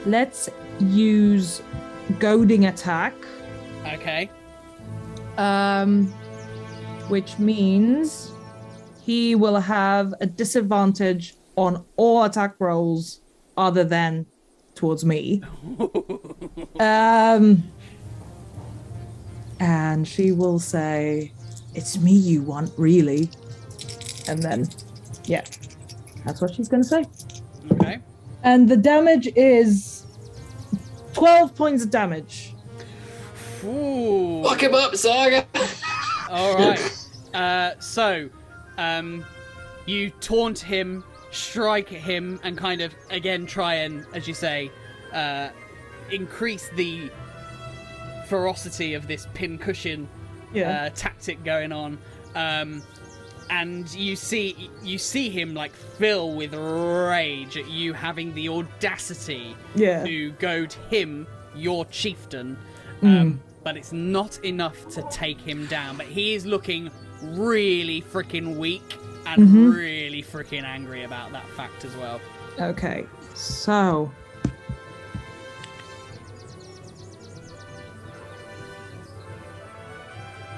[0.04, 0.48] Let's
[0.82, 1.62] use
[2.18, 3.14] goading attack,
[3.86, 4.28] Okay.
[5.38, 6.06] um,
[7.08, 8.32] which means
[9.04, 13.20] he will have a disadvantage on all attack rolls
[13.56, 14.26] other than
[14.74, 15.42] towards me.
[16.80, 17.62] Um,
[19.60, 21.32] and she will say,
[21.74, 23.30] It's me you want, really.
[24.26, 24.68] And then,
[25.26, 25.44] yeah,
[26.24, 27.04] that's what she's going to say.
[27.72, 28.00] Okay.
[28.42, 29.91] And the damage is
[31.22, 32.52] 12 points of damage.
[33.62, 34.42] Ooh.
[34.42, 35.46] Fuck him up, Saga.
[36.28, 37.08] All right.
[37.32, 38.28] Uh, so,
[38.76, 39.24] um,
[39.86, 44.72] you taunt him, strike at him, and kind of again try and, as you say,
[45.12, 45.50] uh,
[46.10, 47.08] increase the
[48.26, 50.08] ferocity of this pincushion
[50.56, 51.98] uh, tactic going on.
[52.34, 52.82] Um,
[53.52, 59.54] and you see you see him like fill with rage at you having the audacity
[59.74, 60.02] yeah.
[60.04, 62.56] to goad him, your chieftain.
[63.02, 65.98] Um, But it's not enough to take him down.
[65.98, 66.90] But he is looking
[67.22, 69.74] really freaking weak and Mhm.
[69.74, 72.20] really freaking angry about that fact as well.
[72.58, 74.10] Okay, so.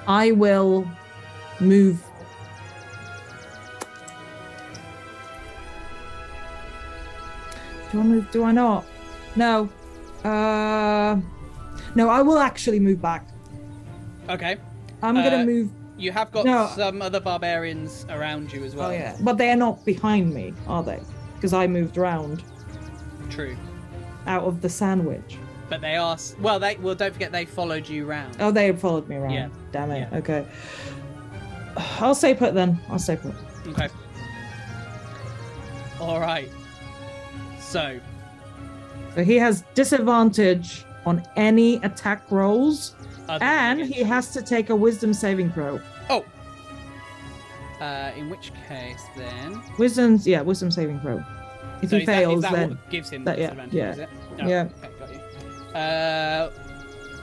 [0.06, 0.86] I will
[1.60, 2.03] move.
[8.00, 8.31] I move?
[8.31, 8.84] Do I not?
[9.36, 9.68] No.
[10.24, 11.20] Uh,
[11.94, 13.28] no, I will actually move back.
[14.28, 14.56] Okay.
[15.02, 15.70] I'm gonna Uh, move.
[15.97, 16.68] You have got No.
[16.74, 18.89] some other barbarians around you as well.
[18.89, 20.98] Oh yeah, but they are not behind me, are they?
[21.36, 22.42] Because I moved around
[23.31, 23.56] True.
[24.26, 25.39] out of the sandwich.
[25.68, 26.16] But they are.
[26.40, 26.76] Well, they.
[26.76, 28.36] Well, don't forget they followed you round.
[28.40, 29.32] Oh, they followed me around.
[29.34, 29.48] Yeah.
[29.73, 30.08] Damn it.
[30.10, 30.18] Yeah.
[30.18, 30.47] Okay.
[32.00, 32.81] I'll stay put then.
[32.89, 33.34] I'll stay put.
[33.68, 33.89] Okay.
[36.00, 36.50] All right.
[37.74, 37.98] So,
[39.16, 42.94] So he has disadvantage on any attack rolls,
[43.28, 45.80] other and he has to take a wisdom saving throw.
[46.08, 46.24] Oh.
[47.80, 49.60] Uh, in which case, then.
[49.76, 51.18] Wisdom's yeah, wisdom saving throw.
[51.82, 53.90] If So he is that- is fails, that then gives him that- yeah, disadvantage, yeah,
[53.90, 54.08] is it?
[54.40, 54.68] Oh, yeah.
[54.84, 55.78] Okay, got you.
[55.80, 56.50] Uh,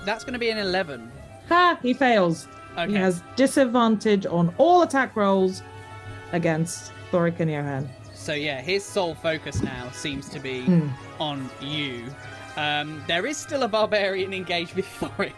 [0.05, 1.09] that's going to be an eleven.
[1.47, 2.49] ha, he fails.
[2.77, 2.91] Okay.
[2.91, 5.63] He has disadvantage on all attack rolls
[6.33, 7.89] against Thoric and Johan.
[8.21, 10.89] So yeah, his sole focus now seems to be Hmm.
[11.19, 12.05] on you.
[12.55, 15.33] Um, there is still a barbarian engaged with Thoric,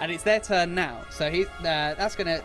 [0.00, 1.00] and it's their turn now.
[1.10, 2.44] So he's uh, that's going to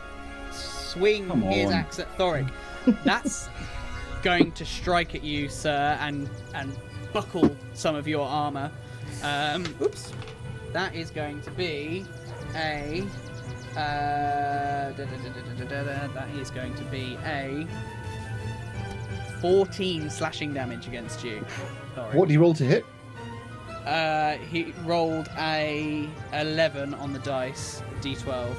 [0.53, 2.49] swing his axe at Thoric.
[3.03, 3.49] That's
[4.23, 6.71] going to strike at you, sir, and and
[7.11, 8.71] buckle some of your armor.
[9.23, 10.13] Um, oops,
[10.71, 12.05] that is going to be
[12.55, 13.03] a.
[13.75, 17.67] Uh, da, da, da, da, da, da, da, that is going to be a
[19.41, 21.45] 14 slashing damage against you.
[21.95, 22.13] Thoric.
[22.13, 22.85] What do you roll to hit?
[23.85, 28.53] Uh, he rolled a 11 on the dice, d12.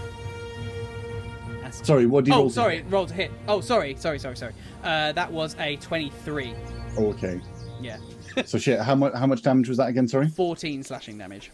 [1.63, 2.49] That's- Sorry, what do you Oh, roll?
[2.49, 2.87] to sorry, hit?
[2.91, 3.31] rolled to hit.
[3.47, 4.55] Oh, sorry, sorry, sorry, sorry.
[4.83, 6.55] Uh, that was a 23.
[6.99, 7.41] Oh, okay.
[7.81, 7.99] Yeah,
[8.45, 8.81] So shit.
[8.81, 9.15] How much?
[9.15, 10.07] How much damage was that again?
[10.09, 10.29] Sorry.
[10.29, 11.51] 14 slashing damage.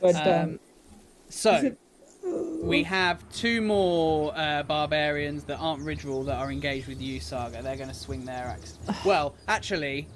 [0.00, 0.60] But Um, um,
[1.28, 1.78] So, it-
[2.24, 7.62] we have two more uh, barbarians that aren't Ridril that are engaged with you, Saga.
[7.62, 8.78] They're going to swing their axe.
[9.04, 10.08] well, actually,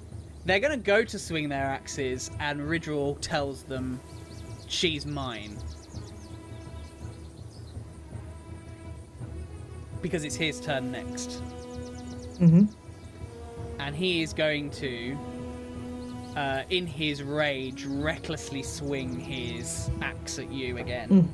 [0.45, 3.99] they're going to go to swing their axes, and Ridril tells them,
[4.67, 5.57] "She's mine,"
[10.01, 11.41] because it's his turn next,
[12.39, 12.67] mhm.
[13.79, 15.17] and he is going to.
[16.35, 21.09] Uh, in his rage, recklessly swing his axe at you again.
[21.09, 21.27] Mm.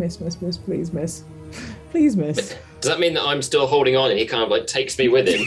[0.00, 1.22] Miss, miss, miss, please, miss,
[1.90, 2.56] please, miss.
[2.80, 5.08] Does that mean that I'm still holding on and he kind of like takes me
[5.08, 5.46] with him?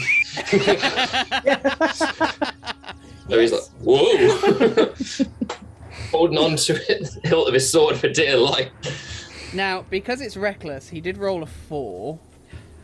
[3.28, 4.92] So he's like, whoa!
[6.10, 8.70] holding on to it, the hilt of his sword for dear life.
[9.54, 12.18] Now, because it's reckless, he did roll a four.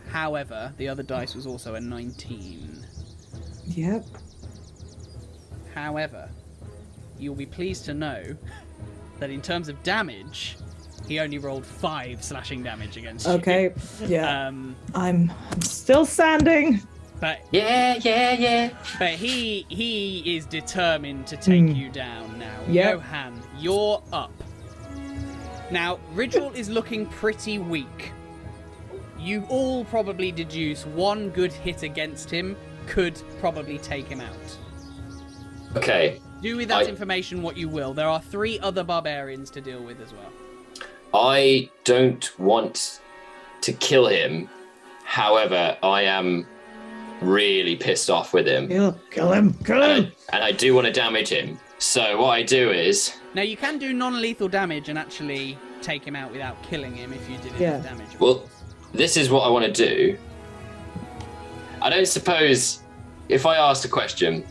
[0.09, 2.85] However, the other dice was also a 19.
[3.67, 4.07] Yep.
[5.75, 6.29] However,
[7.19, 8.37] you'll be pleased to know
[9.19, 10.57] that in terms of damage,
[11.11, 13.33] he only rolled five slashing damage against you.
[13.35, 13.75] Okay.
[14.07, 14.47] Yeah.
[14.47, 16.81] Um, I'm, I'm still standing.
[17.21, 18.71] but Yeah, yeah, yeah.
[18.99, 21.73] but he he is determined to take Hmm.
[21.73, 22.59] you down now.
[22.69, 22.95] Yep.
[22.95, 24.33] Johan, you're up.
[25.73, 28.13] Now, Ridril is looking pretty weak.
[29.19, 32.57] You all probably deduce one good hit against him
[32.87, 34.57] could probably take him out.
[35.77, 37.93] Okay, Do with that I- information what you will.
[37.95, 40.33] There are three other barbarians to deal with as well.
[41.15, 43.01] I don't want
[43.63, 44.49] to kill him.
[45.05, 46.47] However, I am
[47.21, 48.69] really pissed off with him.
[48.69, 49.55] Kill, kill him.
[49.65, 50.13] Kill And him.
[50.33, 51.59] I, and I do want to damage him.
[51.79, 56.15] So what I do is Now you can do non-lethal damage and actually take him
[56.15, 57.79] out without killing him if you did enough Yeah.
[57.79, 58.15] damage.
[58.15, 58.51] of Well- course.
[58.93, 60.17] this is what I want to do.
[61.83, 62.81] I don't suppose
[63.29, 64.45] if I asked a question,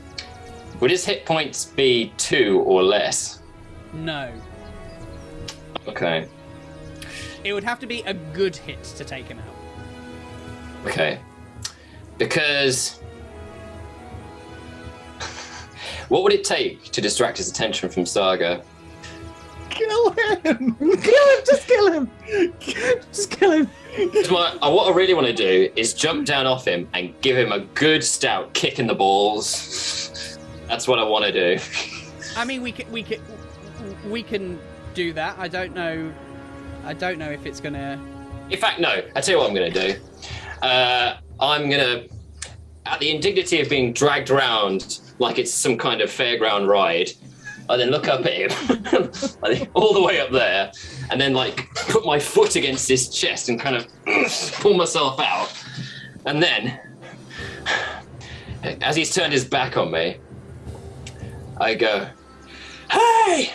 [0.79, 3.39] would his hit points be two or less?
[3.93, 4.29] no,
[5.87, 6.27] Okay.
[7.43, 10.87] It would have to be a good hit to take him out.
[10.87, 11.19] Okay.
[12.17, 12.99] Because
[16.09, 18.63] what would it take to distract his attention from Saga?
[19.69, 20.75] Kill him!
[20.75, 21.43] Kill him.
[21.45, 22.11] Just kill him.
[22.59, 23.69] Just kill him!
[24.29, 27.51] my- what I really want to do is jump down off him and give him
[27.51, 30.37] a good stout kick in the balls.
[30.67, 31.63] That's what I want to do.
[32.35, 33.21] I mean, we can we can
[34.09, 34.59] we can
[34.93, 35.37] do that.
[35.39, 36.13] I don't know.
[36.85, 37.99] I don't know if it's gonna.
[38.49, 39.01] In fact, no.
[39.15, 39.99] I tell you what I'm to do.
[40.61, 42.09] Uh, I'm to,
[42.85, 47.11] at the indignity of being dragged around like it's some kind of fairground ride,
[47.69, 50.71] I then look up at him, all the way up there,
[51.11, 53.87] and then like put my foot against his chest and kind of
[54.53, 55.53] pull myself out,
[56.25, 56.79] and then,
[58.81, 60.17] as he's turned his back on me,
[61.57, 62.09] I go,
[62.89, 63.51] "Hey!"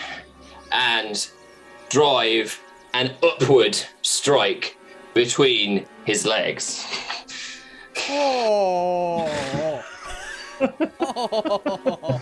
[0.70, 1.28] and
[1.88, 2.60] drive
[2.94, 4.78] an upward strike
[5.14, 6.86] between his legs.
[8.08, 9.84] Oh.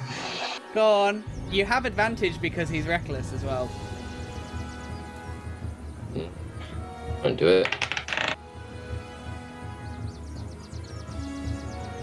[0.75, 1.25] Go on.
[1.51, 3.67] You have advantage because he's reckless as well.
[6.15, 7.23] Hmm.
[7.23, 7.69] Don't do it.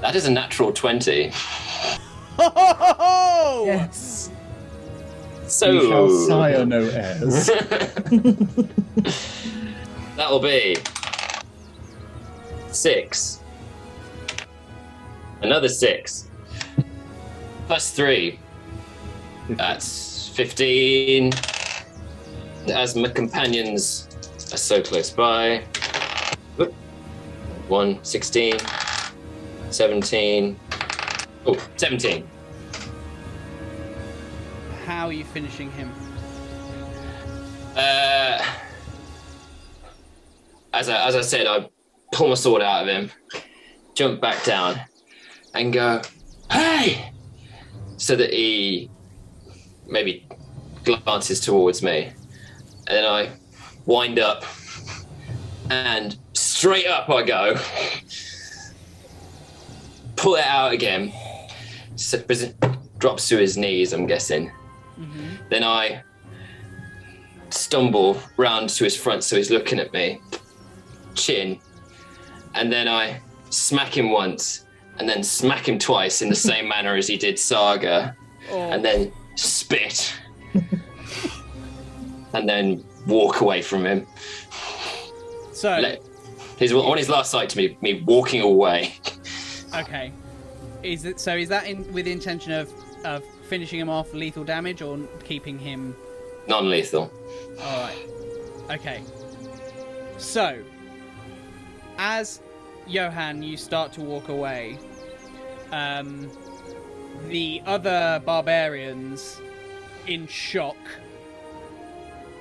[0.01, 1.31] That is a natural 20.
[3.65, 4.31] Yes.
[5.49, 7.47] So You shall sire no heirs.
[10.15, 10.77] that'll be
[12.71, 13.39] six.
[15.41, 16.29] Another six.
[17.67, 18.39] Plus three.
[19.49, 21.33] That's 15.
[22.71, 24.07] As my companions
[24.53, 25.63] are so close by.
[26.59, 26.73] Oop.
[27.67, 28.53] 1, 16,
[29.71, 30.59] 17.
[31.45, 32.27] Oh, 17.
[34.89, 35.93] How are you finishing him?
[37.75, 38.43] Uh,
[40.73, 41.69] as I, as I said, I
[42.11, 43.11] pull my sword out of him,
[43.93, 44.81] jump back down,
[45.53, 46.01] and go,
[46.51, 47.11] "Hey!"
[47.97, 48.89] So that he
[49.85, 50.25] maybe
[50.83, 53.29] glances towards me, and then I
[53.85, 54.43] wind up,
[55.69, 57.59] and straight up I go,
[60.15, 61.13] pull it out again.
[62.97, 63.93] Drops to his knees.
[63.93, 64.51] I'm guessing.
[65.49, 66.03] Then I
[67.49, 70.21] stumble round to his front so he's looking at me,
[71.15, 71.59] chin,
[72.55, 74.65] and then I smack him once,
[74.97, 78.15] and then smack him twice in the same manner as he did Saga,
[78.51, 80.13] Oh, and then spit,
[82.33, 84.05] and then walk away from him.
[85.53, 86.01] so Let,
[86.57, 88.95] his, on his last sight to me, me walking away.
[89.75, 90.11] okay.
[90.83, 91.35] Is it so?
[91.35, 92.71] Is that in with the intention of
[93.03, 95.95] of finishing him off lethal damage or keeping him
[96.49, 97.11] Non-lethal.
[97.61, 98.07] All right.
[98.71, 99.03] Okay.
[100.17, 100.63] So,
[101.97, 102.41] as
[102.87, 104.79] Johan, you start to walk away.
[105.71, 106.31] Um,
[107.27, 109.39] the other barbarians,
[110.07, 110.77] in shock,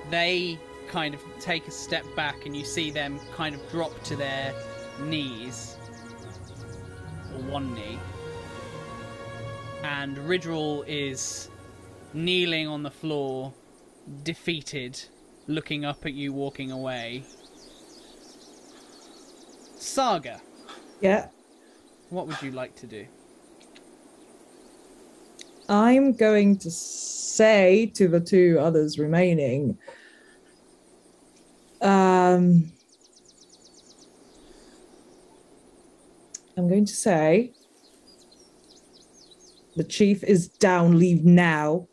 [0.09, 0.57] they
[0.87, 4.55] kind of take a step back, and you see them kind of drop to their
[5.01, 5.77] knees,
[7.35, 7.99] or one knee.
[9.83, 11.49] And Ridril is
[12.13, 13.53] kneeling on the floor,
[14.23, 15.01] defeated,
[15.47, 17.23] looking up at you walking away.
[19.77, 20.41] Saga,
[21.01, 21.29] Yeah.
[22.09, 23.07] what would you like to do?
[25.67, 29.77] I'm going to say to the two others remaining,
[31.81, 32.73] Um,
[36.57, 37.53] I'm going to say
[39.79, 40.99] the chief is down.
[40.99, 41.87] Leave now,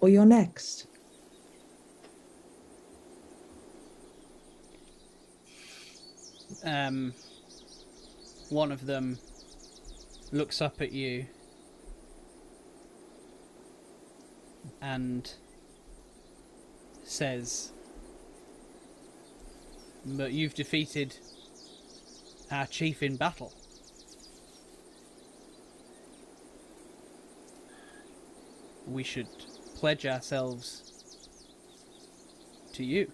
[0.00, 0.86] or you're next.
[6.62, 7.14] Um,
[8.50, 9.18] one of them
[10.30, 11.24] looks up at you
[14.82, 15.32] and
[17.02, 17.72] says,
[20.04, 21.16] But you've defeated
[22.50, 23.54] our chief in battle.
[28.86, 29.28] We should
[29.74, 30.82] pledge ourselves
[32.74, 33.10] to you.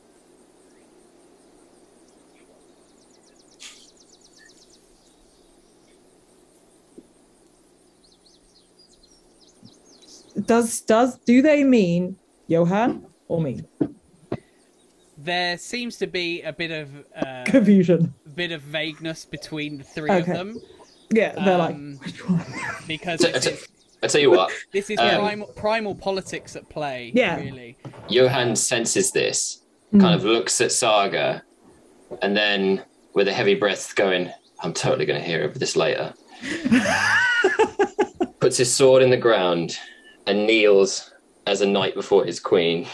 [10.47, 12.17] Does does do they mean
[12.47, 13.63] Johan or me?
[15.19, 18.15] There seems to be a bit of uh, Confusion.
[18.35, 20.21] bit of vagueness between the three Okay.
[20.21, 20.61] of them
[21.13, 22.45] Yeah, they're Um, like, which one?
[22.87, 23.67] because I this t- is,
[24.03, 27.13] I tell you what, this is Um, primal, primal politics at play.
[27.15, 27.37] Yeah.
[27.37, 27.77] really.
[28.09, 30.01] Johan senses this, Hmm.
[30.01, 31.43] kind of looks at Saga,
[32.23, 32.83] and then
[33.15, 34.31] with a heavy breath, going,
[34.61, 36.15] "I'm totally going to hear of this later."
[38.41, 39.77] Puts his sword in the ground
[40.27, 41.13] and kneels
[41.47, 42.87] as a knight before his queen.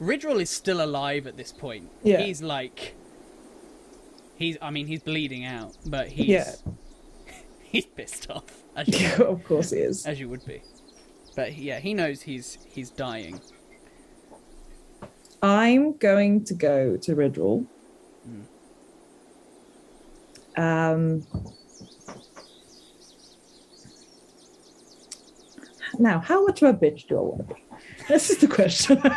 [0.00, 1.88] Ridril is still alive at this point.
[2.02, 2.20] Yeah.
[2.22, 2.94] He's like,
[4.36, 4.56] he's.
[4.60, 6.52] I mean, he's bleeding out, but he's Yeah.
[7.62, 10.06] he's pissed off as you, Yeah, of course he is.
[10.06, 10.62] as you would be.
[11.36, 13.40] But yeah, he knows he's he's dying.
[15.42, 17.66] I'm going to go to Ridril.
[20.56, 21.24] Um,
[25.98, 27.60] now, how much of a bitch do I want to be?
[28.08, 29.02] This is the question.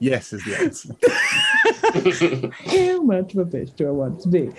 [0.00, 0.96] Yes, is the answer.
[2.92, 4.50] how much of a bitch do I want to be?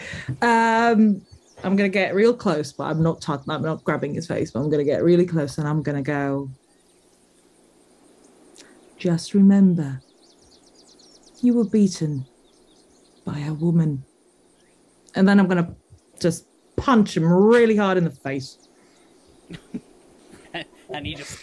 [0.42, 1.22] Um,
[1.64, 3.28] I'm gonna get real close, but I'm not.
[3.30, 6.50] I'm not grabbing his face, but I'm gonna get really close, and I'm gonna go.
[8.98, 10.02] Just remember,
[11.42, 12.26] you were beaten
[13.26, 14.04] by a woman,
[15.16, 15.76] and then I'm gonna
[16.20, 18.68] just punch him really hard in the face.
[20.90, 21.40] and he just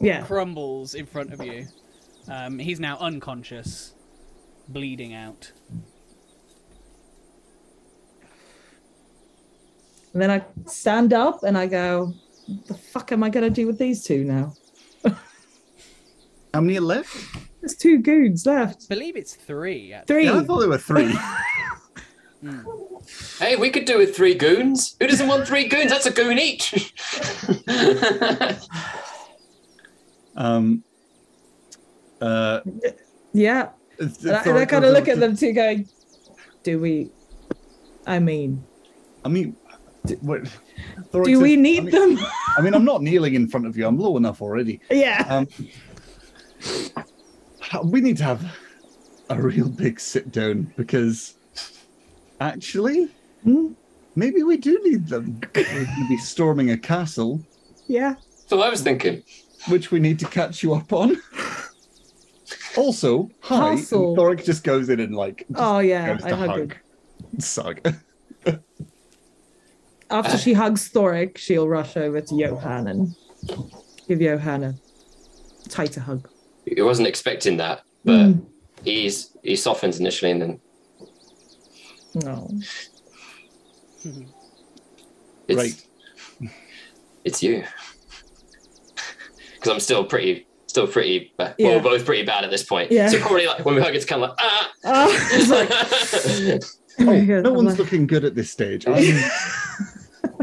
[0.00, 1.66] Yeah, crumbles in front of you.
[2.28, 3.94] Um, he's now unconscious,
[4.68, 5.52] bleeding out.
[10.12, 12.12] And then I stand up and I go,
[12.66, 14.54] the fuck am I gonna do with these two now?"
[16.54, 17.16] How many are left?
[17.60, 18.84] There's two goons left.
[18.90, 19.92] I believe it's three.
[19.94, 20.14] Actually.
[20.14, 20.24] Three.
[20.26, 21.14] Yeah, I thought there were three.
[23.38, 24.96] Hey, we could do with three goons.
[25.00, 25.90] Who doesn't want three goons?
[25.90, 26.92] That's a goon each.
[30.36, 30.82] um,
[32.20, 32.60] uh,
[33.32, 35.88] Yeah, it's- And I, Thoric kind of look over at them two, going,
[36.62, 37.10] "Do we?
[38.06, 38.64] I mean,
[39.24, 39.56] I mean,
[40.06, 40.42] d- what?
[41.12, 43.66] Thoric do says- we I need mean- them?" I mean, I'm not kneeling in front
[43.66, 43.86] of you.
[43.86, 44.80] I'm low enough already.
[44.90, 45.24] yeah.
[45.28, 45.48] Um,
[47.84, 48.44] we need to have
[49.30, 51.34] a real big sit down because
[52.40, 53.08] actually,
[53.44, 53.72] Hmm?
[54.14, 55.40] maybe we do need them.
[55.54, 57.40] We're going to be storming a castle,
[57.88, 58.16] Yeah.
[58.46, 59.22] so I was thinking.
[59.68, 61.16] which we need to catch you up on.
[62.76, 63.76] Also, hi.
[63.76, 64.16] Castle.
[64.16, 66.58] Thoric just goes in and like Oh yeah, goes I hug hug
[67.86, 67.96] him.
[70.12, 70.26] Saga.
[70.28, 73.14] After she hugs Thoric, she'll rush over to Johan and
[74.08, 74.74] give Johan a
[75.68, 76.28] tighter hug.
[76.66, 78.44] He wasn't expecting that, but Mm.
[78.84, 80.60] he's he softens initially and then
[82.14, 82.48] No.
[85.48, 86.50] it's Right.
[87.24, 87.64] it's you.
[89.54, 91.68] Because I'm still pretty still pretty ba- Yeah.
[91.68, 92.90] well, we're both pretty bad at this point.
[92.92, 93.08] Yeah.
[93.08, 96.62] So probably like when we hug it's kinda like ah Oh, it's like,
[97.00, 98.84] Oh, no I'm one's like- looking good at this stage.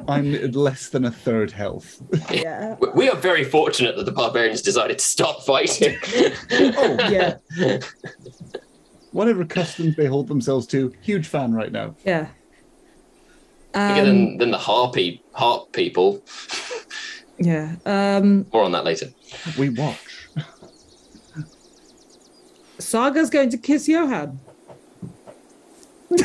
[0.09, 2.01] I'm, I'm at less than a third health.
[2.31, 2.75] yeah.
[2.79, 5.97] We- We are very fortunate that the barbarians decided to stop fighting.
[6.51, 7.37] Oh, Yeah.
[9.11, 11.95] Whatever customs they hold themselves to, huge fan right now.
[12.05, 12.27] Yeah.
[13.73, 16.23] Bigger Um, than, than the harpy harp people.
[17.39, 17.75] yeah.
[17.85, 19.07] Um, More on that later.
[19.57, 20.27] We watch.
[22.77, 24.39] Saga's going to kiss Johan.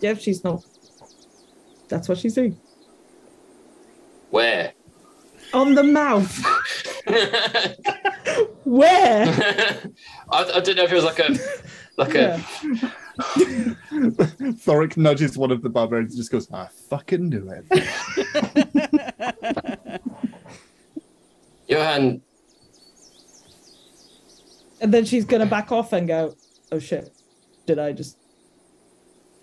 [0.00, 0.62] yep, she's not.
[1.88, 2.58] That's what she's doing.
[4.30, 4.72] Where?
[5.54, 6.44] On the mouth.
[8.64, 9.24] Where?
[10.30, 11.38] I don't know if it was like a
[11.96, 12.40] like Yeah.
[14.58, 17.64] Thoric nudges one of the barbarians and just goes, I fucking knew it.
[21.68, 22.20] Johan.
[24.80, 26.34] and then she's gonna back off and go,
[26.70, 27.10] "Oh shit!
[27.66, 28.18] Did I just?"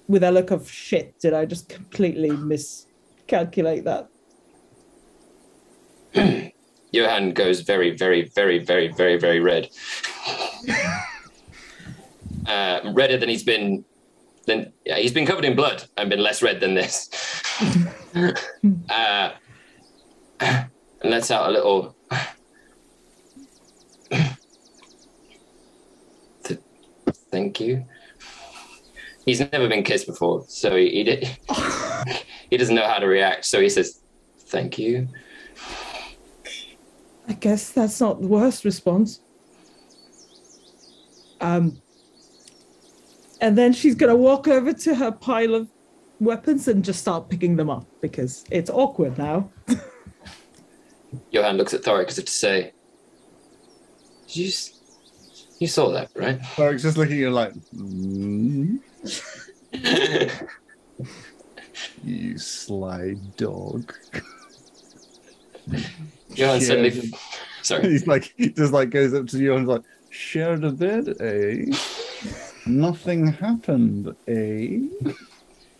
[0.07, 4.09] With a look of shit, did I just completely miscalculate that?
[6.91, 9.69] Johan goes very, very, very, very, very, very red.
[12.45, 13.83] uh, redder than he's been.
[14.45, 17.09] Than yeah, he's been covered in blood and been less red than this.
[18.89, 19.31] uh,
[20.39, 20.69] and
[21.03, 21.95] lets out a little.
[26.43, 26.59] Th-
[27.31, 27.85] Thank you.
[29.25, 31.37] He's never been kissed before, so he he, di-
[32.49, 33.45] he doesn't know how to react.
[33.45, 34.01] So he says,
[34.39, 35.07] "Thank you."
[37.27, 39.21] I guess that's not the worst response.
[41.39, 41.81] Um,
[43.39, 45.69] and then she's gonna walk over to her pile of
[46.19, 49.49] weapons and just start picking them up because it's awkward now.
[51.31, 52.73] Johan looks at Thoric as if to say,
[54.29, 54.51] you,
[55.59, 56.39] you saw that, right?
[56.39, 58.79] Thoric's just looking at you like, "Mm,
[62.03, 63.93] you sly dog.
[66.35, 67.11] Johan suddenly.
[67.61, 67.89] Sorry.
[67.89, 71.15] He's like, he just like goes up to you and is like, shared a bed,
[71.19, 71.65] eh?
[72.65, 74.79] Nothing happened, eh?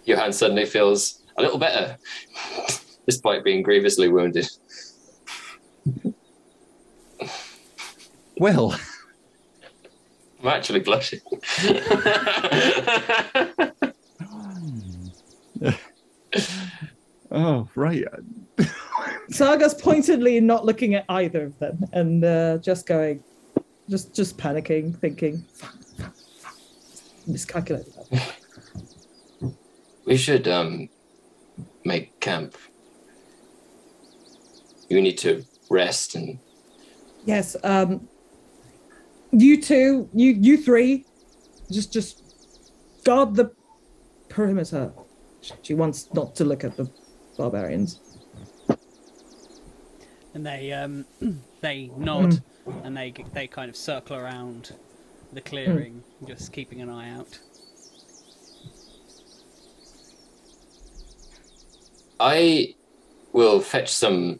[0.05, 1.97] Johan suddenly feels a little better,
[3.05, 4.49] despite being grievously wounded.
[8.37, 8.77] Well,
[10.43, 11.21] I'm actually blushing.
[17.31, 18.03] oh right.
[19.29, 23.23] Saga's pointedly not looking at either of them and uh, just going,
[23.89, 25.45] just just panicking, thinking,
[27.25, 27.93] miscalculated.
[28.11, 28.35] that.
[30.05, 30.89] we should um,
[31.85, 32.57] make camp.
[34.89, 36.37] You need to rest and
[37.25, 37.55] Yes.
[37.63, 38.09] Um,
[39.33, 41.05] you two, you you three,
[41.71, 42.23] just just
[43.03, 43.51] guard the
[44.29, 44.93] perimeter.
[45.61, 46.89] She wants not to look at the
[47.37, 47.99] barbarians.
[50.33, 51.05] And they um,
[51.61, 52.41] they nod
[52.83, 54.75] and they they kind of circle around
[55.33, 57.39] the clearing, just keeping an eye out.
[62.19, 62.75] I
[63.33, 64.39] will fetch some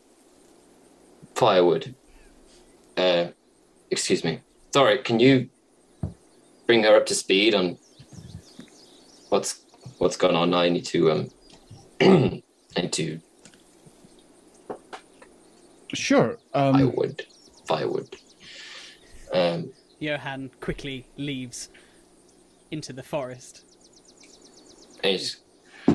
[1.36, 1.96] firewood.
[2.96, 3.28] Uh,
[3.90, 4.40] excuse me.
[4.74, 5.50] Thoric, can you
[6.66, 7.78] bring her up to speed on
[9.30, 9.62] what's
[10.00, 10.52] what's going on?
[10.56, 11.30] I need to um
[12.02, 12.42] I
[12.82, 13.20] need to
[15.94, 16.40] Sure.
[16.56, 17.22] Um, firewood.
[17.68, 18.16] Firewood.
[19.32, 21.70] Um Johan quickly leaves
[22.72, 23.64] into the forest.
[25.04, 25.40] he's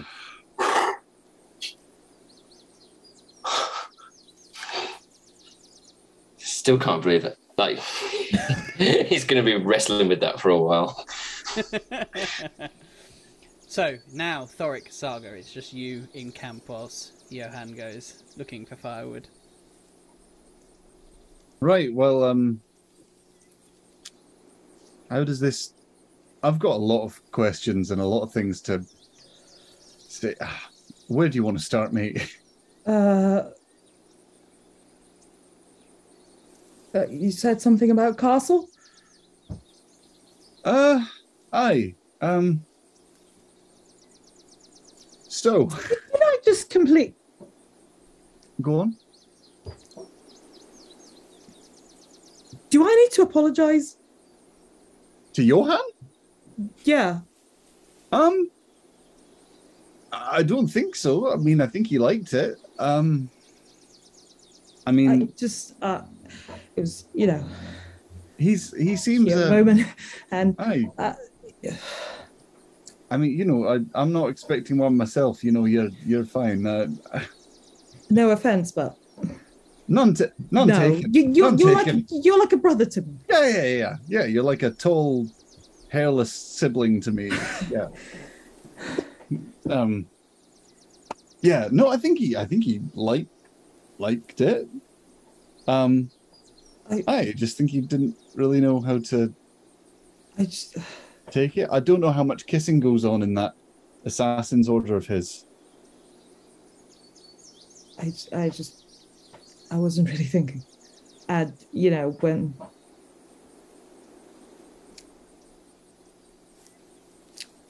[6.36, 7.36] Still can't believe it.
[7.56, 7.80] Like
[9.08, 11.04] he's gonna be wrestling with that for a while.
[13.70, 19.28] So now Thoric Saga, it's just you in camp whilst Johan goes looking for firewood.
[21.60, 21.92] Right.
[21.92, 22.62] Well, um,
[25.10, 25.74] how does this?
[26.42, 28.82] I've got a lot of questions and a lot of things to
[29.98, 30.34] say.
[30.40, 30.70] Ah,
[31.08, 32.36] Where do you want to start, mate?
[32.86, 33.50] Uh,
[36.94, 38.68] uh, you said something about castle.
[40.64, 41.04] Uh,
[41.52, 41.94] aye.
[42.20, 42.64] Um,
[45.28, 47.14] so Did I just complete?
[48.60, 48.96] go on.
[52.70, 53.96] Do I need to apologize?
[55.34, 55.80] To Johan?
[56.84, 57.20] Yeah.
[58.10, 58.50] Um,
[60.12, 61.32] I don't think so.
[61.32, 62.58] I mean, I think he liked it.
[62.78, 63.30] Um,
[64.86, 66.02] I I mean, just uh,
[66.76, 67.44] it was you know
[68.38, 69.32] he's he seems.
[69.32, 69.86] a Uh, moment,
[70.30, 70.84] and aye.
[70.98, 71.14] uh,
[73.10, 75.42] I mean, you know, I, I'm not expecting one myself.
[75.42, 76.66] You know, you're you're fine.
[76.66, 76.88] Uh,
[78.10, 78.96] no offense, but
[79.88, 81.14] none, ta- none no, taken.
[81.14, 81.96] you, you're, none you're taken.
[81.96, 83.18] like you're like a brother to me.
[83.30, 84.24] Yeah, yeah, yeah, yeah.
[84.24, 85.26] You're like a tall,
[85.90, 87.30] hairless sibling to me.
[87.70, 87.88] Yeah.
[89.70, 90.06] um.
[91.42, 91.68] Yeah.
[91.70, 92.36] No, I think he.
[92.36, 93.30] I think he liked
[93.98, 94.68] liked it.
[95.66, 96.10] Um.
[96.90, 99.34] I- I just think he didn't really know how to
[100.38, 100.76] I just
[101.30, 101.68] take it.
[101.70, 103.54] I don't know how much kissing goes on in that
[104.04, 105.44] assassin's order of his.
[107.98, 108.84] I, I just
[109.70, 110.62] I wasn't really thinking.
[111.28, 112.54] And you know when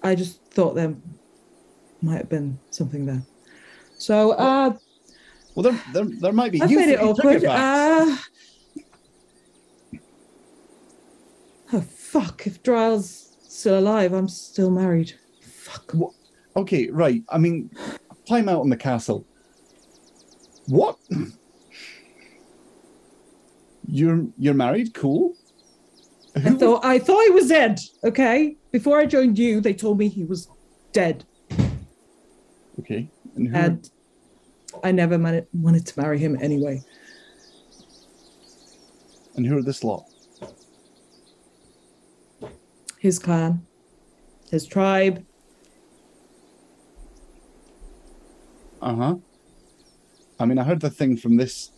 [0.02, 0.94] I just thought there
[2.02, 3.22] might have been something there.
[3.98, 4.76] So uh,
[5.54, 6.62] Well, there, there, there might be.
[6.62, 7.44] I've You made it awkward.
[7.44, 8.16] Uh,
[12.62, 15.12] Drail's still alive, I'm still married.
[15.42, 15.94] Fuck.
[16.56, 17.22] Okay, right.
[17.28, 17.70] I mean,
[18.28, 19.26] time out in the castle.
[20.66, 20.96] What?
[23.86, 24.92] You're you're married?
[24.94, 25.34] Cool.
[26.36, 27.80] I thought I thought he was dead.
[28.04, 28.56] Okay.
[28.70, 30.48] Before I joined you, they told me he was
[30.92, 31.24] dead,
[32.80, 33.08] Okay.
[33.36, 33.54] And who?
[33.56, 33.90] and
[34.84, 36.82] I never man- wanted to marry him anyway.
[39.36, 40.04] and who are this lot?
[43.00, 43.66] His clan,
[44.50, 45.24] his tribe.
[48.80, 49.14] Uh huh.
[50.40, 51.70] I mean, I heard the thing from this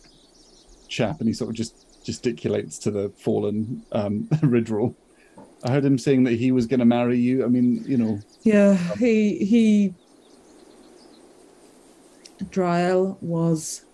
[0.87, 4.95] chap, and he sort of just gesticulates to the fallen um, Ridril.
[5.63, 7.45] I heard him saying that he was going to marry you.
[7.45, 9.93] I mean, you know, Yeah, he he.
[12.45, 13.85] Drail was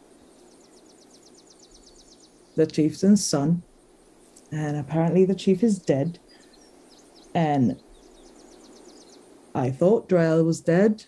[2.56, 3.62] the chieftain's son,
[4.52, 6.20] and apparently the chief is dead.
[7.38, 7.80] And
[9.54, 11.06] I thought Drail was dead,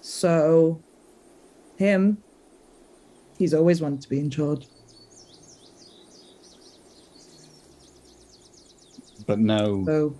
[0.00, 0.82] so
[1.76, 2.18] him,
[3.38, 4.66] he's always wanted to be in charge.
[9.26, 10.16] but now So,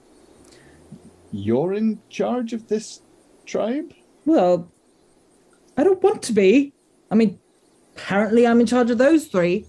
[1.32, 3.00] you're in charge of this
[3.46, 3.92] tribe.
[4.24, 4.70] well,
[5.76, 6.72] I don't want to be.
[7.10, 7.40] I mean,
[7.96, 9.66] apparently I'm in charge of those three.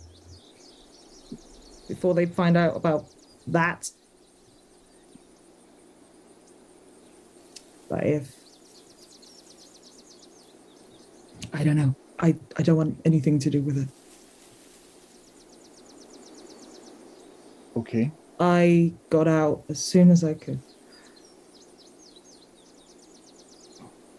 [1.88, 3.08] Before they find out about
[3.48, 3.90] that.
[7.96, 8.36] But if
[11.54, 11.96] I don't know.
[12.20, 13.88] I, I don't want anything to do with it.
[17.78, 18.12] Okay.
[18.38, 20.60] I got out as soon as I could.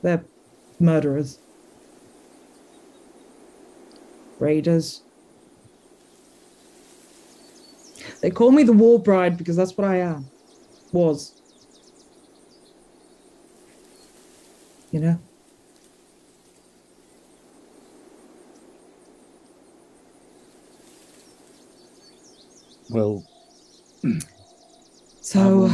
[0.03, 0.25] They're
[0.81, 1.39] murderers.
[4.39, 5.03] Raiders.
[8.23, 10.31] They call me the war bride because that's what I am.
[10.93, 11.43] Was.
[14.97, 15.19] You know?
[22.89, 23.23] Well,
[25.21, 25.71] So,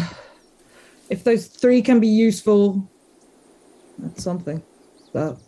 [1.08, 2.90] if those three can be useful,
[3.96, 4.60] that's something.
[5.12, 5.38] But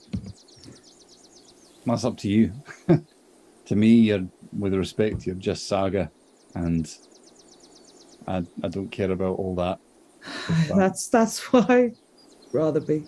[1.84, 2.52] that's up to you.
[3.66, 6.12] to me, you're, with respect, you're just Saga,
[6.54, 6.88] and
[8.28, 9.80] I, I don't care about all that.
[10.76, 11.96] that's that's why I'd
[12.52, 13.04] rather be.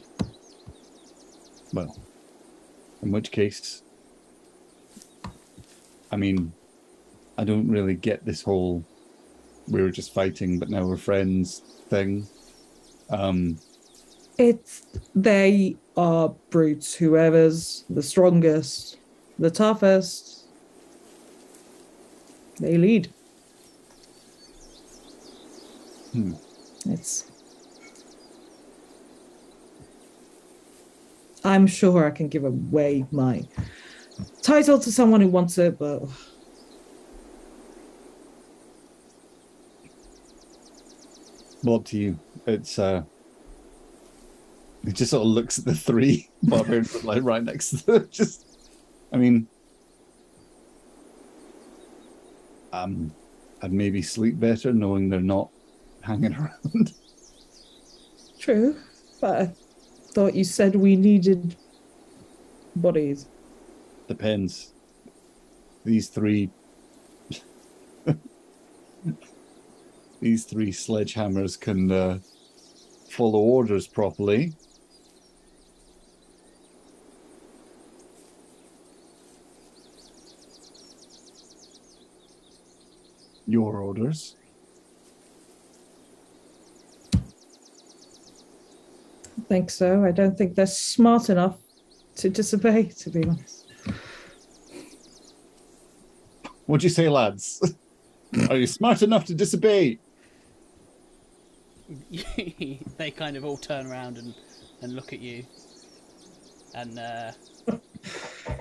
[1.76, 1.94] Well,
[3.02, 3.82] in which case,
[6.10, 6.52] I mean,
[7.36, 8.82] I don't really get this whole
[9.68, 12.26] we were just fighting, but now we're friends thing.
[13.10, 13.58] Um,
[14.38, 16.94] It's they are brutes.
[16.94, 18.96] Whoever's the strongest,
[19.38, 20.46] the toughest,
[22.58, 23.12] they lead.
[26.12, 26.32] Hmm.
[26.86, 27.30] It's.
[31.46, 33.46] I'm sure I can give away my
[34.42, 36.02] title to someone who wants it, but
[41.62, 42.18] well, up to you.
[42.48, 43.02] It's uh,
[44.84, 48.08] it just sort of looks at the three barbarians like right next to them.
[48.10, 48.58] Just,
[49.12, 49.46] I mean,
[52.72, 53.14] um,
[53.62, 55.50] I'd maybe sleep better knowing they're not
[56.02, 56.92] hanging around.
[58.40, 58.76] true.
[59.20, 59.56] But
[60.16, 61.56] thought you said we needed
[62.74, 63.28] bodies.
[64.08, 64.72] Depends.
[65.84, 66.48] These three.
[70.22, 72.20] These three sledgehammers can uh,
[73.10, 74.54] follow orders properly.
[83.46, 84.34] Your orders.
[89.46, 90.04] I think so.
[90.04, 91.60] I don't think they're smart enough
[92.16, 93.72] to disobey, to be honest.
[96.66, 97.62] What'd you say, lads?
[98.50, 100.00] Are you smart enough to disobey?
[102.98, 104.34] they kind of all turn around and,
[104.82, 105.46] and look at you.
[106.74, 107.30] And uh,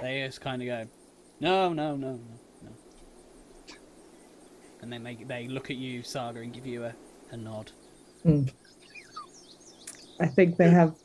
[0.03, 0.85] they just kind of go,
[1.39, 2.19] no, no, no, no,
[2.61, 2.71] no.
[4.83, 6.93] And then they, they look at you, Saga, and give you a,
[7.31, 7.71] a nod.
[10.19, 10.95] I think they have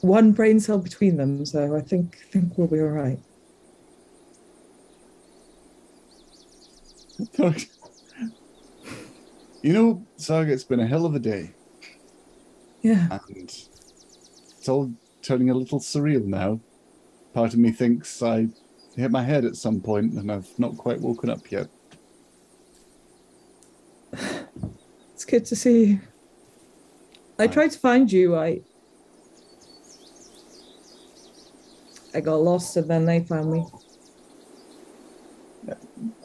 [0.00, 3.18] one brain cell between them, so I think think we'll be all right.
[9.62, 11.54] you know, Saga, it's been a hell of a day.
[12.82, 13.08] Yeah.
[13.10, 14.92] and it's all
[15.22, 16.60] turning a little surreal now.
[17.32, 18.48] Part of me thinks I
[18.94, 21.68] hit my head at some point and I've not quite woken up yet.
[24.12, 24.44] It's
[25.14, 26.00] It's good to see you.
[27.38, 28.36] I tried to find you.
[28.36, 28.60] I
[32.14, 33.66] I got lost and then they found me.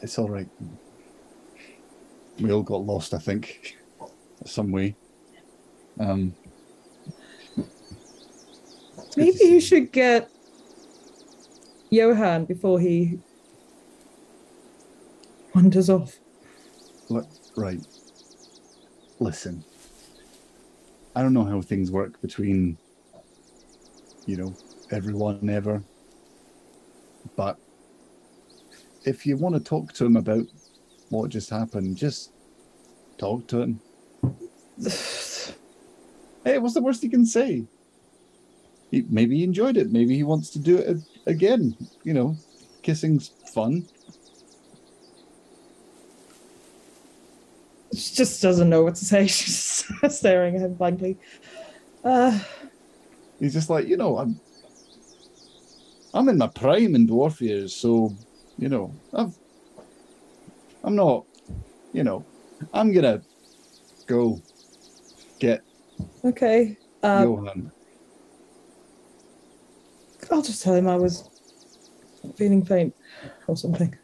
[0.02, 0.48] It's all right.
[2.38, 3.76] We all got lost, I think,
[4.46, 4.94] some way.
[5.98, 6.34] Um,
[7.56, 7.66] it's
[8.96, 10.30] good to Maybe you should get
[11.90, 13.18] Johan before he
[15.54, 16.18] wanders off.
[17.08, 17.84] Look, right.
[19.18, 19.64] Listen.
[21.14, 22.78] I don't know how things work between,
[24.26, 24.54] you know,
[24.90, 25.82] everyone ever.
[27.36, 27.58] But
[29.04, 30.46] if you want to talk to him about
[31.08, 32.32] what just happened, just
[33.18, 33.80] talk to him.
[36.42, 37.66] Hey, what's the worst he can say?
[38.90, 39.92] He, maybe he enjoyed it.
[39.92, 41.76] Maybe he wants to do it again.
[42.02, 42.36] You know,
[42.82, 43.86] kissing's fun.
[48.00, 49.26] She just doesn't know what to say.
[49.26, 51.18] She's staring at him blankly.
[52.02, 52.38] Uh,
[53.38, 54.40] He's just like, you know, I'm
[56.12, 58.14] I'm in my prime in dwarf years, so
[58.58, 59.34] you know, I've
[60.82, 61.26] I'm not,
[61.92, 62.24] you know,
[62.72, 63.22] I'm gonna
[64.06, 64.40] go
[65.38, 65.62] get
[66.24, 66.76] okay.
[67.02, 67.70] Uh, Johan.
[70.30, 71.28] I'll just tell him I was
[72.36, 72.94] feeling faint
[73.46, 73.96] or something.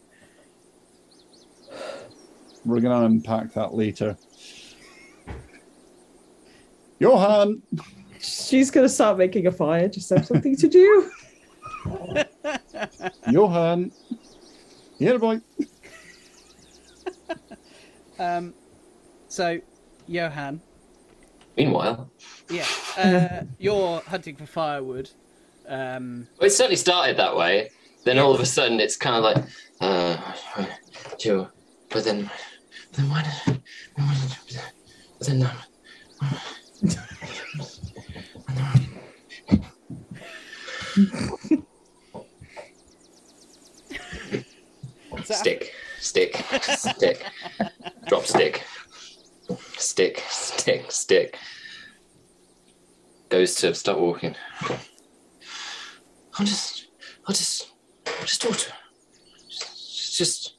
[2.67, 4.17] We're gonna unpack that later.
[6.99, 7.63] Johan,
[8.19, 11.11] She's gonna start making a fire just have something to do.
[13.31, 13.93] Johan,
[14.99, 15.41] here, boy.
[18.19, 18.55] Um,
[19.29, 19.61] so,
[20.07, 20.63] Johan,
[21.55, 22.11] Meanwhile,
[22.49, 22.65] yeah,
[22.97, 25.11] uh, you're hunting for firewood.
[25.69, 27.69] Um, well, it certainly started that way.
[28.05, 29.45] Then all of a sudden, it's kind of like,
[29.83, 30.17] uh,
[31.19, 31.53] sure.
[31.91, 32.31] But then,
[32.97, 33.61] then why did?
[33.95, 34.37] Why did
[35.19, 36.37] but then, um,
[45.25, 47.23] stick, stick, stick,
[48.07, 48.65] drop stick,
[49.77, 51.39] stick, stick, stick.
[53.29, 54.37] Goes to start walking.
[56.39, 56.89] I'll just,
[57.27, 57.73] I'll just,
[58.07, 58.77] I'll just talk to her.
[59.49, 60.53] Just, just.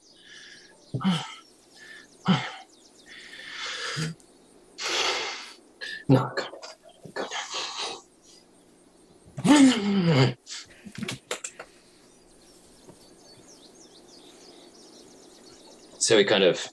[16.18, 16.68] So he kind of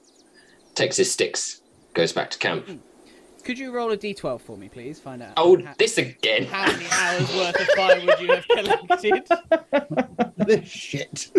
[0.74, 1.60] takes his sticks,
[1.92, 2.64] goes back to camp.
[2.66, 2.76] Hmm.
[3.44, 4.98] could you roll a d12 for me, please?
[4.98, 6.44] Find out Oh, how, this again.
[6.46, 9.28] how many hours worth of firewood you have collected.
[10.46, 11.30] This shit.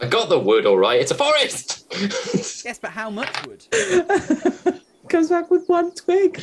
[0.00, 1.00] I got the wood all right.
[1.00, 1.92] It's a forest.
[2.64, 3.64] yes, but how much wood?
[5.08, 6.40] Comes back with one twig.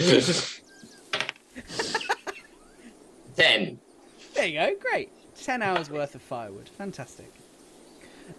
[3.38, 3.80] Ten.
[4.36, 4.76] There you go.
[4.92, 5.10] Great.
[5.42, 6.68] Ten hours worth of firewood.
[6.68, 7.32] Fantastic.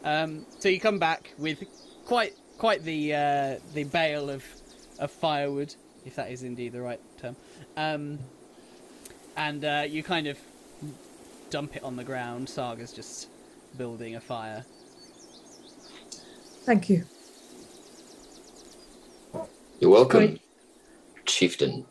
[0.05, 1.65] Um, so you come back with
[2.05, 4.45] quite quite the uh, the bale of
[4.99, 7.37] of firewood, if that is indeed the right term.
[7.77, 8.19] Um,
[9.37, 10.39] and uh, you kind of
[11.51, 12.49] dump it on the ground.
[12.49, 13.29] Saga's just
[13.77, 14.65] building a fire.
[16.65, 17.05] Thank you.
[19.81, 20.43] You're welcome, Wait.
[21.27, 21.85] chieftain.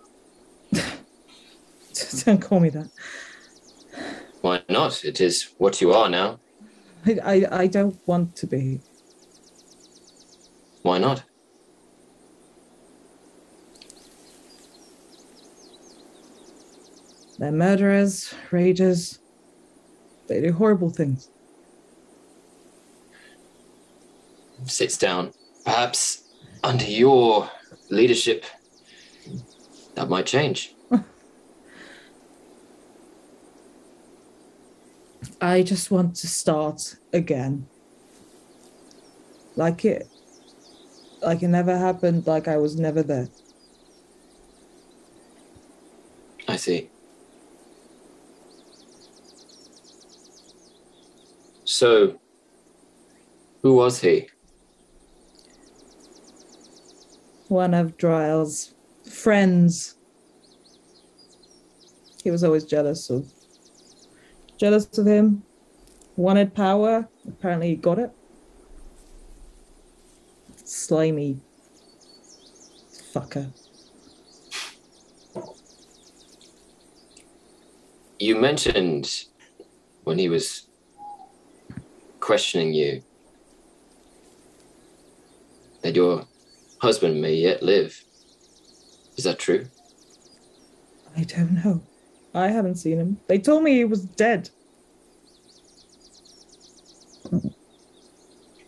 [2.26, 2.90] Don't call me that.
[4.42, 5.06] Why not?
[5.06, 6.40] It is what you are now.
[7.06, 8.82] I, I, I don't want to be.
[10.82, 11.24] Why not?
[17.40, 19.20] They're murderers, raiders.
[20.28, 21.30] They do horrible things.
[24.66, 25.34] Sits down.
[25.66, 26.30] Perhaps
[26.64, 27.50] under your
[27.90, 28.46] leadership,
[29.96, 30.73] that might change.
[35.44, 37.68] I just want to start again.
[39.58, 40.08] Like it
[41.22, 43.28] like it never happened, like I was never there.
[46.48, 46.90] I see.
[51.66, 52.22] So,
[53.64, 54.30] who was he?
[57.50, 58.76] One of Drail's
[59.12, 59.96] friends.
[62.24, 63.33] He was always jealous of
[64.64, 65.44] jealous of him.
[66.16, 67.10] Wanted power.
[67.28, 68.12] Apparently he got it.
[70.64, 71.42] Slimy
[73.14, 73.52] fucker.
[78.20, 79.26] You mentioned
[80.06, 80.70] when he was
[82.22, 83.04] questioning you
[85.82, 86.26] that you're
[86.80, 88.02] husband may yet live.
[89.18, 89.66] Is that true?
[91.18, 91.84] I don't know.
[92.34, 93.20] I haven't seen him.
[93.28, 94.50] They told me he was dead.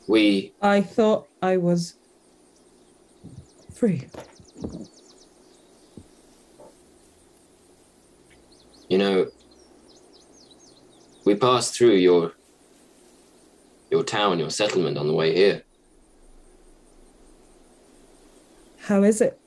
[0.08, 1.96] We I thought I was
[3.74, 4.08] free.
[8.88, 9.26] You know,
[11.26, 12.34] we passed through your
[13.90, 15.64] your town, your settlement on the way here.
[18.80, 19.40] How is it?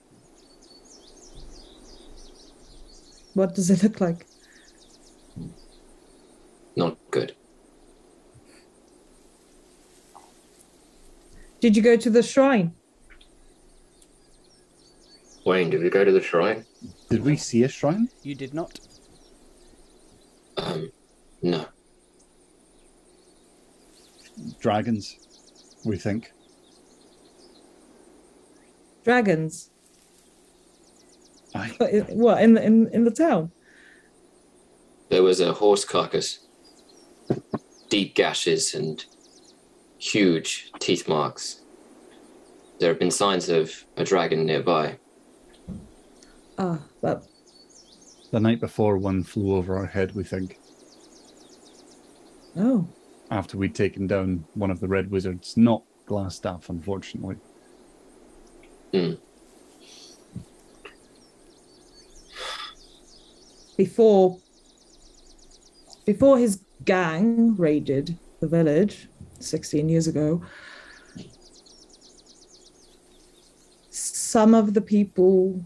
[3.39, 4.27] What does it look like?
[6.75, 7.37] Not good.
[11.61, 12.75] Did you go to the shrine?
[15.45, 16.67] Wayne, did we go to the shrine?
[17.11, 18.09] Did we see a shrine?
[18.25, 18.81] You did not.
[20.57, 20.91] Um,
[21.41, 21.65] no.
[24.59, 25.17] Dragons,
[25.85, 26.33] we think.
[29.05, 29.71] Dragons?
[31.59, 32.05] Aye.
[32.11, 33.51] What, in the in, in the town?
[35.11, 36.47] There was a horse carcass,
[37.89, 39.05] deep gashes, and
[39.99, 41.63] huge teeth marks.
[42.79, 44.99] There have been signs of a dragon nearby.
[46.59, 47.23] Ah, that
[48.31, 50.59] The night before, one flew over our head, we think,
[52.57, 52.87] oh.
[53.31, 55.57] after we'd taken down one of the red wizards.
[55.57, 57.37] Not Glasstaff, unfortunately.
[63.79, 64.39] Before
[66.05, 69.09] before his gang raided the village
[69.39, 70.43] 16 years ago,
[73.91, 75.65] some of the people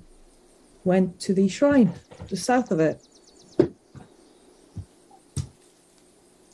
[0.85, 1.95] went to the shrine
[2.27, 3.01] just south of it.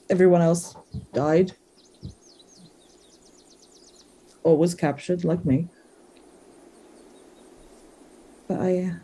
[0.09, 0.77] Everyone else
[1.13, 1.53] died
[4.45, 5.69] or was captured, like me.
[8.47, 8.95] But I,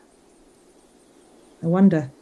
[1.62, 2.12] I wonder.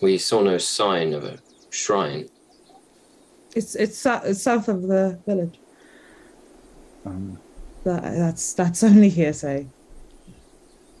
[0.00, 1.38] We saw no sign of a
[1.70, 2.28] shrine.
[3.54, 5.58] It's it's, it's south of the village.
[7.06, 7.38] Um,
[7.84, 9.66] But that's that's only hearsay.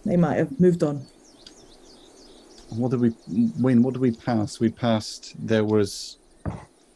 [0.04, 1.04] They might have moved on.
[2.70, 3.12] what did we,
[3.58, 3.82] Wayne?
[3.82, 4.60] What did we pass?
[4.60, 5.34] We passed.
[5.46, 6.18] There was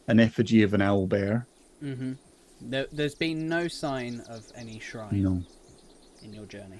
[0.07, 1.45] an effigy of an owl bear.
[1.83, 2.13] Mm-hmm.
[2.61, 5.43] There, there's been no sign of any shrine You know,
[6.23, 6.79] in your journey.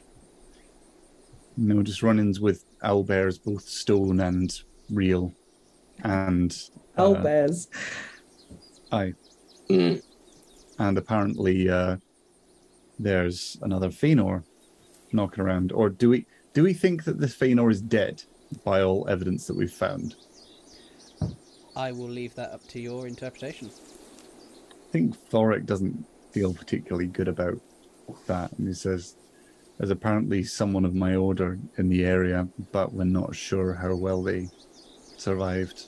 [1.58, 5.34] no, just run-ins with owl bears, both stone and real,
[6.04, 6.56] and
[6.98, 7.68] Owl uh, bears.
[8.92, 9.14] aye,
[9.70, 10.02] Mm.
[10.80, 11.96] and apparently uh,
[13.00, 14.44] there's another Fëanor
[15.14, 15.72] knocking around.
[15.72, 18.24] Or do we do we think that this Fëanor is dead
[18.66, 20.16] by all evidence that we've found?
[21.76, 23.70] I will leave that up to your interpretation.
[23.70, 27.58] I think Thoric doesn't feel particularly good about
[28.28, 28.52] that.
[28.58, 29.16] And he says,
[29.78, 34.22] There's apparently someone of my order in the area, but we're not sure how well
[34.22, 34.50] they
[35.22, 35.86] survived.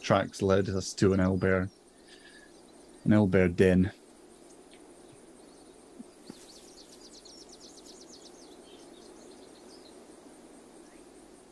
[0.00, 1.68] Tracks led us to an owlbear,
[3.04, 3.90] an owlbear den.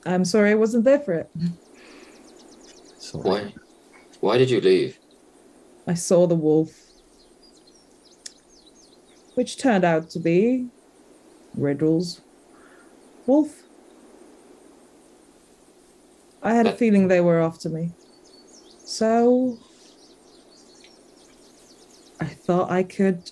[0.07, 1.31] I'm sorry I wasn't there for it.
[2.99, 3.53] So Why?
[4.21, 4.99] Why did you leave?
[5.89, 6.71] I saw the wolf,
[9.35, 10.69] which turned out to be
[11.59, 12.21] Ridril's
[13.27, 13.64] wolf.
[16.45, 17.91] I had a feeling they were after me.
[18.85, 19.59] So
[22.21, 23.31] I thought I could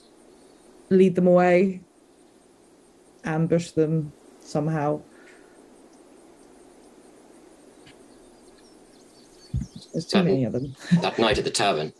[0.89, 1.82] lead them away,
[3.24, 5.02] ambush them somehow.
[9.92, 10.74] There's too Um, many of them.
[11.02, 11.92] That night at the tavern.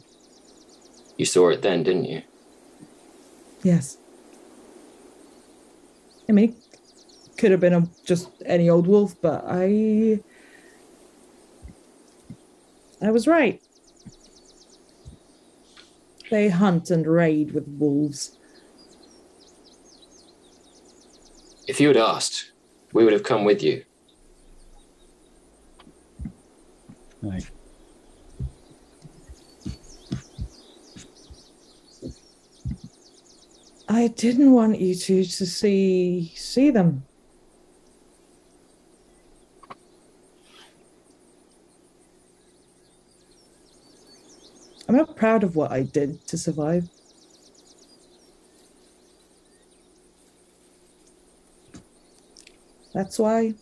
[1.19, 2.23] You saw it then, didn't you?
[3.63, 3.99] Yes.
[6.27, 10.21] I mean, it could have been a, just any old wolf, but I.
[13.03, 13.61] I was right.
[16.31, 18.39] They hunt and raid with wolves.
[21.67, 22.53] If you had asked,
[22.93, 23.85] we would have come with you.
[27.25, 27.41] Aye.
[33.89, 37.05] I didn't want you to to see see them.
[44.93, 46.87] I'm not proud of what I did to survive.
[52.93, 53.55] That's why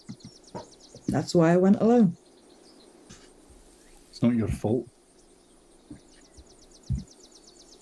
[1.07, 2.17] that's why I went alone.
[4.09, 4.89] It's not your fault.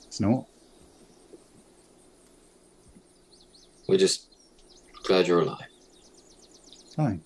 [0.04, 0.44] It's not.
[3.88, 4.26] We're just
[5.04, 5.68] glad you're alive.
[6.94, 7.22] Fine.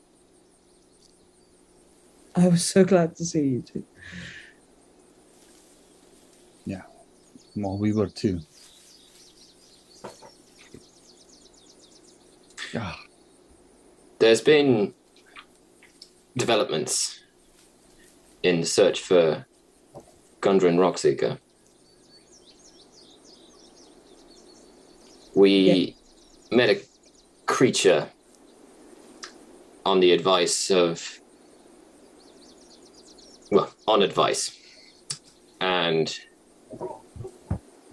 [2.36, 3.84] I was so glad to see you too.
[7.55, 8.40] Well, we were too.
[12.74, 12.98] Ah,
[14.18, 14.94] There's been
[16.36, 17.20] developments
[18.42, 19.47] in the search for
[20.40, 21.39] Gundren Rockseeker.
[25.34, 25.97] We
[26.50, 26.81] met a
[27.47, 28.08] creature
[29.84, 31.20] on the advice of,
[33.50, 34.58] well, on advice.
[35.60, 36.14] And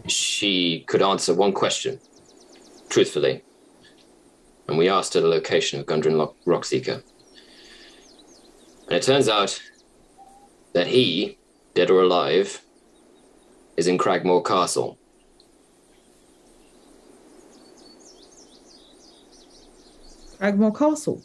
[0.10, 2.00] she could answer one question
[2.90, 3.44] truthfully
[4.70, 7.02] and we asked her the location of Gundren Lo- Rockseeker.
[8.86, 9.60] And it turns out
[10.74, 11.40] that he,
[11.74, 12.62] dead or alive,
[13.78, 15.00] is in Cragmaw Castle.
[20.40, 21.24] Cragmaw Castle.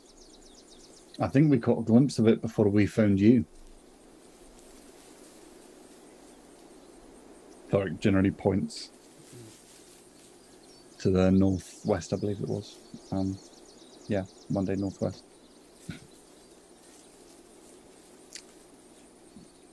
[1.21, 3.45] I think we caught a glimpse of it before we found you.
[7.99, 8.91] Generally points
[10.99, 12.77] to the northwest, I believe it was.
[13.11, 13.37] Um,
[14.07, 15.25] yeah, Monday northwest.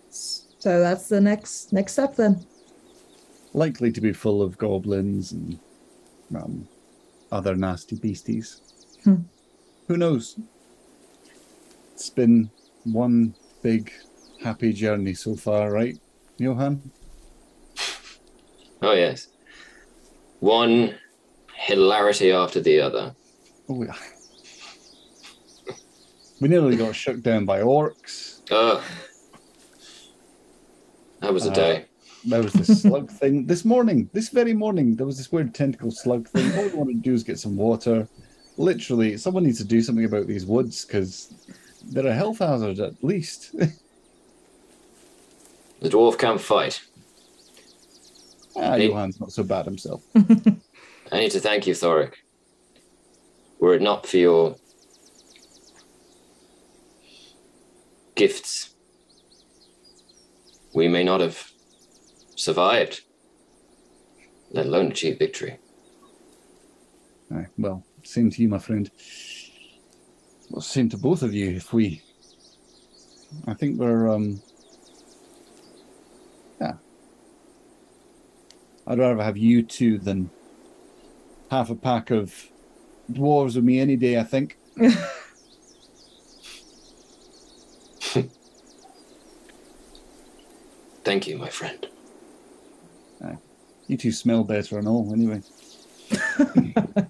[0.10, 2.46] So that's the next next step then.
[3.54, 5.60] Likely to be full of goblins and
[6.36, 6.68] um,
[7.32, 8.62] other nasty beasties.
[9.04, 9.24] Hmm.
[9.88, 10.40] Who knows?
[11.94, 12.50] It's been
[12.84, 13.92] one big
[14.44, 15.98] happy journey so far, right,
[16.38, 16.92] Johan?
[18.82, 19.28] Oh, yes.
[20.40, 20.96] One
[21.56, 23.16] hilarity after the other.
[23.70, 23.94] Oh, yeah.
[26.40, 28.42] We nearly got shook down by orcs.
[28.50, 28.84] Oh,
[31.20, 31.86] that was a Uh, day.
[32.26, 34.10] There was this slug thing this morning.
[34.14, 36.52] This very morning, there was this weird tentacle slug thing.
[36.58, 38.08] All we wanted to do is get some water.
[38.58, 41.34] Literally, someone needs to do something about these woods because
[41.86, 43.54] they're a health hazard at least.
[45.82, 46.80] The dwarf can't fight.
[48.56, 48.88] Ah, Hey.
[48.88, 50.04] Johan's not so bad himself.
[50.16, 52.14] I need to thank you, Thoric.
[53.60, 54.56] Were it not for your
[58.16, 58.76] gifts,
[60.76, 61.52] we may not have
[62.36, 63.02] survived,
[64.52, 65.58] let alone achieved victory.
[67.34, 68.92] Aye, well, same to you, my friend.
[70.50, 71.50] Well, same to both of you.
[71.50, 72.02] If we,
[73.48, 74.42] I think we're, um,
[78.88, 80.30] I'd rather have you two than
[81.50, 82.48] half a pack of
[83.12, 84.18] dwarves with me any day.
[84.20, 84.58] I think.
[91.04, 91.88] Thank you, my friend.
[93.92, 95.42] You two smell better and all, anyway.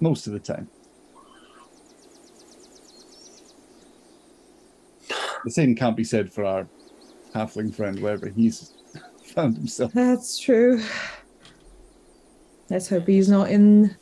[0.00, 0.68] Most of the time.
[5.44, 6.68] The same can't be said for our
[7.34, 8.72] halfling friend, wherever he's
[9.34, 9.92] found himself.
[9.92, 10.80] That's true.
[12.70, 13.96] Let's hope he's not in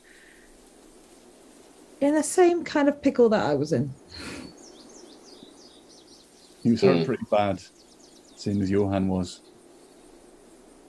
[2.01, 3.91] in the same kind of pickle that I was in.
[6.63, 7.07] He was hurt Mm.
[7.07, 7.63] pretty bad,
[8.37, 9.41] same as Johan was.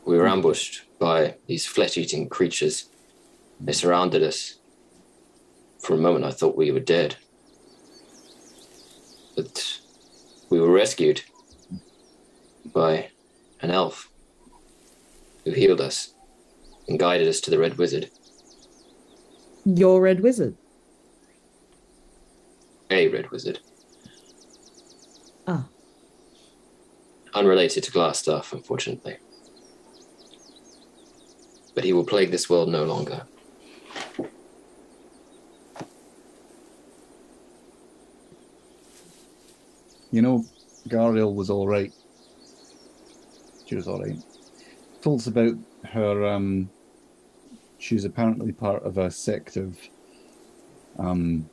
[0.06, 2.90] We were ambushed by these flesh eating creatures.
[3.60, 4.56] They surrounded us.
[5.80, 7.16] For a moment, I thought we were dead.
[9.36, 9.80] But
[10.50, 11.22] we were rescued
[12.74, 13.10] by
[13.62, 14.10] an elf
[15.44, 16.14] who healed us
[16.88, 18.10] and guided us to the Red Wizard.
[19.66, 20.58] Your red wizard.
[22.92, 23.60] A Red Wizard.
[25.48, 25.68] Ah.
[27.34, 29.18] Unrelated to Glasstaff, unfortunately.
[31.74, 33.26] But he will plague this world no longer.
[40.12, 40.46] You know,
[40.90, 41.92] Garaele was all right.
[43.66, 44.22] She was all right.
[45.04, 46.26] Told us about her.
[46.26, 46.70] Um,
[47.78, 49.78] she was apparently part of a sect of
[50.98, 51.50] um,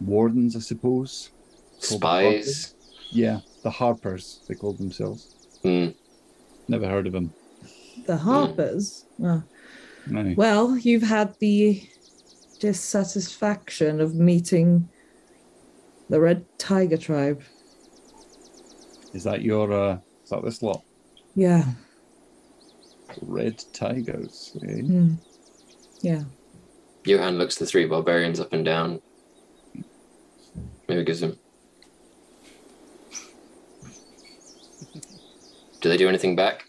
[0.00, 1.30] wardens, I suppose.
[1.86, 2.74] Called the Spies.
[3.10, 5.34] Yeah, the Harpers, they called themselves.
[5.62, 5.88] Hmm.
[6.66, 7.34] Never heard of them.
[8.06, 9.04] The Harpers.
[9.22, 9.42] Ah.
[10.06, 10.32] No.
[10.34, 11.86] Well, you've had the
[12.58, 14.88] dissatisfaction of meeting
[16.08, 17.42] the Red Tiger tribe.
[19.12, 19.70] Is that your?
[19.70, 20.82] Uh, is that this lot?
[21.34, 21.64] Yeah.
[23.22, 24.56] Red tigers.
[24.62, 24.80] Eh?
[24.80, 25.14] Hmm.
[26.00, 26.24] Yeah.
[27.04, 29.00] Johan looks the three barbarians up and down.
[30.88, 31.38] Maybe gives them.
[35.80, 36.64] Do they do anything back?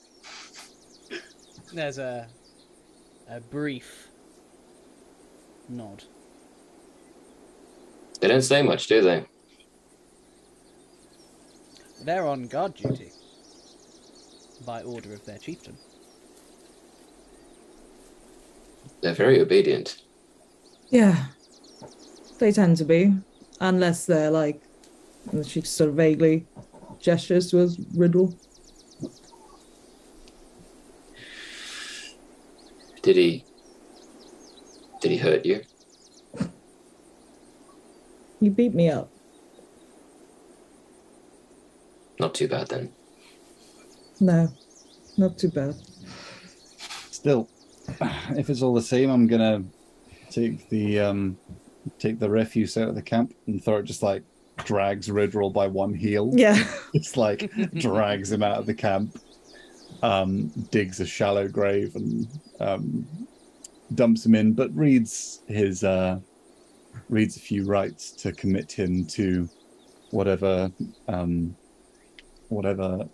[1.73, 2.27] There's a
[3.29, 4.07] a brief
[5.69, 6.03] nod.
[8.19, 9.25] They don't say much, do they?
[12.03, 13.11] They're on guard duty
[14.65, 15.77] by order of their chieftain.
[19.01, 20.01] They're very obedient.
[20.89, 21.25] Yeah,
[22.39, 23.13] they tend to be,
[23.59, 24.61] unless they're like,
[25.31, 26.45] and she sort of vaguely
[26.99, 28.37] gestures to his riddle.
[33.01, 33.45] Did he?
[34.99, 35.61] Did he hurt you?
[38.39, 39.11] He beat me up.
[42.19, 42.91] Not too bad then.
[44.19, 44.51] No,
[45.17, 45.75] not too bad.
[47.09, 47.49] Still,
[48.37, 49.63] if it's all the same, I'm gonna
[50.29, 51.37] take the um
[51.99, 54.23] take the refuse out of the camp and Thor just like
[54.57, 56.31] drags Ridril by one heel.
[56.33, 56.63] Yeah.
[56.93, 59.17] It's like drags him out of the camp,
[60.03, 62.27] um, digs a shallow grave and
[62.59, 63.07] um,
[63.95, 66.19] dumps him in, but reads his uh,
[67.09, 69.49] reads a few rites to commit him to
[70.11, 70.71] whatever
[71.07, 71.55] um,
[72.49, 73.07] whatever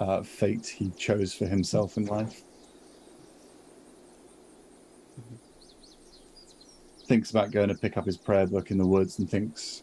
[0.00, 2.42] uh, fate he chose for himself in life.
[7.06, 9.82] Thinks about going to pick up his prayer book in the woods and thinks,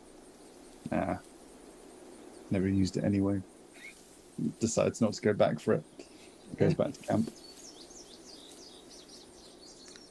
[0.91, 1.17] nah,
[2.49, 3.41] never used it anyway.
[4.59, 5.83] Decides not to go back for it.
[6.57, 7.31] Goes back to camp.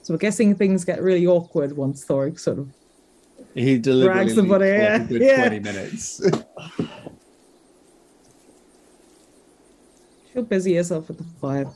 [0.02, 2.68] So we're guessing things get really awkward once Thoric sort of.
[3.54, 5.48] He deliberately somebody, leaves for yeah, like a good yeah.
[5.48, 6.22] 20 minutes.
[10.32, 11.66] She'll busy herself at the fire.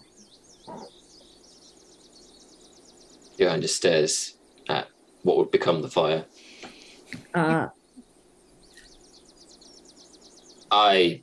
[3.37, 4.44] Johan just stares at
[5.25, 6.25] what would become the fire.
[7.35, 7.69] Uh,
[10.71, 11.23] I.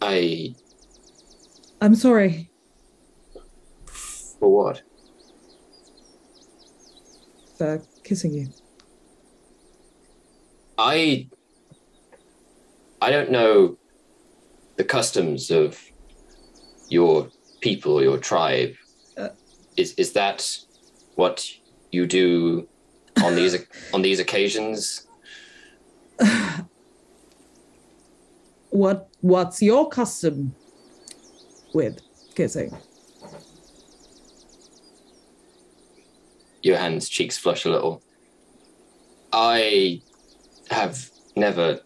[0.00, 0.54] I.
[1.80, 2.50] I'm sorry.
[4.38, 4.82] For what?
[7.58, 8.48] For kissing you.
[10.78, 11.28] I.
[13.02, 13.76] I don't know
[14.76, 15.78] the customs of
[16.88, 17.28] your
[17.60, 18.74] people or your tribe.
[19.76, 20.48] Is is that
[21.16, 21.48] what
[21.90, 22.68] you do
[23.22, 23.56] on these
[23.94, 25.06] on these occasions?
[28.70, 30.54] What What's your custom
[31.72, 32.00] with
[32.34, 32.76] kissing?
[36.66, 38.02] Johan's cheeks flush a little.
[39.32, 40.02] I
[40.70, 41.80] have never.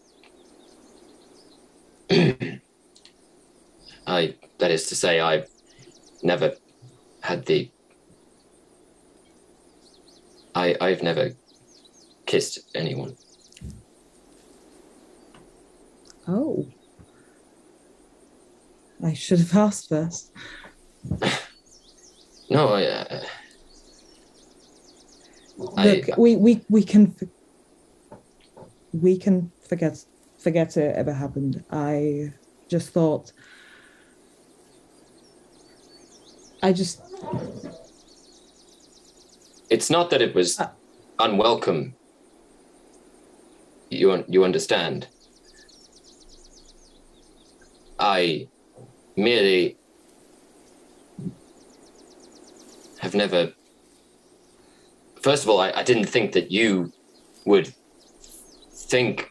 [4.07, 5.47] I, that is to say, I've
[6.23, 6.55] never
[7.21, 7.71] had the.
[10.55, 11.31] I, I've never
[12.25, 13.15] kissed anyone.
[16.27, 16.67] Oh.
[19.03, 20.31] I should have asked first.
[22.49, 22.83] No, I.
[22.83, 23.23] Uh,
[25.77, 27.15] I- Look, we, we, we can
[28.91, 30.03] we can forget
[30.37, 31.63] forget it ever happened.
[31.71, 32.33] I
[32.67, 33.31] just thought
[36.61, 37.01] I just
[39.71, 40.67] it's not that it was Uh.
[41.19, 41.95] unwelcome.
[43.89, 45.07] You you understand?
[47.99, 48.47] I
[49.15, 49.77] merely
[52.99, 53.53] have never.
[55.21, 56.91] First of all, I, I didn't think that you
[57.45, 57.73] would
[58.91, 59.29] think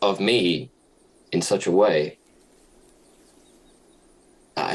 [0.00, 0.70] of me
[1.32, 2.18] in such a way.
[4.56, 4.72] I.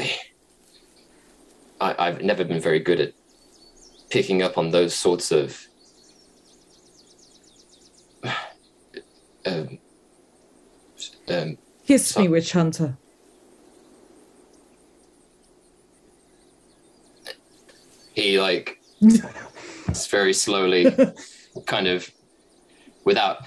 [1.80, 3.12] I I've never been very good at
[4.14, 5.66] picking up on those sorts of
[9.44, 9.76] um,
[11.28, 12.96] um, kiss me, witch hunter.
[18.14, 18.80] he like
[20.08, 20.86] very slowly
[21.66, 22.08] kind of
[23.04, 23.38] without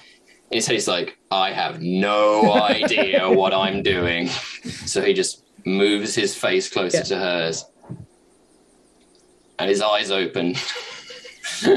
[0.52, 4.28] in his head he's like i have no idea what i'm doing
[4.86, 7.04] so he just moves his face closer Yeah.
[7.04, 7.64] to hers
[9.60, 10.56] and his eyes open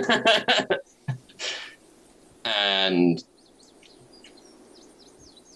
[2.44, 3.24] and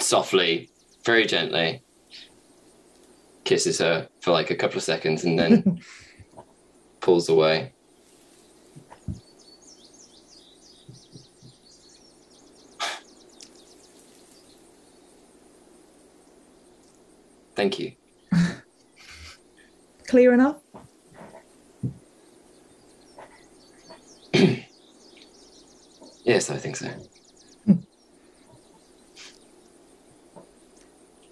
[0.00, 0.70] softly
[1.04, 1.82] very gently
[3.44, 5.80] kisses her for like a couple of seconds and then
[7.00, 7.72] pulls away.
[17.54, 17.92] Thank you.
[20.08, 20.63] Clear enough?
[26.24, 26.88] Yes, I think so.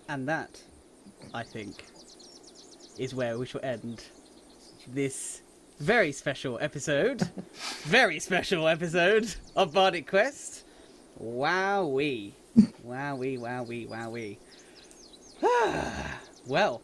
[0.06, 0.62] And that,
[1.32, 1.86] I think,
[2.98, 4.04] is where we shall end
[4.86, 5.40] this
[5.80, 7.22] very special episode,
[7.84, 10.64] very special episode of Bardic Quest.
[11.18, 12.32] Wowee,
[12.86, 14.36] wowee, wowee, wowee.
[16.46, 16.82] well,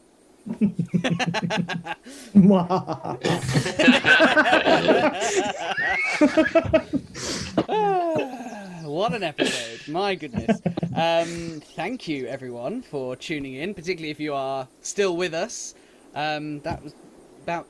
[8.83, 9.86] what an episode!
[9.89, 10.60] My goodness.
[10.97, 15.75] Um, thank you, everyone, for tuning in, particularly if you are still with us.
[16.15, 16.94] Um, that was
[17.43, 17.67] about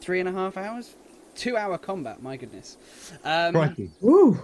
[0.00, 0.94] three and a half hours,
[1.34, 2.22] two hour combat.
[2.22, 2.78] My goodness.
[3.22, 3.90] Um, Crikey.
[4.02, 4.40] Ooh.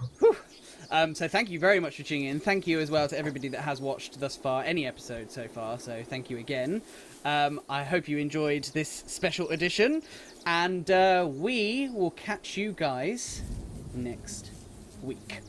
[0.91, 2.41] um, so thank you very much for tuning in.
[2.41, 5.79] Thank you as well to everybody that has watched thus far, any episode so far.
[5.79, 6.83] So thank you again.
[7.25, 10.03] Um, I hope you enjoyed this special edition,
[10.47, 13.43] and uh, we will catch you guys
[13.95, 14.51] next
[15.03, 15.41] week.